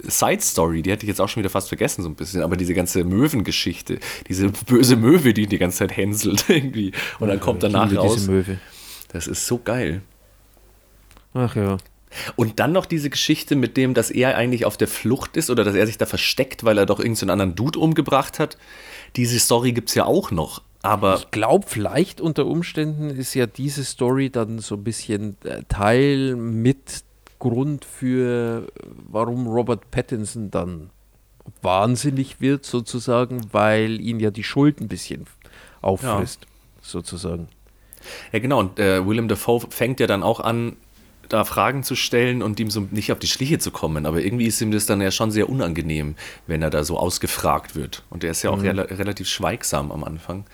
Side-Story, 0.09 0.81
die 0.81 0.91
hätte 0.91 1.03
ich 1.05 1.09
jetzt 1.09 1.21
auch 1.21 1.29
schon 1.29 1.41
wieder 1.41 1.49
fast 1.49 1.67
vergessen 1.67 2.03
so 2.03 2.09
ein 2.09 2.15
bisschen, 2.15 2.41
aber 2.41 2.57
diese 2.57 2.73
ganze 2.73 3.03
Möwengeschichte, 3.03 3.99
diese 4.27 4.49
böse 4.49 4.95
Möwe, 4.95 5.33
die 5.33 5.47
die 5.47 5.57
ganze 5.57 5.79
Zeit 5.79 5.95
hänselt 5.95 6.45
irgendwie 6.49 6.91
und 7.19 7.27
dann 7.29 7.39
kommt 7.39 7.63
danach 7.63 7.93
raus. 7.95 8.15
diese 8.15 8.31
Möwe. 8.31 8.59
Das 9.11 9.27
ist 9.27 9.45
so 9.45 9.57
geil. 9.57 10.01
Ach 11.33 11.55
ja. 11.55 11.77
Und 12.35 12.59
dann 12.59 12.71
noch 12.71 12.85
diese 12.85 13.09
Geschichte 13.09 13.55
mit 13.55 13.77
dem, 13.77 13.93
dass 13.93 14.09
er 14.09 14.35
eigentlich 14.35 14.65
auf 14.65 14.77
der 14.77 14.87
Flucht 14.87 15.37
ist 15.37 15.49
oder 15.49 15.63
dass 15.63 15.75
er 15.75 15.85
sich 15.85 15.97
da 15.97 16.05
versteckt, 16.05 16.63
weil 16.63 16.77
er 16.77 16.85
doch 16.85 16.99
irgendeinen 16.99 17.29
anderen 17.29 17.55
Dude 17.55 17.79
umgebracht 17.79 18.39
hat. 18.39 18.57
Diese 19.15 19.39
Story 19.39 19.73
gibt 19.73 19.89
es 19.89 19.95
ja 19.95 20.05
auch 20.05 20.31
noch. 20.31 20.61
Aber 20.81 21.17
Ich 21.17 21.31
glaube, 21.31 21.65
vielleicht 21.67 22.21
unter 22.21 22.45
Umständen 22.45 23.09
ist 23.09 23.33
ja 23.33 23.45
diese 23.45 23.83
Story 23.83 24.29
dann 24.29 24.59
so 24.59 24.75
ein 24.75 24.83
bisschen 24.83 25.37
äh, 25.43 25.63
Teil 25.67 26.35
mit 26.35 27.03
Grund 27.39 27.85
für, 27.85 28.67
warum 29.09 29.47
Robert 29.47 29.89
Pattinson 29.91 30.51
dann 30.51 30.89
wahnsinnig 31.61 32.41
wird, 32.41 32.65
sozusagen, 32.65 33.41
weil 33.51 33.99
ihn 34.01 34.19
ja 34.19 34.29
die 34.31 34.43
Schuld 34.43 34.81
ein 34.81 34.87
bisschen 34.87 35.25
auffrisst, 35.81 36.45
sozusagen. 36.81 37.47
Ja, 38.31 38.39
genau. 38.39 38.59
Und 38.59 38.79
äh, 38.79 39.05
Willem 39.05 39.27
Dafoe 39.27 39.61
fängt 39.69 39.99
ja 39.99 40.07
dann 40.07 40.23
auch 40.23 40.39
an, 40.39 40.75
da 41.29 41.43
Fragen 41.45 41.83
zu 41.83 41.95
stellen 41.95 42.41
und 42.41 42.59
ihm 42.59 42.71
so 42.71 42.87
nicht 42.91 43.11
auf 43.11 43.19
die 43.19 43.27
Schliche 43.27 43.59
zu 43.59 43.71
kommen. 43.71 44.05
Aber 44.05 44.21
irgendwie 44.21 44.47
ist 44.47 44.59
ihm 44.61 44.71
das 44.71 44.85
dann 44.85 44.99
ja 44.99 45.11
schon 45.11 45.31
sehr 45.31 45.47
unangenehm, 45.47 46.15
wenn 46.47 46.61
er 46.61 46.71
da 46.71 46.83
so 46.83 46.97
ausgefragt 46.97 47.75
wird. 47.75 48.03
Und 48.09 48.23
er 48.23 48.31
ist 48.31 48.41
ja 48.41 48.49
auch 48.49 48.61
rela 48.63 48.83
relativ 48.83 49.29
schweigsam 49.29 49.91
am 49.91 50.03
Anfang. 50.03 50.45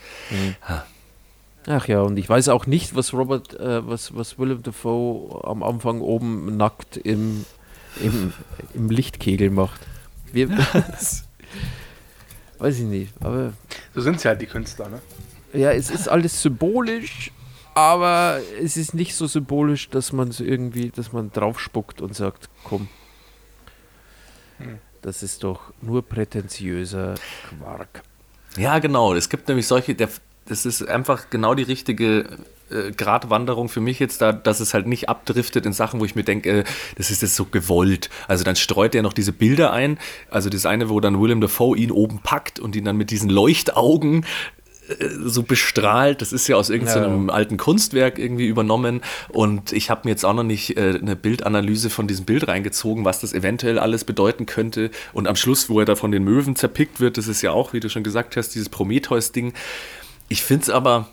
Ach 1.68 1.88
ja, 1.88 2.01
und 2.01 2.18
ich 2.18 2.30
weiß 2.30 2.49
auch 2.49 2.68
nicht, 2.68 2.95
was 2.95 3.13
Robert, 3.13 3.59
äh, 3.59 3.88
was, 3.88 4.16
was 4.16 4.38
Willem 4.38 4.61
Dafoe 4.61 5.43
am 5.45 5.63
Anfang 5.63 6.01
oben 6.01 6.57
nackt 6.57 6.97
im, 6.97 7.45
im, 8.01 8.34
im 8.74 8.89
Lichtkegel 8.89 9.49
macht. 9.49 9.82
Wir, 10.32 10.49
weiß 12.59 12.80
ich 12.80 12.86
nicht, 12.86 13.13
aber 13.22 13.53
So 13.95 14.01
sind 14.01 14.20
sie 14.20 14.28
halt, 14.28 14.41
die 14.41 14.45
Künstler, 14.45 14.89
ne? 14.89 15.01
ja, 15.53 15.72
es 15.72 15.89
ist 15.89 16.07
alles 16.07 16.41
symbolisch, 16.41 17.32
aber 17.74 18.39
es 18.61 18.78
ist 18.78 18.93
nicht 18.93 19.16
so 19.16 19.26
symbolisch, 19.26 19.89
dass 19.89 20.13
man 20.13 20.28
es 20.28 20.39
irgendwie, 20.39 20.91
dass 20.91 21.13
man 21.13 21.32
draufspuckt 21.32 22.01
und 22.01 22.16
sagt, 22.16 22.49
komm. 22.63 22.89
Das 25.01 25.24
ist 25.24 25.43
doch 25.43 25.74
nur 25.82 26.03
prätentiöser 26.03 27.16
Quark. 27.49 28.01
Ja, 28.57 28.80
genau. 28.80 29.13
Es 29.13 29.30
gibt 29.30 29.47
nämlich 29.47 29.68
solche, 29.68 29.93
der, 29.93 30.09
das 30.46 30.66
ist 30.66 30.88
einfach 30.88 31.30
genau 31.30 31.56
die 31.56 31.64
richtige 31.64 32.26
äh, 32.70 32.91
Gratwanderung 32.91 33.70
für 33.70 33.82
mich 33.82 34.00
jetzt 34.00 34.22
da, 34.22 34.32
dass 34.32 34.60
es 34.60 34.74
halt 34.74 34.88
nicht 34.88 35.10
abdriftet 35.10 35.66
in 35.66 35.74
Sachen, 35.74 36.00
wo 36.00 36.06
ich 36.06 36.16
mir 36.16 36.24
denke, 36.24 36.50
äh, 36.50 36.64
das 36.98 37.12
ist 37.12 37.22
jetzt 37.22 37.36
so 37.36 37.46
gewollt. 37.46 38.10
Also 38.28 38.43
dann 38.43 38.56
streut 38.56 38.96
er 38.96 39.04
noch 39.04 39.14
diese 39.14 39.34
Bilder 39.34 39.72
ein. 39.72 40.00
Also 40.30 40.50
das 40.50 40.66
eine, 40.66 40.89
wo 40.89 41.00
dann 41.00 41.22
Willem 41.22 41.41
Dafoe 41.41 41.78
ihn 41.78 41.91
oben 41.91 42.20
packt 42.24 42.60
und 42.60 42.76
ihn 42.76 42.86
dann 42.86 42.98
mit 42.98 43.12
diesen 43.12 43.30
Leuchtaugen 43.30 44.26
äh, 44.88 45.10
so 45.24 45.43
bestrahlt. 45.43 46.22
Das 46.22 46.34
ist 46.34 46.48
ja 46.48 46.56
aus 46.56 46.72
irgendeinem 46.72 47.30
alten 47.30 47.58
Kunstwerk 47.58 48.18
irgendwie 48.18 48.48
übernommen. 48.48 49.02
Und 49.30 49.72
ich 49.72 49.91
habe 49.91 50.02
mir 50.06 50.12
jetzt 50.12 50.26
auch 50.26 50.34
noch 50.34 50.43
nicht 50.43 50.76
äh, 50.76 50.98
eine 51.00 51.16
Bildanalyse 51.16 51.91
von 51.91 52.08
diesem 52.08 52.26
Bild 52.26 52.48
reingezogen, 52.48 53.06
was 53.06 53.20
das 53.20 53.34
eventuell 53.34 53.78
alles 53.78 54.06
bedeuten 54.06 54.48
könnte. 54.48 54.89
Und 55.14 55.28
am 55.28 55.36
Schluss, 55.36 55.70
wo 55.70 55.80
er 55.80 55.86
da 55.86 55.96
von 55.96 56.12
den 56.12 56.24
Möwen 56.24 56.56
zerpickt 56.56 57.00
wird, 57.00 57.18
das 57.18 57.28
ist 57.28 57.41
ja 57.43 57.52
auch, 57.52 57.74
wie 57.74 57.80
du 57.80 57.89
schon 57.89 58.04
gesagt 58.04 58.38
hast, 58.38 58.56
dieses 58.56 58.70
Prometheus-Ding. 58.70 59.54
Ich 60.30 60.44
finde 60.44 60.64
es 60.64 60.70
aber, 60.70 61.08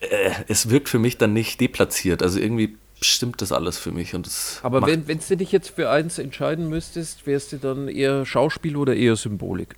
äh, 0.00 0.30
es 0.48 0.70
wirkt 0.70 0.88
für 0.88 0.98
mich 0.98 1.18
dann 1.18 1.32
nicht 1.32 1.60
deplatziert. 1.60 2.22
Also 2.22 2.38
irgendwie 2.38 2.76
stimmt 3.02 3.40
das 3.42 3.52
alles 3.52 3.78
für 3.78 3.92
mich. 3.92 4.14
Und 4.14 4.26
das 4.26 4.60
Aber 4.62 4.86
wenn, 4.86 5.08
wenn 5.08 5.20
du 5.26 5.36
dich 5.36 5.52
jetzt 5.52 5.70
für 5.70 5.90
eins 5.90 6.18
entscheiden 6.18 6.68
müsstest, 6.68 7.26
wärst 7.26 7.52
du 7.52 7.58
dann 7.58 7.88
eher 7.88 8.26
Schauspiel 8.26 8.76
oder 8.76 8.94
eher 8.94 9.16
Symbolik? 9.16 9.76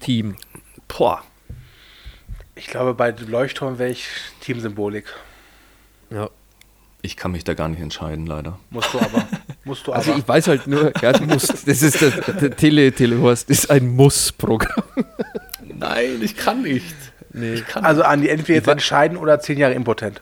Team. 0.00 0.36
Boah, 0.88 1.22
Ich 2.54 2.66
glaube, 2.66 2.94
bei 2.94 3.10
Leuchtturm 3.10 3.78
wäre 3.78 3.90
ich 3.90 4.06
Teamsymbolik. 4.40 5.06
Ja. 6.10 6.28
ich 7.02 7.16
kann 7.16 7.32
mich 7.32 7.44
da 7.44 7.54
gar 7.54 7.68
nicht 7.68 7.80
entscheiden, 7.80 8.26
leider. 8.26 8.58
Musst 8.70 8.92
du 8.92 8.98
aber. 8.98 9.26
Musst 9.64 9.86
du 9.86 9.92
Also 9.92 10.12
aber. 10.12 10.20
ich 10.20 10.26
weiß 10.28 10.48
halt 10.48 10.66
nur, 10.66 10.92
ja, 11.02 11.12
du 11.12 11.24
musst, 11.24 11.68
das 11.68 11.82
ist 11.82 12.00
der, 12.00 12.10
der 12.10 12.56
Tele, 12.56 12.92
Telehorst 12.92 13.50
ist 13.50 13.70
ein 13.70 13.88
Muss-Programm. 13.94 14.84
Nein, 15.78 16.20
ich 16.22 16.36
kann 16.36 16.62
nicht. 16.62 16.94
Nee. 17.32 17.54
Ich 17.54 17.66
kann 17.66 17.84
Also 17.84 18.02
Andi, 18.02 18.28
entweder 18.28 18.56
jetzt 18.58 18.68
entscheiden 18.68 19.16
oder 19.16 19.38
zehn 19.40 19.58
Jahre 19.58 19.74
impotent. 19.74 20.20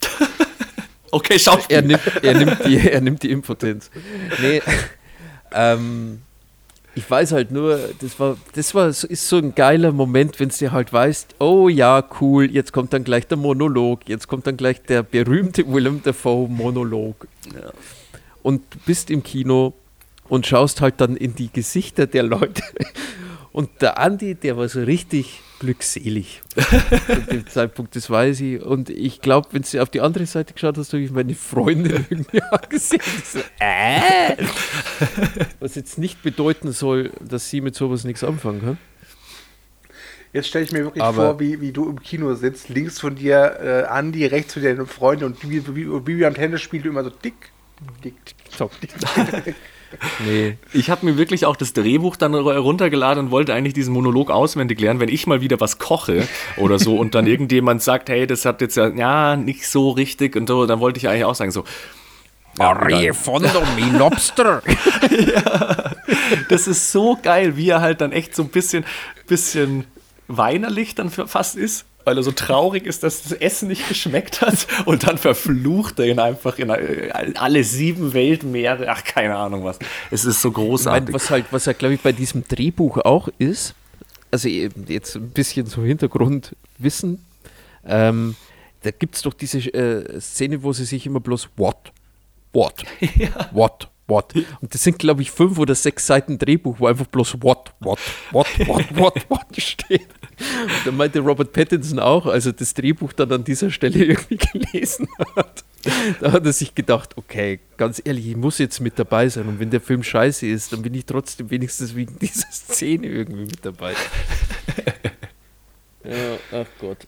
Okay, 1.10 1.38
Schauspiel. 1.38 1.74
Er 1.76 1.82
nimmt, 1.82 2.00
er 2.22 2.34
nimmt, 2.34 2.64
die, 2.66 2.76
er 2.90 3.00
nimmt 3.00 3.22
die 3.22 3.30
Impotenz. 3.30 3.90
Nee, 4.42 4.60
ähm, 5.52 6.20
ich 6.94 7.10
weiß 7.10 7.32
halt 7.32 7.50
nur, 7.50 7.80
das 8.02 8.20
war, 8.20 8.36
das 8.54 8.74
war, 8.74 8.92
so- 8.92 9.06
ist 9.08 9.26
so 9.26 9.38
ein 9.38 9.54
geiler 9.54 9.92
Moment, 9.92 10.38
wenn 10.38 10.50
du 10.50 10.54
dir 10.56 10.70
halt 10.72 10.92
weißt, 10.92 11.36
oh 11.38 11.70
ja, 11.70 12.04
cool, 12.20 12.50
jetzt 12.50 12.74
kommt 12.74 12.92
dann 12.92 13.04
gleich 13.04 13.26
der 13.26 13.38
Monolog, 13.38 14.00
jetzt 14.06 14.28
kommt 14.28 14.46
dann 14.46 14.58
gleich 14.58 14.82
der 14.82 15.02
berühmte 15.02 15.66
Willem 15.72 16.02
Dafoe 16.02 16.46
Monolog. 16.46 17.26
Und 18.48 18.62
du 18.70 18.78
bist 18.86 19.10
im 19.10 19.22
Kino 19.22 19.74
und 20.26 20.46
schaust 20.46 20.80
halt 20.80 21.02
dann 21.02 21.18
in 21.18 21.34
die 21.34 21.52
Gesichter 21.52 22.06
der 22.06 22.22
Leute. 22.22 22.62
Und 23.52 23.68
der 23.82 23.98
Andi, 23.98 24.36
der 24.36 24.56
war 24.56 24.68
so 24.70 24.82
richtig 24.82 25.40
glückselig 25.58 26.40
zu 26.54 27.20
dem 27.30 27.46
Zeitpunkt, 27.48 27.94
das 27.94 28.08
weiß 28.08 28.40
ich. 28.40 28.62
Und 28.62 28.88
ich 28.88 29.20
glaube, 29.20 29.48
wenn 29.52 29.64
du 29.70 29.82
auf 29.82 29.90
die 29.90 30.00
andere 30.00 30.24
Seite 30.24 30.54
geschaut 30.54 30.78
hast, 30.78 30.94
habe 30.94 31.02
ich 31.02 31.10
meine 31.10 31.34
Freundin 31.34 32.06
irgendwie 32.08 32.40
angesehen. 32.40 33.02
So, 33.22 33.40
äh? 33.58 34.36
Was 35.60 35.74
jetzt 35.74 35.98
nicht 35.98 36.22
bedeuten 36.22 36.72
soll, 36.72 37.10
dass 37.20 37.50
sie 37.50 37.60
mit 37.60 37.74
sowas 37.74 38.04
nichts 38.04 38.24
anfangen 38.24 38.60
kann. 38.62 38.78
Jetzt 40.32 40.48
stelle 40.48 40.64
ich 40.64 40.72
mir 40.72 40.84
wirklich 40.84 41.04
Aber- 41.04 41.32
vor, 41.32 41.40
wie, 41.40 41.60
wie 41.60 41.72
du 41.72 41.86
im 41.90 42.00
Kino 42.00 42.34
sitzt, 42.34 42.70
links 42.70 42.98
von 42.98 43.14
dir 43.14 43.58
äh, 43.60 43.82
Andi, 43.92 44.24
rechts 44.24 44.54
von 44.54 44.62
dir 44.62 44.74
deine 44.74 44.86
Freunde 44.86 45.26
und 45.26 45.42
wie, 45.42 45.66
wie, 45.66 45.86
wie, 46.06 46.16
wie 46.18 46.24
am 46.24 46.32
Tennis 46.34 46.62
spielt 46.62 46.86
du 46.86 46.88
immer 46.88 47.04
so 47.04 47.10
dick, 47.10 47.50
dick, 48.04 48.14
Zock. 48.56 48.72
Nee. 50.26 50.58
Ich 50.74 50.90
habe 50.90 51.06
mir 51.06 51.16
wirklich 51.16 51.46
auch 51.46 51.56
das 51.56 51.72
Drehbuch 51.72 52.16
dann 52.16 52.34
runtergeladen 52.34 53.24
und 53.24 53.30
wollte 53.30 53.54
eigentlich 53.54 53.72
diesen 53.72 53.94
Monolog 53.94 54.30
auswendig 54.30 54.78
lernen, 54.80 55.00
wenn 55.00 55.08
ich 55.08 55.26
mal 55.26 55.40
wieder 55.40 55.60
was 55.60 55.78
koche 55.78 56.28
oder 56.58 56.78
so 56.78 56.96
und 56.98 57.14
dann 57.14 57.26
irgendjemand 57.26 57.82
sagt, 57.82 58.10
hey, 58.10 58.26
das 58.26 58.44
hat 58.44 58.60
jetzt 58.60 58.76
ja, 58.76 58.88
ja 58.88 59.36
nicht 59.36 59.66
so 59.66 59.90
richtig 59.90 60.36
und 60.36 60.46
so, 60.46 60.66
dann 60.66 60.80
wollte 60.80 60.98
ich 60.98 61.08
eigentlich 61.08 61.24
auch 61.24 61.34
sagen 61.34 61.52
so, 61.52 61.64
Arie 62.58 63.12
von 63.12 63.42
der 63.42 63.52
Mi 63.76 63.96
Lobster. 63.96 64.62
das 66.48 66.66
ist 66.66 66.92
so 66.92 67.16
geil, 67.22 67.56
wie 67.56 67.70
er 67.70 67.80
halt 67.80 68.00
dann 68.00 68.12
echt 68.12 68.34
so 68.34 68.42
ein 68.42 68.48
bisschen, 68.48 68.84
bisschen 69.26 69.84
weinerlich 70.26 70.94
dann 70.94 71.10
fast 71.10 71.56
ist, 71.56 71.86
weil 72.08 72.16
er 72.16 72.22
so 72.22 72.32
traurig 72.32 72.86
ist, 72.86 73.02
dass 73.02 73.22
das 73.22 73.32
Essen 73.32 73.68
nicht 73.68 73.86
geschmeckt 73.86 74.40
hat. 74.40 74.66
Und 74.86 75.06
dann 75.06 75.18
verflucht 75.18 75.98
er 75.98 76.06
ihn 76.06 76.18
einfach 76.18 76.58
in 76.58 76.70
alle 76.70 77.62
sieben 77.64 78.14
Weltmeere, 78.14 78.88
ach 78.88 79.04
keine 79.04 79.36
Ahnung 79.36 79.62
was. 79.62 79.78
Es 80.10 80.24
ist 80.24 80.40
so 80.40 80.48
Ich 80.48 80.56
meine, 80.56 80.68
großartig. 80.68 81.14
was 81.14 81.30
halt, 81.30 81.44
was 81.50 81.66
halt, 81.66 81.78
glaube 81.78 81.94
ich, 81.96 82.00
bei 82.00 82.12
diesem 82.12 82.48
Drehbuch 82.48 82.96
auch 83.04 83.28
ist, 83.38 83.74
also 84.30 84.48
eben 84.48 84.86
jetzt 84.88 85.16
ein 85.16 85.28
bisschen 85.28 85.66
so 85.66 85.82
Hintergrundwissen, 85.82 87.22
ähm, 87.86 88.36
da 88.84 88.90
gibt 88.90 89.16
es 89.16 89.22
doch 89.22 89.34
diese 89.34 89.58
äh, 89.58 90.18
Szene, 90.18 90.62
wo 90.62 90.72
sie 90.72 90.86
sich 90.86 91.04
immer 91.04 91.20
bloß 91.20 91.50
what, 91.58 91.92
what, 92.54 92.84
what, 93.52 93.90
what. 94.08 94.34
Und 94.60 94.74
das 94.74 94.82
sind, 94.82 94.98
glaube 94.98 95.22
ich, 95.22 95.30
fünf 95.30 95.58
oder 95.58 95.74
sechs 95.74 96.06
Seiten 96.06 96.38
Drehbuch, 96.38 96.80
wo 96.80 96.86
einfach 96.86 97.06
bloß 97.06 97.42
what, 97.42 97.72
what, 97.80 97.98
what, 98.32 98.46
what, 98.66 98.96
what, 98.96 99.30
what 99.30 99.46
steht. 99.56 100.08
Und 100.40 100.86
dann 100.86 100.96
meinte 100.96 101.20
Robert 101.20 101.52
Pattinson 101.52 101.98
auch, 101.98 102.26
als 102.26 102.46
er 102.46 102.52
das 102.52 102.74
Drehbuch 102.74 103.12
dann 103.12 103.32
an 103.32 103.44
dieser 103.44 103.70
Stelle 103.70 104.04
irgendwie 104.04 104.36
gelesen 104.36 105.08
hat. 105.36 105.64
Da 106.20 106.32
hat 106.32 106.44
er 106.44 106.52
sich 106.52 106.74
gedacht, 106.74 107.16
okay, 107.16 107.60
ganz 107.76 108.02
ehrlich, 108.04 108.26
ich 108.26 108.36
muss 108.36 108.58
jetzt 108.58 108.80
mit 108.80 108.98
dabei 108.98 109.28
sein. 109.28 109.46
Und 109.46 109.60
wenn 109.60 109.70
der 109.70 109.80
Film 109.80 110.02
scheiße 110.02 110.46
ist, 110.46 110.72
dann 110.72 110.82
bin 110.82 110.94
ich 110.94 111.06
trotzdem 111.06 111.50
wenigstens 111.50 111.94
wegen 111.94 112.18
dieser 112.20 112.50
Szene 112.50 113.06
irgendwie 113.06 113.44
mit 113.44 113.64
dabei. 113.64 113.94
ja, 116.04 116.38
ach 116.52 116.66
Gott. 116.80 117.06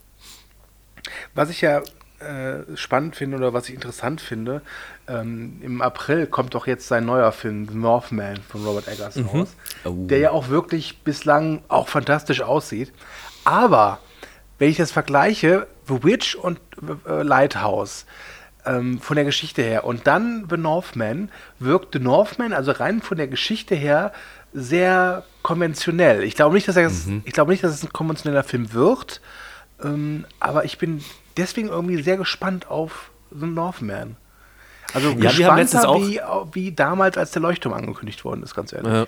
Was 1.35 1.51
ich 1.51 1.61
ja 1.63 1.83
äh, 2.21 2.77
spannend 2.77 3.17
finde 3.17 3.37
oder 3.39 3.53
was 3.53 3.69
ich 3.69 3.75
interessant 3.75 4.21
finde, 4.21 4.63
ähm, 5.09 5.59
im 5.63 5.81
April 5.83 6.27
kommt 6.27 6.55
doch 6.55 6.67
jetzt 6.67 6.87
sein 6.89 7.05
neuer 7.07 7.33
Film, 7.33 7.67
The 7.69 7.75
Northman 7.77 8.37
von 8.49 8.65
Robert 8.65 8.89
Eggers 8.89 9.17
raus, 9.33 9.49
Oh. 9.85 10.07
der 10.07 10.19
ja 10.19 10.31
auch 10.31 10.49
wirklich 10.49 10.99
bislang 11.03 11.63
auch 11.69 11.89
fantastisch 11.89 12.43
aussieht. 12.43 12.93
Aber 13.45 13.99
wenn 14.59 14.69
ich 14.71 14.77
das 14.77 14.93
vergleiche, 14.93 15.67
The 15.89 16.03
Witch 16.05 16.35
und 16.35 16.61
äh, 17.07 17.23
Lighthouse, 17.23 18.05
ähm, 18.67 19.01
von 19.01 19.17
der 19.17 19.25
Geschichte 19.25 19.63
her. 19.63 19.85
Und 19.85 20.07
dann 20.07 20.47
The 20.51 20.59
Northman 20.59 21.31
wirkt 21.59 21.95
The 21.95 21.99
Northman, 22.01 22.53
also 22.53 22.73
rein 22.73 23.01
von 23.01 23.17
der 23.17 23.27
Geschichte 23.29 23.75
her, 23.75 24.13
sehr 24.53 25.25
konventionell. 25.43 26.23
Ich 26.25 26.35
glaube 26.35 26.55
nicht, 26.55 26.69
dass 26.69 26.77
er 26.77 26.83
jetzt, 26.83 27.09
ich 27.25 27.33
glaube 27.33 27.53
nicht, 27.53 27.65
dass 27.65 27.73
es 27.73 27.83
ein 27.83 27.93
konventioneller 27.93 28.43
Film 28.45 28.75
wird. 28.75 29.23
Ähm, 29.83 30.27
aber 30.41 30.67
ich 30.67 30.77
bin 30.77 31.03
deswegen 31.37 31.69
irgendwie 31.69 32.03
sehr 32.03 32.17
gespannt 32.17 32.71
auf 32.71 33.11
The 33.31 33.47
Northman. 33.47 34.17
Also 34.93 35.17
wir 35.21 35.29
haben 35.47 35.57
letztens 35.57 35.83
gespannter 35.83 35.89
auch- 36.29 36.47
wie, 36.55 36.67
wie 36.67 36.73
damals, 36.73 37.17
als 37.17 37.31
der 37.31 37.43
Leuchtturm 37.43 37.73
angekündigt 37.75 38.25
worden 38.25 38.43
ist, 38.43 38.55
ganz 38.55 38.73
ehrlich. 38.73 38.93
Ja. 38.93 39.07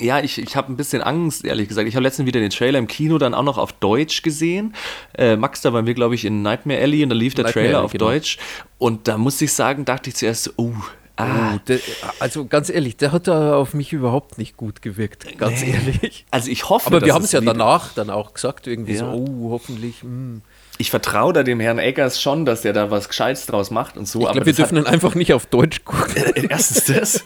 Ja, 0.00 0.18
ich, 0.18 0.38
ich 0.38 0.56
habe 0.56 0.72
ein 0.72 0.76
bisschen 0.76 1.02
Angst, 1.02 1.44
ehrlich 1.44 1.68
gesagt. 1.68 1.86
Ich 1.86 1.94
habe 1.94 2.02
letztens 2.02 2.26
wieder 2.26 2.40
den 2.40 2.50
Trailer 2.50 2.80
im 2.80 2.88
Kino 2.88 3.16
dann 3.18 3.32
auch 3.32 3.44
noch 3.44 3.58
auf 3.58 3.72
Deutsch 3.74 4.22
gesehen. 4.22 4.74
Äh, 5.16 5.36
Max, 5.36 5.60
da 5.60 5.72
waren 5.72 5.86
wir, 5.86 5.94
glaube 5.94 6.16
ich, 6.16 6.24
in 6.24 6.42
Nightmare 6.42 6.80
Alley 6.80 7.04
und 7.04 7.10
da 7.10 7.14
lief 7.14 7.34
der 7.34 7.44
Nightmare 7.44 7.64
Trailer 7.66 7.78
Alley, 7.78 7.84
auf 7.84 7.92
genau. 7.92 8.04
Deutsch. 8.06 8.38
Und 8.78 9.06
da 9.06 9.18
muss 9.18 9.40
ich 9.40 9.52
sagen, 9.52 9.84
dachte 9.84 10.10
ich 10.10 10.16
zuerst, 10.16 10.44
so, 10.44 10.50
oh, 10.56 10.72
ah. 11.16 11.54
Oh, 11.54 11.58
der, 11.68 11.78
also 12.18 12.44
ganz 12.46 12.70
ehrlich, 12.70 12.96
der 12.96 13.12
hat 13.12 13.28
da 13.28 13.54
auf 13.54 13.72
mich 13.72 13.92
überhaupt 13.92 14.36
nicht 14.36 14.56
gut 14.56 14.82
gewirkt, 14.82 15.38
ganz 15.38 15.60
Nee. 15.62 15.70
ehrlich. 15.74 16.26
Also 16.32 16.50
ich 16.50 16.68
hoffe, 16.68 16.88
Aber 16.88 16.98
dass 16.98 17.06
wir 17.06 17.14
haben 17.14 17.24
es 17.24 17.30
ja 17.30 17.40
danach 17.40 17.92
dann 17.94 18.10
auch 18.10 18.34
gesagt, 18.34 18.66
irgendwie 18.66 18.96
so, 18.96 19.04
Ja. 19.04 19.12
oh, 19.12 19.50
hoffentlich. 19.50 20.02
hm. 20.02 20.42
Ich 20.78 20.90
vertraue 20.90 21.32
da 21.32 21.42
dem 21.42 21.60
Herrn 21.60 21.78
Eggers 21.78 22.20
schon, 22.20 22.44
dass 22.44 22.62
der 22.62 22.72
da 22.72 22.90
was 22.90 23.08
Gescheites 23.08 23.46
draus 23.46 23.70
macht 23.70 23.96
und 23.96 24.08
so. 24.08 24.20
Ich 24.26 24.32
glaube, 24.32 24.46
wir 24.46 24.52
dürfen 24.52 24.74
dann 24.76 24.86
einfach 24.86 25.14
nicht 25.14 25.32
auf 25.32 25.46
Deutsch 25.46 25.84
gucken. 25.84 26.14
hat, 26.16 26.36
erstens 26.50 26.84
das. 26.84 27.24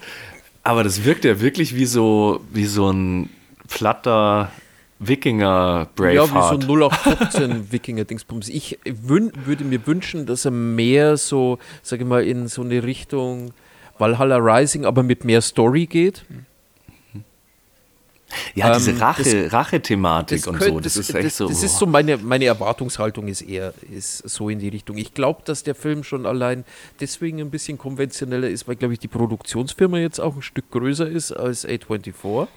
Aber 0.63 0.83
das 0.83 1.03
wirkt 1.03 1.25
ja 1.25 1.39
wirklich 1.41 1.75
wie 1.75 1.85
so, 1.85 2.41
wie 2.51 2.65
so 2.65 2.91
ein 2.91 3.29
platter 3.67 4.51
Wikinger 4.99 5.45
Ja, 5.45 5.87
wie 5.87 6.17
Braveheart. 6.27 6.63
so 6.63 6.73
0815 6.75 7.71
Wikinger-Dingsbums. 7.71 8.49
Ich 8.49 8.77
wün 8.85 9.31
würde 9.45 9.63
mir 9.63 9.85
wünschen, 9.87 10.25
dass 10.25 10.45
er 10.45 10.51
mehr 10.51 11.17
so, 11.17 11.57
sage 11.81 12.03
ich 12.03 12.09
mal, 12.09 12.23
in 12.23 12.47
so 12.47 12.61
eine 12.61 12.83
Richtung 12.83 13.51
Valhalla 13.97 14.37
Rising, 14.37 14.85
aber 14.85 15.01
mit 15.03 15.23
mehr 15.23 15.41
Story 15.41 15.85
geht. 15.85 16.23
Ja, 18.55 18.73
diese 18.75 18.91
ähm, 18.91 18.97
Rache, 18.97 19.51
Rache-Thematik 19.51 20.47
und 20.47 20.59
so. 20.59 20.65
könnte- 20.65 20.81
Das, 20.83 20.97
ist 20.97 21.13
echt 21.15 21.35
so. 21.35 21.47
Das 21.47 21.63
ist 21.63 21.77
so 21.77 21.85
meine, 21.85 22.17
meine 22.17 22.45
Erwartungshaltung 22.45 23.27
ist 23.27 23.41
eher 23.41 23.73
ist 23.91 24.17
so 24.29 24.49
in 24.49 24.59
die 24.59 24.69
Richtung. 24.69 24.97
Ich 24.97 25.13
glaube, 25.13 25.41
dass 25.45 25.63
der 25.63 25.75
Film 25.75 26.03
schon 26.03 26.25
allein 26.25 26.63
deswegen 26.99 27.39
ein 27.39 27.49
bisschen 27.49 27.77
konventioneller 27.77 28.49
ist, 28.49 28.67
weil, 28.67 28.75
glaube 28.75 28.93
ich, 28.93 28.99
die 28.99 29.07
Produktionsfirma 29.07 29.97
jetzt 29.97 30.19
auch 30.19 30.35
ein 30.35 30.41
Stück 30.41 30.69
größer 30.71 31.07
ist 31.07 31.31
als 31.31 31.67
A24. 31.67 32.47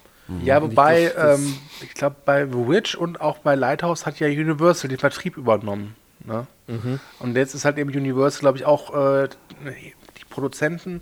Ja, 0.43 0.57
Und 0.59 0.71
ich 0.71 0.77
wobei, 0.77 1.11
das- 1.15 1.39
ähm, 1.39 1.57
ich 1.81 1.93
glaube, 1.93 2.15
bei 2.23 2.45
The 2.45 2.53
Witch 2.67 2.95
und 2.95 3.19
auch 3.19 3.39
bei 3.39 3.55
Lighthouse 3.55 4.05
hat 4.05 4.19
ja 4.19 4.27
Universal 4.27 4.87
den 4.89 4.99
Vertrieb 4.99 5.35
übernommen. 5.37 5.95
Ne? 6.25 6.47
Mhm. 6.67 6.99
Und 7.19 7.35
jetzt 7.35 7.53
ist 7.53 7.65
halt 7.65 7.77
eben 7.77 7.89
Universal, 7.89 8.39
glaube 8.39 8.57
ich, 8.57 8.65
auch 8.65 8.93
äh, 8.95 9.27
die 9.65 10.25
Produzenten. 10.29 11.01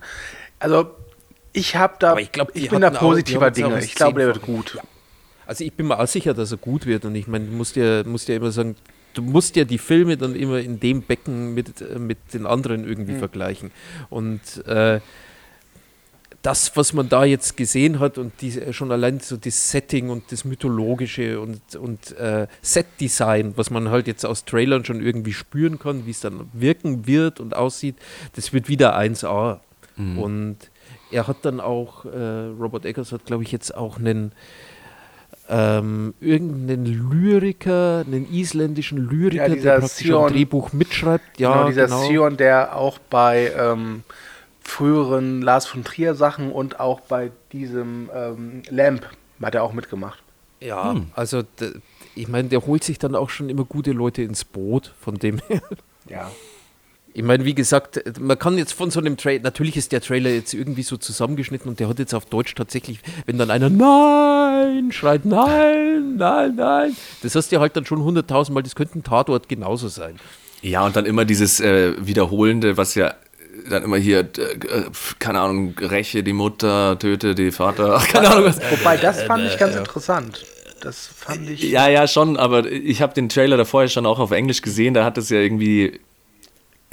Also, 0.57 0.89
ich 1.53 1.75
habe 1.75 1.95
da, 1.99 2.11
Aber 2.11 2.21
ich 2.21 2.31
glaub, 2.31 2.55
ich 2.55 2.69
bin 2.69 2.81
da 2.81 2.89
positiver 2.89 3.47
auch 3.47 3.51
Dinge. 3.51 3.83
Ich 3.83 3.95
glaube, 3.95 4.19
der 4.19 4.27
wird 4.27 4.41
gut. 4.41 4.77
Also 5.45 5.63
ich 5.63 5.73
bin 5.73 5.87
mir 5.87 5.99
auch 5.99 6.07
sicher, 6.07 6.33
dass 6.33 6.51
er 6.51 6.57
gut 6.57 6.85
wird 6.85 7.03
und 7.03 7.15
ich 7.15 7.27
meine, 7.27 7.45
du 7.45 7.51
musst 7.51 7.75
ja, 7.75 8.03
musst 8.03 8.29
ja 8.29 8.35
immer 8.35 8.51
sagen, 8.51 8.75
du 9.13 9.21
musst 9.21 9.55
ja 9.55 9.65
die 9.65 9.79
Filme 9.79 10.15
dann 10.15 10.35
immer 10.35 10.59
in 10.59 10.79
dem 10.79 11.01
Becken 11.01 11.53
mit, 11.53 11.81
äh, 11.81 11.99
mit 11.99 12.19
den 12.33 12.45
anderen 12.45 12.87
irgendwie 12.87 13.15
vergleichen. 13.15 13.71
Und 14.09 14.65
äh, 14.65 15.01
das, 16.41 16.75
was 16.75 16.93
man 16.93 17.09
da 17.09 17.23
jetzt 17.23 17.55
gesehen 17.57 17.99
hat 17.99 18.17
und 18.17 18.33
die, 18.41 18.73
schon 18.73 18.91
allein 18.91 19.19
so 19.19 19.37
das 19.37 19.71
Setting 19.71 20.09
und 20.09 20.31
das 20.31 20.43
Mythologische 20.43 21.39
und, 21.39 21.75
und 21.75 22.17
äh, 22.17 22.47
Set-Design, 22.61 23.53
was 23.57 23.69
man 23.69 23.89
halt 23.89 24.07
jetzt 24.07 24.25
aus 24.25 24.45
Trailern 24.45 24.83
schon 24.85 25.01
irgendwie 25.01 25.33
spüren 25.33 25.77
kann, 25.77 26.05
wie 26.05 26.11
es 26.11 26.21
dann 26.21 26.49
wirken 26.53 27.05
wird 27.05 27.39
und 27.39 27.55
aussieht, 27.55 27.95
das 28.33 28.53
wird 28.53 28.69
wieder 28.69 28.97
1A. 28.97 29.59
Und 29.97 30.57
er 31.11 31.27
hat 31.27 31.37
dann 31.43 31.59
auch, 31.59 32.05
äh, 32.05 32.09
Robert 32.59 32.85
Eggers 32.85 33.11
hat, 33.11 33.25
glaube 33.25 33.43
ich, 33.43 33.51
jetzt 33.51 33.75
auch 33.75 33.97
einen 33.97 34.31
ähm, 35.49 36.13
irgendeinen 36.21 36.85
Lyriker, 36.85 38.03
einen 38.05 38.31
isländischen 38.31 38.97
Lyriker, 39.09 39.47
Ja, 39.49 39.55
der 39.55 39.79
praktisch 39.79 40.07
Sion- 40.07 40.27
ein 40.27 40.33
Drehbuch 40.33 40.71
mitschreibt. 40.71 41.39
Ja, 41.39 41.53
genau, 41.53 41.67
dieser 41.67 41.85
genau. 41.85 42.03
Sion, 42.03 42.37
der 42.37 42.75
auch 42.77 42.99
bei 43.09 43.51
ähm, 43.57 44.03
früheren 44.61 45.41
Lars 45.41 45.65
von 45.65 45.83
Trier 45.83 46.15
Sachen 46.15 46.51
und 46.51 46.79
auch 46.79 47.01
bei 47.01 47.31
diesem 47.51 48.09
ähm, 48.15 48.61
Lamp 48.69 49.05
hat 49.41 49.55
er 49.55 49.63
auch 49.63 49.73
mitgemacht. 49.73 50.19
Ja, 50.61 50.95
also 51.15 51.41
d- 51.41 51.73
ich 52.15 52.27
meine, 52.27 52.47
der 52.49 52.65
holt 52.65 52.83
sich 52.83 52.99
dann 52.99 53.15
auch 53.15 53.29
schon 53.29 53.49
immer 53.49 53.65
gute 53.65 53.91
Leute 53.91 54.21
ins 54.21 54.45
Boot, 54.45 54.93
von 55.01 55.15
dem 55.15 55.39
her. 55.47 55.61
Ja. 56.07 56.31
Ich 57.13 57.23
meine, 57.23 57.43
wie 57.43 57.53
gesagt, 57.53 58.01
man 58.19 58.39
kann 58.39 58.57
jetzt 58.57 58.73
von 58.73 58.89
so 58.89 58.99
einem 58.99 59.17
Trailer, 59.17 59.43
natürlich 59.43 59.75
ist 59.75 59.91
der 59.91 60.01
Trailer 60.01 60.29
jetzt 60.29 60.53
irgendwie 60.53 60.83
so 60.83 60.97
zusammengeschnitten 60.97 61.69
und 61.69 61.79
der 61.79 61.89
hat 61.89 61.99
jetzt 61.99 62.13
auf 62.13 62.25
Deutsch 62.25 62.55
tatsächlich, 62.55 62.99
wenn 63.25 63.37
dann 63.37 63.51
einer 63.51 63.69
Nein 63.69 64.91
schreit, 64.91 65.25
Nein, 65.25 66.15
nein, 66.17 66.55
nein, 66.55 66.95
das 67.21 67.35
hast 67.35 67.51
du 67.51 67.55
ja 67.55 67.59
halt 67.61 67.75
dann 67.75 67.85
schon 67.85 68.01
hunderttausend 68.01 68.53
Mal, 68.53 68.63
das 68.63 68.75
könnte 68.75 68.99
ein 68.99 69.03
Tatort 69.03 69.49
genauso 69.49 69.89
sein. 69.89 70.19
Ja, 70.61 70.85
und 70.85 70.95
dann 70.95 71.05
immer 71.05 71.25
dieses 71.25 71.59
äh, 71.59 71.93
Wiederholende, 71.99 72.77
was 72.77 72.95
ja 72.95 73.15
dann 73.69 73.83
immer 73.83 73.97
hier, 73.97 74.19
äh, 74.19 74.25
keine 75.19 75.41
Ahnung, 75.41 75.75
räche 75.79 76.23
die 76.23 76.33
Mutter, 76.33 76.97
töte 76.97 77.35
die 77.35 77.51
Vater, 77.51 77.95
ach, 77.95 78.07
keine 78.11 78.29
Ahnung 78.29 78.45
was. 78.45 78.59
Wobei, 78.71 78.97
das 78.97 79.23
fand 79.23 79.45
ich 79.45 79.57
ganz 79.57 79.75
interessant. 79.75 80.45
Das 80.81 81.07
fand 81.07 81.49
ich. 81.49 81.61
Ja, 81.63 81.87
ja, 81.89 82.07
schon, 82.07 82.37
aber 82.37 82.65
ich 82.71 83.01
habe 83.01 83.13
den 83.13 83.29
Trailer 83.29 83.57
da 83.57 83.65
vorher 83.65 83.89
schon 83.89 84.05
auch 84.05 84.19
auf 84.19 84.31
Englisch 84.31 84.61
gesehen, 84.61 84.93
da 84.93 85.03
hat 85.03 85.17
es 85.17 85.29
ja 85.29 85.37
irgendwie. 85.37 85.99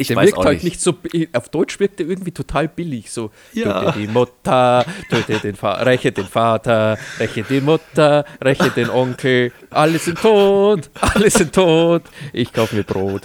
Ich 0.01 0.07
Der 0.09 0.17
wirkt 0.17 0.39
auch 0.39 0.45
halt 0.45 0.63
nicht. 0.63 0.75
nicht 0.75 0.81
so, 0.81 0.95
auf 1.33 1.49
Deutsch 1.49 1.81
wirkt 1.81 1.99
der 1.99 2.07
irgendwie 2.07 2.31
total 2.31 2.69
billig, 2.69 3.11
so, 3.11 3.33
Ja. 3.53 3.81
töte 3.81 3.99
die 3.99 4.07
Mutter, 4.07 4.87
töte 5.11 5.41
den 5.41 5.57
Vater, 5.57 5.85
räche 5.87 6.13
den 6.13 6.27
Vater, 6.29 6.97
räche 7.19 7.43
die 7.43 7.61
Mutter, 7.61 8.25
räche 8.41 8.71
den 8.71 8.91
Onkel, 8.91 9.51
alle 9.71 9.99
sind 9.99 10.21
tot, 10.21 10.89
alle 11.01 11.29
sind 11.31 11.53
tot, 11.53 12.03
ich 12.33 12.53
kauf 12.53 12.73
mir 12.73 12.85
Brot. 12.85 13.23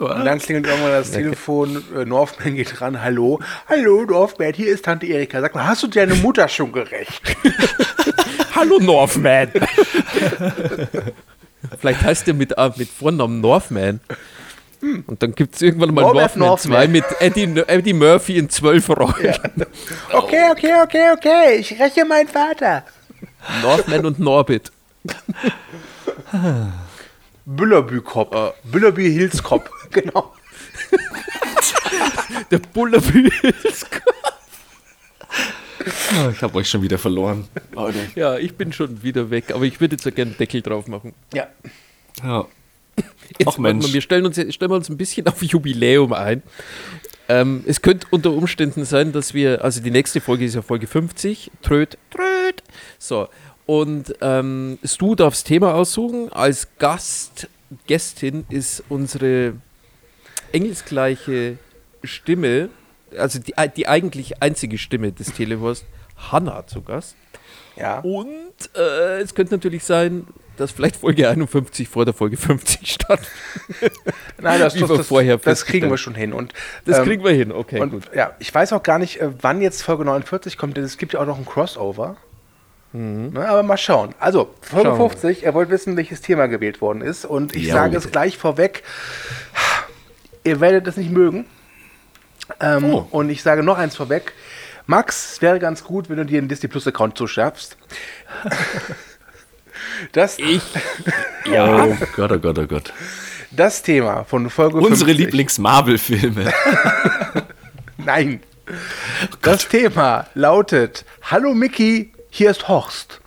Und 0.00 0.24
dann 0.24 0.40
klingelt 0.40 0.66
irgendwann 0.66 0.90
das 0.90 1.12
Telefon, 1.12 1.84
äh, 1.96 2.04
Northman 2.04 2.56
geht 2.56 2.80
ran, 2.80 3.00
hallo, 3.00 3.38
hallo 3.68 4.04
Northman, 4.04 4.52
hier 4.54 4.66
ist 4.74 4.84
Tante 4.86 5.06
Erika. 5.06 5.40
Sag 5.40 5.54
mal, 5.54 5.68
hast 5.68 5.84
du 5.84 5.86
deine 5.86 6.16
Mutter 6.16 6.48
schon 6.48 6.72
gerecht? 6.72 7.22
Hallo 8.56 8.78
Northman! 8.80 9.48
Vielleicht 11.80 12.02
heißt 12.02 12.26
der 12.26 12.34
mit, 12.34 12.52
äh, 12.56 12.70
mit 12.76 12.88
Vornamen 12.88 13.40
Northman. 13.40 14.00
Und 15.06 15.22
dann 15.22 15.34
gibt 15.34 15.54
es 15.54 15.62
irgendwann 15.62 15.94
mal 15.94 16.02
Northman 16.02 16.28
2 16.30 16.38
Northman. 16.38 16.92
mit 16.92 17.04
Eddie, 17.20 17.62
Eddie 17.66 17.92
Murphy 17.92 18.38
in 18.38 18.48
zwölf 18.50 18.88
Rollen. 18.90 19.34
Okay, 20.12 20.50
okay, 20.50 20.72
okay, 20.82 21.10
okay, 21.16 21.56
ich 21.58 21.78
räche 21.80 22.04
meinen 22.04 22.28
Vater. 22.28 22.84
Northman 23.62 24.06
und 24.06 24.18
Norbit. 24.18 24.70
Büllerbü-Cop. 27.46 28.54
Büllerbü 28.64 29.02
Hills-Cop, 29.10 29.70
genau. 29.90 30.32
Der 32.50 32.58
Bullerby. 32.58 33.30
Ah, 36.16 36.30
Ich 36.32 36.42
habe 36.42 36.58
euch 36.58 36.68
schon 36.68 36.82
wieder 36.82 36.98
verloren. 36.98 37.46
Ja, 38.14 38.36
ich 38.38 38.56
bin 38.56 38.72
schon 38.72 39.02
wieder 39.02 39.30
weg, 39.30 39.52
aber 39.52 39.64
ich 39.64 39.80
würde 39.80 39.94
jetzt 39.96 40.04
ja 40.04 40.10
gerne 40.10 40.30
einen 40.32 40.38
Deckel 40.38 40.62
drauf 40.62 40.86
machen. 40.88 41.14
Ja. 41.32 41.46
Ja. 42.22 42.46
Jetzt, 43.38 43.48
Ach, 43.48 43.58
Mensch. 43.58 43.92
Wir 43.92 44.00
stellen 44.00 44.26
uns, 44.26 44.36
stellen 44.36 44.70
wir 44.70 44.76
uns 44.76 44.88
ein 44.88 44.96
bisschen 44.96 45.26
auf 45.26 45.42
Jubiläum 45.42 46.12
ein. 46.12 46.42
Ähm, 47.28 47.64
es 47.66 47.80
könnte 47.80 48.06
unter 48.10 48.32
Umständen 48.32 48.84
sein, 48.84 49.12
dass 49.12 49.32
wir, 49.32 49.64
also 49.64 49.80
die 49.80 49.90
nächste 49.90 50.20
Folge 50.20 50.44
ist 50.44 50.54
ja 50.54 50.62
Folge 50.62 50.86
50, 50.86 51.50
Tröd, 51.62 51.96
Tröd. 52.10 52.62
So, 52.98 53.28
und 53.66 54.14
ähm, 54.20 54.78
Stu 54.84 55.14
darf 55.14 55.34
das 55.34 55.44
Thema 55.44 55.74
aussuchen. 55.74 56.30
Als 56.32 56.68
Gast, 56.78 57.48
Gästin 57.86 58.44
ist 58.50 58.84
unsere 58.88 59.54
engelsgleiche 60.52 61.56
Stimme, 62.02 62.68
also 63.16 63.38
die, 63.38 63.54
die 63.74 63.88
eigentlich 63.88 64.42
einzige 64.42 64.76
Stimme 64.76 65.12
des 65.12 65.32
Telehorst, 65.32 65.86
Hanna 66.30 66.66
zu 66.66 66.82
Gast. 66.82 67.16
Ja. 67.76 68.00
Und 68.00 68.52
äh, 68.76 69.20
es 69.20 69.34
könnte 69.34 69.54
natürlich 69.54 69.84
sein, 69.84 70.26
dass 70.56 70.72
vielleicht 70.72 70.96
Folge 70.96 71.28
51 71.28 71.88
vor 71.88 72.04
der 72.04 72.14
Folge 72.14 72.36
50 72.36 72.90
statt. 72.92 73.20
Nein, 74.40 74.60
das, 74.60 74.74
das, 74.78 74.88
das, 74.88 75.06
vorher 75.06 75.36
das 75.38 75.64
kriegen 75.66 75.90
wir 75.90 75.98
schon 75.98 76.14
hin. 76.14 76.32
Und, 76.32 76.52
Das 76.84 76.98
ähm, 76.98 77.04
kriegen 77.04 77.24
wir 77.24 77.32
hin, 77.32 77.52
okay, 77.52 77.80
und, 77.80 77.90
gut. 77.90 78.10
Ja, 78.14 78.32
ich 78.38 78.54
weiß 78.54 78.72
auch 78.72 78.82
gar 78.82 78.98
nicht, 78.98 79.20
äh, 79.20 79.30
wann 79.40 79.60
jetzt 79.60 79.82
Folge 79.82 80.04
49 80.04 80.56
kommt, 80.56 80.76
denn 80.76 80.84
es 80.84 80.98
gibt 80.98 81.12
ja 81.14 81.20
auch 81.20 81.26
noch 81.26 81.38
ein 81.38 81.46
Crossover. 81.46 82.16
Ne, 82.96 83.44
aber 83.48 83.64
mal 83.64 83.76
schauen. 83.76 84.14
Also, 84.20 84.54
Folge 84.60 84.90
Mhm. 84.90 84.96
Schauen 84.96 85.00
wir. 85.00 85.10
50, 85.10 85.42
ihr 85.42 85.54
wollt 85.54 85.68
wissen, 85.70 85.96
welches 85.96 86.20
Thema 86.20 86.46
gewählt 86.46 86.80
worden 86.80 87.02
ist. 87.02 87.24
Und 87.24 87.56
ich 87.56 87.64
Ja, 87.64 87.74
sage 87.74 87.96
es 87.96 88.12
gleich 88.12 88.38
vorweg, 88.38 88.84
ihr 90.44 90.60
werdet 90.60 90.86
es 90.86 90.96
nicht 90.96 91.10
mögen. 91.10 91.46
Ähm, 92.60 92.84
Oh. 92.84 93.08
Und 93.10 93.30
ich 93.30 93.42
sage 93.42 93.64
noch 93.64 93.78
eins 93.78 93.96
vorweg. 93.96 94.32
Max, 94.86 95.32
es 95.32 95.42
wäre 95.42 95.58
ganz 95.58 95.82
gut, 95.82 96.08
wenn 96.08 96.18
du 96.18 96.24
dir 96.26 96.38
einen 96.38 96.46
Disney 96.48 96.68
Plus 96.68 96.86
Account 96.86 97.18
zuschaffst. 97.18 97.76
Das, 100.12 100.38
Ich, 100.38 100.62
Oh 101.48 101.96
Gott, 102.16 102.32
oh 102.32 102.38
Gott, 102.38 102.58
oh 102.58 102.66
Gott. 102.66 102.92
das 103.50 103.82
Thema 103.82 104.24
von 104.24 104.48
Folge 104.50 104.78
Unsere 104.78 105.10
50. 105.10 105.18
Lieblings-Marvel-Filme. 105.18 106.52
Nein. 107.98 108.40
Das 109.42 109.68
Thema 109.68 110.26
lautet: 110.34 111.04
Hallo 111.22 111.52
Mickey, 111.54 112.12
hier 112.30 112.50
ist 112.50 112.68
Horst. 112.68 113.20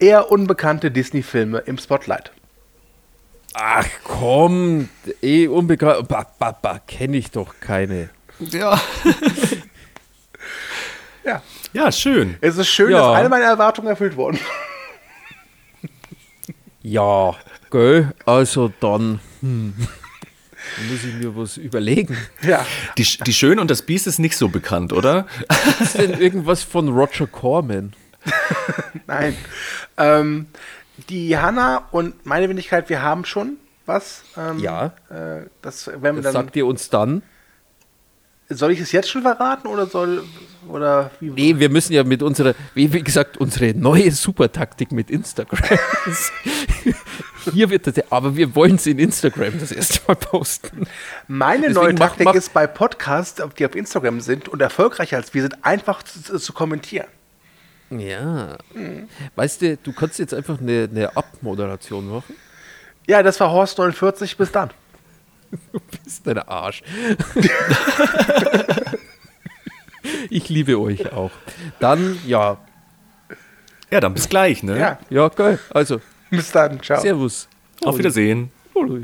Eher 0.00 0.30
unbekannte 0.32 0.90
Disney-Filme 0.90 1.58
im 1.66 1.78
Spotlight. 1.78 2.32
Ach 3.54 3.86
komm, 4.02 4.88
eh 5.22 5.46
unbekannt. 5.46 6.08
Kenne 6.88 7.16
ich 7.16 7.30
doch 7.30 7.54
keine. 7.60 8.08
Ja. 8.40 8.80
Ja. 11.24 11.42
Ja, 11.72 11.92
schön. 11.92 12.36
Es 12.40 12.56
ist 12.58 12.68
schön, 12.68 12.90
Ja. 12.90 12.98
dass 12.98 13.16
alle 13.18 13.28
meine 13.28 13.44
Erwartungen 13.44 13.88
erfüllt 13.88 14.16
wurden. 14.16 14.38
Ja, 16.82 17.36
gell, 17.70 18.12
also 18.26 18.72
dann 18.80 19.20
hm, 19.40 19.74
muss 20.90 21.04
ich 21.04 21.14
mir 21.14 21.36
was 21.36 21.56
überlegen. 21.56 22.16
Ja. 22.42 22.66
Die, 22.98 23.04
die 23.04 23.32
Schön 23.32 23.58
und 23.58 23.70
das 23.70 23.82
Biest 23.82 24.06
ist 24.06 24.18
nicht 24.18 24.36
so 24.36 24.48
bekannt, 24.48 24.92
oder? 24.92 25.26
Ist 25.80 25.96
denn 25.98 26.18
irgendwas 26.20 26.62
von 26.62 26.88
Roger 26.88 27.26
Corman? 27.26 27.92
Nein. 29.06 29.36
Ähm, 29.96 30.46
die 31.08 31.36
Hanna 31.36 31.88
und 31.92 32.24
meine 32.26 32.48
Wendigkeit, 32.48 32.88
wir 32.88 33.02
haben 33.02 33.24
schon 33.24 33.56
was. 33.86 34.22
Ähm, 34.36 34.58
Ja. 34.58 34.86
Äh, 35.08 35.46
das, 35.62 35.88
wenn 35.88 36.16
wir 36.16 36.22
Das 36.22 36.32
dann, 36.32 36.44
sagt 36.44 36.56
ihr 36.56 36.66
uns 36.66 36.90
dann? 36.90 37.22
soll 38.48 38.70
ich 38.72 38.80
es 38.80 38.92
jetzt 38.92 39.08
schon 39.10 39.22
verraten 39.22 39.66
oder 39.66 39.86
soll 39.86 40.24
oder 40.68 41.10
wie? 41.20 41.30
Nee, 41.30 41.58
wir 41.58 41.68
müssen 41.68 41.92
ja 41.92 42.04
mit 42.04 42.22
unserer, 42.22 42.54
wie, 42.74 42.92
wie 42.92 43.02
gesagt, 43.02 43.36
unsere 43.38 43.74
neue 43.74 44.10
Supertaktik 44.10 44.92
mit 44.92 45.10
Instagram. 45.10 45.60
Hier 47.52 47.70
wird 47.70 47.86
das, 47.86 47.94
aber 48.10 48.36
wir 48.36 48.54
wollen 48.54 48.76
es 48.76 48.86
in 48.86 48.98
Instagram 49.00 49.58
das 49.58 49.72
erste 49.72 50.00
Mal 50.06 50.14
posten. 50.14 50.86
Meine 51.26 51.62
Deswegen 51.68 51.74
neue 51.84 51.92
mach- 51.94 51.98
Taktik 52.08 52.24
mach- 52.26 52.34
ist 52.34 52.52
bei 52.52 52.66
Podcasts, 52.68 53.42
die 53.58 53.66
auf 53.66 53.74
Instagram 53.74 54.20
sind 54.20 54.48
und 54.48 54.62
erfolgreicher 54.62 55.16
als 55.16 55.34
wir 55.34 55.42
sind, 55.42 55.64
einfach 55.64 56.02
zu, 56.04 56.38
zu 56.38 56.52
kommentieren. 56.52 57.06
Ja. 57.90 58.56
Weißt 59.34 59.60
du, 59.62 59.76
du 59.76 59.92
kannst 59.92 60.18
jetzt 60.18 60.32
einfach 60.32 60.60
eine, 60.60 60.88
eine 60.90 61.16
Abmoderation 61.16 62.08
machen. 62.08 62.34
Ja, 63.06 63.22
das 63.22 63.38
war 63.40 63.50
Horst 63.50 63.76
49, 63.78 64.36
bis 64.36 64.52
dann. 64.52 64.70
Bist 66.04 66.26
dein 66.26 66.38
Arsch. 66.38 66.82
ich 70.30 70.48
liebe 70.48 70.78
euch 70.80 71.12
auch. 71.12 71.30
Dann, 71.80 72.18
ja, 72.26 72.58
Ja, 73.90 74.00
dann 74.00 74.14
bis 74.14 74.28
gleich, 74.28 74.62
ne? 74.62 74.78
Ja, 74.78 74.98
ja, 75.10 75.28
geil. 75.28 75.58
Also, 75.70 76.00
bis 76.30 76.50
dann. 76.50 76.82
Ciao. 76.82 77.00
Servus. 77.00 77.48
Auf 77.84 77.98
Wiedersehen. 77.98 78.50
Hallo. 78.74 79.00